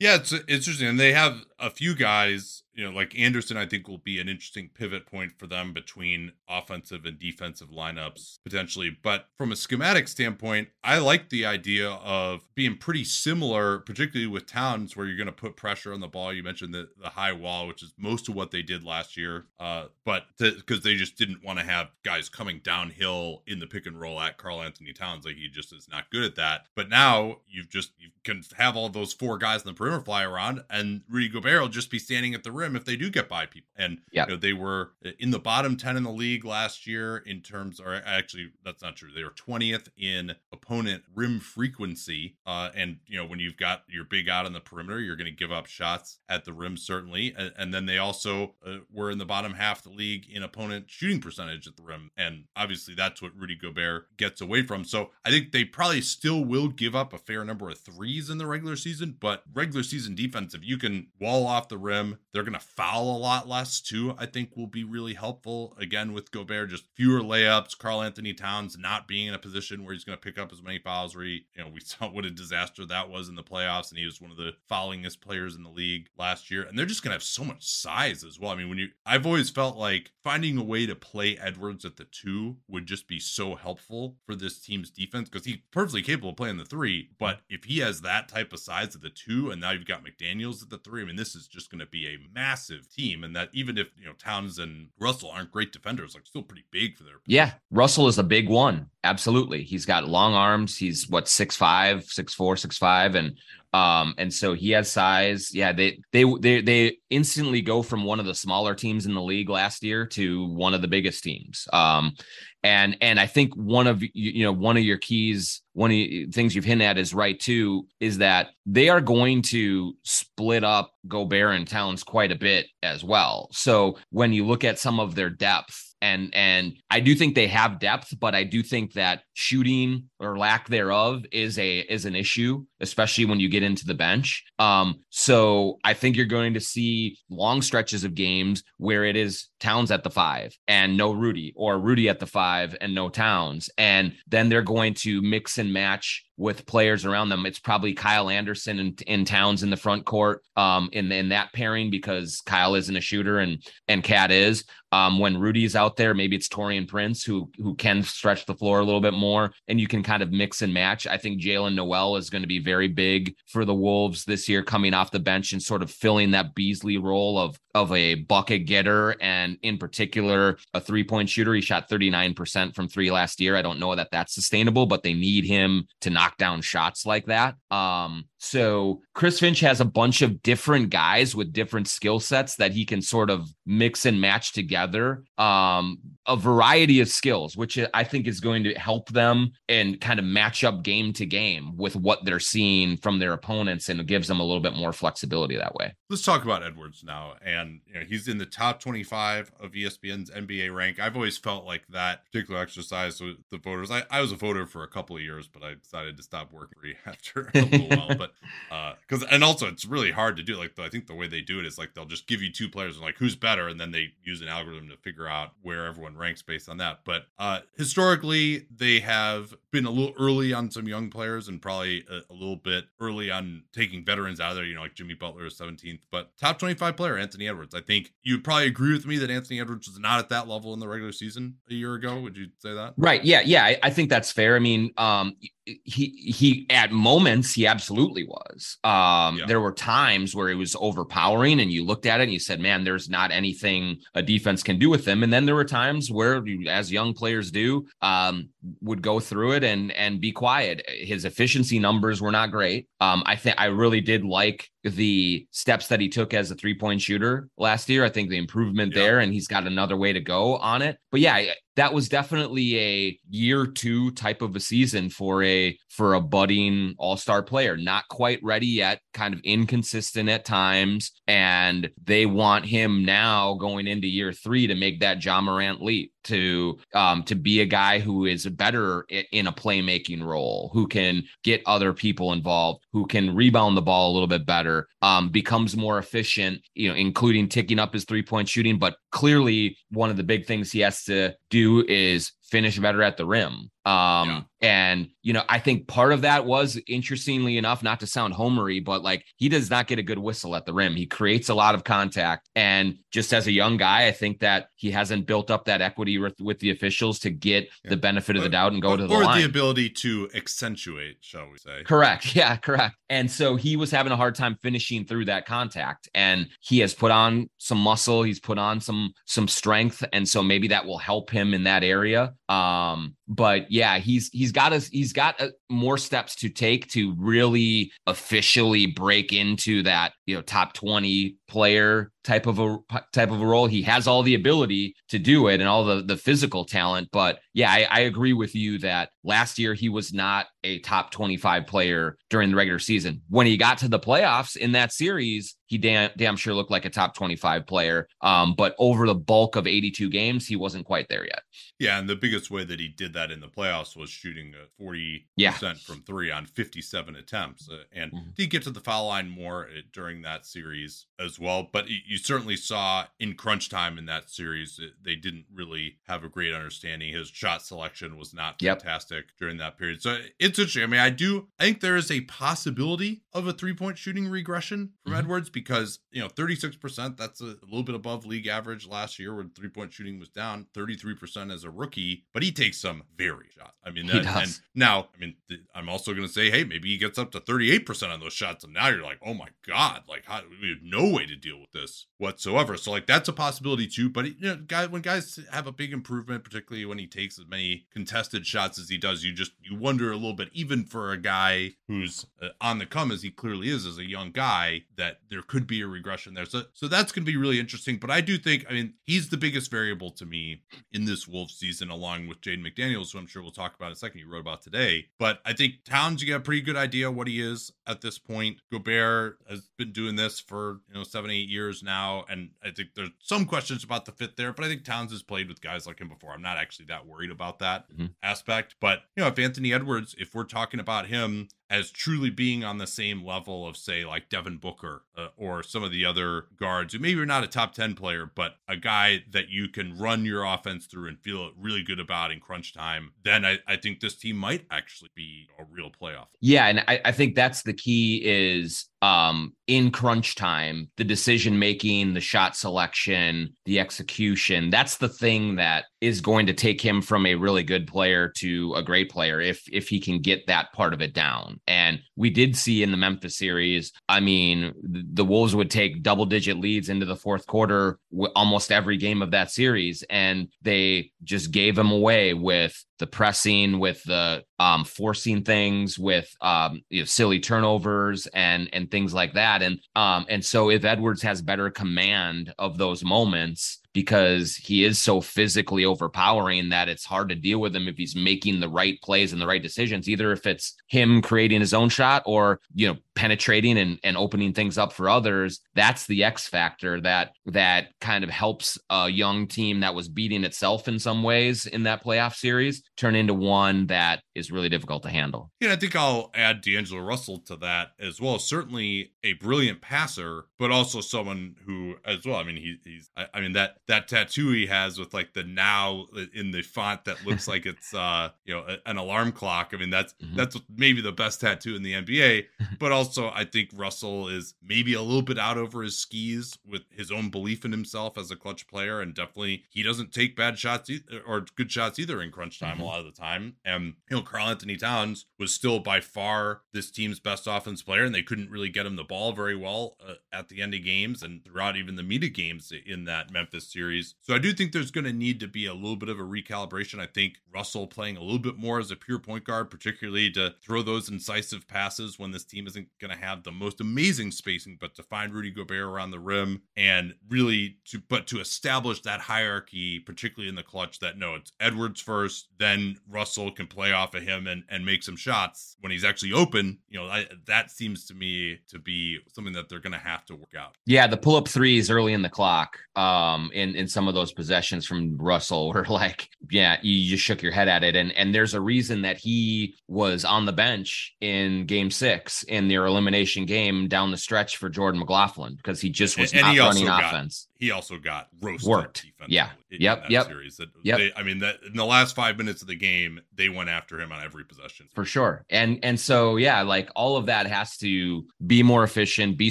Yeah, 0.00 0.16
it's 0.16 0.32
interesting. 0.48 0.88
And 0.88 0.98
they 0.98 1.12
have 1.12 1.42
a 1.60 1.70
few 1.70 1.94
guys 1.94 2.64
you 2.76 2.84
know, 2.84 2.94
like 2.94 3.18
Anderson, 3.18 3.56
I 3.56 3.64
think 3.66 3.88
will 3.88 3.98
be 3.98 4.20
an 4.20 4.28
interesting 4.28 4.70
pivot 4.74 5.06
point 5.06 5.32
for 5.38 5.46
them 5.46 5.72
between 5.72 6.32
offensive 6.48 7.06
and 7.06 7.18
defensive 7.18 7.68
lineups 7.70 8.38
potentially. 8.44 8.96
But 9.02 9.28
from 9.38 9.50
a 9.50 9.56
schematic 9.56 10.08
standpoint, 10.08 10.68
I 10.84 10.98
like 10.98 11.30
the 11.30 11.46
idea 11.46 11.88
of 11.90 12.42
being 12.54 12.76
pretty 12.76 13.04
similar, 13.04 13.78
particularly 13.78 14.26
with 14.30 14.46
Towns, 14.46 14.94
where 14.94 15.06
you're 15.06 15.16
going 15.16 15.26
to 15.26 15.32
put 15.32 15.56
pressure 15.56 15.92
on 15.92 16.00
the 16.00 16.06
ball. 16.06 16.34
You 16.34 16.42
mentioned 16.42 16.74
the, 16.74 16.88
the 17.00 17.08
high 17.08 17.32
wall, 17.32 17.66
which 17.66 17.82
is 17.82 17.94
most 17.98 18.28
of 18.28 18.34
what 18.34 18.50
they 18.50 18.62
did 18.62 18.84
last 18.84 19.16
year. 19.16 19.46
Uh, 19.58 19.86
but 20.04 20.24
because 20.38 20.82
they 20.82 20.96
just 20.96 21.16
didn't 21.16 21.42
want 21.42 21.58
to 21.58 21.64
have 21.64 21.88
guys 22.04 22.28
coming 22.28 22.60
downhill 22.62 23.42
in 23.46 23.58
the 23.58 23.66
pick 23.66 23.86
and 23.86 23.98
roll 23.98 24.20
at 24.20 24.36
Karl-Anthony 24.36 24.92
Towns, 24.92 25.24
like 25.24 25.36
he 25.36 25.48
just 25.48 25.72
is 25.72 25.88
not 25.90 26.10
good 26.10 26.24
at 26.24 26.36
that. 26.36 26.66
But 26.74 26.90
now 26.90 27.38
you've 27.48 27.70
just 27.70 27.92
you 27.98 28.10
can 28.22 28.42
have 28.58 28.76
all 28.76 28.90
those 28.90 29.14
four 29.14 29.38
guys 29.38 29.62
in 29.62 29.68
the 29.68 29.74
perimeter 29.74 30.04
fly 30.04 30.24
around, 30.24 30.62
and 30.68 31.00
Rudy 31.08 31.30
Gobert 31.30 31.62
will 31.62 31.68
just 31.68 31.90
be 31.90 31.98
standing 31.98 32.34
at 32.34 32.44
the 32.44 32.52
rim 32.52 32.65
rim 32.66 32.76
if 32.76 32.84
they 32.84 32.96
do 32.96 33.10
get 33.10 33.28
by 33.28 33.46
people. 33.46 33.70
And 33.76 33.98
Yep. 34.12 34.28
you 34.28 34.34
know, 34.34 34.40
they 34.40 34.52
were 34.52 34.92
in 35.18 35.30
the 35.30 35.38
bottom 35.38 35.76
10 35.76 35.96
in 35.96 36.02
the 36.02 36.10
league 36.10 36.44
last 36.44 36.86
year 36.86 37.18
in 37.18 37.40
terms, 37.40 37.80
or 37.80 37.94
actually, 38.04 38.50
that's 38.64 38.82
not 38.82 38.96
true. 38.96 39.10
They 39.14 39.24
were 39.24 39.30
20th 39.30 39.88
in 39.96 40.34
opponent 40.52 41.04
rim 41.14 41.40
frequency. 41.40 42.36
Uh, 42.46 42.70
and, 42.74 42.98
you 43.06 43.16
know, 43.16 43.26
when 43.26 43.38
you've 43.38 43.56
got 43.56 43.82
your 43.88 44.04
big 44.04 44.28
out 44.28 44.46
on 44.46 44.52
the 44.52 44.60
perimeter, 44.60 45.00
you're 45.00 45.16
going 45.16 45.30
to 45.30 45.36
give 45.36 45.52
up 45.52 45.66
shots 45.66 46.18
at 46.28 46.44
the 46.44 46.52
rim, 46.52 46.76
certainly. 46.76 47.34
And, 47.36 47.52
and 47.58 47.74
then 47.74 47.86
they 47.86 47.98
also 47.98 48.54
uh, 48.66 48.78
were 48.92 49.10
in 49.10 49.18
the 49.18 49.24
bottom 49.24 49.54
half 49.54 49.78
of 49.78 49.84
the 49.92 49.96
league 49.98 50.26
in 50.30 50.42
opponent 50.42 50.86
shooting 50.88 51.20
percentage 51.20 51.66
at 51.66 51.76
the 51.76 51.82
rim. 51.82 52.10
And 52.16 52.44
obviously, 52.56 52.94
that's 52.94 53.20
what 53.20 53.36
Rudy 53.36 53.56
Gobert 53.56 54.16
gets 54.16 54.40
away 54.40 54.62
from. 54.62 54.84
So 54.84 55.10
I 55.24 55.30
think 55.30 55.52
they 55.52 55.64
probably 55.64 56.00
still 56.00 56.44
will 56.44 56.68
give 56.68 56.94
up 56.94 57.12
a 57.12 57.18
fair 57.18 57.44
number 57.44 57.68
of 57.70 57.78
threes 57.78 58.30
in 58.30 58.38
the 58.38 58.46
regular 58.46 58.76
season, 58.76 59.16
but 59.20 59.42
regular 59.52 59.82
season 59.82 60.14
defense, 60.14 60.54
if 60.54 60.64
you 60.64 60.78
can 60.78 61.08
wall 61.20 61.46
off 61.46 61.68
the 61.68 61.78
rim, 61.78 62.18
they're 62.32 62.42
going 62.42 62.52
to 62.52 62.55
foul 62.58 63.16
a 63.16 63.18
lot 63.18 63.48
less 63.48 63.80
too, 63.80 64.14
I 64.18 64.26
think 64.26 64.56
will 64.56 64.66
be 64.66 64.84
really 64.84 65.14
helpful. 65.14 65.74
Again, 65.78 66.12
with 66.12 66.30
Gobert, 66.30 66.70
just 66.70 66.84
fewer 66.94 67.20
layups, 67.20 67.76
Karl-Anthony 67.76 68.34
Towns 68.34 68.76
not 68.78 69.08
being 69.08 69.26
in 69.26 69.34
a 69.34 69.38
position 69.38 69.84
where 69.84 69.92
he's 69.92 70.04
going 70.04 70.18
to 70.18 70.24
pick 70.24 70.38
up 70.38 70.52
as 70.52 70.62
many 70.62 70.78
fouls 70.78 71.14
where 71.14 71.24
he, 71.24 71.46
you 71.54 71.62
know, 71.62 71.70
we 71.72 71.80
saw 71.84 72.08
what 72.08 72.24
a 72.24 72.30
disaster 72.30 72.84
that 72.86 73.10
was 73.10 73.28
in 73.28 73.34
the 73.34 73.42
playoffs, 73.42 73.90
and 73.90 73.98
he 73.98 74.04
was 74.04 74.20
one 74.20 74.30
of 74.30 74.36
the 74.36 74.52
foulingest 74.70 75.20
players 75.20 75.54
in 75.54 75.62
the 75.62 75.70
league 75.70 76.08
last 76.18 76.50
year. 76.50 76.62
And 76.62 76.78
they're 76.78 76.86
just 76.86 77.02
going 77.02 77.10
to 77.10 77.16
have 77.16 77.22
so 77.22 77.44
much 77.44 77.66
size 77.66 78.24
as 78.24 78.38
well. 78.38 78.52
I 78.52 78.56
mean, 78.56 78.68
when 78.68 78.78
you, 78.78 78.88
I've 79.04 79.26
always 79.26 79.50
felt 79.50 79.76
like 79.76 80.12
finding 80.22 80.58
a 80.58 80.64
way 80.64 80.86
to 80.86 80.94
play 80.94 81.36
Edwards 81.38 81.84
at 81.84 81.96
the 81.96 82.04
two 82.04 82.56
would 82.68 82.86
just 82.86 83.08
be 83.08 83.18
so 83.18 83.54
helpful 83.54 84.16
for 84.26 84.34
this 84.34 84.58
team's 84.58 84.90
defense 84.90 85.28
because 85.28 85.46
he's 85.46 85.58
perfectly 85.70 86.02
capable 86.02 86.30
of 86.30 86.36
playing 86.36 86.56
the 86.56 86.64
three. 86.64 87.10
But 87.18 87.40
if 87.48 87.64
he 87.64 87.78
has 87.80 88.00
that 88.00 88.28
type 88.28 88.52
of 88.52 88.60
size 88.60 88.94
at 88.94 89.02
the 89.02 89.10
two, 89.10 89.50
and 89.50 89.60
now 89.60 89.72
you've 89.72 89.86
got 89.86 90.04
McDaniels 90.04 90.62
at 90.62 90.70
the 90.70 90.78
three, 90.78 91.02
I 91.02 91.04
mean, 91.04 91.16
this 91.16 91.34
is 91.34 91.46
just 91.46 91.70
going 91.70 91.80
to 91.80 91.86
be 91.86 92.06
a 92.06 92.18
massive 92.34 92.45
team. 92.94 93.24
And 93.24 93.34
that 93.34 93.48
even 93.52 93.78
if, 93.78 93.88
you 93.98 94.06
know, 94.06 94.12
Towns 94.12 94.58
and 94.58 94.88
Russell 94.98 95.30
aren't 95.30 95.50
great 95.50 95.72
defenders, 95.72 96.14
like 96.14 96.26
still 96.26 96.42
pretty 96.42 96.64
big 96.70 96.96
for 96.96 97.04
their 97.04 97.14
Yeah, 97.26 97.52
Russell 97.70 98.08
is 98.08 98.18
a 98.18 98.22
big 98.22 98.48
one. 98.48 98.90
Absolutely. 99.04 99.62
He's 99.62 99.86
got 99.86 100.08
long 100.08 100.34
arms. 100.34 100.76
He's 100.76 101.08
what 101.08 101.28
six 101.28 101.56
five, 101.56 102.04
six 102.04 102.34
four, 102.34 102.56
six 102.56 102.78
five, 102.78 103.14
and 103.14 103.36
um, 103.76 104.14
and 104.16 104.32
so 104.32 104.54
he 104.54 104.70
has 104.70 104.90
size. 104.90 105.54
Yeah, 105.54 105.72
they 105.72 106.00
they 106.10 106.24
they 106.40 106.62
they 106.62 106.98
instantly 107.10 107.60
go 107.60 107.82
from 107.82 108.04
one 108.04 108.18
of 108.18 108.24
the 108.24 108.34
smaller 108.34 108.74
teams 108.74 109.04
in 109.04 109.12
the 109.12 109.20
league 109.20 109.50
last 109.50 109.82
year 109.82 110.06
to 110.06 110.46
one 110.46 110.72
of 110.72 110.80
the 110.80 110.88
biggest 110.88 111.22
teams. 111.22 111.68
Um, 111.74 112.14
and 112.62 112.96
and 113.02 113.20
I 113.20 113.26
think 113.26 113.54
one 113.54 113.86
of 113.86 114.02
you, 114.14 114.44
know 114.44 114.52
one 114.52 114.78
of 114.78 114.82
your 114.82 114.96
keys, 114.96 115.60
one 115.74 115.90
of 115.90 115.94
the 115.94 116.26
things 116.32 116.54
you've 116.54 116.64
hinted 116.64 116.86
at 116.86 116.96
is 116.96 117.12
right 117.12 117.38
too, 117.38 117.86
is 118.00 118.16
that 118.18 118.48
they 118.64 118.88
are 118.88 119.02
going 119.02 119.42
to 119.42 119.94
split 120.04 120.64
up 120.64 120.92
Gobert 121.06 121.54
and 121.54 121.68
Towns 121.68 122.02
quite 122.02 122.32
a 122.32 122.36
bit 122.36 122.66
as 122.82 123.04
well. 123.04 123.48
So 123.52 123.98
when 124.08 124.32
you 124.32 124.46
look 124.46 124.64
at 124.64 124.78
some 124.78 125.00
of 125.00 125.14
their 125.14 125.30
depth 125.30 125.94
and 126.02 126.34
and 126.34 126.74
I 126.90 127.00
do 127.00 127.14
think 127.14 127.34
they 127.34 127.46
have 127.46 127.78
depth, 127.78 128.14
but 128.18 128.34
I 128.34 128.44
do 128.44 128.62
think 128.62 128.92
that 128.94 129.22
shooting 129.34 130.08
or 130.20 130.38
lack 130.38 130.68
thereof 130.68 131.24
is 131.32 131.58
a 131.58 131.80
is 131.80 132.04
an 132.04 132.14
issue, 132.14 132.64
especially 132.80 133.24
when 133.24 133.40
you 133.40 133.48
get 133.48 133.62
into 133.62 133.86
the 133.86 133.94
bench. 133.94 134.44
Um, 134.58 134.96
so 135.10 135.78
I 135.84 135.94
think 135.94 136.16
you're 136.16 136.26
going 136.26 136.54
to 136.54 136.60
see 136.60 137.18
long 137.30 137.62
stretches 137.62 138.04
of 138.04 138.14
games 138.14 138.62
where 138.78 139.04
it 139.04 139.16
is 139.16 139.48
Towns 139.60 139.90
at 139.90 140.04
the 140.04 140.10
five 140.10 140.54
and 140.68 140.96
no 140.96 141.12
Rudy, 141.12 141.54
or 141.56 141.78
Rudy 141.78 142.08
at 142.08 142.20
the 142.20 142.26
five 142.26 142.76
and 142.80 142.94
no 142.94 143.08
Towns, 143.08 143.70
and 143.78 144.14
then 144.28 144.48
they're 144.48 144.62
going 144.62 144.94
to 144.94 145.22
mix 145.22 145.58
and 145.58 145.72
match 145.72 146.25
with 146.36 146.66
players 146.66 147.04
around 147.04 147.28
them. 147.28 147.46
It's 147.46 147.58
probably 147.58 147.94
Kyle 147.94 148.28
Anderson 148.28 148.78
and, 148.78 149.02
and 149.06 149.26
Towns 149.26 149.62
in 149.62 149.70
the 149.70 149.76
front 149.76 150.04
court 150.04 150.42
um, 150.56 150.88
in 150.92 151.10
in 151.10 151.30
that 151.30 151.52
pairing 151.52 151.90
because 151.90 152.42
Kyle 152.44 152.74
isn't 152.74 152.96
a 152.96 153.00
shooter 153.00 153.38
and 153.38 153.62
and 153.88 154.02
Cat 154.02 154.30
is. 154.30 154.64
Um, 154.92 155.18
when 155.18 155.38
Rudy's 155.38 155.74
out 155.74 155.96
there, 155.96 156.14
maybe 156.14 156.36
it's 156.36 156.48
Taurean 156.48 156.86
Prince 156.86 157.24
who 157.24 157.50
who 157.56 157.74
can 157.74 158.02
stretch 158.02 158.46
the 158.46 158.54
floor 158.54 158.80
a 158.80 158.84
little 158.84 159.00
bit 159.00 159.14
more, 159.14 159.52
and 159.68 159.80
you 159.80 159.88
can 159.88 160.02
kind 160.02 160.22
of 160.22 160.32
mix 160.32 160.62
and 160.62 160.72
match. 160.72 161.06
I 161.06 161.16
think 161.16 161.40
Jaylen 161.40 161.74
Nowell 161.74 162.16
is 162.16 162.30
going 162.30 162.42
to 162.42 162.48
be 162.48 162.60
very 162.60 162.88
big 162.88 163.34
for 163.46 163.64
the 163.64 163.74
Wolves 163.74 164.24
this 164.24 164.48
year, 164.48 164.62
coming 164.62 164.94
off 164.94 165.10
the 165.10 165.18
bench 165.18 165.52
and 165.52 165.62
sort 165.62 165.82
of 165.82 165.90
filling 165.90 166.30
that 166.32 166.54
Beasley 166.54 166.98
role 166.98 167.38
of 167.38 167.58
of 167.74 167.92
a 167.92 168.14
bucket 168.14 168.64
getter 168.64 169.14
and 169.20 169.58
in 169.62 169.76
particular 169.76 170.56
a 170.72 170.80
three 170.80 171.04
point 171.04 171.28
shooter. 171.28 171.52
He 171.52 171.60
shot 171.60 171.90
39% 171.90 172.74
from 172.74 172.88
three 172.88 173.10
last 173.10 173.38
year. 173.38 173.54
I 173.54 173.62
don't 173.62 173.78
know 173.78 173.94
that 173.94 174.08
that's 174.10 174.34
sustainable, 174.34 174.86
but 174.86 175.02
they 175.02 175.12
need 175.12 175.44
him 175.44 175.86
to 176.00 176.10
knock 176.10 176.25
down 176.38 176.62
shots 176.62 177.06
like 177.06 177.26
that. 177.26 177.54
Um, 177.70 178.24
so 178.38 179.00
Chris 179.14 179.40
Finch 179.40 179.60
has 179.60 179.80
a 179.80 179.84
bunch 179.84 180.22
of 180.22 180.42
different 180.42 180.90
guys 180.90 181.34
with 181.34 181.52
different 181.52 181.88
skill 181.88 182.20
sets 182.20 182.56
that 182.56 182.72
he 182.72 182.84
can 182.84 183.00
sort 183.00 183.30
of 183.30 183.48
mix 183.64 184.04
and 184.04 184.20
match 184.20 184.52
together. 184.52 185.24
Um, 185.38 185.98
a 186.26 186.36
variety 186.36 187.00
of 187.00 187.08
skills, 187.08 187.56
which 187.56 187.78
I 187.94 188.04
think 188.04 188.26
is 188.26 188.40
going 188.40 188.64
to 188.64 188.74
help 188.74 189.10
them 189.10 189.52
and 189.68 190.00
kind 190.00 190.18
of 190.18 190.24
match 190.24 190.64
up 190.64 190.82
game 190.82 191.12
to 191.14 191.26
game 191.26 191.76
with 191.76 191.96
what 191.96 192.24
they're 192.24 192.40
seeing 192.40 192.96
from 192.96 193.18
their 193.18 193.32
opponents 193.32 193.88
and 193.88 194.06
gives 194.06 194.28
them 194.28 194.40
a 194.40 194.44
little 194.44 194.60
bit 194.60 194.74
more 194.74 194.92
flexibility 194.92 195.56
that 195.56 195.74
way. 195.74 195.94
Let's 196.10 196.22
talk 196.22 196.44
about 196.44 196.62
Edwards 196.62 197.04
now. 197.04 197.34
And 197.44 197.80
you 197.86 197.94
know, 197.94 198.06
he's 198.06 198.28
in 198.28 198.38
the 198.38 198.46
top 198.46 198.80
25 198.80 199.52
of 199.60 199.72
ESPN's 199.72 200.30
NBA 200.30 200.74
rank. 200.74 200.98
I've 200.98 201.16
always 201.16 201.38
felt 201.38 201.64
like 201.64 201.86
that 201.90 202.24
particular 202.26 202.60
exercise 202.60 203.20
with 203.20 203.36
the 203.50 203.58
voters. 203.58 203.90
I, 203.90 204.04
I 204.10 204.20
was 204.20 204.32
a 204.32 204.36
voter 204.36 204.66
for 204.66 204.82
a 204.82 204.88
couple 204.88 205.16
of 205.16 205.22
years, 205.22 205.48
but 205.48 205.62
I 205.62 205.74
decided 205.74 206.16
to 206.16 206.22
stop 206.22 206.52
working 206.52 206.94
after 207.06 207.50
a 207.54 207.60
little 207.60 207.88
while. 207.88 208.16
But 208.16 208.25
uh 208.70 208.94
because 209.06 209.24
and 209.30 209.42
also 209.44 209.66
it's 209.66 209.84
really 209.84 210.10
hard 210.10 210.36
to 210.36 210.42
do. 210.42 210.56
Like 210.56 210.78
I 210.78 210.88
think 210.88 211.06
the 211.06 211.14
way 211.14 211.26
they 211.26 211.40
do 211.40 211.58
it 211.58 211.66
is 211.66 211.78
like 211.78 211.94
they'll 211.94 212.04
just 212.04 212.26
give 212.26 212.42
you 212.42 212.52
two 212.52 212.68
players 212.68 212.96
and 212.96 213.04
like 213.04 213.16
who's 213.16 213.36
better, 213.36 213.68
and 213.68 213.80
then 213.80 213.90
they 213.90 214.12
use 214.22 214.40
an 214.40 214.48
algorithm 214.48 214.88
to 214.88 214.96
figure 214.96 215.28
out 215.28 215.52
where 215.62 215.86
everyone 215.86 216.16
ranks 216.16 216.42
based 216.42 216.68
on 216.68 216.78
that. 216.78 217.00
But 217.04 217.26
uh 217.38 217.60
historically, 217.76 218.66
they 218.74 219.00
have 219.00 219.54
been 219.70 219.86
a 219.86 219.90
little 219.90 220.14
early 220.18 220.52
on 220.52 220.70
some 220.70 220.88
young 220.88 221.10
players 221.10 221.48
and 221.48 221.60
probably 221.60 222.04
a, 222.10 222.32
a 222.32 222.34
little 222.34 222.56
bit 222.56 222.84
early 223.00 223.30
on 223.30 223.62
taking 223.72 224.04
veterans 224.04 224.40
out 224.40 224.50
of 224.50 224.56
there. 224.56 224.64
You 224.64 224.74
know, 224.74 224.82
like 224.82 224.94
Jimmy 224.94 225.14
Butler 225.14 225.46
is 225.46 225.58
17th, 225.58 226.00
but 226.10 226.36
top 226.38 226.58
25 226.58 226.96
player 226.96 227.16
Anthony 227.16 227.48
Edwards. 227.48 227.74
I 227.74 227.80
think 227.80 228.12
you'd 228.22 228.44
probably 228.44 228.66
agree 228.66 228.92
with 228.92 229.06
me 229.06 229.18
that 229.18 229.30
Anthony 229.30 229.60
Edwards 229.60 229.88
was 229.88 229.98
not 229.98 230.18
at 230.18 230.28
that 230.30 230.48
level 230.48 230.72
in 230.74 230.80
the 230.80 230.88
regular 230.88 231.12
season 231.12 231.56
a 231.70 231.74
year 231.74 231.94
ago. 231.94 232.20
Would 232.20 232.36
you 232.36 232.46
say 232.58 232.74
that? 232.74 232.94
Right. 232.96 233.24
Yeah. 233.24 233.42
Yeah. 233.44 233.64
I, 233.64 233.78
I 233.82 233.90
think 233.90 234.10
that's 234.10 234.32
fair. 234.32 234.56
I 234.56 234.60
mean, 234.60 234.92
um, 234.96 235.36
he 235.84 236.06
he 236.32 236.66
at 236.70 236.92
moments 236.92 237.52
he 237.54 237.66
absolutely 237.66 238.24
was. 238.24 238.78
Um, 238.84 239.38
Yeah. 239.38 239.46
there 239.46 239.60
were 239.60 239.72
times 239.72 240.34
where 240.34 240.48
he 240.48 240.54
was 240.54 240.76
overpowering, 240.78 241.60
and 241.60 241.72
you 241.72 241.84
looked 241.84 242.06
at 242.06 242.20
it 242.20 242.24
and 242.24 242.32
you 242.32 242.38
said, 242.38 242.60
"Man, 242.60 242.84
there's 242.84 243.08
not 243.08 243.32
anything 243.32 243.96
a 244.14 244.22
defense 244.22 244.62
can 244.62 244.78
do 244.78 244.88
with 244.88 245.06
him." 245.06 245.22
And 245.22 245.32
then 245.32 245.44
there 245.44 245.54
were 245.56 245.64
times 245.64 246.10
where, 246.10 246.44
you, 246.46 246.68
as 246.68 246.92
young 246.92 247.14
players 247.14 247.50
do, 247.50 247.84
um, 248.00 248.48
would 248.80 249.02
go 249.02 249.18
through 249.20 249.52
it 249.52 249.64
and 249.64 249.90
and 249.92 250.20
be 250.20 250.32
quiet. 250.32 250.82
His 250.88 251.24
efficiency 251.24 251.78
numbers 251.78 252.20
were 252.20 252.32
not 252.32 252.50
great. 252.52 252.86
Um, 253.00 253.22
I 253.26 253.36
think 253.36 253.56
I 253.58 253.66
really 253.66 254.00
did 254.00 254.24
like 254.24 254.68
the 254.84 255.46
steps 255.50 255.88
that 255.88 256.00
he 256.00 256.08
took 256.08 256.32
as 256.32 256.50
a 256.50 256.54
three 256.54 256.74
point 256.78 257.00
shooter 257.00 257.48
last 257.58 257.88
year. 257.88 258.04
I 258.04 258.08
think 258.08 258.30
the 258.30 258.38
improvement 258.38 258.94
Yeah. 258.94 259.02
there, 259.02 259.18
and 259.18 259.32
he's 259.32 259.48
got 259.48 259.66
another 259.66 259.96
way 259.96 260.12
to 260.12 260.20
go 260.20 260.56
on 260.58 260.80
it. 260.82 260.96
But 261.16 261.22
yeah, 261.22 261.44
that 261.76 261.94
was 261.94 262.10
definitely 262.10 262.78
a 262.78 263.18
year 263.30 263.66
two 263.66 264.10
type 264.10 264.42
of 264.42 264.54
a 264.54 264.60
season 264.60 265.08
for 265.08 265.42
a 265.42 265.78
for 265.88 266.12
a 266.12 266.20
budding 266.20 266.94
all-star 266.98 267.42
player. 267.42 267.78
Not 267.78 268.06
quite 268.10 268.38
ready 268.42 268.66
yet 268.66 269.00
kind 269.14 269.32
of 269.32 269.40
inconsistent 269.42 270.28
at 270.28 270.44
times. 270.44 271.12
And 271.26 271.88
they 272.04 272.26
want 272.26 272.66
him 272.66 273.06
now 273.06 273.54
going 273.54 273.86
into 273.86 274.06
year 274.06 274.34
three 274.34 274.66
to 274.66 274.74
make 274.74 275.00
that 275.00 275.24
Ja 275.24 275.40
Morant 275.40 275.80
leap 275.82 276.12
to 276.26 276.78
um 276.94 277.22
to 277.24 277.34
be 277.34 277.60
a 277.60 277.66
guy 277.66 277.98
who 277.98 278.26
is 278.26 278.46
better 278.46 279.06
in 279.32 279.46
a 279.46 279.52
playmaking 279.52 280.22
role 280.22 280.70
who 280.72 280.86
can 280.86 281.22
get 281.42 281.62
other 281.66 281.92
people 281.92 282.32
involved 282.32 282.84
who 282.92 283.06
can 283.06 283.34
rebound 283.34 283.76
the 283.76 283.82
ball 283.82 284.10
a 284.10 284.14
little 284.14 284.26
bit 284.26 284.46
better 284.46 284.86
um 285.02 285.28
becomes 285.28 285.76
more 285.76 285.98
efficient 285.98 286.60
you 286.74 286.88
know 286.88 286.94
including 286.94 287.48
ticking 287.48 287.78
up 287.78 287.94
his 287.94 288.04
three-point 288.04 288.48
shooting. 288.48 288.78
But 288.78 288.96
clearly 289.10 289.78
one 289.90 290.10
of 290.10 290.16
the 290.16 290.22
big 290.22 290.46
things 290.46 290.72
he 290.72 290.80
has 290.80 291.04
to 291.04 291.34
do 291.50 291.84
is 291.88 292.32
finish 292.50 292.78
better 292.78 293.02
at 293.02 293.16
the 293.16 293.26
rim. 293.26 293.70
Um, 293.84 294.28
Yeah. 294.28 294.42
and 294.62 295.08
you 295.22 295.32
know, 295.32 295.44
I 295.48 295.58
think 295.60 295.86
part 295.86 296.12
of 296.12 296.22
that 296.22 296.44
was 296.44 296.78
interestingly 296.88 297.56
enough, 297.56 297.82
not 297.84 298.00
to 298.00 298.06
sound 298.06 298.34
homery, 298.34 298.84
but 298.84 299.02
like 299.02 299.24
he 299.36 299.48
does 299.48 299.70
not 299.70 299.86
get 299.86 299.98
a 300.00 300.02
good 300.02 300.18
whistle 300.18 300.56
at 300.56 300.66
the 300.66 300.72
rim. 300.72 300.94
He 300.96 301.06
creates 301.06 301.48
a 301.48 301.54
lot 301.54 301.74
of 301.76 301.84
contact. 301.84 302.48
And 302.56 302.98
just 303.12 303.32
as 303.32 303.46
a 303.46 303.52
young 303.52 303.76
guy, 303.76 304.06
I 304.08 304.12
think 304.12 304.40
that 304.40 304.68
he 304.74 304.90
hasn't 304.90 305.26
built 305.26 305.50
up 305.50 305.66
that 305.66 305.80
equity 305.82 306.18
with, 306.18 306.34
with 306.40 306.58
the 306.60 306.70
officials 306.70 307.18
to 307.20 307.30
get 307.30 307.68
the 307.84 307.96
benefit 307.96 308.36
of 308.36 308.42
the 308.42 308.48
doubt 308.48 308.72
and 308.72 308.82
go 308.82 308.90
or, 308.92 308.96
to 308.96 309.06
the 309.06 309.14
or 309.14 309.24
line. 309.24 309.40
the 309.40 309.46
ability 309.46 309.90
to 309.90 310.28
accentuate, 310.34 311.18
shall 311.20 311.48
we 311.50 311.58
say? 311.58 311.82
Correct. 311.84 312.26
Yeah, 312.36 312.56
correct. 312.56 312.96
And 313.08 313.30
so 313.30 313.56
he 313.56 313.76
was 313.76 313.90
having 313.90 314.12
a 314.12 314.16
hard 314.16 314.34
time 314.34 314.56
finishing 314.62 315.04
through 315.04 315.26
that 315.26 315.46
contact. 315.46 316.08
And 316.14 316.48
he 316.60 316.80
has 316.80 316.94
put 316.94 317.10
on 317.10 317.48
some 317.58 317.78
muscle, 317.78 318.22
he's 318.22 318.40
put 318.40 318.58
on 318.58 318.80
some 318.80 319.12
some 319.26 319.48
strength. 319.48 320.04
And 320.12 320.28
so 320.28 320.42
maybe 320.42 320.68
that 320.68 320.86
will 320.86 320.98
help 320.98 321.30
him 321.30 321.54
in 321.54 321.64
that 321.64 321.84
area. 321.84 322.34
Um 322.48 323.16
but 323.28 323.70
yeah, 323.70 323.98
he's 323.98 324.28
he's 324.30 324.52
got 324.52 324.72
us 324.72 324.86
he's 324.88 325.12
got 325.12 325.40
uh, 325.40 325.48
more 325.68 325.98
steps 325.98 326.34
to 326.36 326.48
take 326.48 326.88
to 326.88 327.14
really 327.18 327.90
officially 328.06 328.86
break 328.86 329.32
into 329.32 329.82
that, 329.82 330.12
you 330.26 330.34
know, 330.34 330.42
top 330.42 330.72
20 330.74 331.36
player 331.48 332.10
type 332.24 332.46
of 332.46 332.58
a 332.58 332.78
type 333.12 333.30
of 333.30 333.40
a 333.40 333.46
role. 333.46 333.66
He 333.66 333.82
has 333.82 334.06
all 334.06 334.22
the 334.22 334.34
ability 334.34 334.94
to 335.08 335.18
do 335.18 335.48
it 335.48 335.60
and 335.60 335.68
all 335.68 335.84
the 335.84 336.02
the 336.02 336.16
physical 336.16 336.64
talent. 336.64 337.08
But 337.12 337.38
yeah, 337.54 337.70
I, 337.70 337.86
I 337.90 338.00
agree 338.00 338.32
with 338.32 338.54
you 338.54 338.78
that 338.80 339.10
last 339.24 339.58
year 339.58 339.74
he 339.74 339.88
was 339.88 340.12
not 340.12 340.46
a 340.64 340.80
top 340.80 341.10
25 341.10 341.66
player 341.66 342.16
during 342.30 342.50
the 342.50 342.56
regular 342.56 342.78
season. 342.78 343.22
When 343.28 343.46
he 343.46 343.56
got 343.56 343.78
to 343.78 343.88
the 343.88 344.00
playoffs 344.00 344.56
in 344.56 344.72
that 344.72 344.92
series, 344.92 345.56
he 345.66 345.78
damn, 345.78 346.10
damn 346.16 346.36
sure 346.36 346.54
looked 346.54 346.70
like 346.70 346.84
a 346.84 346.90
top 346.90 347.14
25 347.14 347.66
player. 347.66 348.08
Um, 348.20 348.54
but 348.56 348.74
over 348.78 349.06
the 349.06 349.14
bulk 349.14 349.56
of 349.56 349.66
82 349.66 350.08
games, 350.10 350.46
he 350.46 350.56
wasn't 350.56 350.86
quite 350.86 351.08
there 351.08 351.24
yet. 351.24 351.42
Yeah, 351.78 351.98
and 351.98 352.08
the 352.08 352.16
biggest 352.16 352.50
way 352.50 352.64
that 352.64 352.80
he 352.80 352.88
did 352.88 353.12
that 353.14 353.30
in 353.30 353.40
the 353.40 353.48
playoffs 353.48 353.96
was 353.96 354.08
shooting 354.08 354.54
a 354.54 354.82
40% 354.82 355.24
yeah. 355.36 355.52
from 355.52 356.02
three 356.02 356.30
on 356.30 356.46
57 356.46 357.16
attempts. 357.16 357.68
Uh, 357.68 357.82
and 357.92 358.12
mm-hmm. 358.12 358.30
he 358.36 358.46
get 358.46 358.62
to 358.62 358.70
the 358.70 358.80
foul 358.80 359.08
line 359.08 359.28
more 359.28 359.66
uh, 359.66 359.80
during 359.92 360.22
that 360.22 360.46
series 360.46 361.06
as 361.18 361.38
well. 361.38 361.68
But 361.70 361.88
you 361.88 362.16
certainly 362.16 362.56
saw 362.56 363.04
in 363.18 363.34
crunch 363.34 363.68
time 363.68 363.98
in 363.98 364.06
that 364.06 364.30
series, 364.30 364.80
they 365.04 365.16
didn't 365.16 365.46
really 365.52 365.98
have 366.06 366.24
a 366.24 366.28
great 366.28 366.54
understanding. 366.54 367.12
His 367.12 367.28
shot 367.28 367.62
selection 367.62 368.16
was 368.16 368.32
not 368.32 368.60
fantastic 368.60 369.16
yep. 369.16 369.38
during 369.38 369.58
that 369.58 369.78
period. 369.78 370.02
So 370.02 370.18
it's 370.38 370.58
interesting. 370.58 370.84
I 370.84 370.86
mean, 370.86 371.00
I 371.00 371.10
do, 371.10 371.48
I 371.58 371.64
think 371.64 371.80
there 371.80 371.96
is 371.96 372.10
a 372.10 372.22
possibility 372.22 373.22
of 373.32 373.46
a 373.46 373.52
three 373.52 373.74
point 373.74 373.98
shooting 373.98 374.28
regression 374.28 374.92
from 375.02 375.12
mm-hmm. 375.12 375.20
Edwards 375.20 375.50
because, 375.56 376.00
you 376.12 376.20
know, 376.20 376.28
36%, 376.28 377.16
that's 377.16 377.40
a 377.40 377.56
little 377.64 377.82
bit 377.82 377.94
above 377.94 378.26
league 378.26 378.46
average 378.46 378.86
last 378.86 379.18
year 379.18 379.34
when 379.34 379.48
three 379.48 379.70
point 379.70 379.90
shooting 379.90 380.18
was 380.20 380.28
down 380.28 380.66
33% 380.74 381.50
as 381.50 381.64
a 381.64 381.70
rookie, 381.70 382.26
but 382.34 382.42
he 382.42 382.52
takes 382.52 382.78
some 382.78 383.02
very 383.16 383.46
shots. 383.56 383.72
I 383.82 383.90
mean, 383.90 384.06
that, 384.08 384.26
and 384.26 384.60
now, 384.74 385.08
I 385.16 385.18
mean, 385.18 385.36
th- 385.48 385.62
I'm 385.74 385.88
also 385.88 386.12
going 386.12 386.26
to 386.26 386.32
say, 386.32 386.50
hey, 386.50 386.62
maybe 386.62 386.90
he 386.90 386.98
gets 386.98 387.18
up 387.18 387.30
to 387.30 387.40
38% 387.40 388.12
on 388.12 388.20
those 388.20 388.34
shots. 388.34 388.64
And 388.64 388.74
now 388.74 388.88
you're 388.88 389.02
like, 389.02 389.18
oh 389.24 389.32
my 389.32 389.48
God, 389.66 390.02
like, 390.06 390.26
how, 390.26 390.42
we 390.60 390.68
have 390.68 390.82
no 390.82 391.08
way 391.10 391.24
to 391.24 391.36
deal 391.36 391.58
with 391.58 391.72
this 391.72 392.06
whatsoever. 392.18 392.76
So, 392.76 392.90
like, 392.90 393.06
that's 393.06 393.30
a 393.30 393.32
possibility 393.32 393.86
too. 393.86 394.10
But, 394.10 394.26
you 394.26 394.34
know, 394.40 394.56
guys, 394.56 394.90
when 394.90 395.00
guys 395.00 395.40
have 395.50 395.66
a 395.66 395.72
big 395.72 395.94
improvement, 395.94 396.44
particularly 396.44 396.84
when 396.84 396.98
he 396.98 397.06
takes 397.06 397.38
as 397.38 397.46
many 397.48 397.86
contested 397.90 398.46
shots 398.46 398.78
as 398.78 398.90
he 398.90 398.98
does, 398.98 399.24
you 399.24 399.32
just, 399.32 399.52
you 399.62 399.74
wonder 399.74 400.12
a 400.12 400.16
little 400.16 400.34
bit, 400.34 400.50
even 400.52 400.84
for 400.84 401.12
a 401.12 401.16
guy 401.16 401.76
who's 401.88 402.26
uh, 402.42 402.48
on 402.60 402.76
the 402.78 402.84
come 402.84 403.10
as 403.10 403.22
he 403.22 403.30
clearly 403.30 403.70
is 403.70 403.86
as 403.86 403.96
a 403.96 404.04
young 404.04 404.32
guy, 404.32 404.82
that 404.96 405.20
there 405.30 405.40
could 405.46 405.66
be 405.66 405.80
a 405.80 405.86
regression 405.86 406.34
there. 406.34 406.44
So, 406.44 406.64
so 406.72 406.88
that's 406.88 407.12
going 407.12 407.24
to 407.24 407.30
be 407.30 407.36
really 407.36 407.58
interesting. 407.58 407.96
But 407.96 408.10
I 408.10 408.20
do 408.20 408.38
think, 408.38 408.66
I 408.68 408.72
mean, 408.72 408.94
he's 409.02 409.28
the 409.28 409.36
biggest 409.36 409.70
variable 409.70 410.10
to 410.12 410.26
me 410.26 410.62
in 410.92 411.04
this 411.04 411.26
Wolf 411.26 411.50
season, 411.50 411.90
along 411.90 412.28
with 412.28 412.40
Jaden 412.40 412.64
McDaniels, 412.64 413.12
who 413.12 413.18
I'm 413.18 413.26
sure 413.26 413.42
we'll 413.42 413.50
talk 413.50 413.74
about 413.74 413.86
in 413.86 413.92
a 413.92 413.96
second. 413.96 414.20
You 414.20 414.28
wrote 414.28 414.40
about 414.40 414.62
today, 414.62 415.06
but 415.18 415.40
I 415.44 415.52
think 415.52 415.84
Towns, 415.84 416.20
you 416.20 416.26
get 416.26 416.36
a 416.36 416.40
pretty 416.40 416.62
good 416.62 416.76
idea 416.76 417.10
what 417.10 417.28
he 417.28 417.40
is 417.40 417.72
at 417.86 418.00
this 418.00 418.18
point. 418.18 418.58
Gobert 418.70 419.38
has 419.48 419.68
been 419.76 419.92
doing 419.92 420.16
this 420.16 420.40
for 420.40 420.80
you 420.88 420.94
know 420.94 421.04
seven, 421.04 421.30
eight 421.30 421.48
years 421.48 421.82
now, 421.82 422.24
and 422.28 422.50
I 422.64 422.70
think 422.70 422.90
there's 422.94 423.10
some 423.20 423.44
questions 423.44 423.84
about 423.84 424.04
the 424.04 424.12
fit 424.12 424.36
there. 424.36 424.52
But 424.52 424.64
I 424.64 424.68
think 424.68 424.84
Towns 424.84 425.12
has 425.12 425.22
played 425.22 425.48
with 425.48 425.60
guys 425.60 425.86
like 425.86 426.00
him 426.00 426.08
before. 426.08 426.32
I'm 426.32 426.42
not 426.42 426.56
actually 426.56 426.86
that 426.86 427.06
worried 427.06 427.30
about 427.30 427.58
that 427.60 427.90
mm-hmm. 427.90 428.06
aspect. 428.22 428.76
But 428.80 429.00
you 429.16 429.22
know, 429.22 429.28
if 429.28 429.38
Anthony 429.38 429.72
Edwards, 429.72 430.14
if 430.18 430.34
we're 430.34 430.44
talking 430.44 430.80
about 430.80 431.06
him 431.06 431.48
as 431.70 431.90
truly 431.90 432.30
being 432.30 432.64
on 432.64 432.78
the 432.78 432.86
same 432.86 433.24
level 433.24 433.66
of 433.66 433.76
say 433.76 434.04
like 434.04 434.28
Devin 434.28 434.58
Booker 434.58 435.02
uh, 435.16 435.28
or 435.36 435.62
some 435.62 435.82
of 435.82 435.90
the 435.90 436.04
other 436.04 436.46
guards 436.58 436.92
who 436.92 437.00
maybe 437.00 437.20
are 437.20 437.26
not 437.26 437.44
a 437.44 437.48
top 437.48 437.74
10 437.74 437.94
player 437.94 438.30
but 438.34 438.54
a 438.68 438.76
guy 438.76 439.24
that 439.30 439.48
you 439.48 439.68
can 439.68 439.96
run 439.98 440.24
your 440.24 440.44
offense 440.44 440.86
through 440.86 441.08
and 441.08 441.18
feel 441.20 441.50
really 441.58 441.82
good 441.82 442.00
about 442.00 442.30
in 442.30 442.40
crunch 442.40 442.72
time 442.72 443.12
then 443.24 443.44
I, 443.44 443.58
I 443.66 443.76
think 443.76 444.00
this 444.00 444.16
team 444.16 444.36
might 444.36 444.64
actually 444.70 445.10
be 445.14 445.48
a 445.58 445.64
real 445.64 445.90
playoff 445.90 446.26
yeah 446.40 446.66
and 446.66 446.80
I, 446.80 447.00
I 447.04 447.12
think 447.12 447.34
that's 447.34 447.62
the 447.62 447.74
key 447.74 448.22
is 448.24 448.86
um, 449.02 449.54
in 449.66 449.90
crunch 449.90 450.34
time, 450.34 450.90
the 450.96 451.04
decision 451.04 451.58
making, 451.58 452.14
the 452.14 452.20
shot 452.20 452.56
selection, 452.56 453.54
the 453.64 453.78
execution. 453.78 454.70
That's 454.70 454.96
the 454.96 455.08
thing 455.08 455.56
that 455.56 455.84
is 456.00 456.20
going 456.20 456.46
to 456.46 456.52
take 456.52 456.80
him 456.80 457.00
from 457.00 457.26
a 457.26 457.34
really 457.34 457.62
good 457.62 457.86
player 457.86 458.28
to 458.28 458.74
a 458.74 458.82
great 458.82 459.10
player 459.10 459.40
if 459.40 459.62
if 459.72 459.88
he 459.88 459.98
can 459.98 460.20
get 460.20 460.46
that 460.46 460.72
part 460.72 460.92
of 460.92 461.00
it 461.00 461.14
down. 461.14 461.60
And 461.66 462.00
we 462.16 462.30
did 462.30 462.56
see 462.56 462.82
in 462.82 462.90
the 462.90 462.96
Memphis 462.96 463.36
series, 463.36 463.92
I 464.08 464.20
mean, 464.20 464.72
the 464.82 465.24
Wolves 465.24 465.54
would 465.54 465.70
take 465.70 466.02
double 466.02 466.26
digit 466.26 466.58
leads 466.58 466.88
into 466.88 467.06
the 467.06 467.16
fourth 467.16 467.46
quarter 467.46 467.98
almost 468.34 468.72
every 468.72 468.96
game 468.96 469.22
of 469.22 469.30
that 469.30 469.50
series 469.50 470.04
and 470.10 470.48
they 470.62 471.10
just 471.24 471.50
gave 471.50 471.76
them 471.76 471.90
away 471.90 472.34
with 472.34 472.84
the 472.98 473.06
pressing, 473.06 473.78
with 473.78 474.02
the 474.04 474.42
um, 474.58 474.84
forcing 474.84 475.42
things, 475.42 475.98
with 475.98 476.34
um, 476.40 476.82
you 476.88 477.00
know, 477.00 477.04
silly 477.04 477.40
turnovers 477.40 478.26
and 478.28 478.68
and 478.72 478.90
things 478.90 479.12
like 479.12 479.34
that. 479.34 479.62
And 479.62 479.80
um, 479.94 480.26
and 480.28 480.44
so 480.44 480.70
if 480.70 480.84
Edwards 480.84 481.22
has 481.22 481.42
better 481.42 481.70
command 481.70 482.54
of 482.58 482.78
those 482.78 483.04
moments, 483.04 483.80
because 483.96 484.56
he 484.56 484.84
is 484.84 484.98
so 484.98 485.22
physically 485.22 485.86
overpowering 485.86 486.68
that 486.68 486.86
it's 486.86 487.06
hard 487.06 487.30
to 487.30 487.34
deal 487.34 487.58
with 487.58 487.74
him 487.74 487.88
if 487.88 487.96
he's 487.96 488.14
making 488.14 488.60
the 488.60 488.68
right 488.68 489.00
plays 489.00 489.32
and 489.32 489.40
the 489.40 489.46
right 489.46 489.62
decisions 489.62 490.06
either 490.06 490.32
if 490.32 490.46
it's 490.46 490.74
him 490.86 491.22
creating 491.22 491.60
his 491.60 491.72
own 491.72 491.88
shot 491.88 492.22
or 492.26 492.60
you 492.74 492.86
know 492.86 492.98
penetrating 493.16 493.78
and, 493.78 493.98
and 494.04 494.16
opening 494.16 494.52
things 494.52 494.78
up 494.78 494.92
for 494.92 495.08
others 495.08 495.60
that's 495.74 496.06
the 496.06 496.22
x 496.22 496.48
factor 496.48 497.00
that 497.00 497.32
that 497.46 497.88
kind 498.00 498.22
of 498.22 498.30
helps 498.30 498.78
a 498.90 499.08
young 499.08 499.46
team 499.46 499.80
that 499.80 499.94
was 499.94 500.08
beating 500.08 500.44
itself 500.44 500.86
in 500.86 500.98
some 500.98 501.22
ways 501.22 501.66
in 501.66 501.82
that 501.82 502.04
playoff 502.04 502.34
series 502.34 502.82
turn 502.96 503.14
into 503.14 503.34
one 503.34 503.86
that 503.86 504.22
is 504.34 504.52
really 504.52 504.68
difficult 504.68 505.02
to 505.02 505.10
handle 505.10 505.50
yeah 505.60 505.72
i 505.72 505.76
think 505.76 505.96
i'll 505.96 506.30
add 506.34 506.60
d'angelo 506.60 507.02
russell 507.02 507.38
to 507.38 507.56
that 507.56 507.88
as 507.98 508.20
well 508.20 508.38
certainly 508.38 509.12
a 509.24 509.32
brilliant 509.34 509.80
passer 509.80 510.44
but 510.58 510.70
also 510.70 511.00
someone 511.00 511.56
who 511.66 511.94
as 512.04 512.24
well 512.24 512.36
i 512.36 512.44
mean 512.44 512.56
he, 512.56 512.76
he's 512.84 513.10
I, 513.16 513.26
I 513.34 513.40
mean 513.40 513.52
that 513.52 513.78
that 513.88 514.08
tattoo 514.08 514.52
he 514.52 514.66
has 514.66 514.98
with 514.98 515.14
like 515.14 515.32
the 515.32 515.42
now 515.42 516.06
in 516.34 516.50
the 516.50 516.62
font 516.62 517.04
that 517.06 517.24
looks 517.24 517.48
like 517.56 517.66
it's 517.66 517.94
uh 517.94 518.30
you 518.44 518.54
know 518.54 518.64
a, 518.66 518.88
an 518.88 518.96
alarm 518.96 519.32
clock. 519.32 519.70
I 519.72 519.76
mean 519.78 519.90
that's 519.90 520.14
mm-hmm. 520.14 520.36
that's 520.36 520.56
maybe 520.74 521.00
the 521.00 521.12
best 521.12 521.40
tattoo 521.40 521.74
in 521.74 521.82
the 521.82 521.94
NBA. 521.94 522.44
But 522.78 522.92
also 522.96 523.05
I 523.34 523.44
think 523.44 523.70
Russell 523.74 524.28
is 524.28 524.54
maybe 524.62 524.94
a 524.94 525.02
little 525.02 525.22
bit 525.22 525.38
out 525.38 525.58
over 525.58 525.82
his 525.82 525.98
skis 525.98 526.58
with 526.68 526.82
his 526.90 527.10
own 527.10 527.30
belief 527.30 527.64
in 527.64 527.72
himself 527.72 528.18
as 528.18 528.30
a 528.30 528.36
clutch 528.36 528.66
player, 528.66 529.00
and 529.00 529.14
definitely 529.14 529.64
he 529.70 529.82
doesn't 529.82 530.12
take 530.12 530.36
bad 530.36 530.58
shots 530.58 530.90
either, 530.90 531.22
or 531.26 531.46
good 531.56 531.70
shots 531.70 531.98
either 531.98 532.22
in 532.22 532.30
crunch 532.30 532.58
time 532.58 532.74
mm-hmm. 532.74 532.82
a 532.82 532.86
lot 532.86 533.00
of 533.00 533.06
the 533.06 533.12
time. 533.12 533.56
And 533.64 533.94
you 534.10 534.16
know 534.16 534.22
Karl-Anthony 534.22 534.76
Towns 534.76 535.26
was 535.38 535.52
still 535.52 535.78
by 535.78 536.00
far 536.00 536.62
this 536.72 536.90
team's 536.90 537.20
best 537.20 537.46
offense 537.46 537.82
player, 537.82 538.04
and 538.04 538.14
they 538.14 538.22
couldn't 538.22 538.50
really 538.50 538.68
get 538.68 538.86
him 538.86 538.96
the 538.96 539.04
ball 539.04 539.32
very 539.32 539.56
well 539.56 539.96
uh, 540.06 540.14
at 540.32 540.48
the 540.48 540.62
end 540.62 540.74
of 540.74 540.84
games 540.84 541.22
and 541.22 541.44
throughout 541.44 541.76
even 541.76 541.96
the 541.96 542.02
media 542.02 542.30
games 542.30 542.72
in 542.86 543.04
that 543.04 543.30
Memphis 543.30 543.70
series. 543.70 544.14
So 544.20 544.34
I 544.34 544.38
do 544.38 544.52
think 544.52 544.72
there's 544.72 544.90
going 544.90 545.04
to 545.04 545.12
need 545.12 545.40
to 545.40 545.48
be 545.48 545.66
a 545.66 545.74
little 545.74 545.96
bit 545.96 546.08
of 546.08 546.18
a 546.18 546.22
recalibration. 546.22 547.00
I 547.00 547.06
think 547.06 547.34
Russell 547.52 547.86
playing 547.86 548.16
a 548.16 548.22
little 548.22 548.38
bit 548.38 548.56
more 548.56 548.78
as 548.78 548.90
a 548.90 548.96
pure 548.96 549.18
point 549.18 549.44
guard, 549.44 549.70
particularly 549.70 550.30
to 550.32 550.54
throw 550.62 550.82
those 550.82 551.08
incisive 551.08 551.66
passes 551.68 552.18
when 552.18 552.30
this 552.30 552.44
team 552.44 552.66
isn't 552.66 552.88
going 553.00 553.16
to 553.16 553.24
have 553.24 553.42
the 553.42 553.52
most 553.52 553.80
amazing 553.80 554.30
spacing, 554.30 554.76
but 554.80 554.94
to 554.94 555.02
find 555.02 555.32
Rudy 555.32 555.50
Gobert 555.50 555.82
around 555.82 556.10
the 556.10 556.18
rim 556.18 556.62
and 556.76 557.14
really 557.28 557.78
to, 557.86 558.00
but 558.08 558.26
to 558.28 558.40
establish 558.40 559.02
that 559.02 559.20
hierarchy, 559.20 559.98
particularly 560.00 560.48
in 560.48 560.54
the 560.54 560.62
clutch, 560.62 560.98
that 561.00 561.18
no, 561.18 561.34
it's 561.34 561.52
Edwards 561.60 562.00
first, 562.00 562.48
then 562.58 562.96
Russell 563.08 563.50
can 563.50 563.66
play 563.66 563.92
off 563.92 564.14
of 564.14 564.22
him 564.22 564.46
and, 564.46 564.64
and 564.68 564.84
make 564.84 565.02
some 565.02 565.16
shots 565.16 565.76
when 565.80 565.92
he's 565.92 566.04
actually 566.04 566.32
open. 566.32 566.78
You 566.88 567.00
know, 567.00 567.06
I, 567.06 567.26
that 567.46 567.70
seems 567.70 568.06
to 568.06 568.14
me 568.14 568.58
to 568.68 568.78
be 568.78 569.18
something 569.32 569.52
that 569.54 569.68
they're 569.68 569.80
going 569.80 569.92
to 569.92 569.98
have 569.98 570.24
to 570.26 570.34
work 570.34 570.54
out. 570.58 570.76
Yeah, 570.86 571.06
the 571.06 571.16
pull 571.16 571.36
up 571.36 571.48
threes 571.48 571.90
early 571.90 572.12
in 572.12 572.22
the 572.22 572.28
clock, 572.28 572.78
um, 572.94 573.50
in 573.52 573.74
in 573.76 573.88
some 573.88 574.08
of 574.08 574.14
those 574.14 574.32
possessions 574.32 574.86
from 574.86 575.16
Russell 575.18 575.68
were 575.74 575.86
like, 575.88 576.30
yeah, 576.50 576.78
you 576.82 577.08
just 577.08 577.24
shook 577.24 577.42
your 577.42 577.52
head 577.52 577.68
at 577.68 577.84
it. 577.84 577.96
And 577.96 578.12
and 578.12 578.34
there's 578.34 578.54
a 578.54 578.60
reason 578.60 579.02
that 579.02 579.18
he 579.18 579.74
was 579.88 580.24
on 580.24 580.46
the 580.46 580.52
bench 580.52 581.14
in 581.20 581.66
game 581.66 581.90
six 581.90 582.42
in 582.44 582.68
their 582.68 582.85
elimination 582.86 583.46
game 583.46 583.88
down 583.88 584.10
the 584.10 584.16
stretch 584.16 584.56
for 584.56 584.68
Jordan 584.68 585.00
McLaughlin 585.00 585.54
because 585.54 585.80
he 585.80 585.90
just 585.90 586.18
was 586.18 586.32
and, 586.32 586.42
not 586.42 586.50
and 586.50 586.58
running 586.58 586.88
offense. 586.88 587.48
He 587.58 587.70
also 587.70 587.98
got 587.98 588.28
roasted. 588.40 588.68
Worked. 588.68 589.06
Yeah. 589.28 589.50
In, 589.70 589.80
yep. 589.80 590.04
In 590.04 590.12
yep. 590.12 590.26
Series. 590.26 590.56
That 590.56 590.68
yep. 590.82 590.98
They, 590.98 591.12
I 591.16 591.22
mean, 591.22 591.38
that 591.40 591.56
in 591.66 591.74
the 591.74 591.84
last 591.84 592.14
five 592.14 592.38
minutes 592.38 592.62
of 592.62 592.68
the 592.68 592.76
game, 592.76 593.20
they 593.34 593.48
went 593.48 593.68
after 593.68 594.00
him 594.00 594.12
on 594.12 594.22
every 594.22 594.44
possession. 594.44 594.88
For 594.94 595.04
sure. 595.04 595.44
And 595.50 595.78
and 595.82 595.98
so 595.98 596.36
yeah, 596.36 596.62
like 596.62 596.90
all 596.94 597.16
of 597.16 597.26
that 597.26 597.46
has 597.46 597.76
to 597.78 598.24
be 598.46 598.62
more 598.62 598.84
efficient, 598.84 599.38
be 599.38 599.50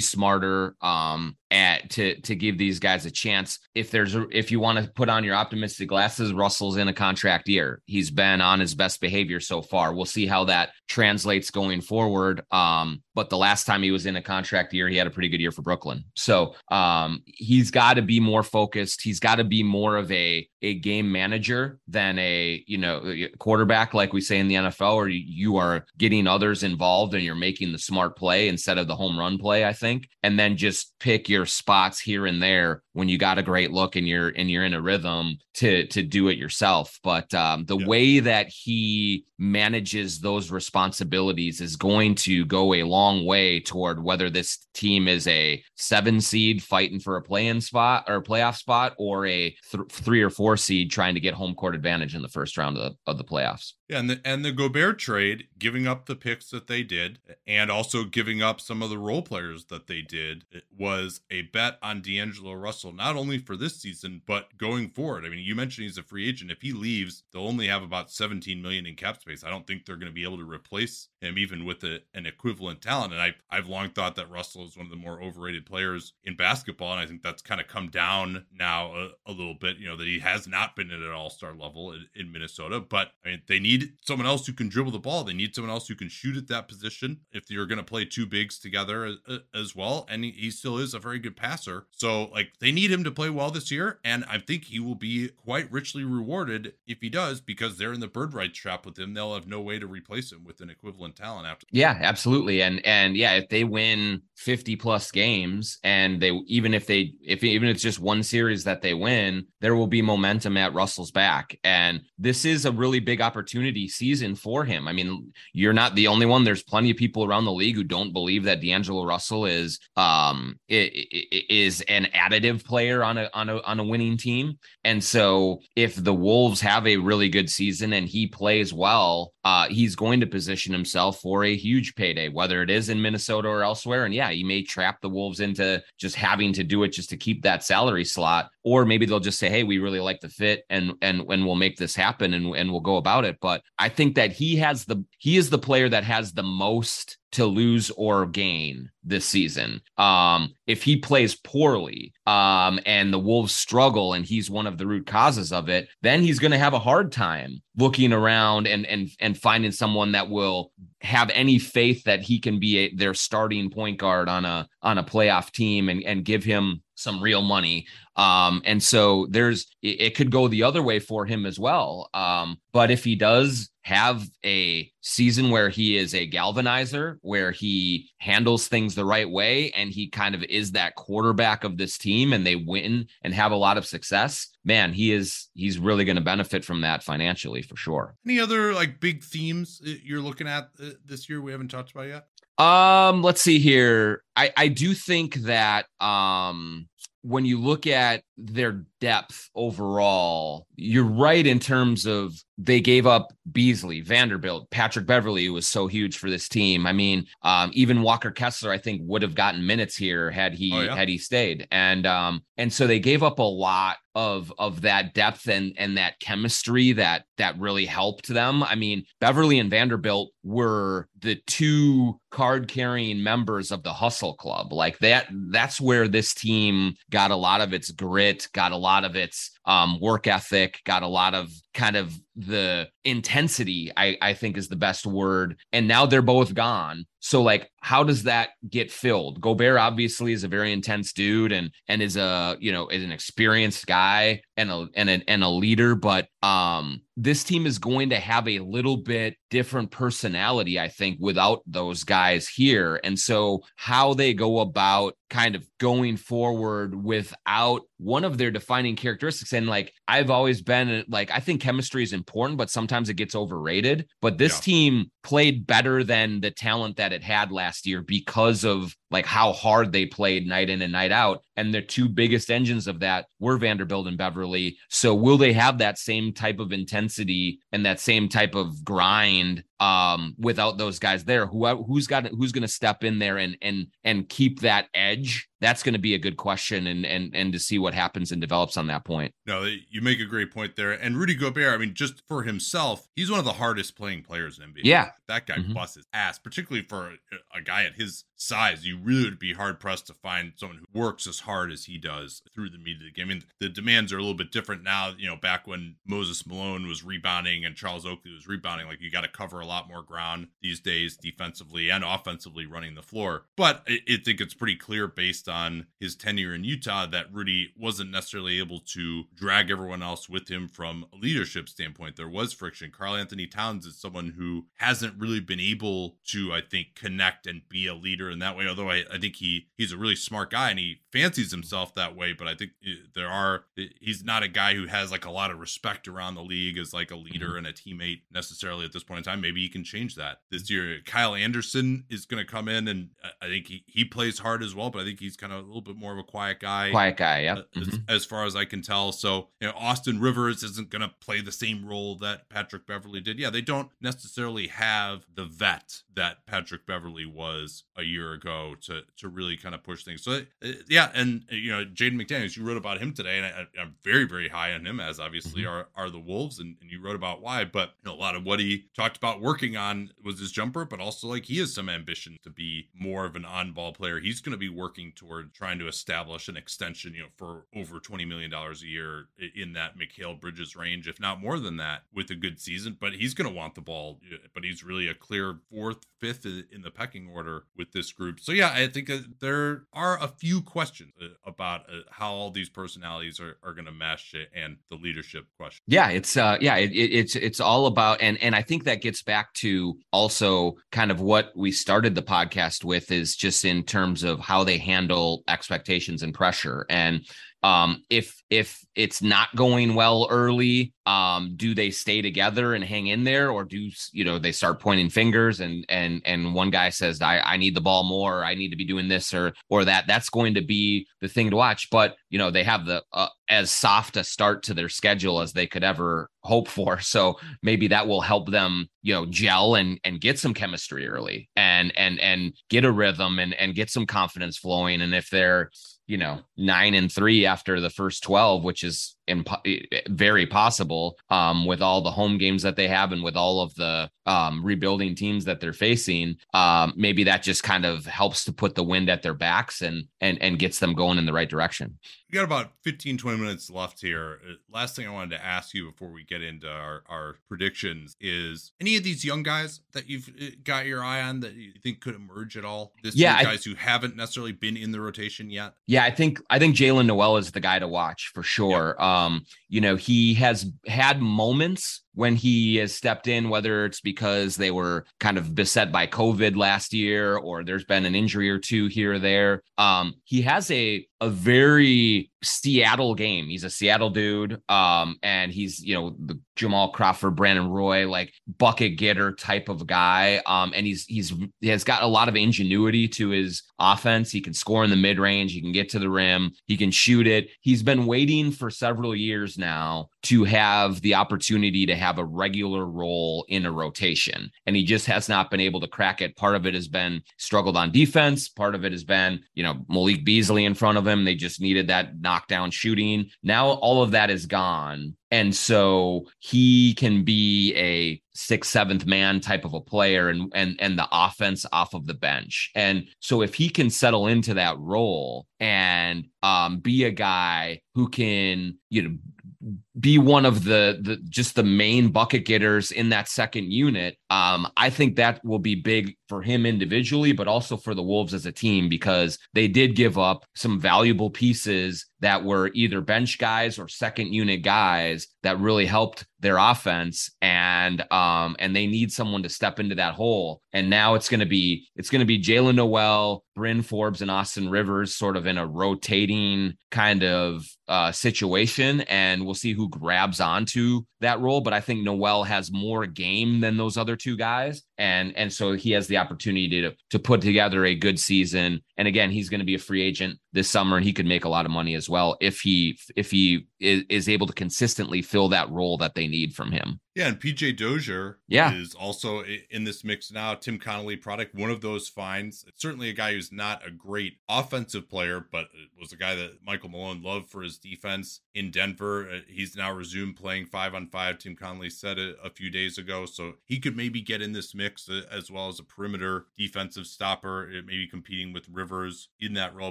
smarter. 0.00 0.74
Um, 0.80 1.36
at 1.50 1.90
to 1.90 2.20
to 2.22 2.34
give 2.34 2.58
these 2.58 2.78
guys 2.78 3.06
a 3.06 3.10
chance. 3.10 3.58
If 3.74 3.90
there's 3.90 4.14
a, 4.14 4.26
if 4.30 4.50
you 4.50 4.58
want 4.58 4.84
to 4.84 4.90
put 4.92 5.08
on 5.08 5.24
your 5.24 5.36
optimistic 5.36 5.88
glasses, 5.88 6.32
Russell's 6.32 6.76
in 6.76 6.88
a 6.88 6.92
contract 6.92 7.48
year. 7.48 7.82
He's 7.86 8.10
been 8.10 8.40
on 8.40 8.60
his 8.60 8.74
best 8.74 9.00
behavior 9.00 9.40
so 9.40 9.62
far. 9.62 9.94
We'll 9.94 10.04
see 10.06 10.26
how 10.26 10.44
that 10.44 10.70
translates 10.88 11.50
going 11.50 11.80
forward. 11.80 12.42
Um, 12.50 13.02
but 13.14 13.30
the 13.30 13.38
last 13.38 13.64
time 13.64 13.82
he 13.82 13.90
was 13.90 14.06
in 14.06 14.16
a 14.16 14.22
contract 14.22 14.74
year, 14.74 14.88
he 14.88 14.96
had 14.96 15.06
a 15.06 15.10
pretty 15.10 15.28
good 15.28 15.40
year 15.40 15.52
for 15.52 15.62
Brooklyn. 15.62 16.04
So 16.14 16.54
um, 16.70 17.22
he's 17.26 17.70
got 17.70 17.95
to 17.96 18.02
be 18.02 18.20
more 18.20 18.42
focused. 18.42 19.02
He's 19.02 19.20
got 19.20 19.36
to 19.36 19.44
be 19.44 19.62
more 19.62 19.96
of 19.96 20.10
a 20.12 20.48
a 20.62 20.74
game 20.74 21.12
manager 21.12 21.78
than 21.88 22.18
a 22.18 22.64
you 22.66 22.78
know 22.78 23.14
quarterback, 23.38 23.94
like 23.94 24.12
we 24.12 24.20
say 24.20 24.38
in 24.38 24.48
the 24.48 24.54
NFL, 24.54 24.94
or 24.94 25.08
you 25.08 25.56
are 25.56 25.84
getting 25.98 26.26
others 26.26 26.62
involved 26.62 27.14
and 27.14 27.22
you're 27.22 27.34
making 27.34 27.72
the 27.72 27.78
smart 27.78 28.16
play 28.16 28.48
instead 28.48 28.78
of 28.78 28.86
the 28.86 28.96
home 28.96 29.18
run 29.18 29.38
play. 29.38 29.64
I 29.64 29.72
think, 29.72 30.08
and 30.22 30.38
then 30.38 30.56
just 30.56 30.94
pick 31.00 31.28
your 31.28 31.46
spots 31.46 32.00
here 32.00 32.26
and 32.26 32.42
there 32.42 32.82
when 32.96 33.10
you 33.10 33.18
got 33.18 33.38
a 33.38 33.42
great 33.42 33.72
look 33.72 33.94
and 33.94 34.08
you're 34.08 34.30
and 34.30 34.50
you're 34.50 34.64
in 34.64 34.72
a 34.72 34.80
rhythm 34.80 35.36
to 35.52 35.86
to 35.88 36.02
do 36.02 36.28
it 36.28 36.38
yourself. 36.38 36.98
But 37.04 37.32
um, 37.34 37.66
the 37.66 37.76
yeah. 37.76 37.86
way 37.86 38.20
that 38.20 38.48
he 38.48 39.26
manages 39.38 40.18
those 40.18 40.50
responsibilities 40.50 41.60
is 41.60 41.76
going 41.76 42.14
to 42.14 42.46
go 42.46 42.72
a 42.72 42.84
long 42.84 43.26
way 43.26 43.60
toward 43.60 44.02
whether 44.02 44.30
this 44.30 44.66
team 44.72 45.08
is 45.08 45.26
a 45.26 45.62
seven 45.74 46.22
seed 46.22 46.62
fighting 46.62 46.98
for 46.98 47.18
a 47.18 47.22
play-in 47.22 47.60
spot 47.60 48.06
or 48.08 48.16
a 48.16 48.22
playoff 48.22 48.56
spot 48.56 48.94
or 48.96 49.26
a 49.26 49.54
th- 49.70 49.90
three 49.90 50.22
or 50.22 50.30
four 50.30 50.56
seed 50.56 50.90
trying 50.90 51.12
to 51.12 51.20
get 51.20 51.34
home 51.34 51.54
court 51.54 51.74
advantage 51.74 52.14
in 52.14 52.22
the 52.22 52.28
first 52.28 52.56
round 52.56 52.78
of 52.78 52.82
the, 52.82 53.10
of 53.10 53.18
the 53.18 53.24
playoffs. 53.24 53.74
Yeah, 53.88 54.00
and 54.00 54.10
the 54.10 54.20
and 54.24 54.44
the 54.44 54.50
Gobert 54.50 54.98
trade, 54.98 55.46
giving 55.60 55.86
up 55.86 56.06
the 56.06 56.16
picks 56.16 56.50
that 56.50 56.66
they 56.66 56.82
did, 56.82 57.20
and 57.46 57.70
also 57.70 58.02
giving 58.02 58.42
up 58.42 58.60
some 58.60 58.82
of 58.82 58.90
the 58.90 58.98
role 58.98 59.22
players 59.22 59.66
that 59.66 59.86
they 59.86 60.02
did, 60.02 60.44
was 60.76 61.20
a 61.30 61.42
bet 61.42 61.78
on 61.82 62.02
D'Angelo 62.02 62.54
Russell, 62.54 62.92
not 62.92 63.14
only 63.14 63.38
for 63.38 63.56
this 63.56 63.76
season, 63.76 64.22
but 64.26 64.58
going 64.58 64.88
forward. 64.90 65.24
I 65.24 65.28
mean, 65.28 65.38
you 65.38 65.54
mentioned 65.54 65.84
he's 65.84 65.98
a 65.98 66.02
free 66.02 66.28
agent. 66.28 66.50
If 66.50 66.62
he 66.62 66.72
leaves, 66.72 67.22
they'll 67.32 67.46
only 67.46 67.68
have 67.68 67.84
about 67.84 68.10
17 68.10 68.60
million 68.60 68.86
in 68.86 68.96
cap 68.96 69.20
space. 69.20 69.44
I 69.44 69.50
don't 69.50 69.68
think 69.68 69.86
they're 69.86 69.94
going 69.94 70.10
to 70.10 70.14
be 70.14 70.24
able 70.24 70.38
to 70.38 70.50
replace 70.50 71.06
him 71.20 71.38
even 71.38 71.64
with 71.64 71.84
a, 71.84 72.00
an 72.12 72.26
equivalent 72.26 72.82
talent. 72.82 73.12
And 73.12 73.22
I 73.22 73.34
I've 73.50 73.68
long 73.68 73.90
thought 73.90 74.16
that 74.16 74.30
Russell 74.30 74.66
is 74.66 74.76
one 74.76 74.86
of 74.86 74.90
the 74.90 74.96
more 74.96 75.22
overrated 75.22 75.64
players 75.64 76.12
in 76.24 76.34
basketball, 76.34 76.90
and 76.90 77.00
I 77.00 77.06
think 77.06 77.22
that's 77.22 77.42
kind 77.42 77.60
of 77.60 77.68
come 77.68 77.90
down 77.90 78.46
now 78.52 78.94
a, 78.96 79.10
a 79.26 79.32
little 79.32 79.54
bit. 79.54 79.76
You 79.78 79.86
know 79.86 79.96
that 79.96 80.08
he 80.08 80.18
has 80.18 80.48
not 80.48 80.74
been 80.74 80.90
at 80.90 80.98
an 80.98 81.12
All 81.12 81.30
Star 81.30 81.54
level 81.54 81.92
in, 81.92 82.06
in 82.16 82.32
Minnesota, 82.32 82.80
but 82.80 83.12
I 83.24 83.28
mean 83.28 83.42
they 83.46 83.60
need 83.60 83.75
need 83.78 83.92
someone 84.02 84.26
else 84.26 84.46
who 84.46 84.52
can 84.52 84.68
dribble 84.68 84.92
the 84.92 84.98
ball. 84.98 85.24
They 85.24 85.32
need 85.32 85.54
someone 85.54 85.70
else 85.70 85.88
who 85.88 85.94
can 85.94 86.08
shoot 86.08 86.36
at 86.36 86.48
that 86.48 86.68
position 86.68 87.20
if 87.32 87.50
you're 87.50 87.66
going 87.66 87.78
to 87.78 87.84
play 87.84 88.04
two 88.04 88.26
bigs 88.26 88.58
together 88.58 89.04
as, 89.04 89.16
uh, 89.28 89.64
well. 89.74 90.06
And 90.08 90.24
he, 90.24 90.30
he, 90.30 90.50
still 90.50 90.78
is 90.78 90.94
a 90.94 90.98
very 90.98 91.18
good 91.18 91.36
passer. 91.36 91.86
So, 91.90 92.24
like, 92.26 92.52
they 92.60 92.72
need 92.72 92.90
him 92.90 93.04
to 93.04 93.10
play 93.10 93.30
well 93.30 93.50
this 93.50 93.70
year. 93.70 93.98
And 94.04 94.24
I 94.28 94.38
think 94.38 94.64
he 94.64 94.80
will 94.80 94.94
be 94.94 95.28
quite 95.28 95.70
richly 95.70 96.04
rewarded 96.04 96.74
if 96.86 97.00
he 97.00 97.08
does 97.08 97.40
because 97.40 97.76
they're 97.76 97.92
in 97.92 98.00
the 98.00 98.08
bird 98.08 98.32
rights 98.32 98.58
trap 98.58 98.86
with 98.86 98.98
him. 98.98 99.14
They'll 99.14 99.34
have 99.34 99.46
no 99.46 99.60
way 99.60 99.78
to 99.78 99.86
replace 99.86 100.32
him 100.32 100.44
with 100.44 100.60
an 100.60 100.70
equivalent 100.70 101.16
talent 101.16 101.46
after. 101.46 101.66
Yeah, 101.70 101.98
absolutely. 102.00 102.62
And, 102.62 102.84
and 102.86 103.16
yeah, 103.16 103.34
if 103.34 103.48
they 103.48 103.64
win 103.64 104.22
50 104.36 104.76
plus 104.76 105.10
games 105.10 105.78
and 105.84 106.20
they, 106.20 106.30
even 106.46 106.74
if 106.74 106.86
they, 106.86 107.12
if 107.22 107.44
even 107.44 107.68
if 107.68 107.74
it's 107.74 107.82
just 107.82 108.00
one 108.00 108.22
series 108.22 108.64
that 108.64 108.82
they 108.82 108.94
win, 108.94 109.46
there 109.60 109.76
will 109.76 109.86
be 109.86 110.02
momentum 110.02 110.56
at 110.56 110.74
Russell's 110.74 111.10
back. 111.10 111.58
And 111.64 112.02
this 112.18 112.44
is 112.44 112.64
a 112.64 112.72
really 112.72 113.00
big 113.00 113.20
opportunity 113.20 113.65
opportunity 113.66 113.88
season 113.88 114.34
for 114.34 114.64
him. 114.64 114.88
I 114.88 114.92
mean, 114.92 115.32
you're 115.52 115.72
not 115.72 115.94
the 115.94 116.06
only 116.08 116.26
one. 116.26 116.44
There's 116.44 116.62
plenty 116.62 116.90
of 116.90 116.96
people 116.96 117.24
around 117.24 117.44
the 117.44 117.52
league 117.52 117.76
who 117.76 117.84
don't 117.84 118.12
believe 118.12 118.44
that 118.44 118.60
D'Angelo 118.60 119.04
Russell 119.04 119.46
is 119.46 119.78
um 119.96 120.58
is 120.68 121.80
an 121.82 122.06
additive 122.14 122.64
player 122.64 123.02
on 123.02 123.18
a 123.18 123.28
on 123.34 123.48
a 123.48 123.60
on 123.62 123.80
a 123.80 123.84
winning 123.84 124.16
team. 124.16 124.58
And 124.84 125.02
so 125.02 125.60
if 125.74 125.96
the 125.96 126.14
Wolves 126.14 126.60
have 126.60 126.86
a 126.86 126.96
really 126.96 127.28
good 127.28 127.50
season 127.50 127.92
and 127.92 128.08
he 128.08 128.26
plays 128.26 128.72
well, 128.72 129.32
uh, 129.44 129.68
he's 129.68 129.94
going 129.94 130.18
to 130.20 130.26
position 130.26 130.72
himself 130.72 131.20
for 131.20 131.44
a 131.44 131.56
huge 131.56 131.94
payday, 131.94 132.28
whether 132.28 132.62
it 132.62 132.70
is 132.70 132.88
in 132.88 133.00
Minnesota 133.00 133.48
or 133.48 133.62
elsewhere. 133.62 134.04
And 134.04 134.12
yeah, 134.12 134.30
he 134.30 134.42
may 134.42 134.62
trap 134.62 135.00
the 135.00 135.08
Wolves 135.08 135.38
into 135.38 135.80
just 135.98 136.16
having 136.16 136.52
to 136.54 136.64
do 136.64 136.82
it 136.82 136.88
just 136.88 137.10
to 137.10 137.16
keep 137.16 137.42
that 137.42 137.62
salary 137.62 138.04
slot, 138.04 138.50
or 138.64 138.84
maybe 138.84 139.06
they'll 139.06 139.20
just 139.20 139.38
say, 139.38 139.48
"Hey, 139.48 139.62
we 139.62 139.78
really 139.78 140.00
like 140.00 140.20
the 140.20 140.28
fit, 140.28 140.64
and 140.68 140.94
and 141.00 141.22
and 141.30 141.46
we'll 141.46 141.54
make 141.54 141.76
this 141.76 141.94
happen, 141.94 142.34
and 142.34 142.56
and 142.56 142.70
we'll 142.70 142.80
go 142.80 142.96
about 142.96 143.24
it." 143.24 143.38
But 143.40 143.55
but 143.56 143.64
I 143.78 143.88
think 143.88 144.16
that 144.16 144.32
he 144.32 144.56
has 144.56 144.84
the 144.84 145.02
he 145.18 145.38
is 145.38 145.48
the 145.48 145.58
player 145.58 145.88
that 145.88 146.04
has 146.04 146.32
the 146.32 146.42
most 146.42 147.16
to 147.36 147.44
lose 147.44 147.90
or 147.90 148.24
gain 148.24 148.90
this 149.04 149.26
season. 149.26 149.82
Um, 149.98 150.54
if 150.66 150.82
he 150.82 150.96
plays 150.96 151.34
poorly 151.34 152.14
um, 152.26 152.80
and 152.86 153.12
the 153.12 153.18
Wolves 153.18 153.54
struggle 153.54 154.14
and 154.14 154.24
he's 154.24 154.50
one 154.50 154.66
of 154.66 154.78
the 154.78 154.86
root 154.86 155.06
causes 155.06 155.52
of 155.52 155.68
it, 155.68 155.88
then 156.00 156.22
he's 156.22 156.38
going 156.38 156.50
to 156.52 156.58
have 156.58 156.72
a 156.72 156.78
hard 156.78 157.12
time 157.12 157.62
looking 157.76 158.12
around 158.12 158.66
and 158.66 158.86
and 158.86 159.10
and 159.20 159.38
finding 159.38 159.70
someone 159.70 160.12
that 160.12 160.30
will 160.30 160.72
have 161.02 161.30
any 161.34 161.58
faith 161.58 162.04
that 162.04 162.22
he 162.22 162.40
can 162.40 162.58
be 162.58 162.78
a, 162.78 162.94
their 162.94 163.12
starting 163.12 163.70
point 163.70 163.98
guard 163.98 164.28
on 164.30 164.46
a 164.46 164.66
on 164.80 164.96
a 164.96 165.04
playoff 165.04 165.52
team 165.52 165.90
and 165.90 166.02
and 166.04 166.24
give 166.24 166.42
him 166.42 166.82
some 166.94 167.22
real 167.22 167.42
money. 167.42 167.86
Um, 168.16 168.62
and 168.64 168.82
so 168.82 169.26
there's 169.28 169.66
it, 169.82 170.00
it, 170.00 170.14
could 170.16 170.30
go 170.30 170.48
the 170.48 170.62
other 170.62 170.82
way 170.82 170.98
for 170.98 171.26
him 171.26 171.44
as 171.44 171.58
well. 171.58 172.08
Um, 172.14 172.58
but 172.72 172.90
if 172.90 173.04
he 173.04 173.14
does 173.14 173.68
have 173.86 174.28
a 174.44 174.90
season 175.00 175.50
where 175.50 175.68
he 175.68 175.96
is 175.96 176.12
a 176.12 176.28
galvanizer, 176.28 177.18
where 177.22 177.52
he 177.52 178.10
handles 178.18 178.66
things 178.66 178.96
the 178.96 179.04
right 179.04 179.30
way, 179.30 179.70
and 179.76 179.92
he 179.92 180.10
kind 180.10 180.34
of 180.34 180.42
is 180.42 180.72
that 180.72 180.96
quarterback 180.96 181.62
of 181.62 181.76
this 181.78 181.96
team, 181.96 182.32
and 182.32 182.44
they 182.44 182.56
win 182.56 183.06
and 183.22 183.32
have 183.32 183.52
a 183.52 183.56
lot 183.56 183.78
of 183.78 183.86
success, 183.86 184.48
man, 184.64 184.92
he 184.92 185.12
is 185.12 185.46
he's 185.54 185.78
really 185.78 186.04
going 186.04 186.16
to 186.16 186.22
benefit 186.22 186.64
from 186.64 186.80
that 186.80 187.04
financially 187.04 187.62
for 187.62 187.76
sure. 187.76 188.16
Any 188.26 188.40
other 188.40 188.74
like 188.74 188.98
big 188.98 189.22
themes 189.22 189.80
you're 190.02 190.20
looking 190.20 190.48
at 190.48 190.64
uh, 190.82 190.90
this 191.04 191.28
year 191.28 191.40
we 191.40 191.52
haven't 191.52 191.68
talked 191.68 191.92
about 191.92 192.08
yet? 192.08 192.26
Um, 192.58 193.22
let's 193.22 193.40
see 193.40 193.60
here. 193.60 194.24
I 194.34 194.50
I 194.56 194.66
do 194.66 194.94
think 194.94 195.36
that 195.36 195.86
um 196.00 196.88
when 197.22 197.44
you 197.44 197.60
look 197.60 197.86
at 197.86 198.22
their 198.36 198.84
depth 199.00 199.50
overall, 199.54 200.66
you're 200.76 201.04
right 201.04 201.46
in 201.46 201.58
terms 201.58 202.06
of 202.06 202.32
they 202.58 202.80
gave 202.80 203.06
up 203.06 203.32
Beasley, 203.52 204.00
Vanderbilt, 204.00 204.70
Patrick 204.70 205.06
Beverley, 205.06 205.46
who 205.46 205.52
was 205.52 205.66
so 205.66 205.86
huge 205.86 206.16
for 206.16 206.30
this 206.30 206.48
team. 206.48 206.86
I 206.86 206.92
mean, 206.92 207.26
um, 207.42 207.70
even 207.74 208.02
Walker 208.02 208.30
Kessler, 208.30 208.72
I 208.72 208.78
think, 208.78 209.02
would 209.04 209.22
have 209.22 209.34
gotten 209.34 209.66
minutes 209.66 209.96
here 209.96 210.30
had 210.30 210.54
he 210.54 210.72
oh, 210.72 210.80
yeah. 210.80 210.96
had 210.96 211.08
he 211.08 211.18
stayed. 211.18 211.68
And 211.70 212.06
um, 212.06 212.42
and 212.56 212.72
so 212.72 212.86
they 212.86 212.98
gave 212.98 213.22
up 213.22 213.38
a 213.38 213.42
lot 213.42 213.96
of 214.14 214.50
of 214.58 214.80
that 214.80 215.12
depth 215.12 215.46
and 215.46 215.74
and 215.76 215.98
that 215.98 216.18
chemistry 216.20 216.92
that 216.92 217.24
that 217.36 217.58
really 217.58 217.84
helped 217.84 218.28
them. 218.28 218.62
I 218.62 218.74
mean, 218.74 219.04
Beverley 219.20 219.58
and 219.58 219.70
Vanderbilt 219.70 220.32
were 220.42 221.08
the 221.18 221.36
two 221.46 222.18
card 222.30 222.68
carrying 222.68 223.22
members 223.22 223.70
of 223.70 223.82
the 223.82 223.92
hustle 223.92 224.34
club. 224.34 224.72
Like 224.72 224.98
that 225.00 225.26
that's 225.50 225.80
where 225.80 226.08
this 226.08 226.32
team 226.32 226.94
got 227.10 227.30
a 227.30 227.36
lot 227.36 227.60
of 227.60 227.74
its 227.74 227.90
grit, 227.90 228.48
got 228.54 228.72
a 228.72 228.76
lot 228.86 229.04
of 229.04 229.16
its 229.16 229.50
um, 229.66 229.98
work 230.00 230.26
ethic, 230.26 230.80
got 230.84 231.02
a 231.02 231.08
lot 231.08 231.34
of 231.34 231.50
kind 231.74 231.96
of 231.96 232.14
the 232.36 232.88
intensity, 233.04 233.90
I, 233.96 234.16
I 234.22 234.34
think 234.34 234.56
is 234.56 234.68
the 234.68 234.76
best 234.76 235.06
word. 235.06 235.58
And 235.72 235.88
now 235.88 236.06
they're 236.06 236.22
both 236.22 236.54
gone. 236.54 237.04
So 237.20 237.42
like 237.42 237.70
how 237.80 238.04
does 238.04 238.24
that 238.24 238.50
get 238.68 238.90
filled? 238.90 239.40
Gobert 239.40 239.78
obviously 239.78 240.32
is 240.32 240.44
a 240.44 240.48
very 240.48 240.72
intense 240.72 241.12
dude 241.12 241.52
and 241.52 241.70
and 241.88 242.02
is 242.02 242.16
a, 242.16 242.56
you 242.60 242.72
know, 242.72 242.88
is 242.88 243.02
an 243.02 243.12
experienced 243.12 243.86
guy 243.86 244.42
and 244.56 244.70
a 244.70 244.88
and 244.94 245.10
a, 245.10 245.22
and 245.28 245.42
a 245.42 245.48
leader, 245.48 245.94
but 245.94 246.28
um 246.42 247.00
this 247.16 247.42
team 247.44 247.66
is 247.66 247.78
going 247.78 248.10
to 248.10 248.20
have 248.20 248.46
a 248.46 248.58
little 248.58 248.98
bit 248.98 249.36
different 249.50 249.90
personality, 249.90 250.78
I 250.78 250.88
think, 250.88 251.16
without 251.18 251.62
those 251.66 252.04
guys 252.04 252.46
here. 252.46 253.00
And 253.02 253.18
so, 253.18 253.62
how 253.76 254.12
they 254.12 254.34
go 254.34 254.60
about 254.60 255.16
kind 255.30 255.54
of 255.54 255.66
going 255.78 256.18
forward 256.18 256.94
without 256.94 257.82
one 257.96 258.24
of 258.24 258.36
their 258.36 258.50
defining 258.50 258.96
characteristics. 258.96 259.52
And 259.56 259.66
like, 259.66 259.92
I've 260.06 260.30
always 260.30 260.62
been 260.62 261.04
like, 261.08 261.30
I 261.30 261.40
think 261.40 261.60
chemistry 261.60 262.02
is 262.02 262.12
important, 262.12 262.58
but 262.58 262.70
sometimes 262.70 263.08
it 263.08 263.14
gets 263.14 263.34
overrated. 263.34 264.06
But 264.20 264.38
this 264.38 264.58
yeah. 264.58 264.60
team 264.60 265.10
played 265.26 265.66
better 265.66 266.04
than 266.04 266.40
the 266.40 266.52
talent 266.52 266.98
that 266.98 267.12
it 267.12 267.20
had 267.20 267.50
last 267.50 267.84
year 267.84 268.00
because 268.00 268.64
of 268.64 268.94
like 269.10 269.26
how 269.26 269.52
hard 269.52 269.90
they 269.90 270.06
played 270.06 270.46
night 270.46 270.70
in 270.70 270.82
and 270.82 270.92
night 270.92 271.10
out. 271.10 271.42
And 271.56 271.74
the 271.74 271.82
two 271.82 272.08
biggest 272.08 272.50
engines 272.50 272.86
of 272.86 273.00
that 273.00 273.26
were 273.40 273.56
Vanderbilt 273.56 274.06
and 274.06 274.16
Beverley. 274.18 274.78
So 274.88 275.14
will 275.14 275.36
they 275.36 275.52
have 275.52 275.78
that 275.78 275.98
same 275.98 276.32
type 276.32 276.60
of 276.60 276.72
intensity 276.72 277.58
and 277.72 277.86
that 277.86 277.98
same 277.98 278.28
type 278.28 278.54
of 278.54 278.84
grind 278.84 279.64
um 279.78 280.34
without 280.38 280.78
those 280.78 280.98
guys 281.00 281.24
there? 281.24 281.46
Who 281.46 281.66
who's 281.84 282.06
got 282.06 282.26
who's 282.26 282.52
going 282.52 282.62
to 282.62 282.68
step 282.68 283.02
in 283.02 283.18
there 283.18 283.38
and 283.38 283.56
and 283.60 283.88
and 284.04 284.28
keep 284.28 284.60
that 284.60 284.86
edge? 284.94 285.48
That's 285.60 285.82
going 285.82 285.94
to 285.94 285.98
be 285.98 286.14
a 286.14 286.18
good 286.18 286.36
question 286.36 286.86
and 286.86 287.04
and 287.04 287.34
and 287.34 287.52
to 287.52 287.58
see 287.58 287.78
what 287.78 287.94
happens 287.94 288.30
and 288.30 288.40
develops 288.40 288.76
on 288.76 288.86
that 288.88 289.04
point. 289.04 289.32
No 289.46 289.64
you 289.64 290.02
make 290.02 290.20
a 290.20 290.26
great 290.26 290.52
point 290.52 290.76
there. 290.76 290.92
And 290.92 291.16
rudy 291.16 291.34
gobert 291.34 291.72
i 291.72 291.76
mean 291.76 291.94
just 291.94 292.22
for 292.28 292.42
himself 292.42 293.06
he's 293.16 293.30
one 293.30 293.38
of 293.38 293.44
the 293.44 293.54
hardest 293.54 293.96
playing 293.96 294.22
players 294.22 294.58
in 294.58 294.68
nba 294.70 294.80
yeah 294.82 295.10
that 295.28 295.46
guy 295.46 295.56
mm-hmm. 295.56 295.72
busts 295.72 295.96
his 295.96 296.06
ass 296.12 296.38
particularly 296.38 296.86
for 296.86 297.08
a, 297.08 297.58
a 297.58 297.62
guy 297.62 297.84
at 297.84 297.94
his 297.94 298.24
size 298.36 298.86
you 298.86 298.98
really 298.98 299.24
would 299.24 299.38
be 299.38 299.54
hard 299.54 299.80
pressed 299.80 300.06
to 300.06 300.14
find 300.14 300.52
someone 300.56 300.78
who 300.78 300.98
works 300.98 301.26
as 301.26 301.40
hard 301.40 301.72
as 301.72 301.84
he 301.84 301.98
does 301.98 302.42
through 302.54 302.68
the 302.68 302.78
meat 302.78 302.96
of 302.96 303.02
the 303.02 303.10
game 303.10 303.26
i 303.26 303.34
mean 303.34 303.42
the 303.60 303.68
demands 303.68 304.12
are 304.12 304.18
a 304.18 304.20
little 304.20 304.34
bit 304.34 304.52
different 304.52 304.82
now 304.82 305.12
you 305.16 305.26
know 305.26 305.36
back 305.36 305.66
when 305.66 305.96
moses 306.04 306.46
malone 306.46 306.86
was 306.86 307.04
rebounding 307.04 307.64
and 307.64 307.76
charles 307.76 308.04
oakley 308.04 308.32
was 308.32 308.46
rebounding 308.46 308.86
like 308.86 309.00
you 309.00 309.10
got 309.10 309.22
to 309.22 309.28
cover 309.28 309.60
a 309.60 309.66
lot 309.66 309.88
more 309.88 310.02
ground 310.02 310.48
these 310.60 310.80
days 310.80 311.16
defensively 311.16 311.90
and 311.90 312.04
offensively 312.04 312.66
running 312.66 312.94
the 312.94 313.02
floor 313.02 313.44
but 313.56 313.82
I, 313.88 313.98
I 314.08 314.16
think 314.24 314.40
it's 314.40 314.54
pretty 314.54 314.76
clear 314.76 315.06
based 315.08 315.48
on 315.48 315.86
his 315.98 316.14
tenure 316.14 316.54
in 316.54 316.64
Utah 316.64 317.06
that 317.06 317.32
Rudy 317.32 317.72
wasn't 317.78 318.10
necessarily 318.10 318.58
able 318.58 318.80
to 318.80 319.24
drag 319.34 319.70
everyone 319.70 320.02
else 320.02 320.28
with 320.28 320.48
him 320.48 320.68
from 320.68 321.06
a 321.12 321.16
leadership 321.16 321.68
standpoint. 321.68 322.16
There 322.16 322.28
was 322.28 322.52
friction. 322.52 322.92
Karl-Anthony 322.96 323.46
Towns 323.46 323.86
is 323.86 323.98
someone 323.98 324.34
who 324.36 324.66
hasn't 324.76 325.18
really 325.18 325.40
been 325.40 325.60
able 325.60 326.16
to, 326.28 326.52
I 326.52 326.60
think, 326.60 326.94
connect 326.94 327.46
and 327.46 327.62
be 327.68 327.86
a 327.86 327.94
leader 327.94 328.25
leader 328.26 328.32
in 328.32 328.38
that 328.40 328.56
way. 328.56 328.68
Although 328.68 328.90
I, 328.90 329.04
I 329.12 329.18
think 329.18 329.36
he 329.36 329.68
he's 329.76 329.92
a 329.92 329.96
really 329.96 330.16
smart 330.16 330.50
guy 330.50 330.70
and 330.70 330.78
he 330.78 331.00
fancies 331.12 331.50
himself 331.50 331.94
that 331.94 332.16
way. 332.16 332.32
But 332.32 332.48
I 332.48 332.54
think 332.54 332.72
eh, 332.84 332.94
there 333.14 333.28
are 333.28 333.64
eh, 333.78 333.86
he's 334.00 334.24
not 334.24 334.42
a 334.42 334.48
guy 334.48 334.74
who 334.74 334.86
has 334.86 335.10
like 335.10 335.24
a 335.24 335.30
lot 335.30 335.50
of 335.50 335.58
respect 335.58 336.08
around 336.08 336.34
the 336.34 336.42
league 336.42 336.78
as 336.78 336.92
like 336.92 337.10
a 337.10 337.16
leader 337.16 337.50
mm-hmm. 337.50 337.58
and 337.58 337.66
a 337.66 337.72
teammate 337.72 338.22
necessarily 338.32 338.84
at 338.84 338.92
this 338.92 339.04
point 339.04 339.18
in 339.18 339.24
time. 339.24 339.40
Maybe 339.40 339.62
he 339.62 339.68
can 339.68 339.84
change 339.84 340.14
that 340.16 340.38
this 340.50 340.70
year. 340.70 340.98
Kyle 341.04 341.34
Anderson 341.34 342.04
is 342.10 342.26
going 342.26 342.44
to 342.44 342.50
come 342.50 342.68
in 342.68 342.88
and 342.88 343.10
I 343.40 343.46
think 343.46 343.68
he, 343.68 343.84
he 343.86 344.04
plays 344.04 344.38
hard 344.38 344.62
as 344.62 344.74
well, 344.74 344.90
but 344.90 345.02
I 345.02 345.04
think 345.04 345.20
he's 345.20 345.36
kind 345.36 345.52
of 345.52 345.60
a 345.60 345.66
little 345.66 345.82
bit 345.82 345.96
more 345.96 346.12
of 346.12 346.18
a 346.18 346.24
quiet 346.24 346.60
guy. 346.60 346.90
Quiet 346.90 347.16
guy, 347.16 347.40
yeah. 347.40 347.58
As, 347.74 347.86
mm-hmm. 347.88 347.96
as 348.08 348.24
far 348.24 348.44
as 348.44 348.56
I 348.56 348.64
can 348.64 348.82
tell. 348.82 349.12
So 349.12 349.48
you 349.60 349.68
know, 349.68 349.74
Austin 349.76 350.20
Rivers 350.20 350.62
isn't 350.62 350.90
going 350.90 351.02
to 351.02 351.14
play 351.20 351.40
the 351.40 351.52
same 351.52 351.86
role 351.86 352.16
that 352.16 352.48
Patrick 352.48 352.86
Beverley 352.86 353.20
did. 353.20 353.38
Yeah, 353.38 353.50
they 353.50 353.60
don't 353.60 353.90
necessarily 354.00 354.68
have 354.68 355.26
the 355.32 355.44
vet 355.44 356.02
that 356.14 356.46
Patrick 356.46 356.86
Beverley 356.86 357.26
was 357.26 357.84
a 357.96 358.02
year 358.02 358.15
ago 358.24 358.74
to 358.82 359.02
to 359.18 359.28
really 359.28 359.56
kind 359.56 359.74
of 359.74 359.82
push 359.82 360.04
things. 360.04 360.22
So 360.22 360.40
uh, 360.64 360.68
yeah, 360.88 361.10
and 361.14 361.44
uh, 361.50 361.54
you 361.54 361.70
know 361.70 361.84
Jaden 361.84 362.20
McDaniels, 362.20 362.56
you 362.56 362.64
wrote 362.64 362.76
about 362.76 362.98
him 362.98 363.12
today, 363.12 363.38
and 363.38 363.46
I, 363.46 363.80
am 363.80 363.94
very 364.02 364.24
very 364.24 364.48
high 364.48 364.72
on 364.72 364.86
him 364.86 365.00
as 365.00 365.20
obviously 365.20 365.62
mm-hmm. 365.62 365.70
are 365.70 365.88
are 365.96 366.10
the 366.10 366.18
Wolves, 366.18 366.58
and, 366.58 366.76
and, 366.80 366.90
you 366.90 367.00
wrote 367.00 367.16
about 367.16 367.42
why. 367.42 367.64
But 367.64 367.92
you 368.04 368.10
know, 368.10 368.16
a 368.16 368.20
lot 368.20 368.36
of 368.36 368.44
what 368.44 368.60
he 368.60 368.86
talked 368.94 369.16
about 369.16 369.40
working 369.40 369.76
on 369.76 370.10
was 370.22 370.40
his 370.40 370.52
jumper, 370.52 370.84
but 370.84 371.00
also 371.00 371.28
like 371.28 371.46
he 371.46 371.58
has 371.58 371.74
some 371.74 371.88
ambition 371.88 372.36
to 372.42 372.50
be 372.50 372.88
more 372.94 373.24
of 373.24 373.36
an 373.36 373.44
on 373.44 373.72
ball 373.72 373.92
player. 373.92 374.20
He's 374.20 374.40
going 374.40 374.52
to 374.52 374.58
be 374.58 374.68
working 374.68 375.12
toward 375.14 375.54
trying 375.54 375.78
to 375.78 375.88
establish 375.88 376.48
an 376.48 376.56
extension, 376.56 377.14
you 377.14 377.22
know, 377.22 377.28
for 377.36 377.66
over 377.74 378.00
twenty 378.00 378.24
million 378.24 378.50
dollars 378.50 378.82
a 378.82 378.86
year 378.86 379.26
in 379.54 379.72
that 379.74 379.98
Mikal 379.98 380.40
Bridges 380.40 380.76
range, 380.76 381.08
if 381.08 381.20
not 381.20 381.40
more 381.40 381.58
than 381.58 381.76
that, 381.76 382.02
with 382.14 382.30
a 382.30 382.34
good 382.34 382.60
season. 382.60 382.96
But 382.98 383.14
he's 383.14 383.34
going 383.34 383.48
to 383.48 383.56
want 383.56 383.74
the 383.74 383.80
ball, 383.80 384.20
but 384.54 384.64
he's 384.64 384.84
really 384.84 385.08
a 385.08 385.14
clear 385.14 385.58
fourth, 385.70 386.06
fifth 386.18 386.46
in 386.46 386.82
the 386.82 386.90
pecking 386.90 387.28
order 387.28 387.64
with 387.76 387.92
this 387.92 388.05
group. 388.12 388.40
So 388.40 388.52
yeah, 388.52 388.72
I 388.72 388.86
think 388.88 389.10
there 389.40 389.84
are 389.92 390.22
a 390.22 390.28
few 390.28 390.62
questions 390.62 391.12
uh, 391.20 391.28
about 391.46 391.82
uh, 391.82 392.00
how 392.10 392.32
all 392.32 392.50
these 392.50 392.68
personalities 392.68 393.40
are, 393.40 393.56
are 393.62 393.72
going 393.72 393.86
to 393.86 393.92
mesh 393.92 394.34
it 394.34 394.48
and 394.54 394.76
the 394.90 394.96
leadership 394.96 395.44
question. 395.56 395.82
Yeah, 395.86 396.08
it's 396.10 396.36
uh 396.36 396.58
yeah, 396.60 396.76
it, 396.76 396.90
it's 396.92 397.36
it's 397.36 397.60
all 397.60 397.86
about 397.86 398.20
and 398.20 398.40
and 398.42 398.54
I 398.54 398.62
think 398.62 398.84
that 398.84 399.02
gets 399.02 399.22
back 399.22 399.52
to 399.54 399.98
also 400.12 400.74
kind 400.92 401.10
of 401.10 401.20
what 401.20 401.52
we 401.56 401.72
started 401.72 402.14
the 402.14 402.22
podcast 402.22 402.84
with 402.84 403.10
is 403.10 403.36
just 403.36 403.64
in 403.64 403.82
terms 403.82 404.22
of 404.22 404.40
how 404.40 404.64
they 404.64 404.78
handle 404.78 405.42
expectations 405.48 406.22
and 406.22 406.34
pressure 406.34 406.86
and 406.88 407.26
um, 407.62 408.02
if 408.10 408.42
if 408.50 408.84
it's 408.94 409.22
not 409.22 409.54
going 409.56 409.94
well 409.94 410.28
early, 410.30 410.92
um, 411.04 411.54
do 411.56 411.74
they 411.74 411.90
stay 411.90 412.22
together 412.22 412.74
and 412.74 412.84
hang 412.84 413.08
in 413.08 413.24
there, 413.24 413.50
or 413.50 413.64
do 413.64 413.90
you 414.12 414.24
know 414.24 414.38
they 414.38 414.52
start 414.52 414.78
pointing 414.78 415.10
fingers 415.10 415.60
and 415.60 415.84
and 415.88 416.22
and 416.24 416.54
one 416.54 416.70
guy 416.70 416.90
says 416.90 417.20
I, 417.22 417.40
I 417.40 417.56
need 417.56 417.74
the 417.74 417.80
ball 417.80 418.04
more, 418.04 418.44
I 418.44 418.54
need 418.54 418.70
to 418.70 418.76
be 418.76 418.84
doing 418.84 419.08
this 419.08 419.32
or 419.34 419.52
or 419.68 419.84
that. 419.84 420.06
That's 420.06 420.28
going 420.28 420.54
to 420.54 420.60
be 420.60 421.06
the 421.20 421.28
thing 421.28 421.50
to 421.50 421.56
watch. 421.56 421.90
But 421.90 422.16
you 422.28 422.38
know 422.38 422.50
they 422.50 422.62
have 422.62 422.86
the 422.86 423.02
uh, 423.12 423.28
as 423.48 423.70
soft 423.70 424.16
a 424.16 424.24
start 424.24 424.62
to 424.64 424.74
their 424.74 424.88
schedule 424.88 425.40
as 425.40 425.52
they 425.52 425.66
could 425.66 425.84
ever 425.84 426.30
hope 426.40 426.68
for. 426.68 427.00
So 427.16 427.38
maybe 427.62 427.88
that 427.88 428.06
will 428.06 428.20
help 428.20 428.50
them, 428.50 428.88
you 429.00 429.14
know, 429.14 429.24
gel 429.26 429.76
and 429.76 429.98
and 430.04 430.20
get 430.20 430.38
some 430.38 430.52
chemistry 430.52 431.08
early 431.08 431.48
and 431.56 431.96
and 431.96 432.20
and 432.20 432.52
get 432.68 432.84
a 432.84 432.92
rhythm 432.92 433.38
and 433.38 433.54
and 433.54 433.74
get 433.74 433.90
some 433.90 434.06
confidence 434.06 434.58
flowing. 434.58 435.00
And 435.00 435.14
if 435.14 435.30
they're 435.30 435.70
you 436.06 436.16
know 436.16 436.40
nine 436.56 436.94
and 436.94 437.10
three 437.10 437.46
after 437.46 437.80
the 437.80 437.90
first 437.90 438.22
12 438.22 438.62
which 438.62 438.84
is 438.84 439.15
imp- 439.28 439.66
very 440.08 440.46
possible 440.46 441.18
um, 441.30 441.66
with 441.66 441.82
all 441.82 442.02
the 442.02 442.10
home 442.10 442.38
games 442.38 442.62
that 442.62 442.76
they 442.76 442.88
have 442.88 443.12
and 443.12 443.22
with 443.22 443.36
all 443.36 443.60
of 443.60 443.74
the 443.74 444.10
um, 444.26 444.64
rebuilding 444.64 445.14
teams 445.14 445.44
that 445.44 445.60
they're 445.60 445.72
facing 445.72 446.36
um, 446.54 446.92
maybe 446.96 447.24
that 447.24 447.42
just 447.42 447.62
kind 447.62 447.84
of 447.84 448.06
helps 448.06 448.44
to 448.44 448.52
put 448.52 448.74
the 448.74 448.82
wind 448.82 449.08
at 449.08 449.22
their 449.22 449.34
backs 449.34 449.82
and 449.82 450.04
and 450.20 450.40
and 450.42 450.58
gets 450.58 450.78
them 450.78 450.94
going 450.94 451.18
in 451.18 451.26
the 451.26 451.32
right 451.32 451.48
direction. 451.48 451.98
We 452.30 452.36
got 452.36 452.44
about 452.44 452.72
15 452.82 453.18
20 453.18 453.38
minutes 453.38 453.70
left 453.70 454.00
here. 454.00 454.40
Uh, 454.48 454.54
last 454.72 454.96
thing 454.96 455.06
i 455.06 455.10
wanted 455.10 455.36
to 455.36 455.44
ask 455.44 455.74
you 455.74 455.90
before 455.90 456.10
we 456.10 456.24
get 456.24 456.42
into 456.42 456.68
our, 456.68 457.02
our 457.08 457.36
predictions 457.48 458.16
is 458.20 458.72
any 458.80 458.96
of 458.96 459.04
these 459.04 459.24
young 459.24 459.42
guys 459.42 459.80
that 459.92 460.08
you've 460.08 460.28
uh, 460.40 460.46
got 460.64 460.86
your 460.86 461.04
eye 461.04 461.22
on 461.22 461.40
that 461.40 461.54
you 461.54 461.72
think 461.82 462.00
could 462.00 462.14
emerge 462.14 462.56
at 462.56 462.64
all? 462.64 462.92
This 463.02 463.14
yeah 463.16 463.42
guys 463.42 463.66
I, 463.66 463.70
who 463.70 463.76
haven't 463.76 464.16
necessarily 464.16 464.52
been 464.52 464.76
in 464.76 464.92
the 464.92 465.00
rotation 465.00 465.50
yet? 465.50 465.74
Yeah 465.86 466.04
i 466.04 466.10
think 466.10 466.40
i 466.50 466.58
think 466.58 466.76
jaylen 466.76 467.06
nowell 467.06 467.36
is 467.36 467.52
the 467.52 467.60
guy 467.60 467.78
to 467.78 467.88
watch 467.88 468.30
for 468.34 468.42
sure. 468.42 468.96
yeah. 468.98 469.04
Um 469.16 469.44
you 469.68 469.80
know 469.80 469.96
he 469.96 470.34
has 470.34 470.66
had 470.86 471.20
moments 471.20 472.02
when 472.16 472.34
he 472.34 472.76
has 472.76 472.94
stepped 472.94 473.28
in, 473.28 473.50
whether 473.50 473.84
it's 473.84 474.00
because 474.00 474.56
they 474.56 474.70
were 474.70 475.04
kind 475.20 475.36
of 475.36 475.54
beset 475.54 475.92
by 475.92 476.06
COVID 476.06 476.56
last 476.56 476.94
year 476.94 477.36
or 477.36 477.62
there's 477.62 477.84
been 477.84 478.06
an 478.06 478.14
injury 478.14 478.48
or 478.50 478.58
two 478.58 478.86
here 478.86 479.12
or 479.12 479.18
there. 479.18 479.62
Um, 479.78 480.14
he 480.24 480.42
has 480.42 480.70
a 480.70 481.06
a 481.20 481.30
very 481.30 482.30
Seattle 482.42 483.14
game. 483.14 483.46
He's 483.46 483.64
a 483.64 483.70
Seattle 483.70 484.10
dude. 484.10 484.60
Um, 484.68 485.16
and 485.22 485.50
he's, 485.50 485.82
you 485.82 485.94
know, 485.94 486.14
the 486.18 486.38
Jamal 486.56 486.90
Crawford, 486.90 487.36
Brandon 487.36 487.68
Roy, 487.68 488.08
like 488.08 488.32
bucket 488.58 488.96
getter 488.96 489.32
type 489.32 489.68
of 489.68 489.86
guy. 489.86 490.42
Um, 490.46 490.72
and 490.74 490.86
he's 490.86 491.04
he's 491.06 491.32
he 491.60 491.68
has 491.68 491.84
got 491.84 492.02
a 492.02 492.06
lot 492.06 492.28
of 492.28 492.36
ingenuity 492.36 493.08
to 493.08 493.30
his 493.30 493.62
offense. 493.78 494.30
He 494.30 494.40
can 494.40 494.54
score 494.54 494.84
in 494.84 494.90
the 494.90 494.96
mid 494.96 495.18
range, 495.18 495.52
he 495.52 495.60
can 495.60 495.72
get 495.72 495.88
to 495.90 495.98
the 495.98 496.10
rim, 496.10 496.52
he 496.66 496.76
can 496.76 496.90
shoot 496.90 497.26
it. 497.26 497.48
He's 497.60 497.82
been 497.82 498.06
waiting 498.06 498.52
for 498.52 498.70
several 498.70 499.14
years 499.14 499.58
now 499.58 500.08
to 500.24 500.44
have 500.44 501.00
the 501.00 501.14
opportunity 501.14 501.86
to 501.86 501.96
have 501.96 502.05
a 502.18 502.24
regular 502.24 502.86
role 502.86 503.44
in 503.48 503.66
a 503.66 503.72
rotation. 503.72 504.50
And 504.66 504.76
he 504.76 504.84
just 504.84 505.06
has 505.06 505.28
not 505.28 505.50
been 505.50 505.60
able 505.60 505.80
to 505.80 505.88
crack 505.88 506.22
it. 506.22 506.36
Part 506.36 506.54
of 506.54 506.66
it 506.66 506.74
has 506.74 506.88
been 506.88 507.22
struggled 507.38 507.76
on 507.76 507.90
defense. 507.90 508.48
Part 508.48 508.74
of 508.74 508.84
it 508.84 508.92
has 508.92 509.04
been, 509.04 509.40
you 509.54 509.62
know, 509.62 509.84
Malik 509.88 510.24
Beasley 510.24 510.64
in 510.64 510.74
front 510.74 510.98
of 510.98 511.06
him. 511.06 511.24
They 511.24 511.34
just 511.34 511.60
needed 511.60 511.88
that 511.88 512.20
knockdown 512.20 512.70
shooting. 512.70 513.30
Now 513.42 513.68
all 513.68 514.02
of 514.02 514.12
that 514.12 514.30
is 514.30 514.46
gone. 514.46 515.16
And 515.30 515.54
so 515.54 516.26
he 516.38 516.94
can 516.94 517.24
be 517.24 517.74
a 517.74 518.22
sixth, 518.34 518.70
seventh 518.70 519.06
man 519.06 519.40
type 519.40 519.64
of 519.64 519.74
a 519.74 519.80
player 519.80 520.28
and 520.28 520.52
and 520.54 520.76
and 520.78 520.98
the 520.98 521.08
offense 521.10 521.66
off 521.72 521.94
of 521.94 522.06
the 522.06 522.14
bench. 522.14 522.70
And 522.74 523.08
so 523.20 523.42
if 523.42 523.54
he 523.54 523.68
can 523.68 523.90
settle 523.90 524.28
into 524.28 524.54
that 524.54 524.78
role 524.78 525.46
and 525.58 526.26
um, 526.42 526.78
be 526.78 527.04
a 527.04 527.10
guy 527.10 527.80
who 527.94 528.08
can, 528.08 528.78
you 528.88 529.02
know, 529.02 529.76
be 529.98 530.18
one 530.18 530.44
of 530.44 530.64
the 530.64 530.98
the 531.02 531.16
just 531.28 531.54
the 531.54 531.62
main 531.62 532.08
bucket 532.08 532.44
getters 532.44 532.90
in 532.90 533.08
that 533.08 533.28
second 533.28 533.72
unit 533.72 534.16
um 534.30 534.68
i 534.76 534.90
think 534.90 535.16
that 535.16 535.42
will 535.44 535.58
be 535.58 535.74
big 535.74 536.14
for 536.28 536.42
him 536.42 536.66
individually 536.66 537.32
but 537.32 537.48
also 537.48 537.76
for 537.76 537.94
the 537.94 538.02
wolves 538.02 538.34
as 538.34 538.46
a 538.46 538.52
team 538.52 538.88
because 538.88 539.38
they 539.54 539.68
did 539.68 539.96
give 539.96 540.18
up 540.18 540.44
some 540.54 540.78
valuable 540.78 541.30
pieces 541.30 542.06
that 542.20 542.44
were 542.44 542.70
either 542.74 543.00
bench 543.00 543.38
guys 543.38 543.78
or 543.78 543.88
second 543.88 544.32
unit 544.32 544.62
guys 544.62 545.28
that 545.42 545.60
really 545.60 545.86
helped 545.86 546.26
their 546.40 546.56
offense. 546.56 547.30
And 547.42 548.00
um 548.12 548.56
and 548.58 548.74
they 548.74 548.86
need 548.86 549.12
someone 549.12 549.42
to 549.42 549.48
step 549.48 549.78
into 549.78 549.94
that 549.96 550.14
hole. 550.14 550.62
And 550.72 550.88
now 550.90 551.14
it's 551.14 551.28
going 551.28 551.40
to 551.40 551.46
be 551.46 551.88
it's 551.96 552.10
going 552.10 552.20
to 552.20 552.26
be 552.26 552.42
Jaylen 552.42 552.74
Nowell, 552.76 553.44
Bryn 553.54 553.82
Forbes 553.82 554.22
and 554.22 554.30
Austin 554.30 554.68
Rivers 554.68 555.14
sort 555.14 555.36
of 555.36 555.46
in 555.46 555.58
a 555.58 555.66
rotating 555.66 556.74
kind 556.90 557.22
of 557.22 557.66
uh 557.88 558.12
situation. 558.12 559.02
And 559.02 559.44
we'll 559.44 559.54
see 559.54 559.72
who 559.72 559.85
grabs 559.88 560.40
onto 560.40 561.04
that 561.20 561.40
role 561.40 561.60
but 561.60 561.72
I 561.72 561.80
think 561.80 562.02
Nowell 562.02 562.44
has 562.44 562.72
more 562.72 563.06
game 563.06 563.60
than 563.60 563.76
those 563.76 563.96
other 563.96 564.16
two 564.16 564.36
guys 564.36 564.82
and 564.98 565.36
and 565.36 565.52
so 565.52 565.72
he 565.72 565.92
has 565.92 566.06
the 566.06 566.16
opportunity 566.16 566.82
to 566.82 566.92
to 567.10 567.18
put 567.18 567.40
together 567.40 567.84
a 567.84 567.94
good 567.94 568.18
season 568.18 568.80
and 568.96 569.08
again 569.08 569.30
he's 569.30 569.48
going 569.48 569.60
to 569.60 569.66
be 569.66 569.74
a 569.74 569.78
free 569.78 570.02
agent 570.02 570.38
this 570.52 570.70
summer 570.70 570.96
and 570.96 571.04
he 571.04 571.12
could 571.12 571.26
make 571.26 571.44
a 571.44 571.48
lot 571.48 571.64
of 571.64 571.70
money 571.70 571.94
as 571.94 572.08
well 572.08 572.36
if 572.40 572.60
he 572.60 572.98
if 573.16 573.30
he 573.30 573.66
is, 573.80 574.04
is 574.08 574.28
able 574.28 574.46
to 574.46 574.52
consistently 574.52 575.22
fill 575.22 575.48
that 575.48 575.70
role 575.70 575.96
that 575.98 576.14
they 576.14 576.26
need 576.26 576.54
from 576.54 576.72
him 576.72 577.00
yeah, 577.16 577.28
and 577.28 577.40
PJ 577.40 577.78
Dozier 577.78 578.40
yeah. 578.46 578.74
is 578.74 578.94
also 578.94 579.42
in 579.70 579.84
this 579.84 580.04
mix 580.04 580.30
now. 580.30 580.52
Tim 580.52 580.78
Connelly 580.78 581.16
product, 581.16 581.54
one 581.54 581.70
of 581.70 581.80
those 581.80 582.10
finds. 582.10 582.62
It's 582.68 582.82
certainly 582.82 583.08
a 583.08 583.14
guy 583.14 583.32
who's 583.32 583.50
not 583.50 583.86
a 583.86 583.90
great 583.90 584.34
offensive 584.50 585.08
player, 585.08 585.40
but 585.50 585.68
was 585.98 586.12
a 586.12 586.16
guy 586.18 586.34
that 586.34 586.58
Michael 586.62 586.90
Malone 586.90 587.22
loved 587.22 587.48
for 587.48 587.62
his 587.62 587.78
defense 587.78 588.42
in 588.54 588.70
Denver. 588.70 589.30
Uh, 589.32 589.38
he's 589.48 589.74
now 589.74 589.94
resumed 589.94 590.36
playing 590.36 590.66
five 590.66 590.94
on 590.94 591.05
five. 591.06 591.38
Tim 591.38 591.56
Connelly 591.56 591.90
said 591.90 592.18
it 592.18 592.36
a 592.42 592.50
few 592.50 592.70
days 592.70 592.98
ago, 592.98 593.26
so 593.26 593.54
he 593.64 593.78
could 593.78 593.96
maybe 593.96 594.20
get 594.20 594.42
in 594.42 594.52
this 594.52 594.74
mix 594.74 595.08
uh, 595.08 595.22
as 595.30 595.50
well 595.50 595.68
as 595.68 595.78
a 595.78 595.84
perimeter 595.84 596.46
defensive 596.56 597.06
stopper, 597.06 597.68
maybe 597.86 598.06
competing 598.06 598.52
with 598.52 598.68
Rivers 598.68 599.28
in 599.40 599.54
that 599.54 599.74
role. 599.74 599.90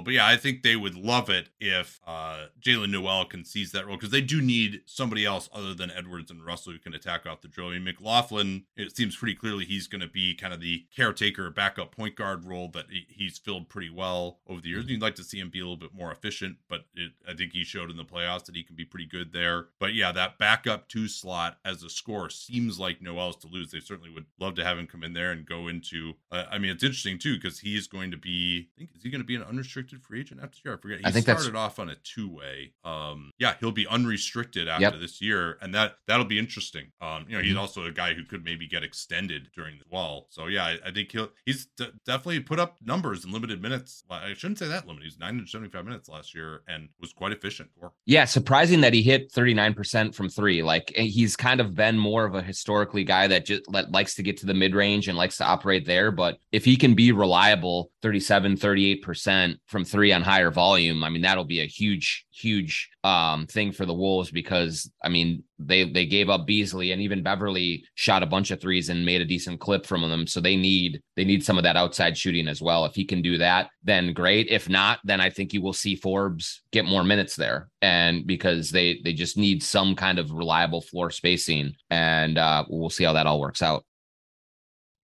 But 0.00 0.14
yeah, 0.14 0.26
I 0.26 0.36
think 0.36 0.62
they 0.62 0.76
would 0.76 0.94
love 0.94 1.30
it 1.30 1.50
if 1.60 2.00
uh, 2.06 2.46
Jaylen 2.60 2.90
Nowell 2.90 3.24
can 3.24 3.44
seize 3.44 3.72
that 3.72 3.86
role 3.86 3.96
because 3.96 4.10
they 4.10 4.20
do 4.20 4.40
need 4.40 4.82
somebody 4.86 5.24
else 5.24 5.48
other 5.52 5.74
than 5.74 5.90
Edwards 5.90 6.30
and 6.30 6.44
Russell 6.44 6.72
who 6.72 6.78
can 6.78 6.94
attack 6.94 7.26
off 7.26 7.40
the 7.40 7.48
drill. 7.48 7.68
I 7.68 7.72
mean, 7.72 7.84
McLaughlin, 7.84 8.64
it 8.76 8.96
seems 8.96 9.16
pretty 9.16 9.34
clearly 9.34 9.64
he's 9.64 9.86
going 9.86 10.00
to 10.00 10.08
be 10.08 10.34
kind 10.34 10.52
of 10.52 10.60
the 10.60 10.86
caretaker, 10.94 11.50
backup 11.50 11.94
point 11.94 12.16
guard 12.16 12.44
role 12.44 12.68
that 12.68 12.86
he's 13.08 13.38
filled 13.38 13.68
pretty 13.68 13.90
well 13.90 14.38
over 14.46 14.60
the 14.60 14.68
years. 14.68 14.86
You'd 14.86 15.02
like 15.02 15.14
to 15.16 15.24
see 15.24 15.38
him 15.38 15.50
be 15.50 15.60
a 15.60 15.62
little 15.62 15.76
bit 15.76 15.94
more 15.94 16.12
efficient, 16.12 16.56
but 16.68 16.86
it, 16.94 17.12
I 17.28 17.34
think 17.34 17.52
he 17.52 17.64
showed 17.64 17.90
in 17.90 17.96
the 17.96 18.04
playoffs 18.04 18.44
that 18.44 18.56
he 18.56 18.62
can 18.62 18.76
be 18.76 18.84
pretty 18.84 19.06
good 19.06 19.32
there. 19.32 19.66
But 19.78 19.94
yeah, 19.94 20.12
that 20.12 20.38
backup 20.38 20.88
two 20.88 21.05
slot 21.08 21.58
as 21.64 21.82
a 21.82 21.90
scorer 21.90 22.30
seems 22.30 22.78
like 22.78 23.00
Nowell's 23.02 23.36
to 23.36 23.48
lose. 23.48 23.70
They 23.70 23.80
certainly 23.80 24.10
would 24.10 24.26
love 24.40 24.54
to 24.56 24.64
have 24.64 24.78
him 24.78 24.86
come 24.86 25.02
in 25.02 25.12
there 25.12 25.32
and 25.32 25.44
go 25.46 25.68
into. 25.68 26.14
Uh, 26.30 26.44
I 26.50 26.58
mean, 26.58 26.70
it's 26.70 26.82
interesting 26.84 27.18
too 27.18 27.36
because 27.36 27.58
he's 27.60 27.86
going 27.86 28.10
to 28.10 28.16
be. 28.16 28.68
I 28.76 28.78
think 28.80 28.90
is 28.96 29.02
he 29.02 29.10
going 29.10 29.20
to 29.20 29.26
be 29.26 29.36
an 29.36 29.42
unrestricted 29.42 30.02
free 30.02 30.20
agent 30.20 30.40
after 30.42 30.58
year? 30.64 30.74
I 30.74 30.80
forget. 30.80 30.98
He 31.00 31.04
I 31.06 31.10
think 31.10 31.24
started 31.24 31.44
that's- 31.46 31.56
off 31.56 31.78
on 31.78 31.88
a 31.88 31.94
two 31.96 32.28
way. 32.28 32.72
Um, 32.84 33.32
yeah, 33.38 33.54
he'll 33.60 33.72
be 33.72 33.86
unrestricted 33.86 34.68
after 34.68 34.82
Yep. 34.82 35.00
this 35.00 35.20
year, 35.20 35.58
and 35.60 35.74
that 35.74 35.98
that'll 36.06 36.24
be 36.26 36.38
interesting. 36.38 36.92
Um, 37.00 37.26
you 37.28 37.36
know, 37.36 37.42
he's 37.42 37.54
Mhm. 37.54 37.60
also 37.60 37.84
a 37.84 37.92
guy 37.92 38.14
who 38.14 38.24
could 38.24 38.44
maybe 38.44 38.66
get 38.66 38.82
extended 38.82 39.50
during 39.54 39.78
the 39.78 39.84
wall. 39.90 40.26
So 40.30 40.46
yeah, 40.46 40.64
I, 40.64 40.78
I 40.86 40.90
think 40.90 41.12
he'll 41.12 41.30
he's 41.44 41.66
d- 41.76 41.88
definitely 42.04 42.40
put 42.40 42.58
up 42.58 42.76
numbers 42.84 43.24
in 43.24 43.32
limited 43.32 43.60
minutes. 43.62 44.04
I 44.10 44.34
shouldn't 44.34 44.58
say 44.58 44.68
that 44.68 44.86
limited. 44.86 45.04
He's 45.04 45.18
975 45.18 45.84
minutes 45.84 46.08
last 46.08 46.34
year 46.34 46.62
and 46.68 46.88
was 47.00 47.12
quite 47.12 47.32
efficient. 47.32 47.70
For. 47.78 47.92
Yeah, 48.06 48.24
surprising 48.24 48.80
that 48.82 48.92
he 48.94 49.02
hit 49.02 49.30
39% 49.32 50.14
from 50.14 50.28
three. 50.28 50.62
Like 50.62 50.92
he's 50.96 51.36
kind 51.36 51.60
of 51.60 51.74
been 51.74 51.98
more 51.98 52.24
of 52.24 52.34
a 52.34 52.42
historically 52.42 53.04
guy 53.04 53.26
that 53.28 53.46
just 53.46 53.62
that 53.72 53.92
likes 53.92 54.14
to 54.14 54.22
get 54.22 54.38
to 54.38 54.46
the 54.46 54.54
mid 54.54 54.74
range 54.74 55.08
and 55.08 55.16
likes 55.16 55.36
to 55.38 55.44
operate 55.44 55.86
there. 55.86 56.10
But 56.10 56.38
if 56.52 56.64
he 56.64 56.76
can 56.76 56.94
be 56.94 57.12
reliable 57.12 57.90
37, 58.02 58.56
38% 58.56 59.56
from 59.66 59.84
three 59.84 60.12
on 60.12 60.22
higher 60.22 60.50
volume, 60.50 61.04
I 61.04 61.10
mean, 61.10 61.22
that'll 61.22 61.44
be 61.44 61.60
a 61.60 61.66
huge, 61.66 62.25
huge 62.36 62.90
um 63.02 63.46
thing 63.46 63.72
for 63.72 63.86
the 63.86 63.94
Wolves 63.94 64.30
because 64.30 64.90
I 65.02 65.08
mean 65.08 65.42
they 65.58 65.90
they 65.90 66.04
gave 66.04 66.28
up 66.28 66.46
Beasley 66.46 66.92
and 66.92 67.00
even 67.00 67.22
Beverley 67.22 67.84
shot 67.94 68.22
a 68.22 68.26
bunch 68.26 68.50
of 68.50 68.60
threes 68.60 68.90
and 68.90 69.06
made 69.06 69.22
a 69.22 69.24
decent 69.24 69.58
clip 69.58 69.86
from 69.86 70.02
them. 70.02 70.26
So 70.26 70.40
they 70.40 70.56
need 70.56 71.02
they 71.16 71.24
need 71.24 71.44
some 71.44 71.56
of 71.56 71.64
that 71.64 71.76
outside 71.76 72.16
shooting 72.16 72.46
as 72.46 72.60
well. 72.60 72.84
If 72.84 72.94
he 72.94 73.04
can 73.04 73.22
do 73.22 73.38
that, 73.38 73.70
then 73.82 74.12
great. 74.12 74.48
If 74.48 74.68
not, 74.68 75.00
then 75.04 75.20
I 75.20 75.30
think 75.30 75.54
you 75.54 75.62
will 75.62 75.72
see 75.72 75.96
Forbes 75.96 76.62
get 76.72 76.84
more 76.84 77.04
minutes 77.04 77.36
there. 77.36 77.68
And 77.80 78.26
because 78.26 78.70
they 78.70 79.00
they 79.02 79.14
just 79.14 79.38
need 79.38 79.62
some 79.62 79.96
kind 79.96 80.18
of 80.18 80.30
reliable 80.30 80.82
floor 80.82 81.10
spacing. 81.10 81.74
And 81.90 82.36
uh 82.36 82.64
we'll 82.68 82.90
see 82.90 83.04
how 83.04 83.14
that 83.14 83.26
all 83.26 83.40
works 83.40 83.62
out. 83.62 83.84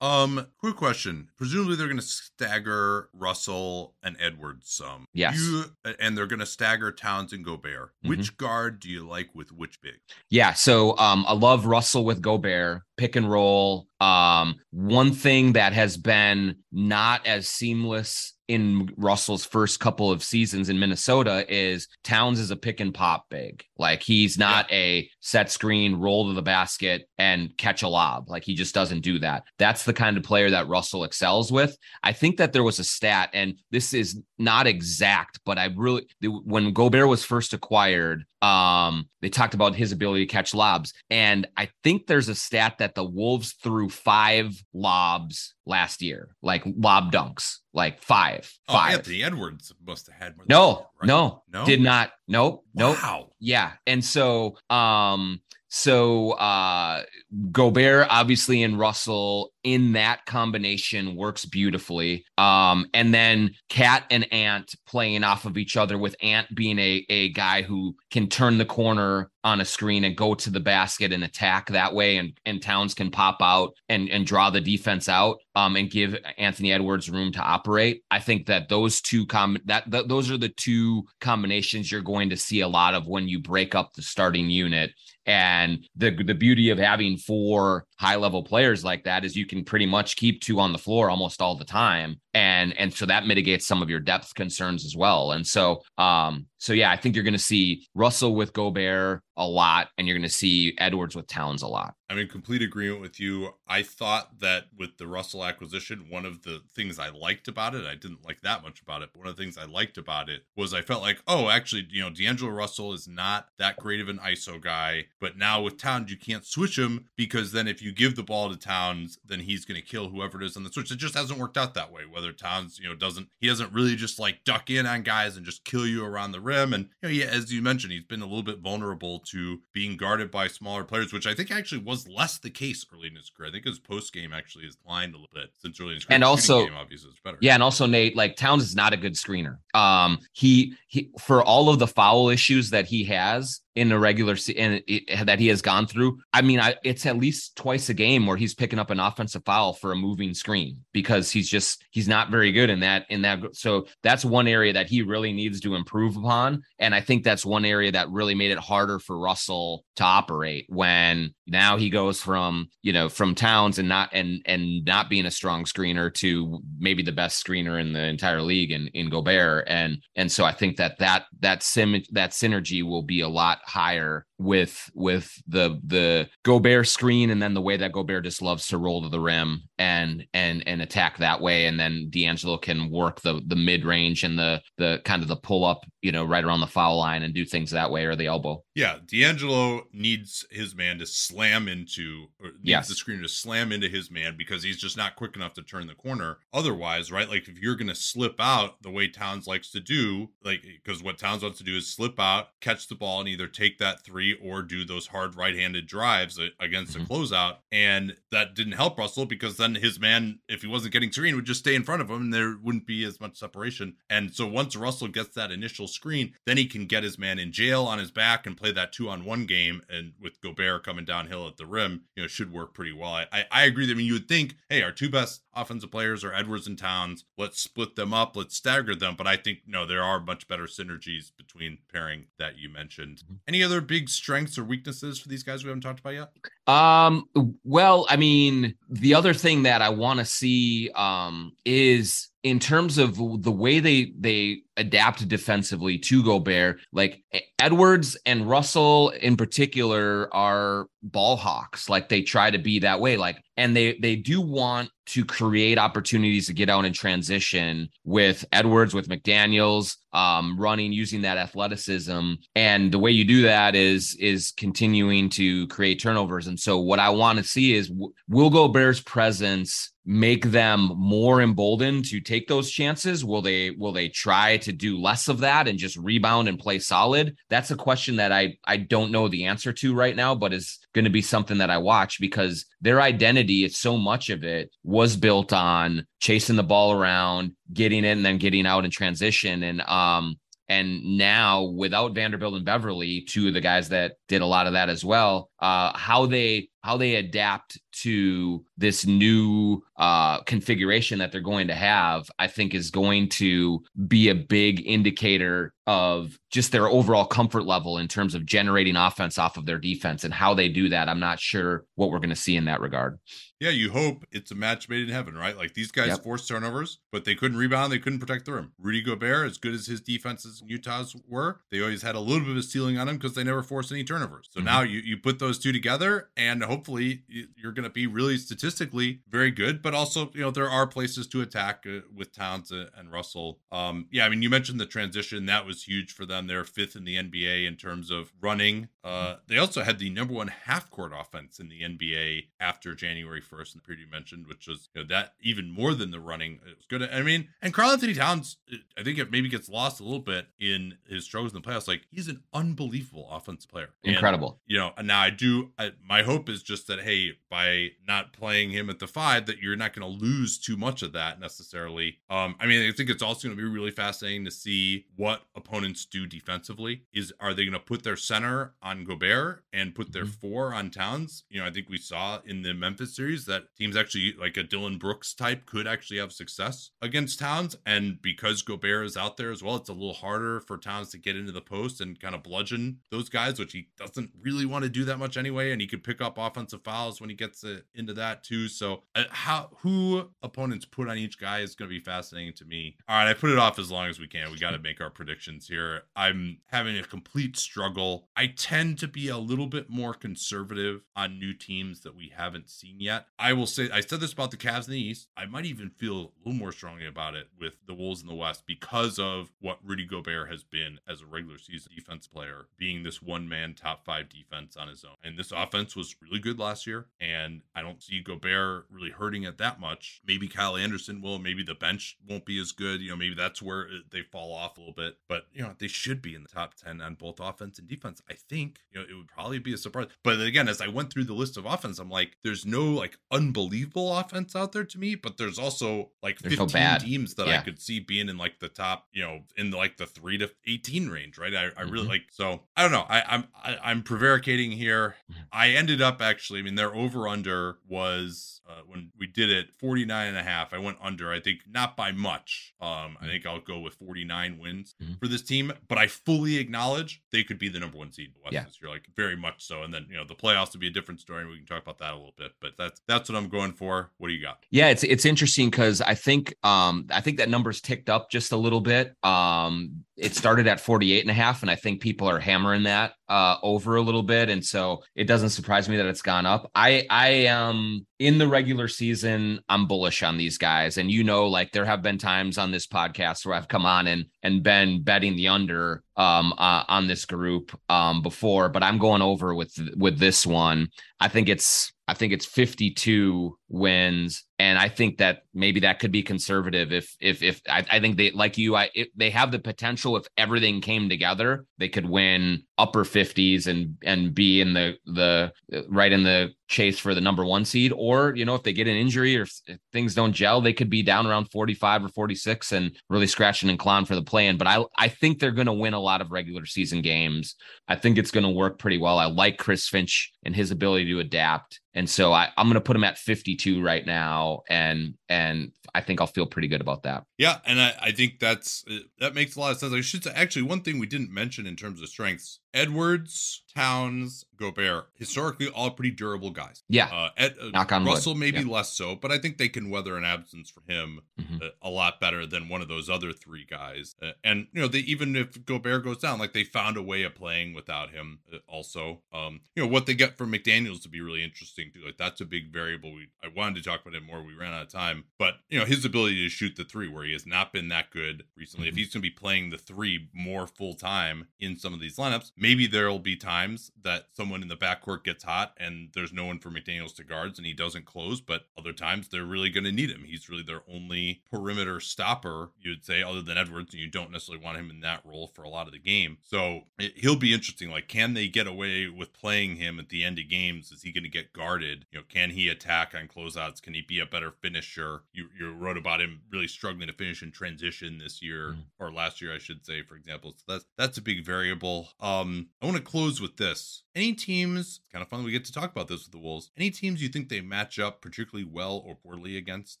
Um, 0.02 0.48
quick 0.58 0.74
question. 0.74 1.28
Presumably 1.38 1.76
they're 1.76 1.86
going 1.86 1.96
to 2.00 2.02
stagger 2.02 3.08
Russell 3.12 3.94
and 4.02 4.16
Edwards 4.18 4.68
some. 4.68 5.06
Yes. 5.14 5.38
You, 5.38 5.64
and 6.00 6.18
they're 6.18 6.26
going 6.26 6.40
to 6.40 6.46
stagger 6.46 6.90
Towns 6.90 7.32
and 7.32 7.44
Gobert. 7.44 7.92
Mhm. 8.04 8.08
Which 8.08 8.36
guard 8.36 8.80
do 8.80 8.88
you 8.88 9.06
like 9.06 9.30
with 9.32 9.52
which 9.52 9.80
big? 9.80 10.00
Yeah, 10.28 10.54
so 10.54 10.98
um, 10.98 11.24
I 11.28 11.34
love 11.34 11.66
Russell 11.66 12.04
with 12.04 12.20
Gobert, 12.20 12.82
pick 12.96 13.16
and 13.16 13.30
roll. 13.30 13.86
Um, 14.00 14.56
one 14.70 15.12
thing 15.12 15.52
that 15.52 15.72
has 15.72 15.96
been 15.96 16.56
not 16.70 17.26
as 17.26 17.48
seamless 17.48 18.34
in 18.48 18.92
Russell's 18.98 19.46
first 19.46 19.80
couple 19.80 20.10
of 20.10 20.22
seasons 20.22 20.68
in 20.68 20.78
Minnesota 20.78 21.46
is 21.48 21.88
Towns 22.04 22.38
is 22.38 22.50
a 22.50 22.56
pick 22.56 22.80
and 22.80 22.92
pop 22.92 23.26
big. 23.30 23.64
Like 23.78 24.02
he's 24.02 24.36
not 24.36 24.70
a 24.70 25.08
set 25.20 25.50
screen, 25.50 25.94
roll 25.94 26.28
to 26.28 26.34
the 26.34 26.42
basket 26.42 27.08
and 27.16 27.56
catch 27.56 27.82
a 27.82 27.88
lob. 27.88 28.28
Like 28.28 28.44
he 28.44 28.54
just 28.54 28.74
doesn't 28.74 29.00
do 29.00 29.18
that. 29.20 29.44
That's 29.58 29.84
the 29.84 29.94
kind 29.94 30.18
of 30.18 30.22
player 30.22 30.50
that 30.50 30.68
Russell 30.68 31.04
excels 31.04 31.50
with. 31.50 31.76
I 32.02 32.12
think 32.12 32.36
that 32.36 32.52
there 32.52 32.62
was 32.62 32.78
a 32.78 32.84
stat, 32.84 33.30
and 33.32 33.54
this 33.70 33.94
is 33.94 34.20
not 34.38 34.66
exact, 34.66 35.40
but 35.46 35.56
I 35.56 35.70
really 35.74 36.06
when 36.20 36.72
Gobert 36.72 37.08
was 37.08 37.24
first 37.24 37.54
acquired, 37.54 38.24
um, 38.42 39.08
they 39.20 39.28
talked 39.28 39.54
about 39.54 39.74
his 39.76 39.92
ability 39.92 40.26
to 40.26 40.32
catch 40.32 40.52
lobs, 40.54 40.92
and 41.10 41.46
I 41.56 41.68
think 41.84 42.06
there's 42.06 42.28
a 42.28 42.34
stat 42.34 42.78
that 42.78 42.94
the 42.94 43.04
Wolves 43.04 43.52
threw 43.62 43.88
five 43.88 44.52
lobs 44.74 45.54
last 45.64 46.02
year, 46.02 46.34
like 46.42 46.64
lob 46.66 47.12
dunks, 47.12 47.58
like 47.72 48.02
five, 48.02 48.52
Oh, 48.68 48.72
five. 48.74 48.94
Anthony 48.98 49.22
Edwards 49.22 49.72
must 49.86 50.08
have 50.10 50.16
had 50.20 50.34
no, 50.48 50.74
that, 50.74 50.86
right? 51.00 51.06
no, 51.06 51.42
No? 51.52 51.64
did 51.64 51.80
not. 51.80 52.10
Nope, 52.26 52.64
nope. 52.74 52.96
Wow. 53.02 53.30
Yeah. 53.38 53.72
And 53.86 54.04
so 54.04 54.56
um 54.70 55.40
so 55.74 56.32
uh 56.32 57.02
Gobert 57.50 58.06
obviously 58.10 58.62
and 58.62 58.78
Russell 58.78 59.54
in 59.64 59.92
that 59.92 60.26
combination 60.26 61.16
works 61.16 61.46
beautifully. 61.46 62.26
Um 62.36 62.86
and 62.92 63.14
then 63.14 63.54
Cat 63.70 64.04
and 64.10 64.30
Ant 64.34 64.74
playing 64.86 65.24
off 65.24 65.46
of 65.46 65.56
each 65.56 65.78
other 65.78 65.96
with 65.96 66.14
Ant 66.22 66.54
being 66.54 66.78
a 66.78 67.06
a 67.08 67.30
guy 67.30 67.62
who 67.62 67.96
can 68.10 68.28
turn 68.28 68.58
the 68.58 68.66
corner 68.66 69.30
on 69.44 69.62
a 69.62 69.64
screen 69.64 70.04
and 70.04 70.14
go 70.14 70.34
to 70.34 70.50
the 70.50 70.60
basket 70.60 71.10
and 71.10 71.24
attack 71.24 71.70
that 71.70 71.94
way 71.94 72.18
and 72.18 72.36
and 72.44 72.60
Towns 72.60 72.92
can 72.92 73.10
pop 73.10 73.38
out 73.40 73.72
and 73.88 74.10
and 74.10 74.26
draw 74.26 74.50
the 74.50 74.60
defense 74.60 75.08
out 75.08 75.38
um 75.54 75.76
and 75.76 75.90
give 75.90 76.14
Anthony 76.36 76.70
Edwards 76.70 77.08
room 77.08 77.32
to 77.32 77.40
operate. 77.40 78.02
I 78.10 78.20
think 78.20 78.44
that 78.48 78.68
those 78.68 79.00
two 79.00 79.24
com 79.26 79.56
that 79.64 79.90
th- 79.90 80.06
those 80.06 80.30
are 80.30 80.36
the 80.36 80.50
two 80.50 81.04
combinations 81.22 81.90
you're 81.90 82.02
going 82.02 82.28
to 82.28 82.36
see 82.36 82.60
a 82.60 82.68
lot 82.68 82.92
of 82.92 83.06
when 83.06 83.26
you 83.26 83.40
break 83.40 83.74
up 83.74 83.94
the 83.94 84.02
starting 84.02 84.50
unit. 84.50 84.90
And 85.26 85.86
the 85.96 86.10
the 86.10 86.34
beauty 86.34 86.70
of 86.70 86.78
having 86.78 87.16
four 87.16 87.86
high 88.02 88.16
level 88.16 88.42
players 88.42 88.84
like 88.84 89.04
that 89.04 89.24
is 89.24 89.36
you 89.36 89.46
can 89.46 89.64
pretty 89.64 89.86
much 89.86 90.16
keep 90.16 90.40
two 90.40 90.58
on 90.58 90.72
the 90.72 90.78
floor 90.78 91.08
almost 91.08 91.40
all 91.40 91.54
the 91.56 91.64
time. 91.64 92.20
And 92.34 92.76
and 92.76 92.92
so 92.92 93.06
that 93.06 93.26
mitigates 93.26 93.64
some 93.64 93.80
of 93.80 93.88
your 93.88 94.00
depth 94.00 94.34
concerns 94.34 94.84
as 94.84 94.96
well. 94.96 95.30
And 95.30 95.46
so 95.46 95.82
um 95.98 96.46
so 96.58 96.72
yeah, 96.72 96.90
I 96.90 96.96
think 96.96 97.14
you're 97.14 97.24
gonna 97.24 97.38
see 97.38 97.86
Russell 97.94 98.34
with 98.34 98.52
Gobert 98.52 99.22
a 99.36 99.46
lot, 99.46 99.88
and 99.96 100.06
you're 100.06 100.16
gonna 100.16 100.28
see 100.28 100.74
Edwards 100.78 101.16
with 101.16 101.26
Towns 101.26 101.62
a 101.62 101.66
lot. 101.66 101.94
I'm 102.08 102.18
in 102.18 102.28
complete 102.28 102.62
agreement 102.62 103.00
with 103.00 103.18
you. 103.18 103.54
I 103.66 103.82
thought 103.82 104.38
that 104.40 104.66
with 104.78 104.98
the 104.98 105.06
Russell 105.06 105.44
acquisition, 105.44 106.06
one 106.10 106.26
of 106.26 106.42
the 106.42 106.60
things 106.76 106.98
I 106.98 107.08
liked 107.08 107.48
about 107.48 107.74
it, 107.74 107.86
I 107.86 107.94
didn't 107.94 108.24
like 108.24 108.42
that 108.42 108.62
much 108.62 108.82
about 108.82 109.02
it, 109.02 109.08
but 109.12 109.20
one 109.20 109.28
of 109.28 109.36
the 109.36 109.42
things 109.42 109.56
I 109.56 109.64
liked 109.64 109.96
about 109.96 110.28
it 110.28 110.42
was 110.56 110.74
I 110.74 110.82
felt 110.82 111.02
like, 111.02 111.22
oh, 111.26 111.48
actually, 111.48 111.88
you 111.90 112.02
know, 112.02 112.10
D'Angelo 112.10 112.50
Russell 112.50 112.92
is 112.92 113.08
not 113.08 113.48
that 113.58 113.78
great 113.78 114.00
of 114.00 114.08
an 114.08 114.18
ISO 114.18 114.60
guy, 114.60 115.06
but 115.20 115.38
now 115.38 115.62
with 115.62 115.78
Towns, 115.78 116.10
you 116.10 116.18
can't 116.18 116.44
switch 116.44 116.78
him 116.78 117.06
because 117.16 117.52
then 117.52 117.66
if 117.66 117.80
you 117.80 117.91
give 117.94 118.16
the 118.16 118.22
ball 118.22 118.50
to 118.50 118.56
Towns, 118.56 119.18
then 119.24 119.40
he's 119.40 119.64
going 119.64 119.80
to 119.80 119.86
kill 119.86 120.08
whoever 120.08 120.40
it 120.40 120.44
is 120.46 120.56
on 120.56 120.64
the 120.64 120.70
switch. 120.72 120.90
It 120.90 120.96
just 120.96 121.14
hasn't 121.14 121.38
worked 121.38 121.56
out 121.56 121.74
that 121.74 121.92
way. 121.92 122.02
Whether 122.10 122.32
Towns, 122.32 122.78
you 122.78 122.88
know, 122.88 122.94
doesn't, 122.94 123.28
he 123.38 123.46
doesn't 123.46 123.72
really 123.72 123.94
just 123.96 124.18
like 124.18 124.44
duck 124.44 124.70
in 124.70 124.86
on 124.86 125.02
guys 125.02 125.36
and 125.36 125.44
just 125.46 125.64
kill 125.64 125.86
you 125.86 126.04
around 126.04 126.32
the 126.32 126.40
rim. 126.40 126.72
And, 126.72 126.88
you 127.02 127.08
know, 127.08 127.14
yeah, 127.14 127.26
as 127.26 127.52
you 127.52 127.62
mentioned, 127.62 127.92
he's 127.92 128.04
been 128.04 128.22
a 128.22 128.26
little 128.26 128.42
bit 128.42 128.58
vulnerable 128.60 129.20
to 129.30 129.60
being 129.72 129.96
guarded 129.96 130.30
by 130.30 130.48
smaller 130.48 130.84
players, 130.84 131.12
which 131.12 131.26
I 131.26 131.34
think 131.34 131.50
actually 131.50 131.82
was 131.82 132.08
less 132.08 132.38
the 132.38 132.50
case 132.50 132.84
early 132.94 133.08
in 133.08 133.16
his 133.16 133.30
career. 133.30 133.48
I 133.48 133.52
think 133.52 133.66
his 133.66 133.78
post 133.78 134.12
game 134.12 134.32
actually 134.32 134.64
has 134.64 134.76
declined 134.76 135.14
a 135.14 135.16
little 135.18 135.30
bit 135.34 135.50
since 135.60 135.80
early 135.80 135.90
in 135.90 135.94
his 135.96 136.04
career. 136.04 136.14
And 136.16 136.22
His 136.22 136.28
also- 136.28 136.64
game 136.66 136.74
obviously 136.76 137.10
is 137.10 137.16
better. 137.24 137.38
Yeah, 137.40 137.54
and 137.54 137.62
also 137.62 137.86
Nate, 137.86 138.16
like 138.16 138.36
Towns 138.36 138.62
is 138.64 138.74
not 138.74 138.92
a 138.92 138.96
good 138.96 139.14
screener. 139.14 139.58
Um, 139.74 140.18
he 140.32 140.74
he 140.88 141.10
for 141.18 141.42
all 141.42 141.68
of 141.70 141.78
the 141.78 141.86
foul 141.86 142.28
issues 142.28 142.70
that 142.70 142.86
he 142.86 143.04
has 143.04 143.60
in 143.74 143.88
the 143.88 143.98
regular 143.98 144.36
season 144.36 144.82
that 145.24 145.38
he 145.38 145.48
has 145.48 145.62
gone 145.62 145.86
through. 145.86 146.18
I 146.32 146.42
mean, 146.42 146.60
I, 146.60 146.76
it's 146.84 147.06
at 147.06 147.16
least 147.16 147.56
twice 147.56 147.88
a 147.88 147.94
game 147.94 148.26
where 148.26 148.36
he's 148.36 148.54
picking 148.54 148.78
up 148.78 148.90
an 148.90 149.00
offensive 149.00 149.44
foul 149.44 149.72
for 149.72 149.92
a 149.92 149.96
moving 149.96 150.34
screen 150.34 150.84
because 150.92 151.30
he's 151.30 151.48
just 151.48 151.84
he's 151.90 152.08
not 152.08 152.30
very 152.30 152.52
good 152.52 152.70
in 152.70 152.80
that 152.80 153.06
in 153.08 153.22
that. 153.22 153.40
So 153.56 153.86
that's 154.02 154.24
one 154.24 154.46
area 154.46 154.74
that 154.74 154.88
he 154.88 155.02
really 155.02 155.32
needs 155.32 155.60
to 155.60 155.74
improve 155.74 156.16
upon, 156.16 156.62
and 156.78 156.94
I 156.94 157.00
think 157.00 157.24
that's 157.24 157.46
one 157.46 157.64
area 157.64 157.92
that 157.92 158.10
really 158.10 158.34
made 158.34 158.50
it 158.50 158.58
harder 158.58 158.98
for 158.98 159.18
Russell 159.18 159.84
to 159.96 160.04
operate 160.04 160.66
when 160.68 161.34
now 161.46 161.76
he 161.76 161.88
goes 161.90 162.20
from 162.20 162.68
you 162.82 162.92
know 162.92 163.08
from 163.08 163.34
Towns 163.34 163.78
and 163.78 163.88
not 163.88 164.10
and 164.12 164.42
and 164.44 164.84
not 164.84 165.08
being 165.08 165.26
a 165.26 165.30
strong 165.30 165.64
screener 165.64 166.12
to 166.14 166.60
maybe 166.78 167.02
the 167.02 167.12
best 167.12 167.44
screener 167.44 167.80
in 167.80 167.92
the 167.92 168.04
entire 168.04 168.42
league 168.42 168.70
in 168.70 168.88
in 168.88 169.08
Gobert 169.08 169.64
and 169.66 169.98
and 170.14 170.30
so 170.30 170.44
I 170.44 170.52
think 170.52 170.76
that 170.76 170.98
that 170.98 171.24
that 171.40 171.62
sim 171.62 172.02
that 172.10 172.30
synergy 172.30 172.82
will 172.82 173.02
be 173.02 173.20
a 173.20 173.28
lot 173.28 173.60
higher 173.64 174.26
with 174.42 174.90
with 174.94 175.32
the 175.46 175.80
the 175.84 176.28
Gobert 176.44 176.88
screen 176.88 177.30
and 177.30 177.40
then 177.42 177.54
the 177.54 177.60
way 177.62 177.76
that 177.76 177.92
Gobert 177.92 178.24
just 178.24 178.42
loves 178.42 178.66
to 178.68 178.78
roll 178.78 179.02
to 179.02 179.08
the 179.08 179.20
rim 179.20 179.62
and 179.78 180.26
and 180.34 180.62
and 180.66 180.82
attack 180.82 181.18
that 181.18 181.40
way 181.40 181.66
and 181.66 181.78
then 181.78 182.08
D'Angelo 182.10 182.58
can 182.58 182.90
work 182.90 183.20
the 183.22 183.40
the 183.46 183.56
mid 183.56 183.84
range 183.84 184.24
and 184.24 184.38
the 184.38 184.62
the 184.78 185.00
kind 185.04 185.22
of 185.22 185.28
the 185.28 185.36
pull 185.36 185.64
up 185.64 185.84
you 186.02 186.12
know 186.12 186.24
right 186.24 186.44
around 186.44 186.60
the 186.60 186.66
foul 186.66 186.98
line 186.98 187.22
and 187.22 187.34
do 187.34 187.44
things 187.44 187.70
that 187.70 187.90
way 187.90 188.04
or 188.04 188.16
the 188.16 188.26
elbow 188.26 188.62
Yeah, 188.74 188.98
D'Angelo 189.06 189.86
needs 189.92 190.44
his 190.50 190.74
man 190.74 190.98
to 190.98 191.06
slam 191.06 191.68
into, 191.68 192.26
or 192.40 192.48
needs 192.52 192.60
Yes. 192.64 192.88
the 192.88 192.94
screen 192.94 193.20
to 193.22 193.28
slam 193.28 193.70
into 193.72 193.88
his 193.88 194.10
man 194.10 194.36
because 194.36 194.62
he's 194.62 194.78
just 194.80 194.96
not 194.96 195.14
quick 195.16 195.36
enough 195.36 195.54
to 195.54 195.62
turn 195.62 195.86
the 195.86 195.94
corner. 195.94 196.38
Otherwise, 196.52 197.12
right? 197.12 197.28
Like 197.28 197.48
if 197.48 197.58
you're 197.58 197.76
going 197.76 197.88
to 197.88 197.94
slip 197.94 198.36
out 198.40 198.82
the 198.82 198.90
way 198.90 199.08
Towns 199.08 199.46
likes 199.46 199.70
to 199.72 199.80
do, 199.80 200.30
like 200.42 200.62
because 200.62 201.02
what 201.02 201.18
Towns 201.18 201.42
wants 201.42 201.58
to 201.58 201.64
do 201.64 201.76
is 201.76 201.92
slip 201.92 202.18
out, 202.18 202.48
catch 202.60 202.88
the 202.88 202.94
ball, 202.94 203.20
and 203.20 203.28
either 203.28 203.46
take 203.46 203.78
that 203.78 204.02
three 204.04 204.31
or 204.42 204.62
do 204.62 204.84
those 204.84 205.08
hard 205.08 205.36
right-handed 205.36 205.86
drives 205.86 206.38
against 206.60 206.96
Mhm. 206.96 207.02
a 207.02 207.06
closeout, 207.06 207.56
and 207.70 208.16
that 208.30 208.54
didn't 208.54 208.72
help 208.72 208.98
Russell 208.98 209.26
because 209.26 209.56
then 209.56 209.74
his 209.74 209.98
man, 209.98 210.40
if 210.48 210.62
he 210.62 210.68
wasn't 210.68 210.92
getting 210.92 211.12
screen, 211.12 211.34
would 211.36 211.44
just 211.44 211.60
stay 211.60 211.74
in 211.74 211.82
front 211.84 212.02
of 212.02 212.10
him, 212.10 212.22
and 212.22 212.34
there 212.34 212.56
wouldn't 212.56 212.86
be 212.86 213.04
as 213.04 213.20
much 213.20 213.36
separation. 213.36 213.96
And 214.08 214.34
so 214.34 214.46
once 214.46 214.76
Russell 214.76 215.08
gets 215.08 215.34
that 215.34 215.50
initial 215.52 215.88
screen, 215.88 216.34
then 216.46 216.56
he 216.56 216.66
can 216.66 216.86
get 216.86 217.02
his 217.02 217.18
man 217.18 217.38
in 217.38 217.52
jail 217.52 217.84
on 217.84 217.98
his 217.98 218.10
back 218.10 218.46
and 218.46 218.56
play 218.56 218.72
that 218.72 218.92
two 218.92 219.08
on 219.08 219.24
one 219.24 219.46
game. 219.46 219.82
And 219.88 220.12
with 220.20 220.40
Gobert 220.40 220.84
coming 220.84 221.04
downhill 221.04 221.46
at 221.48 221.56
the 221.56 221.66
rim, 221.66 222.02
you 222.16 222.22
know, 222.22 222.26
should 222.28 222.52
work 222.52 222.74
pretty 222.74 222.92
well. 222.92 223.12
I, 223.12 223.26
I, 223.32 223.44
I 223.50 223.64
agree. 223.64 223.86
that- 223.86 223.92
I 223.92 223.96
mean, 223.96 224.06
you 224.06 224.14
would 224.14 224.28
think, 224.28 224.56
hey, 224.68 224.82
our 224.82 224.92
two 224.92 225.08
best 225.10 225.42
offensive 225.54 225.90
players 225.90 226.24
are 226.24 226.32
Edwards 226.32 226.66
and 226.66 226.78
Towns. 226.78 227.24
Let's 227.36 227.60
split 227.60 227.96
them 227.96 228.12
up. 228.12 228.36
Let's 228.36 228.56
stagger 228.56 228.94
them. 228.94 229.14
But 229.16 229.26
I 229.26 229.36
think, 229.36 229.60
no, 229.66 229.86
there 229.86 230.02
are 230.02 230.20
much 230.20 230.48
better 230.48 230.64
synergies 230.64 231.30
between 231.36 231.78
pairing 231.92 232.26
that 232.38 232.58
you 232.58 232.68
mentioned. 232.68 233.22
Mm-hmm. 233.24 233.34
Any 233.48 233.62
other 233.62 233.80
big 233.80 234.08
strengths 234.08 234.58
or 234.58 234.64
weaknesses 234.64 235.18
for 235.18 235.28
these 235.28 235.42
guys 235.42 235.64
we 235.64 235.68
haven't 235.68 235.82
talked 235.82 236.00
about 236.00 236.14
yet? 236.14 236.30
Um, 236.66 237.24
well, 237.64 238.06
I 238.08 238.16
mean, 238.16 238.74
the 238.88 239.14
other 239.14 239.34
thing 239.34 239.64
that 239.64 239.82
I 239.82 239.88
want 239.88 240.20
to 240.20 240.24
see 240.24 240.90
um 240.94 241.52
is 241.64 242.30
in 242.42 242.58
terms 242.58 242.98
of 242.98 243.16
the 243.16 243.52
way 243.52 243.80
they 243.80 244.12
they 244.18 244.62
adapt 244.76 245.28
defensively 245.28 245.98
to 245.98 246.24
Gobert, 246.24 246.80
like 246.92 247.22
Edwards 247.58 248.16
and 248.26 248.48
Russell 248.48 249.10
in 249.10 249.36
particular 249.36 250.28
are 250.34 250.86
ball 251.02 251.36
hawks. 251.36 251.88
Like 251.88 252.08
they 252.08 252.22
try 252.22 252.50
to 252.50 252.58
be 252.58 252.80
that 252.80 253.00
way. 253.00 253.16
Like, 253.16 253.42
and 253.56 253.76
they 253.76 253.98
they 254.00 254.16
do 254.16 254.40
want 254.40 254.90
to 255.04 255.24
create 255.24 255.78
opportunities 255.78 256.46
to 256.46 256.52
get 256.52 256.70
out 256.70 256.84
and 256.84 256.94
transition 256.94 257.88
with 258.04 258.44
Edwards, 258.52 258.94
with 258.94 259.08
McDaniels, 259.08 259.96
um, 260.12 260.56
running 260.58 260.92
using 260.92 261.22
that 261.22 261.38
athleticism. 261.38 262.32
And 262.54 262.92
the 262.92 262.98
way 262.98 263.10
you 263.10 263.24
do 263.24 263.42
that 263.42 263.74
is 263.74 264.16
is 264.18 264.52
continuing 264.56 265.28
to 265.30 265.66
create 265.68 266.00
turnovers. 266.00 266.46
And 266.46 266.51
so 266.58 266.78
what 266.78 266.98
I 266.98 267.10
want 267.10 267.38
to 267.38 267.44
see 267.44 267.74
is 267.74 267.92
will 268.28 268.50
Gobert's 268.50 269.00
presence 269.00 269.90
make 270.04 270.46
them 270.46 270.90
more 270.96 271.40
emboldened 271.40 272.04
to 272.06 272.20
take 272.20 272.48
those 272.48 272.70
chances? 272.70 273.24
Will 273.24 273.42
they 273.42 273.70
will 273.70 273.92
they 273.92 274.08
try 274.08 274.56
to 274.58 274.72
do 274.72 275.00
less 275.00 275.28
of 275.28 275.40
that 275.40 275.68
and 275.68 275.78
just 275.78 275.96
rebound 275.96 276.48
and 276.48 276.58
play 276.58 276.78
solid? 276.78 277.36
That's 277.48 277.70
a 277.70 277.76
question 277.76 278.16
that 278.16 278.32
i 278.32 278.56
i 278.64 278.76
don't 278.76 279.12
know 279.12 279.28
the 279.28 279.44
answer 279.44 279.72
to 279.72 279.94
right 279.94 280.16
now 280.16 280.34
but 280.34 280.52
is 280.52 280.78
going 280.94 281.04
to 281.04 281.10
be 281.10 281.22
something 281.22 281.58
that 281.58 281.70
i 281.70 281.78
watch 281.78 282.20
because 282.20 282.64
their 282.80 283.00
identity 283.00 283.64
it's 283.64 283.78
so 283.78 283.96
much 283.96 284.30
of 284.30 284.42
it 284.42 284.70
was 284.82 285.16
built 285.16 285.52
on 285.52 286.06
chasing 286.20 286.56
the 286.56 286.62
ball 286.62 286.92
around 286.92 287.52
getting 287.72 288.04
in 288.04 288.18
and 288.18 288.24
then 288.26 288.38
getting 288.38 288.66
out 288.66 288.84
in 288.84 288.90
transition. 288.90 289.62
And 289.62 289.80
um 289.82 290.36
and 290.68 291.18
now 291.18 291.64
without 291.64 292.14
Vanderbilt 292.14 292.54
and 292.54 292.64
Beverley, 292.64 293.24
two 293.28 293.48
of 293.48 293.54
the 293.54 293.60
guys 293.60 293.88
that 293.90 294.12
did 294.28 294.42
a 294.42 294.46
lot 294.46 294.66
of 294.66 294.74
that 294.74 294.88
as 294.88 295.04
well, 295.04 295.50
uh, 295.60 295.96
how 295.96 296.26
they 296.26 296.68
how 296.82 296.96
they 296.96 297.14
adapt 297.14 297.78
to 297.92 298.64
this 298.76 299.06
new 299.06 299.82
uh, 299.96 300.40
configuration 300.42 301.20
that 301.20 301.30
they're 301.30 301.40
going 301.40 301.68
to 301.68 301.74
have, 301.74 302.28
I 302.38 302.48
think 302.48 302.74
is 302.74 302.90
going 302.90 303.28
to 303.30 303.82
be 304.08 304.28
a 304.28 304.34
big 304.34 304.84
indicator 304.86 305.72
of 305.86 306.38
just 306.50 306.72
their 306.72 306.88
overall 306.88 307.24
comfort 307.24 307.64
level 307.64 307.98
in 307.98 308.08
terms 308.08 308.34
of 308.34 308.46
generating 308.46 308.96
offense 308.96 309.38
off 309.38 309.56
of 309.56 309.66
their 309.66 309.78
defense 309.78 310.24
and 310.24 310.32
how 310.32 310.54
they 310.54 310.68
do 310.68 310.88
that. 310.88 311.08
I'm 311.08 311.20
not 311.20 311.40
sure 311.40 311.84
what 311.96 312.10
we're 312.10 312.18
going 312.18 312.30
to 312.30 312.36
see 312.36 312.56
in 312.56 312.66
that 312.66 312.80
regard. 312.80 313.18
Yeah, 313.60 313.70
you 313.70 313.92
hope 313.92 314.24
it's 314.32 314.50
a 314.50 314.56
match 314.56 314.88
made 314.88 315.02
in 315.02 315.14
heaven, 315.14 315.36
right? 315.36 315.56
Like 315.56 315.74
these 315.74 315.92
guys 315.92 316.08
yep. 316.08 316.24
forced 316.24 316.48
turnovers, 316.48 316.98
but 317.12 317.24
they 317.24 317.36
couldn't 317.36 317.58
rebound, 317.58 317.92
they 317.92 317.98
couldn't 318.00 318.18
protect 318.18 318.44
the 318.44 318.54
rim. 318.54 318.72
Rudy 318.78 319.02
Gobert, 319.02 319.46
as 319.46 319.58
good 319.58 319.72
as 319.72 319.86
his 319.86 320.00
defenses 320.00 320.60
in 320.60 320.68
Utah's 320.68 321.14
were, 321.28 321.60
they 321.70 321.80
always 321.80 322.02
had 322.02 322.16
a 322.16 322.20
little 322.20 322.40
bit 322.40 322.50
of 322.50 322.56
a 322.56 322.62
ceiling 322.62 322.98
on 322.98 323.08
him 323.08 323.16
because 323.16 323.34
they 323.34 323.44
never 323.44 323.62
forced 323.62 323.92
any 323.92 324.02
turnovers. 324.02 324.48
So 324.50 324.58
mm-hmm. 324.58 324.66
now 324.66 324.82
you, 324.82 324.98
you 324.98 325.16
put 325.16 325.38
those 325.38 325.60
two 325.60 325.72
together, 325.72 326.30
and 326.36 326.64
hopefully 326.72 327.22
you're 327.28 327.72
going 327.72 327.84
to 327.84 327.90
be 327.90 328.06
really 328.06 328.38
statistically 328.38 329.20
very 329.28 329.50
good. 329.50 329.82
But 329.82 329.92
also, 329.94 330.30
you 330.32 330.40
know, 330.40 330.50
there 330.50 330.70
are 330.70 330.86
places 330.86 331.26
to 331.28 331.42
attack 331.42 331.84
uh, 331.86 332.00
with 332.14 332.32
Towns 332.32 332.72
and 332.72 333.12
Russell. 333.12 333.60
Um, 333.70 334.06
yeah, 334.10 334.24
I 334.24 334.30
mean, 334.30 334.40
you 334.40 334.48
mentioned 334.48 334.80
the 334.80 334.86
transition 334.86 335.46
that 335.46 335.66
was 335.66 335.84
huge 335.84 336.12
for 336.12 336.24
them. 336.24 336.46
They're 336.46 336.64
fifth 336.64 336.96
in 336.96 337.04
the 337.04 337.16
NBA 337.16 337.66
in 337.66 337.76
terms 337.76 338.10
of 338.10 338.32
running. 338.40 338.88
Uh, 339.04 339.36
they 339.48 339.58
also 339.58 339.82
had 339.82 339.98
the 339.98 340.08
number 340.08 340.32
one 340.32 340.48
half 340.48 340.90
court 340.90 341.12
offense 341.14 341.58
in 341.58 341.68
the 341.68 341.82
NBA 341.82 342.46
after 342.58 342.94
January 342.94 343.42
1st 343.42 343.74
in 343.74 343.80
the 343.80 343.82
period 343.82 344.00
you 344.00 344.10
mentioned, 344.10 344.46
which 344.46 344.66
was 344.66 344.88
you 344.94 345.02
know, 345.02 345.08
that 345.08 345.34
even 345.42 345.70
more 345.70 345.92
than 345.92 346.10
the 346.10 346.20
running. 346.20 346.60
It 346.66 346.76
was 346.76 346.86
good. 346.88 347.02
I 347.02 347.22
mean, 347.22 347.48
and 347.60 347.74
Karl-Anthony 347.74 348.14
Towns, 348.14 348.56
I 348.96 349.02
think 349.02 349.18
it 349.18 349.30
maybe 349.30 349.48
gets 349.48 349.68
lost 349.68 350.00
a 350.00 350.04
little 350.04 350.20
bit 350.20 350.46
in 350.58 350.94
his 351.06 351.24
struggles 351.24 351.52
in 351.54 351.60
the 351.60 351.68
playoffs. 351.68 351.88
Like 351.88 352.02
he's 352.10 352.28
an 352.28 352.42
unbelievable 352.54 353.28
offensive 353.30 353.70
player. 353.70 353.90
Incredible. 354.04 354.48
And, 354.48 354.58
you 354.66 354.78
know, 354.78 354.92
and 354.96 355.06
now 355.06 355.20
I 355.20 355.30
do. 355.30 355.72
I, 355.78 355.92
my 356.06 356.22
hope 356.22 356.48
is 356.48 356.61
just 356.62 356.86
that 356.86 357.00
hey, 357.00 357.32
by 357.50 357.90
not 358.06 358.32
playing 358.32 358.70
him 358.70 358.88
at 358.90 358.98
the 358.98 359.06
five, 359.06 359.46
that 359.46 359.58
you're 359.58 359.76
not 359.76 359.92
going 359.92 360.10
to 360.10 360.24
lose 360.24 360.58
too 360.58 360.76
much 360.76 361.02
of 361.02 361.12
that 361.12 361.40
necessarily. 361.40 362.18
Um, 362.30 362.56
I 362.60 362.66
mean, 362.66 362.88
I 362.88 362.92
think 362.92 363.10
it's 363.10 363.22
also 363.22 363.48
going 363.48 363.56
to 363.56 363.62
be 363.62 363.68
really 363.68 363.90
fascinating 363.90 364.44
to 364.44 364.50
see 364.50 365.06
what 365.16 365.42
opponents 365.54 366.04
do 366.04 366.26
defensively. 366.26 367.02
Is 367.12 367.32
are 367.40 367.54
they 367.54 367.64
going 367.64 367.72
to 367.72 367.78
put 367.78 368.02
their 368.02 368.16
center 368.16 368.74
on 368.82 369.04
Gobert 369.04 369.64
and 369.72 369.94
put 369.94 370.12
their 370.12 370.24
mm-hmm. 370.24 370.48
four 370.48 370.74
on 370.74 370.90
Towns? 370.90 371.44
You 371.48 371.60
know, 371.60 371.66
I 371.66 371.70
think 371.70 371.88
we 371.88 371.98
saw 371.98 372.40
in 372.44 372.62
the 372.62 372.74
Memphis 372.74 373.16
series 373.16 373.44
that 373.46 373.64
teams 373.76 373.96
actually 373.96 374.34
like 374.38 374.56
a 374.56 374.62
Dillon 374.62 374.98
Brooks 374.98 375.34
type 375.34 375.66
could 375.66 375.86
actually 375.86 376.18
have 376.18 376.32
success 376.32 376.90
against 377.00 377.38
Towns. 377.38 377.76
And 377.86 378.20
because 378.22 378.62
Gobert 378.62 379.06
is 379.06 379.16
out 379.16 379.36
there 379.36 379.50
as 379.50 379.62
well, 379.62 379.76
it's 379.76 379.88
a 379.88 379.94
little 379.94 380.14
harder 380.14 380.60
for 380.60 380.78
Towns 380.78 381.10
to 381.10 381.18
get 381.18 381.36
into 381.36 381.52
the 381.52 381.60
post 381.60 382.00
and 382.00 382.18
kind 382.20 382.34
of 382.34 382.42
bludgeon 382.42 383.00
those 383.10 383.28
guys, 383.28 383.58
which 383.58 383.72
he 383.72 383.88
doesn't 383.96 384.30
really 384.40 384.66
want 384.66 384.84
to 384.84 384.90
do 384.90 385.04
that 385.04 385.18
much 385.18 385.36
anyway. 385.36 385.72
And 385.72 385.80
he 385.80 385.86
could 385.86 386.04
pick 386.04 386.20
up 386.20 386.38
offensive 386.52 386.82
fouls 386.82 387.20
when 387.20 387.30
he 387.30 387.36
gets 387.36 387.64
it, 387.64 387.84
into 387.94 388.14
that 388.14 388.44
too. 388.44 388.68
So 388.68 389.02
uh, 389.14 389.24
how 389.30 389.70
who 389.78 390.30
opponents 390.42 390.84
put 390.84 391.08
on 391.08 391.16
each 391.16 391.38
guy 391.38 391.60
is 391.60 391.74
going 391.74 391.90
to 391.90 391.96
be 391.96 392.02
fascinating 392.02 392.52
to 392.54 392.64
me. 392.64 392.96
All 393.08 393.16
right, 393.16 393.28
I 393.28 393.34
put 393.34 393.50
it 393.50 393.58
off 393.58 393.78
as 393.78 393.90
long 393.90 394.08
as 394.08 394.18
we 394.18 394.28
can. 394.28 394.50
We 394.50 394.58
got 394.58 394.72
to 394.72 394.78
make 394.78 395.00
our 395.00 395.10
predictions 395.10 395.68
here. 395.68 396.02
I'm 396.16 396.58
having 396.66 396.96
a 396.98 397.02
complete 397.02 397.56
struggle. 397.56 398.28
I 398.36 398.46
tend 398.46 398.98
to 398.98 399.08
be 399.08 399.28
a 399.28 399.38
little 399.38 399.66
bit 399.66 399.88
more 399.88 400.14
conservative 400.14 401.02
on 401.16 401.38
new 401.38 401.54
teams 401.54 402.00
that 402.00 402.16
we 402.16 402.32
haven't 402.36 402.70
seen 402.70 402.96
yet. 403.00 403.26
I 403.38 403.52
will 403.52 403.66
say 403.66 403.88
I 403.92 404.00
said 404.00 404.20
this 404.20 404.32
about 404.32 404.50
the 404.50 404.56
Cavs 404.56 404.86
in 404.86 404.92
the 404.92 405.02
East. 405.02 405.28
I 405.36 405.46
might 405.46 405.66
even 405.66 405.90
feel 405.90 406.14
a 406.14 406.48
little 406.48 406.58
more 406.58 406.72
strongly 406.72 407.06
about 407.06 407.34
it 407.34 407.48
with 407.58 407.74
the 407.86 407.94
Wolves 407.94 408.22
in 408.22 408.28
the 408.28 408.34
West 408.34 408.64
because 408.66 409.18
of 409.18 409.52
what 409.60 409.78
Rudy 409.84 410.06
Gobert 410.06 410.50
has 410.50 410.64
been 410.64 410.98
as 411.08 411.22
a 411.22 411.26
regular 411.26 411.58
season 411.58 411.92
defense 411.94 412.26
player, 412.26 412.66
being 412.78 413.02
this 413.02 413.22
one 413.22 413.48
man 413.48 413.74
top 413.74 414.04
five 414.04 414.28
defense 414.28 414.76
on 414.76 414.88
his 414.88 415.04
own. 415.04 415.16
And 415.22 415.38
this 415.38 415.52
offense 415.52 415.96
was 415.96 416.16
really 416.20 416.40
good 416.42 416.58
last 416.58 416.86
year. 416.86 417.06
And 417.20 417.62
I 417.74 417.82
don't 417.82 418.02
see 418.02 418.20
Gobert 418.20 418.86
really 418.90 419.10
hurting 419.10 419.44
it 419.44 419.58
that 419.58 419.80
much. 419.80 420.20
Maybe 420.26 420.48
Kyle 420.48 420.76
Anderson 420.76 421.22
will. 421.22 421.38
Maybe 421.38 421.62
the 421.62 421.74
bench 421.74 422.16
won't 422.28 422.44
be 422.44 422.60
as 422.60 422.72
good. 422.72 423.00
You 423.00 423.10
know, 423.10 423.16
maybe 423.16 423.34
that's 423.34 423.62
where 423.62 423.88
they 424.10 424.22
fall 424.22 424.52
off 424.54 424.76
a 424.76 424.80
little 424.80 424.94
bit. 424.94 425.16
But, 425.28 425.46
you 425.52 425.62
know, 425.62 425.74
they 425.78 425.88
should 425.88 426.20
be 426.20 426.34
in 426.34 426.42
the 426.42 426.48
top 426.48 426.74
10 426.74 427.00
on 427.00 427.14
both 427.14 427.40
offense 427.40 427.78
and 427.78 427.88
defense. 427.88 428.20
I 428.28 428.34
think, 428.34 428.80
you 428.92 429.00
know, 429.00 429.06
it 429.08 429.14
would 429.14 429.28
probably 429.28 429.58
be 429.58 429.72
a 429.72 429.78
surprise. 429.78 430.08
But 430.22 430.40
again, 430.40 430.68
as 430.68 430.80
I 430.80 430.88
went 430.88 431.12
through 431.12 431.24
the 431.24 431.32
list 431.32 431.56
of 431.56 431.66
offense, 431.66 431.98
I'm 431.98 432.10
like, 432.10 432.36
there's 432.44 432.66
no 432.66 432.84
like 432.84 433.18
unbelievable 433.30 434.16
offense 434.16 434.56
out 434.56 434.72
there 434.72 434.84
to 434.84 434.98
me, 434.98 435.14
but 435.14 435.36
there's 435.38 435.58
also 435.58 436.10
like 436.22 436.38
there's 436.38 436.58
15 436.58 436.82
no 436.82 436.98
teams 436.98 437.34
that 437.34 437.46
yeah. 437.46 437.58
I 437.58 437.62
could 437.62 437.80
see 437.80 438.00
being 438.00 438.28
in 438.28 438.38
like 438.38 438.58
the 438.58 438.68
top, 438.68 439.06
you 439.12 439.22
know, 439.22 439.40
in 439.56 439.70
like 439.70 439.96
the 439.96 440.06
three 440.06 440.38
to 440.38 440.50
18 440.66 441.08
range, 441.08 441.38
right? 441.38 441.54
I, 441.54 441.70
I 441.76 441.82
really 441.82 442.00
mm-hmm. 442.00 442.08
like, 442.08 442.22
so 442.30 442.60
I 442.76 442.82
don't 442.82 442.92
know. 442.92 443.06
I, 443.08 443.22
I'm, 443.26 443.44
I, 443.62 443.72
am 443.72 443.78
i 443.82 443.90
am 443.90 444.02
prevaricating 444.02 444.72
here. 444.72 445.16
Mm-hmm. 445.30 445.42
I 445.52 445.70
ended 445.70 446.02
up 446.02 446.20
actually, 446.22 446.60
I 446.60 446.62
mean, 446.62 446.74
their 446.76 446.94
over 446.94 447.28
under 447.28 447.78
was 447.88 448.61
uh, 448.68 448.82
when 448.86 449.10
we 449.18 449.26
did 449.26 449.50
it 449.50 449.72
49 449.78 450.28
and 450.28 450.36
a 450.36 450.42
half. 450.42 450.72
I 450.72 450.78
went 450.78 450.98
under, 451.02 451.32
I 451.32 451.40
think 451.40 451.60
not 451.68 451.96
by 451.96 452.12
much. 452.12 452.74
Um, 452.80 452.88
I 452.88 452.92
mm-hmm. 452.94 453.26
think 453.26 453.46
I'll 453.46 453.60
go 453.60 453.78
with 453.78 453.94
49 453.94 454.58
wins 454.58 454.94
mm-hmm. 455.02 455.14
for 455.20 455.28
this 455.28 455.42
team, 455.42 455.72
but 455.88 455.98
I 455.98 456.06
fully 456.06 456.58
acknowledge 456.58 457.22
they 457.32 457.42
could 457.42 457.58
be 457.58 457.68
the 457.68 457.80
number 457.80 457.98
one 457.98 458.12
seed 458.12 458.28
in 458.28 458.34
the 458.34 458.40
West 458.44 458.54
yeah. 458.54 458.64
this 458.64 458.80
year, 458.80 458.90
like 458.90 459.06
very 459.16 459.36
much 459.36 459.64
so. 459.64 459.82
And 459.82 459.92
then, 459.92 460.06
you 460.08 460.16
know, 460.16 460.24
the 460.24 460.34
playoffs 460.34 460.72
would 460.72 460.80
be 460.80 460.88
a 460.88 460.92
different 460.92 461.20
story 461.20 461.42
and 461.42 461.50
we 461.50 461.58
can 461.58 461.66
talk 461.66 461.82
about 461.82 461.98
that 461.98 462.12
a 462.12 462.16
little 462.16 462.34
bit, 462.36 462.52
but 462.60 462.72
that's, 462.78 463.00
that's 463.06 463.28
what 463.28 463.36
I'm 463.36 463.48
going 463.48 463.72
for. 463.72 464.10
What 464.18 464.28
do 464.28 464.34
you 464.34 464.42
got? 464.42 464.58
Yeah, 464.70 464.88
it's, 464.88 465.04
it's 465.04 465.24
interesting 465.24 465.70
because 465.70 466.00
I 466.00 466.14
think, 466.14 466.54
um, 466.62 467.06
I 467.10 467.20
think 467.20 467.38
that 467.38 467.48
number's 467.48 467.80
ticked 467.80 468.08
up 468.08 468.30
just 468.30 468.52
a 468.52 468.56
little 468.56 468.80
bit. 468.80 469.14
Um, 469.22 470.04
it 470.16 470.36
started 470.36 470.66
at 470.66 470.80
48 470.80 471.20
and 471.22 471.30
a 471.30 471.34
half 471.34 471.62
and 471.62 471.70
i 471.70 471.74
think 471.74 472.00
people 472.00 472.28
are 472.28 472.38
hammering 472.38 472.84
that 472.84 473.14
uh, 473.28 473.56
over 473.62 473.96
a 473.96 474.02
little 474.02 474.22
bit 474.22 474.50
and 474.50 474.64
so 474.64 475.02
it 475.14 475.24
doesn't 475.24 475.50
surprise 475.50 475.88
me 475.88 475.96
that 475.96 476.06
it's 476.06 476.22
gone 476.22 476.46
up 476.46 476.70
i 476.74 477.06
i 477.10 477.28
am 477.28 478.06
in 478.22 478.38
the 478.38 478.46
regular 478.46 478.88
season 478.88 479.60
i'm 479.68 479.86
bullish 479.86 480.22
on 480.22 480.36
these 480.36 480.56
guys. 480.58 480.96
And 480.98 481.10
you 481.10 481.24
know 481.24 481.46
like 481.48 481.72
there 481.72 481.84
have 481.84 482.02
been 482.02 482.18
times 482.18 482.56
on 482.56 482.70
this 482.70 482.86
podcast 482.86 483.44
where 483.44 483.54
i've 483.54 483.68
come 483.68 483.84
on 483.84 484.06
and 484.06 484.26
and 484.42 484.62
been 484.62 485.02
betting 485.02 485.36
the 485.36 485.48
under 485.48 486.02
um 486.16 486.52
uh, 486.56 486.84
on 486.88 487.08
this 487.08 487.24
group 487.24 487.78
um 487.88 488.22
before 488.22 488.68
but 488.68 488.82
i'm 488.82 488.98
going 488.98 489.22
over 489.22 489.54
with 489.54 489.72
with 489.96 490.18
this 490.18 490.46
one. 490.46 490.88
I 491.20 491.28
think 491.28 491.48
it's 491.48 491.92
I 492.08 492.14
think 492.14 492.32
it's 492.32 492.46
52 492.46 493.56
wins, 493.68 494.44
and 494.58 494.78
I 494.78 494.88
think 494.88 495.18
that 495.18 495.42
maybe 495.54 495.80
that 495.80 495.98
could 495.98 496.12
be 496.12 496.22
conservative. 496.22 496.92
If 496.92 497.16
if 497.20 497.42
if 497.42 497.60
I, 497.68 497.84
I 497.90 498.00
think 498.00 498.16
they 498.16 498.30
like 498.30 498.58
you, 498.58 498.76
I 498.76 498.90
they 499.16 499.30
have 499.30 499.50
the 499.50 499.58
potential. 499.58 500.16
If 500.16 500.26
everything 500.36 500.80
came 500.80 501.08
together, 501.08 501.64
they 501.78 501.88
could 501.88 502.08
win 502.08 502.62
upper 502.78 503.04
50s 503.04 503.66
and 503.66 503.96
and 504.04 504.34
be 504.34 504.60
in 504.60 504.72
the 504.72 504.94
the 505.06 505.52
right 505.88 506.12
in 506.12 506.22
the 506.22 506.52
chase 506.68 506.98
for 506.98 507.14
the 507.14 507.20
number 507.20 507.44
one 507.44 507.64
seed. 507.64 507.92
Or 507.96 508.34
you 508.36 508.44
know, 508.44 508.54
if 508.54 508.62
they 508.62 508.72
get 508.72 508.86
an 508.86 508.96
injury 508.96 509.36
or 509.36 509.46
things 509.92 510.14
don't 510.14 510.32
gel, 510.32 510.60
they 510.60 510.72
could 510.72 510.90
be 510.90 511.02
down 511.02 511.26
around 511.26 511.50
45 511.50 512.04
or 512.04 512.08
46 512.08 512.72
and 512.72 512.96
really 513.08 513.26
scratching 513.26 513.68
and 513.68 513.78
clawing 513.78 514.04
for 514.04 514.14
the 514.14 514.22
play 514.22 514.46
in. 514.46 514.58
But 514.58 514.68
I 514.68 514.84
I 514.96 515.08
think 515.08 515.38
they're 515.38 515.50
going 515.50 515.66
to 515.66 515.72
win 515.72 515.94
a 515.94 516.00
lot 516.00 516.20
of 516.20 516.30
regular 516.30 516.66
season 516.66 517.02
games. 517.02 517.56
I 517.88 517.96
think 517.96 518.18
it's 518.18 518.30
going 518.30 518.44
to 518.44 518.50
work 518.50 518.78
pretty 518.78 518.98
well. 518.98 519.18
I 519.18 519.26
like 519.26 519.58
Chris 519.58 519.88
Finch 519.88 520.32
and 520.44 520.54
his 520.54 520.70
ability 520.70 521.06
to 521.06 521.20
adapt. 521.20 521.80
And 521.94 522.08
so 522.08 522.32
I, 522.32 522.48
I'm 522.56 522.66
going 522.66 522.74
to 522.74 522.80
put 522.80 522.96
him 522.96 523.04
at 523.04 523.18
52 523.18 523.82
right 523.82 524.06
now 524.06 524.51
and 524.68 525.14
and 525.32 525.72
I 525.94 526.00
think 526.00 526.20
I'll 526.20 526.26
feel 526.26 526.46
pretty 526.46 526.68
good 526.68 526.80
about 526.80 527.02
that. 527.04 527.24
Yeah, 527.38 527.58
and 527.64 527.80
I, 527.80 527.94
I 528.00 528.12
think 528.12 528.38
that's 528.38 528.84
uh, 528.90 528.98
that 529.18 529.34
makes 529.34 529.56
a 529.56 529.60
lot 529.60 529.72
of 529.72 529.78
sense. 529.78 529.92
I 529.94 530.00
should 530.02 530.24
say 530.24 530.32
actually 530.34 530.62
one 530.62 530.82
thing 530.82 530.98
we 530.98 531.06
didn't 531.06 531.30
mention 531.30 531.66
in 531.66 531.76
terms 531.76 532.00
of 532.02 532.08
strengths: 532.08 532.60
Edwards, 532.74 533.62
Towns, 533.74 534.44
Gobert, 534.56 535.08
historically 535.16 535.68
all 535.68 535.90
pretty 535.90 536.10
durable 536.10 536.50
guys. 536.50 536.82
Yeah, 536.88 537.06
uh, 537.06 537.30
Ed, 537.36 537.56
uh, 537.60 537.70
Knock 537.70 537.90
on 537.92 538.04
Russell 538.04 538.34
wood. 538.34 538.40
maybe 538.40 538.60
Yeah. 538.60 538.66
less 538.72 538.92
so, 538.92 539.16
but 539.16 539.32
I 539.32 539.38
think 539.38 539.56
they 539.58 539.68
can 539.68 539.90
weather 539.90 540.16
an 540.16 540.24
absence 540.24 540.70
for 540.70 540.82
him 540.90 541.20
Mhm. 541.40 541.62
uh, 541.62 541.70
a 541.80 541.90
lot 541.90 542.20
better 542.20 542.46
than 542.46 542.68
one 542.68 542.82
of 542.82 542.88
those 542.88 543.08
other 543.08 543.32
three 543.32 543.64
guys. 543.64 544.14
Uh, 544.22 544.32
and 544.44 544.68
you 544.72 544.80
know, 544.80 544.88
they 544.88 545.00
even 545.00 545.34
if 545.34 545.64
Gobert 545.64 546.04
goes 546.04 546.18
down, 546.18 546.38
like 546.38 546.52
they 546.52 546.64
found 546.64 546.96
a 546.96 547.02
way 547.02 547.22
of 547.22 547.34
playing 547.34 547.72
without 547.74 548.10
him. 548.10 548.40
uh, 548.52 548.58
Also, 548.68 549.22
um, 549.32 549.60
you 549.74 549.82
know 549.82 549.88
what 549.88 550.06
they 550.06 550.14
get 550.14 550.36
from 550.36 550.52
McDaniels 550.52 551.02
to 551.02 551.08
be 551.08 551.20
really 551.20 551.42
interesting 551.42 551.90
too. 551.92 552.04
Like 552.04 552.16
that's 552.18 552.40
a 552.40 552.44
big 552.44 552.72
variable. 552.72 553.12
We 553.12 553.28
I 553.42 553.48
wanted 553.48 553.76
to 553.76 553.82
talk 553.88 554.02
about 554.02 554.14
it 554.14 554.22
more. 554.22 554.42
We 554.42 554.54
ran 554.54 554.72
out 554.74 554.82
of 554.82 554.88
time, 554.88 555.21
but 555.38 555.54
you 555.68 555.78
know 555.78 555.84
his 555.84 556.04
ability 556.04 556.36
to 556.42 556.48
shoot 556.48 556.76
the 556.76 556.84
three, 556.84 557.08
where 557.08 557.24
he 557.24 557.32
has 557.32 557.46
not 557.46 557.72
been 557.72 557.88
that 557.88 558.10
good 558.10 558.44
recently. 558.56 558.88
If 558.88 558.94
Mhm. 558.94 558.98
he's 558.98 559.08
going 559.08 559.22
to 559.22 559.28
be 559.28 559.34
playing 559.34 559.70
the 559.70 559.78
three 559.78 560.28
more 560.32 560.66
full 560.66 560.94
time 560.94 561.48
in 561.58 561.76
some 561.76 561.94
of 561.94 562.00
these 562.00 562.16
lineups, 562.16 562.52
maybe 562.56 562.86
there'll 562.86 563.18
be 563.18 563.36
times 563.36 563.90
that 564.02 564.28
someone 564.34 564.62
in 564.62 564.68
the 564.68 564.76
backcourt 564.76 565.24
gets 565.24 565.44
hot 565.44 565.74
and 565.78 566.10
there's 566.14 566.32
no 566.32 566.44
one 566.46 566.58
for 566.58 566.70
McDaniels 566.70 567.14
to 567.16 567.24
guards 567.24 567.58
and 567.58 567.66
he 567.66 567.72
doesn't 567.72 568.04
close. 568.06 568.40
But 568.40 568.66
other 568.78 568.92
times 568.92 569.28
they're 569.28 569.44
really 569.44 569.70
going 569.70 569.84
to 569.84 569.92
need 569.92 570.10
him. 570.10 570.24
He's 570.24 570.48
really 570.48 570.62
their 570.62 570.82
only 570.88 571.42
perimeter 571.50 572.00
stopper, 572.00 572.70
you'd 572.80 573.04
say, 573.04 573.22
other 573.22 573.42
than 573.42 573.58
Edwards, 573.58 573.92
and 573.94 574.02
you 574.02 574.08
don't 574.08 574.30
necessarily 574.30 574.62
want 574.64 574.78
him 574.78 574.90
in 574.90 575.00
that 575.00 575.24
role 575.24 575.46
for 575.48 575.62
a 575.62 575.68
lot 575.68 575.86
of 575.86 575.92
the 575.92 575.98
game. 575.98 576.38
So 576.42 576.86
it, 576.98 577.16
he'll 577.18 577.36
be 577.36 577.52
interesting. 577.52 577.90
Like, 577.90 578.08
can 578.08 578.34
they 578.34 578.48
get 578.48 578.66
away 578.66 579.08
with 579.08 579.32
playing 579.32 579.76
him 579.76 579.98
at 579.98 580.08
the 580.08 580.24
end 580.24 580.38
of 580.38 580.48
games? 580.48 580.90
Is 580.90 581.02
he 581.02 581.12
going 581.12 581.24
to 581.24 581.30
get 581.30 581.52
guarded? 581.52 582.06
You 582.10 582.18
know, 582.20 582.24
can 582.28 582.50
he 582.50 582.68
attack 582.68 583.14
on 583.14 583.28
closeouts? 583.28 583.82
Can 583.82 583.94
he 583.94 584.00
be 584.02 584.18
a 584.18 584.26
better 584.26 584.50
finisher? 584.50 585.11
You 585.32 585.48
you 585.58 585.72
wrote 585.72 585.96
about 585.96 586.20
him 586.20 586.40
really 586.50 586.66
struggling 586.68 587.06
to 587.08 587.12
finish 587.12 587.42
in 587.42 587.50
transition 587.52 588.18
this 588.18 588.40
year 588.42 588.72
Mhm. 588.72 588.84
or 588.98 589.12
last 589.12 589.40
year, 589.40 589.54
I 589.54 589.58
should 589.58 589.84
say, 589.84 590.02
for 590.02 590.16
example. 590.16 590.52
So 590.56 590.64
that's 590.72 590.86
that's 590.96 591.18
a 591.18 591.22
big 591.22 591.44
variable. 591.44 592.08
Um, 592.20 592.68
I 592.80 592.86
want 592.86 592.96
to 592.98 593.02
close 593.02 593.40
with 593.40 593.56
this. 593.56 594.02
Any 594.14 594.32
teams? 594.34 595.00
Kind 595.10 595.22
of 595.22 595.28
fun. 595.28 595.42
We 595.44 595.52
get 595.52 595.64
to 595.64 595.72
talk 595.72 595.90
about 595.90 596.08
this 596.08 596.24
with 596.24 596.32
the 596.32 596.38
Wolves. 596.38 596.70
Any 596.76 596.90
teams 596.90 597.22
you 597.22 597.28
think 597.28 597.48
they 597.48 597.60
match 597.60 597.98
up 597.98 598.20
particularly 598.20 598.68
well 598.70 599.02
or 599.06 599.14
poorly 599.16 599.56
against 599.56 600.00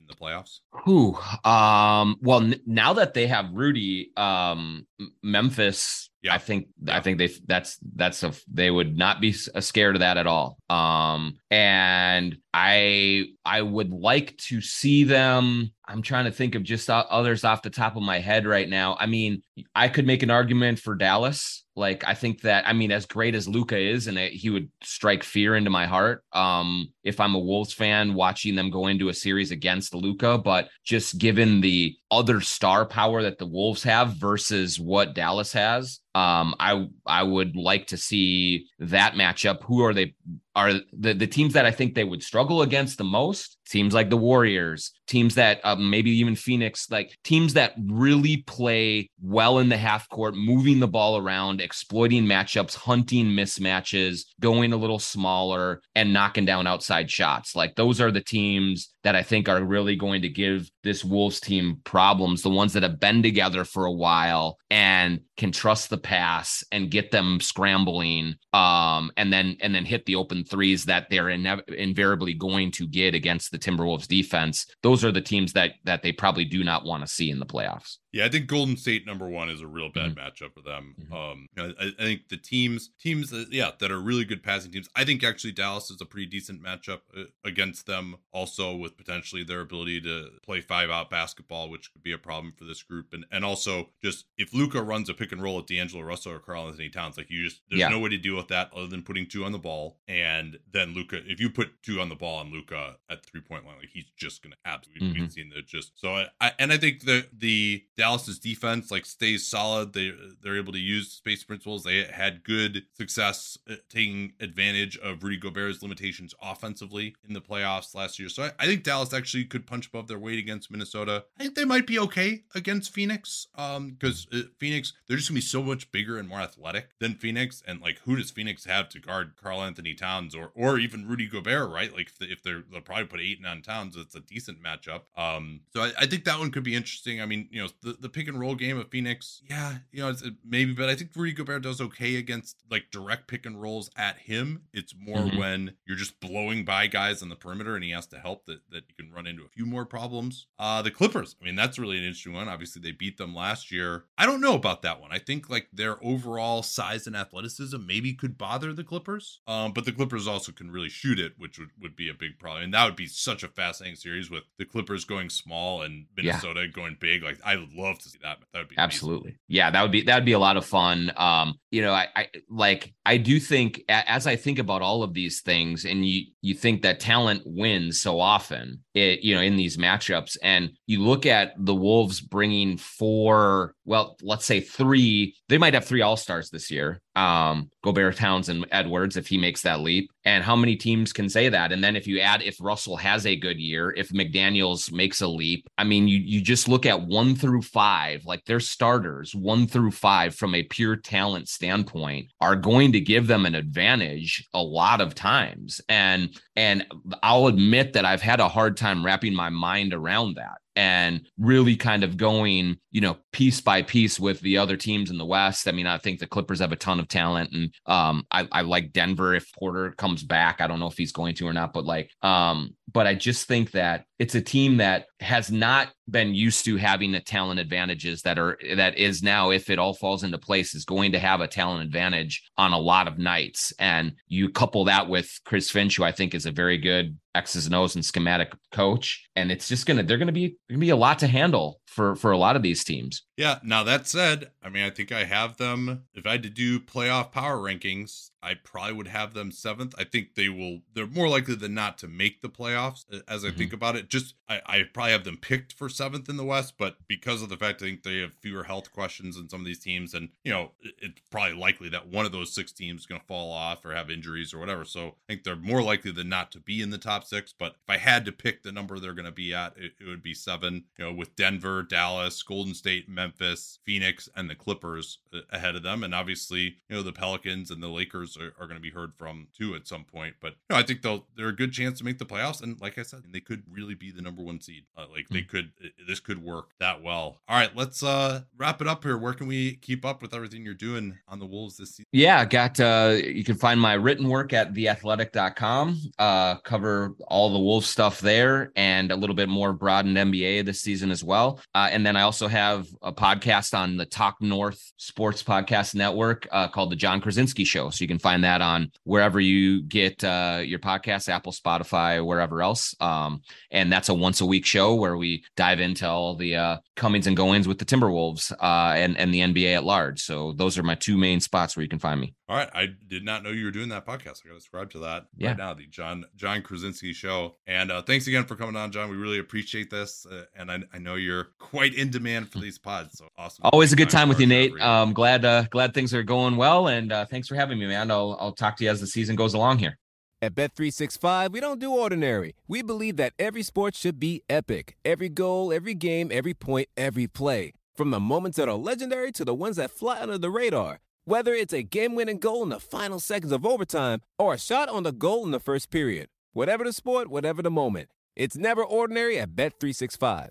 in 0.00 0.06
the 0.06 0.14
playoffs? 0.14 0.60
Who? 0.84 1.16
Um. 1.44 2.18
Well, 2.20 2.40
n- 2.42 2.60
now 2.66 2.92
that 2.94 3.14
they 3.14 3.26
have 3.26 3.52
Rudy, 3.52 4.10
um, 4.16 4.86
Memphis. 5.22 6.10
Yeah. 6.22 6.34
I 6.34 6.38
think 6.38 6.68
Yeah. 6.82 6.96
I 6.96 7.00
think 7.00 7.18
they 7.18 7.28
that's 7.46 7.78
that's 7.96 8.22
a 8.22 8.32
they 8.52 8.70
would 8.70 8.96
not 8.96 9.20
be 9.20 9.32
scared 9.32 9.96
of 9.96 10.00
that 10.00 10.16
at 10.16 10.26
all. 10.26 10.58
Um. 10.70 11.38
And 11.50 12.36
I 12.54 13.26
I 13.44 13.62
would 13.62 13.90
like 13.92 14.36
to 14.48 14.60
see 14.60 15.04
them. 15.04 15.72
I'm 15.92 16.00
trying 16.00 16.24
to 16.24 16.32
think 16.32 16.54
of 16.54 16.62
just 16.62 16.88
others 16.88 17.44
off 17.44 17.60
the 17.60 17.68
top 17.68 17.96
of 17.96 18.02
my 18.02 18.18
head 18.18 18.46
right 18.46 18.68
now. 18.68 18.96
I 18.98 19.04
mean, 19.04 19.42
I 19.74 19.88
could 19.88 20.06
make 20.06 20.22
an 20.22 20.30
argument 20.30 20.78
for 20.78 20.94
Dallas. 20.94 21.64
Like 21.76 22.02
I 22.08 22.14
think 22.14 22.40
that 22.42 22.66
I 22.66 22.72
mean, 22.72 22.90
as 22.90 23.04
great 23.04 23.34
as 23.34 23.46
Luka 23.46 23.76
is, 23.76 24.06
and 24.06 24.16
it, 24.16 24.32
he 24.32 24.48
would 24.48 24.70
strike 24.82 25.22
fear 25.22 25.54
into 25.54 25.68
my 25.68 25.86
heart. 25.86 26.24
Um, 26.32 26.92
if 27.04 27.20
I'm 27.20 27.34
a 27.34 27.38
Wolves 27.38 27.74
fan, 27.74 28.14
watching 28.14 28.54
them 28.54 28.70
go 28.70 28.86
into 28.86 29.10
a 29.10 29.14
series 29.14 29.50
against 29.50 29.94
Luka, 29.94 30.38
but 30.38 30.68
just 30.82 31.18
given 31.18 31.60
the 31.60 31.94
other 32.10 32.40
star 32.40 32.86
power 32.86 33.22
that 33.22 33.38
the 33.38 33.46
Wolves 33.46 33.82
have 33.82 34.14
versus 34.14 34.80
what 34.80 35.14
Dallas 35.14 35.52
has, 35.52 36.00
um, 36.14 36.54
I 36.58 36.88
I 37.06 37.22
would 37.22 37.54
like 37.54 37.88
to 37.88 37.98
see 37.98 38.68
that 38.78 39.14
matchup. 39.14 39.62
Who 39.64 39.84
are 39.84 39.94
they? 39.94 40.14
Are 40.54 40.72
the 40.92 41.14
the 41.14 41.26
teams 41.26 41.54
that 41.54 41.64
I 41.64 41.70
think 41.70 41.94
they 41.94 42.04
would 42.04 42.22
struggle 42.22 42.62
against 42.62 42.98
the 42.98 43.04
most? 43.04 43.58
Teams 43.68 43.94
like 43.94 44.10
the 44.10 44.18
Warriors, 44.18 44.92
teams 45.06 45.34
that 45.36 45.60
uh, 45.64 45.76
maybe 45.76 46.10
even 46.10 46.34
Phoenix, 46.34 46.90
like 46.90 47.16
teams 47.24 47.54
that 47.54 47.72
really 47.86 48.38
play 48.38 49.08
well 49.22 49.60
in 49.60 49.70
the 49.70 49.78
half 49.78 50.08
court, 50.10 50.34
moving 50.34 50.78
the 50.78 50.88
ball 50.88 51.16
around, 51.16 51.62
exploiting 51.62 52.24
matchups, 52.24 52.74
hunting 52.74 53.28
mismatches, 53.28 54.24
going 54.40 54.74
a 54.74 54.76
little 54.76 54.98
smaller, 54.98 55.80
and 55.94 56.12
knocking 56.12 56.44
down 56.44 56.66
outside 56.66 57.10
shots. 57.10 57.56
Like 57.56 57.74
those 57.76 57.98
are 57.98 58.10
the 58.10 58.20
teams 58.20 58.92
that 59.04 59.16
I 59.16 59.22
think 59.22 59.48
are 59.48 59.64
really 59.64 59.96
going 59.96 60.22
to 60.22 60.28
give 60.28 60.70
this 60.82 61.04
Wolves 61.04 61.40
team 61.40 61.80
problems. 61.84 62.42
The 62.42 62.50
ones 62.50 62.74
that 62.74 62.82
have 62.82 63.00
been 63.00 63.22
together 63.22 63.64
for 63.64 63.86
a 63.86 63.92
while 63.92 64.58
and 64.70 65.20
can 65.36 65.52
trust 65.52 65.88
the 65.88 65.98
pass 65.98 66.62
and 66.72 66.90
get 66.90 67.10
them 67.10 67.40
scrambling, 67.40 68.34
um, 68.52 69.10
and 69.16 69.32
then 69.32 69.56
and 69.60 69.74
then 69.74 69.84
hit 69.84 70.04
the 70.04 70.16
open 70.16 70.41
threes 70.42 70.84
that 70.84 71.08
they're 71.10 71.26
inev- 71.26 71.68
invariably 71.72 72.34
going 72.34 72.70
to 72.72 72.86
get 72.86 73.14
against 73.14 73.50
the 73.50 73.58
Timberwolves 73.58 74.06
defense. 74.06 74.66
Those 74.82 75.04
are 75.04 75.12
the 75.12 75.20
teams 75.20 75.52
that 75.54 75.72
that 75.84 76.02
they 76.02 76.12
probably 76.12 76.44
do 76.44 76.64
not 76.64 76.84
want 76.84 77.02
to 77.02 77.12
see 77.12 77.30
in 77.30 77.38
the 77.38 77.46
playoffs. 77.46 77.98
Yeah, 78.12 78.26
I 78.26 78.28
think 78.28 78.46
Golden 78.46 78.76
State 78.76 79.06
number 79.06 79.26
one 79.28 79.48
is 79.48 79.62
a 79.62 79.66
real 79.66 79.88
bad 79.88 80.14
matchup 80.14 80.52
for 80.54 80.60
them. 80.60 80.94
Mhm. 81.00 81.12
Um, 81.32 81.46
I, 81.56 81.72
I 81.80 81.90
think 82.04 82.28
the 82.28 82.36
teams, 82.36 82.90
teams 83.00 83.30
that 83.30 83.50
yeah, 83.50 83.70
that 83.78 83.90
are 83.90 84.00
really 84.00 84.24
good 84.26 84.42
passing 84.42 84.70
teams. 84.70 84.88
I 84.94 85.04
think 85.04 85.24
actually 85.24 85.52
Dallas 85.52 85.90
is 85.90 86.00
a 86.00 86.04
pretty 86.04 86.26
decent 86.26 86.62
matchup 86.62 87.00
uh, 87.16 87.24
against 87.44 87.86
them. 87.86 88.16
Also 88.32 88.76
with 88.76 88.96
potentially 88.98 89.44
their 89.44 89.60
ability 89.60 90.00
to 90.02 90.28
play 90.44 90.60
five 90.60 90.90
out 90.90 91.08
basketball, 91.10 91.70
which 91.70 91.90
could 91.92 92.02
be 92.02 92.12
a 92.12 92.18
problem 92.18 92.52
for 92.52 92.64
this 92.64 92.82
group, 92.82 93.12
and 93.14 93.24
and 93.32 93.44
also 93.44 93.88
just 94.02 94.26
if 94.36 94.52
Luka 94.52 94.82
runs 94.82 95.08
a 95.08 95.14
pick 95.14 95.32
and 95.32 95.42
roll 95.42 95.58
at 95.58 95.66
D'Angelo 95.66 96.02
Russell 96.02 96.32
or 96.32 96.38
Karl-Anthony 96.38 96.90
Towns, 96.90 97.16
like 97.16 97.30
you 97.30 97.44
just 97.44 97.62
there's 97.70 97.80
Yeah. 97.80 97.88
no 97.88 97.98
way 97.98 98.10
to 98.10 98.18
deal 98.18 98.36
with 98.36 98.48
that 98.48 98.70
other 98.74 98.86
than 98.88 99.02
putting 99.02 99.26
two 99.26 99.44
on 99.44 99.52
the 99.52 99.58
ball, 99.58 99.98
and 100.06 100.58
then 100.70 100.92
Luka, 100.94 101.20
if 101.26 101.40
you 101.40 101.48
put 101.48 101.82
two 101.82 101.98
on 102.00 102.08
the 102.10 102.14
ball 102.14 102.40
and 102.42 102.52
Luka 102.52 102.98
at 103.08 103.24
three 103.24 103.40
point 103.40 103.64
line, 103.64 103.76
like 103.78 103.88
he's 103.90 104.10
just 104.18 104.42
gonna 104.42 104.56
absolutely 104.66 105.08
Mhm. 105.08 105.20
we've 105.20 105.32
seen 105.32 105.48
that 105.54 105.66
just 105.66 105.98
so 105.98 106.14
I, 106.14 106.26
I 106.42 106.52
and 106.58 106.72
I 106.72 106.76
think 106.76 107.04
the 107.04 107.26
the 107.32 107.84
Dallas's 108.02 108.40
defense 108.40 108.90
like 108.90 109.06
stays 109.06 109.46
solid. 109.46 109.92
They 109.92 110.12
they're 110.42 110.56
able 110.56 110.72
to 110.72 110.78
use 110.80 111.12
space 111.12 111.44
principles. 111.44 111.84
They 111.84 112.02
had 112.02 112.42
good 112.42 112.82
success 112.94 113.56
uh, 113.70 113.76
taking 113.88 114.32
advantage 114.40 114.98
of 114.98 115.22
Rudy 115.22 115.36
Gobert's 115.36 115.82
limitations 115.82 116.34
offensively 116.42 117.14
in 117.28 117.32
the 117.32 117.40
playoffs 117.40 117.94
last 117.94 118.18
year. 118.18 118.28
So 118.28 118.42
I, 118.42 118.50
I 118.58 118.66
think 118.66 118.82
Dallas 118.82 119.12
actually 119.12 119.44
could 119.44 119.68
punch 119.68 119.86
above 119.86 120.08
their 120.08 120.18
weight 120.18 120.40
against 120.40 120.68
Minnesota. 120.68 121.26
I 121.38 121.44
think 121.44 121.54
they 121.54 121.64
might 121.64 121.86
be 121.86 121.96
okay 122.00 122.42
against 122.56 122.92
Phoenix 122.92 123.46
um 123.54 123.90
because 123.90 124.26
uh, 124.32 124.40
Phoenix 124.58 124.94
they're 125.06 125.16
just 125.16 125.28
gonna 125.28 125.36
be 125.36 125.42
so 125.42 125.62
much 125.62 125.92
bigger 125.92 126.18
and 126.18 126.28
more 126.28 126.40
athletic 126.40 126.98
than 126.98 127.14
Phoenix 127.14 127.62
and 127.68 127.80
like 127.80 128.00
who 128.04 128.16
does 128.16 128.32
Phoenix 128.32 128.64
have 128.64 128.88
to 128.88 128.98
guard 128.98 129.34
Karl-Anthony 129.40 129.94
Towns 129.94 130.34
or 130.34 130.50
or 130.56 130.80
even 130.80 131.06
Rudy 131.06 131.28
Gobert 131.28 131.70
right 131.70 131.92
like 131.94 132.10
if, 132.20 132.42
they're 132.42 132.64
they'll 132.68 132.80
probably 132.80 133.04
put 133.04 133.20
eight 133.20 133.38
on 133.46 133.62
Towns 133.62 133.96
it's 133.96 134.16
a 134.16 134.20
decent 134.20 134.58
matchup 134.60 135.02
um 135.16 135.60
so 135.72 135.82
I, 135.82 135.92
I 136.00 136.06
think 136.06 136.24
that 136.24 136.40
one 136.40 136.50
could 136.50 136.64
be 136.64 136.74
interesting 136.74 137.22
I 137.22 137.26
mean 137.26 137.48
you 137.52 137.62
know 137.62 137.68
the, 137.82 137.91
the 138.00 138.08
pick 138.08 138.28
and 138.28 138.38
roll 138.40 138.54
game 138.54 138.78
of 138.78 138.88
Phoenix. 138.90 139.42
Yeah 139.48 139.78
you 139.92 140.00
know 140.02 140.08
it's 140.10 140.22
it, 140.22 140.34
maybe 140.44 140.72
but 140.72 140.88
I 140.88 140.94
think 140.94 141.10
Rudy 141.14 141.32
Gobert 141.32 141.62
does 141.62 141.80
okay 141.80 142.16
against 142.16 142.56
like 142.70 142.90
direct 142.90 143.28
pick 143.28 143.46
and 143.46 143.60
rolls 143.60 143.90
at 143.96 144.18
him. 144.18 144.62
It's 144.72 144.94
more 144.98 145.18
Mhm. 145.28 145.36
when 145.38 145.74
you're 145.86 145.96
just 145.96 146.20
blowing 146.20 146.64
by 146.64 146.86
guys 146.86 147.22
on 147.22 147.28
the 147.28 147.36
perimeter 147.36 147.74
and 147.74 147.84
he 147.84 147.90
has 147.90 148.06
to 148.08 148.18
help 148.18 148.46
that 148.46 148.60
that 148.70 148.84
you 148.88 148.94
can 149.04 149.12
run 149.12 149.26
into 149.26 149.44
a 149.44 149.48
few 149.48 149.66
more 149.66 149.84
problems. 149.86 150.46
Uh 150.58 150.82
the 150.82 150.90
Clippers 150.90 151.36
I 151.40 151.44
mean 151.44 151.54
that's 151.56 151.78
really 151.78 151.98
an 151.98 152.04
interesting 152.04 152.32
one. 152.32 152.48
Obviously 152.48 152.80
they 152.82 152.92
beat 152.92 153.16
them 153.18 153.34
last 153.34 153.70
year. 153.70 154.04
I 154.18 154.26
don't 154.26 154.40
know 154.40 154.54
about 154.54 154.82
that 154.82 155.00
one. 155.00 155.12
I 155.12 155.18
think 155.18 155.48
like 155.50 155.68
their 155.72 156.02
overall 156.04 156.62
size 156.62 157.06
and 157.06 157.16
athleticism 157.16 157.84
maybe 157.86 158.14
could 158.14 158.38
bother 158.38 158.72
the 158.72 158.84
Clippers 158.84 159.40
um 159.46 159.72
but 159.72 159.84
the 159.84 159.92
Clippers 159.92 160.26
also 160.28 160.52
can 160.52 160.70
really 160.70 160.88
shoot 160.88 161.18
it 161.18 161.32
which 161.38 161.58
would, 161.58 161.70
would 161.80 161.96
be 161.96 162.08
a 162.08 162.14
big 162.14 162.38
problem. 162.38 162.62
And 162.64 162.74
that 162.74 162.84
would 162.86 162.96
be 162.96 163.06
such 163.06 163.42
a 163.42 163.48
fascinating 163.48 163.96
series 163.96 164.30
with 164.30 164.44
the 164.58 164.64
Clippers 164.64 165.04
going 165.04 165.30
small 165.30 165.82
and 165.82 166.06
Yeah. 166.16 166.32
Minnesota 166.32 166.68
going 166.68 166.96
big. 167.00 167.22
Like 167.22 167.38
I 167.44 167.56
would 167.56 167.72
love 167.82 167.98
to 167.98 168.08
see 168.08 168.18
that 168.22 168.38
that 168.52 168.58
would 168.58 168.68
be 168.68 168.74
amazing. 168.74 168.84
Absolutely. 168.84 169.36
Yeah, 169.48 169.70
that 169.70 169.82
would 169.82 169.92
be 169.92 170.02
that 170.02 170.14
would 170.14 170.24
be 170.24 170.32
a 170.32 170.38
lot 170.38 170.56
of 170.56 170.64
fun. 170.64 171.12
Um, 171.16 171.54
you 171.70 171.82
know, 171.82 171.92
I, 171.92 172.08
I 172.14 172.28
like 172.48 172.92
I 173.04 173.16
do 173.16 173.40
think 173.40 173.82
as 173.88 174.26
I 174.26 174.36
think 174.36 174.58
about 174.58 174.82
all 174.82 175.02
of 175.02 175.14
these 175.14 175.40
things, 175.40 175.84
and 175.84 176.06
you 176.06 176.26
you 176.40 176.54
think 176.54 176.82
that 176.82 177.00
talent 177.00 177.42
wins 177.44 178.00
so 178.00 178.20
often, 178.20 178.82
it 178.94 179.20
you 179.20 179.34
know 179.34 179.40
in 179.40 179.56
these 179.56 179.76
matchups, 179.76 180.36
and 180.42 180.70
you 180.86 181.00
look 181.00 181.26
at 181.26 181.52
the 181.58 181.74
Wolves 181.74 182.20
bringing 182.20 182.76
four, 182.76 183.74
well, 183.84 184.16
let's 184.22 184.44
say 184.44 184.60
three. 184.60 185.34
They 185.48 185.58
might 185.58 185.74
have 185.74 185.84
three 185.84 186.02
All 186.02 186.16
Stars 186.16 186.50
this 186.50 186.70
year. 186.70 187.00
Um, 187.14 187.70
Gobert, 187.82 188.16
Towns, 188.16 188.48
and 188.48 188.66
Edwards 188.70 189.16
if 189.16 189.26
he 189.26 189.36
makes 189.36 189.62
that 189.62 189.80
leap. 189.80 190.10
And 190.24 190.42
how 190.44 190.56
many 190.56 190.76
teams 190.76 191.12
can 191.12 191.28
say 191.28 191.48
that? 191.48 191.72
And 191.72 191.82
then 191.82 191.96
if 191.96 192.06
you 192.06 192.20
add 192.20 192.42
if 192.42 192.56
Russell 192.60 192.96
has 192.96 193.26
a 193.26 193.36
good 193.36 193.58
year, 193.58 193.92
if 193.96 194.10
McDaniels 194.10 194.92
makes 194.92 195.20
a 195.20 195.26
leap, 195.26 195.68
I 195.76 195.84
mean, 195.84 196.08
you 196.08 196.18
you 196.18 196.40
just 196.40 196.68
look 196.68 196.86
at 196.86 197.06
one 197.06 197.34
through 197.34 197.62
five, 197.62 198.24
like 198.24 198.44
their 198.44 198.60
starters, 198.60 199.34
one 199.34 199.66
through 199.66 199.90
five 199.90 200.34
from 200.34 200.54
a 200.54 200.62
pure 200.62 200.96
talent 200.96 201.48
standpoint, 201.48 202.28
are 202.40 202.56
going 202.56 202.92
to 202.92 203.00
give 203.00 203.26
them 203.26 203.46
an 203.46 203.54
advantage 203.54 204.48
a 204.54 204.62
lot 204.62 205.00
of 205.00 205.14
times. 205.14 205.80
And 205.88 206.38
and 206.56 206.86
I'll 207.22 207.48
admit 207.48 207.92
that 207.94 208.04
I've 208.04 208.22
had 208.22 208.40
a 208.40 208.48
hard 208.48 208.76
time 208.76 209.04
wrapping 209.04 209.34
my 209.34 209.50
mind 209.50 209.92
around 209.92 210.36
that 210.36 210.61
and 210.76 211.26
really 211.38 211.76
kind 211.76 212.04
of 212.04 212.16
going, 212.16 212.76
you 212.90 213.00
know, 213.00 213.18
piece 213.32 213.60
by 213.60 213.82
piece 213.82 214.18
with 214.18 214.40
the 214.40 214.58
other 214.58 214.76
teams 214.76 215.10
in 215.10 215.18
the 215.18 215.24
West. 215.24 215.68
I 215.68 215.72
mean, 215.72 215.86
I 215.86 215.98
think 215.98 216.18
the 216.18 216.26
Clippers 216.26 216.60
have 216.60 216.72
a 216.72 216.76
ton 216.76 217.00
of 217.00 217.08
talent, 217.08 217.52
and 217.52 217.74
um, 217.86 218.26
I, 218.30 218.48
I 218.50 218.62
like 218.62 218.92
Denver 218.92 219.34
if 219.34 219.52
Porter 219.52 219.92
comes 219.92 220.22
back. 220.22 220.60
I 220.60 220.66
don't 220.66 220.80
know 220.80 220.86
if 220.86 220.96
he's 220.96 221.12
going 221.12 221.34
to 221.36 221.46
or 221.46 221.52
not, 221.52 221.72
but 221.72 221.84
like, 221.84 222.10
um, 222.22 222.74
but 222.92 223.06
I 223.06 223.14
just 223.14 223.48
think 223.48 223.72
that 223.72 224.04
it's 224.18 224.34
a 224.34 224.40
team 224.40 224.76
that 224.78 225.06
has 225.20 225.50
not 225.50 225.88
been 226.08 226.34
used 226.34 226.64
to 226.64 226.76
having 226.76 227.12
the 227.12 227.20
talent 227.20 227.60
advantages 227.60 228.22
that 228.22 228.38
are 228.38 228.58
that 228.76 228.96
is 228.96 229.22
now 229.22 229.50
if 229.50 229.70
it 229.70 229.78
all 229.78 229.94
falls 229.94 230.24
into 230.24 230.38
place 230.38 230.74
is 230.74 230.84
going 230.84 231.12
to 231.12 231.18
have 231.18 231.40
a 231.40 231.48
talent 231.48 231.84
advantage 231.84 232.42
on 232.56 232.72
a 232.72 232.78
lot 232.78 233.08
of 233.08 233.18
nights. 233.18 233.72
And 233.78 234.12
you 234.28 234.48
couple 234.50 234.84
that 234.84 235.08
with 235.08 235.30
Chris 235.44 235.70
Finch 235.70 235.96
who 235.96 236.04
I 236.04 236.12
think 236.12 236.34
is 236.34 236.46
a 236.46 236.52
very 236.52 236.78
good 236.78 237.16
X's 237.34 237.66
and 237.66 237.74
O's 237.74 237.94
and 237.94 238.04
schematic 238.04 238.52
coach. 238.72 239.28
And 239.36 239.50
it's 239.50 239.68
just 239.68 239.86
gonna 239.86 240.02
they're 240.02 240.18
gonna 240.18 240.32
be 240.32 240.56
gonna 240.68 240.78
be 240.78 240.90
a 240.90 240.96
lot 240.96 241.18
to 241.20 241.26
handle 241.26 241.80
for 241.92 242.16
for 242.16 242.30
a 242.30 242.38
lot 242.38 242.56
of 242.56 242.62
these 242.62 242.82
teams 242.84 243.22
yeah 243.36 243.58
now 243.62 243.82
that 243.84 244.06
said 244.06 244.50
I 244.62 244.68
mean 244.68 244.84
I 244.84 244.90
think 244.90 245.12
I 245.12 245.24
have 245.24 245.56
them 245.56 246.04
if 246.14 246.26
I 246.26 246.32
had 246.32 246.42
to 246.42 246.50
do 246.50 246.80
playoff 246.80 247.32
power 247.32 247.58
rankings 247.58 248.30
I 248.42 248.54
probably 248.54 248.94
would 248.94 249.08
have 249.08 249.34
them 249.34 249.52
seventh. 249.52 249.94
I 249.96 250.04
think 250.04 250.34
they 250.34 250.48
will. 250.48 250.80
They're 250.92 251.06
more 251.06 251.28
likely 251.28 251.54
than 251.54 251.74
not 251.74 251.96
to 251.98 252.08
make 252.08 252.42
the 252.42 252.48
playoffs. 252.48 253.04
As 253.28 253.44
I 253.44 253.48
mm-hmm. 253.48 253.58
think 253.58 253.72
about 253.72 253.94
it, 253.94 254.08
just 254.08 254.34
I, 254.48 254.60
I 254.66 254.82
probably 254.92 255.12
have 255.12 255.22
them 255.22 255.36
picked 255.36 255.72
for 255.72 255.88
seventh 255.88 256.28
in 256.28 256.36
the 256.36 256.44
West, 256.44 256.74
but 256.76 256.96
because 257.06 257.40
of 257.40 257.50
the 257.50 257.56
fact 257.56 257.82
I 257.82 257.86
think 257.86 258.02
they 258.02 258.18
have 258.18 258.34
fewer 258.34 258.64
health 258.64 258.92
questions 258.92 259.36
in 259.36 259.48
some 259.48 259.60
of 259.60 259.66
these 259.66 259.78
teams, 259.78 260.12
and 260.12 260.30
you 260.42 260.52
know 260.52 260.72
it's 260.82 261.20
probably 261.30 261.56
likely 261.56 261.88
that 261.90 262.08
one 262.08 262.26
of 262.26 262.32
those 262.32 262.52
six 262.52 262.72
teams 262.72 263.02
is 263.02 263.06
going 263.06 263.20
to 263.20 263.26
fall 263.26 263.52
off 263.52 263.84
or 263.84 263.94
have 263.94 264.10
injuries 264.10 264.52
or 264.52 264.58
whatever. 264.58 264.84
So 264.84 265.06
I 265.08 265.12
think 265.28 265.44
they're 265.44 265.54
more 265.54 265.82
likely 265.82 266.10
than 266.10 266.28
not 266.28 266.50
to 266.52 266.60
be 266.60 266.82
in 266.82 266.90
the 266.90 266.98
top 266.98 267.24
six. 267.24 267.54
But 267.56 267.76
if 267.86 267.88
I 267.88 267.98
had 267.98 268.24
to 268.24 268.32
pick 268.32 268.64
the 268.64 268.72
number 268.72 268.98
they're 268.98 269.14
going 269.14 269.24
to 269.24 269.30
be 269.30 269.54
at, 269.54 269.76
it, 269.76 269.92
it 270.00 270.08
would 270.08 270.22
be 270.22 270.34
seven. 270.34 270.84
You 270.98 271.04
know, 271.04 271.12
with 271.12 271.36
Denver, 271.36 271.81
Dallas, 271.82 272.42
Golden 272.42 272.74
State, 272.74 273.08
Memphis, 273.08 273.78
Phoenix, 273.84 274.28
and 274.36 274.48
the 274.48 274.54
Clippers 274.54 275.18
uh, 275.34 275.40
ahead 275.50 275.76
of 275.76 275.82
them, 275.82 276.04
and 276.04 276.14
obviously 276.14 276.76
you 276.88 276.96
know 276.96 277.02
the 277.02 277.12
Pelicans 277.12 277.70
and 277.70 277.82
the 277.82 277.88
Lakers 277.88 278.36
are, 278.36 278.54
are 278.60 278.66
going 278.66 278.76
to 278.76 278.80
be 278.80 278.90
heard 278.90 279.12
from 279.16 279.48
too 279.56 279.74
at 279.74 279.86
some 279.86 280.04
point. 280.04 280.34
But 280.40 280.52
you 280.52 280.74
know, 280.74 280.76
I 280.76 280.82
think 280.82 281.02
they'll 281.02 281.26
they're 281.36 281.48
a 281.48 281.56
good 281.56 281.72
chance 281.72 281.98
to 281.98 282.04
make 282.04 282.18
the 282.18 282.24
playoffs, 282.26 282.62
and 282.62 282.80
like 282.80 282.98
I 282.98 283.02
said, 283.02 283.22
they 283.30 283.40
could 283.40 283.62
really 283.70 283.94
be 283.94 284.10
the 284.10 284.22
number 284.22 284.42
one 284.42 284.60
seed. 284.60 284.84
Uh, 284.96 285.06
like 285.12 285.28
they 285.28 285.42
could, 285.42 285.70
this 286.06 286.20
could 286.20 286.42
work 286.42 286.70
that 286.78 287.02
well. 287.02 287.38
All 287.48 287.58
right, 287.58 287.74
let's 287.76 288.02
uh 288.02 288.42
wrap 288.56 288.80
it 288.80 288.88
up 288.88 289.02
here. 289.02 289.18
Where 289.18 289.34
can 289.34 289.46
we 289.46 289.76
keep 289.76 290.04
up 290.04 290.22
with 290.22 290.34
everything 290.34 290.64
you're 290.64 290.74
doing 290.74 291.18
on 291.28 291.38
the 291.38 291.46
Wolves 291.46 291.76
this 291.76 291.90
season? 291.90 292.06
Yeah, 292.12 292.44
got 292.44 292.78
uh 292.80 293.16
you 293.22 293.44
can 293.44 293.56
find 293.56 293.80
my 293.80 293.94
written 293.94 294.28
work 294.28 294.52
at 294.52 294.74
theathletic.com. 294.74 295.98
Uh, 296.18 296.56
cover 296.56 297.14
all 297.28 297.52
the 297.52 297.58
Wolves 297.58 297.88
stuff 297.88 298.20
there, 298.20 298.72
and 298.76 299.10
a 299.10 299.16
little 299.16 299.36
bit 299.36 299.48
more 299.48 299.72
broadened 299.72 300.16
NBA 300.16 300.64
this 300.64 300.80
season 300.80 301.10
as 301.10 301.24
well. 301.24 301.60
Uh, 301.74 301.88
and 301.90 302.04
then 302.04 302.16
I 302.16 302.22
also 302.22 302.48
have 302.48 302.88
a 303.00 303.12
podcast 303.12 303.76
on 303.76 303.96
the 303.96 304.04
Talk 304.04 304.36
North 304.40 304.92
Sports 304.96 305.42
Podcast 305.42 305.94
Network 305.94 306.46
uh, 306.52 306.68
called 306.68 306.90
the 306.90 306.96
Jon 306.96 307.20
Krawczynski 307.20 307.66
Show. 307.66 307.90
So 307.90 308.02
you 308.02 308.08
can 308.08 308.18
find 308.18 308.44
that 308.44 308.60
on 308.60 308.90
wherever 309.04 309.40
you 309.40 309.82
get 309.82 310.22
uh, 310.22 310.60
your 310.62 310.78
podcasts, 310.78 311.28
Apple, 311.28 311.52
Spotify, 311.52 312.24
wherever 312.24 312.62
else. 312.62 312.94
Um, 313.00 313.42
and 313.70 313.92
that's 313.92 314.08
a 314.08 314.14
once 314.14 314.40
a 314.40 314.46
week 314.46 314.66
show 314.66 314.94
where 314.94 315.16
we 315.16 315.44
dive 315.56 315.80
into 315.80 316.08
all 316.08 316.34
the 316.34 316.56
uh, 316.56 316.76
comings 316.96 317.26
and 317.26 317.36
goings 317.36 317.66
with 317.66 317.78
the 317.78 317.84
Timberwolves 317.84 318.52
uh, 318.52 318.94
and 318.94 319.16
and 319.18 319.32
the 319.32 319.40
NBA 319.40 319.74
at 319.74 319.84
large. 319.84 320.20
So 320.20 320.52
those 320.52 320.78
are 320.78 320.82
my 320.82 320.94
two 320.94 321.16
main 321.16 321.40
spots 321.40 321.76
where 321.76 321.82
you 321.82 321.88
can 321.88 321.98
find 321.98 322.20
me. 322.20 322.34
All 322.52 322.58
right, 322.58 322.68
I 322.74 322.88
did 323.08 323.24
not 323.24 323.42
know 323.42 323.48
you 323.48 323.64
were 323.64 323.70
doing 323.70 323.88
that 323.88 324.04
podcast. 324.04 324.42
I 324.44 324.48
got 324.48 324.54
to 324.54 324.60
subscribe 324.60 324.90
to 324.90 324.98
that 324.98 325.24
yeah. 325.38 325.48
right 325.48 325.56
now. 325.56 325.72
The 325.72 325.86
Jon, 325.86 326.26
Jon 326.36 326.60
Krawczynski 326.60 327.14
Show. 327.14 327.56
And 327.66 327.90
uh, 327.90 328.02
thanks 328.02 328.26
again 328.26 328.44
for 328.44 328.56
coming 328.56 328.76
on, 328.76 328.92
Jon. 328.92 329.08
We 329.08 329.16
really 329.16 329.38
appreciate 329.38 329.88
this, 329.88 330.26
uh, 330.26 330.44
and 330.54 330.70
I, 330.70 330.80
I, 330.92 330.98
know 330.98 331.14
you're 331.14 331.48
quite 331.62 331.94
in 331.94 332.10
demand 332.10 332.50
for 332.50 332.58
these 332.58 332.78
pods. 332.78 333.18
So 333.18 333.28
awesome! 333.38 333.62
Always 333.72 333.92
a 333.92 333.96
good 333.96 334.10
time 334.10 334.28
with 334.28 334.40
you, 334.40 334.46
Nate. 334.46 334.78
Um, 334.80 335.12
glad 335.12 335.44
uh, 335.44 335.62
glad 335.70 335.94
things 335.94 336.12
are 336.12 336.22
going 336.22 336.56
well, 336.56 336.88
and 336.88 337.12
uh, 337.12 337.24
thanks 337.24 337.48
for 337.48 337.54
having 337.54 337.78
me, 337.78 337.86
man. 337.86 338.10
I'll 338.10 338.36
I'll 338.40 338.52
talk 338.52 338.76
to 338.76 338.84
you 338.84 338.90
as 338.90 339.00
the 339.00 339.06
season 339.06 339.36
goes 339.36 339.54
along 339.54 339.78
here. 339.78 339.98
At 340.42 340.56
Bet365, 340.56 341.52
we 341.52 341.60
don't 341.60 341.78
do 341.78 341.92
ordinary. 341.92 342.56
We 342.66 342.82
believe 342.82 343.16
that 343.16 343.32
every 343.38 343.62
sport 343.62 343.94
should 343.94 344.18
be 344.18 344.42
epic. 344.50 344.96
Every 345.04 345.28
goal, 345.28 345.72
every 345.72 345.94
game, 345.94 346.30
every 346.32 346.52
point, 346.52 346.88
every 346.96 347.28
play. 347.28 347.74
From 347.94 348.10
the 348.10 348.18
moments 348.18 348.56
that 348.56 348.68
are 348.68 348.74
legendary 348.74 349.30
to 349.32 349.44
the 349.44 349.54
ones 349.54 349.76
that 349.76 349.92
fly 349.92 350.20
under 350.20 350.38
the 350.38 350.50
radar. 350.50 350.98
Whether 351.24 351.54
it's 351.54 351.72
a 351.72 351.84
game-winning 351.84 352.38
goal 352.38 352.64
in 352.64 352.70
the 352.70 352.80
final 352.80 353.20
seconds 353.20 353.52
of 353.52 353.64
overtime 353.64 354.22
or 354.36 354.52
a 354.52 354.58
shot 354.58 354.88
on 354.88 355.04
the 355.04 355.12
goal 355.12 355.44
in 355.44 355.52
the 355.52 355.60
first 355.60 355.90
period. 355.90 356.28
Whatever 356.52 356.82
the 356.82 356.92
sport, 356.92 357.28
whatever 357.28 357.62
the 357.62 357.70
moment. 357.70 358.08
It's 358.34 358.56
never 358.56 358.82
ordinary 358.82 359.38
at 359.38 359.54
Bet365. 359.54 360.50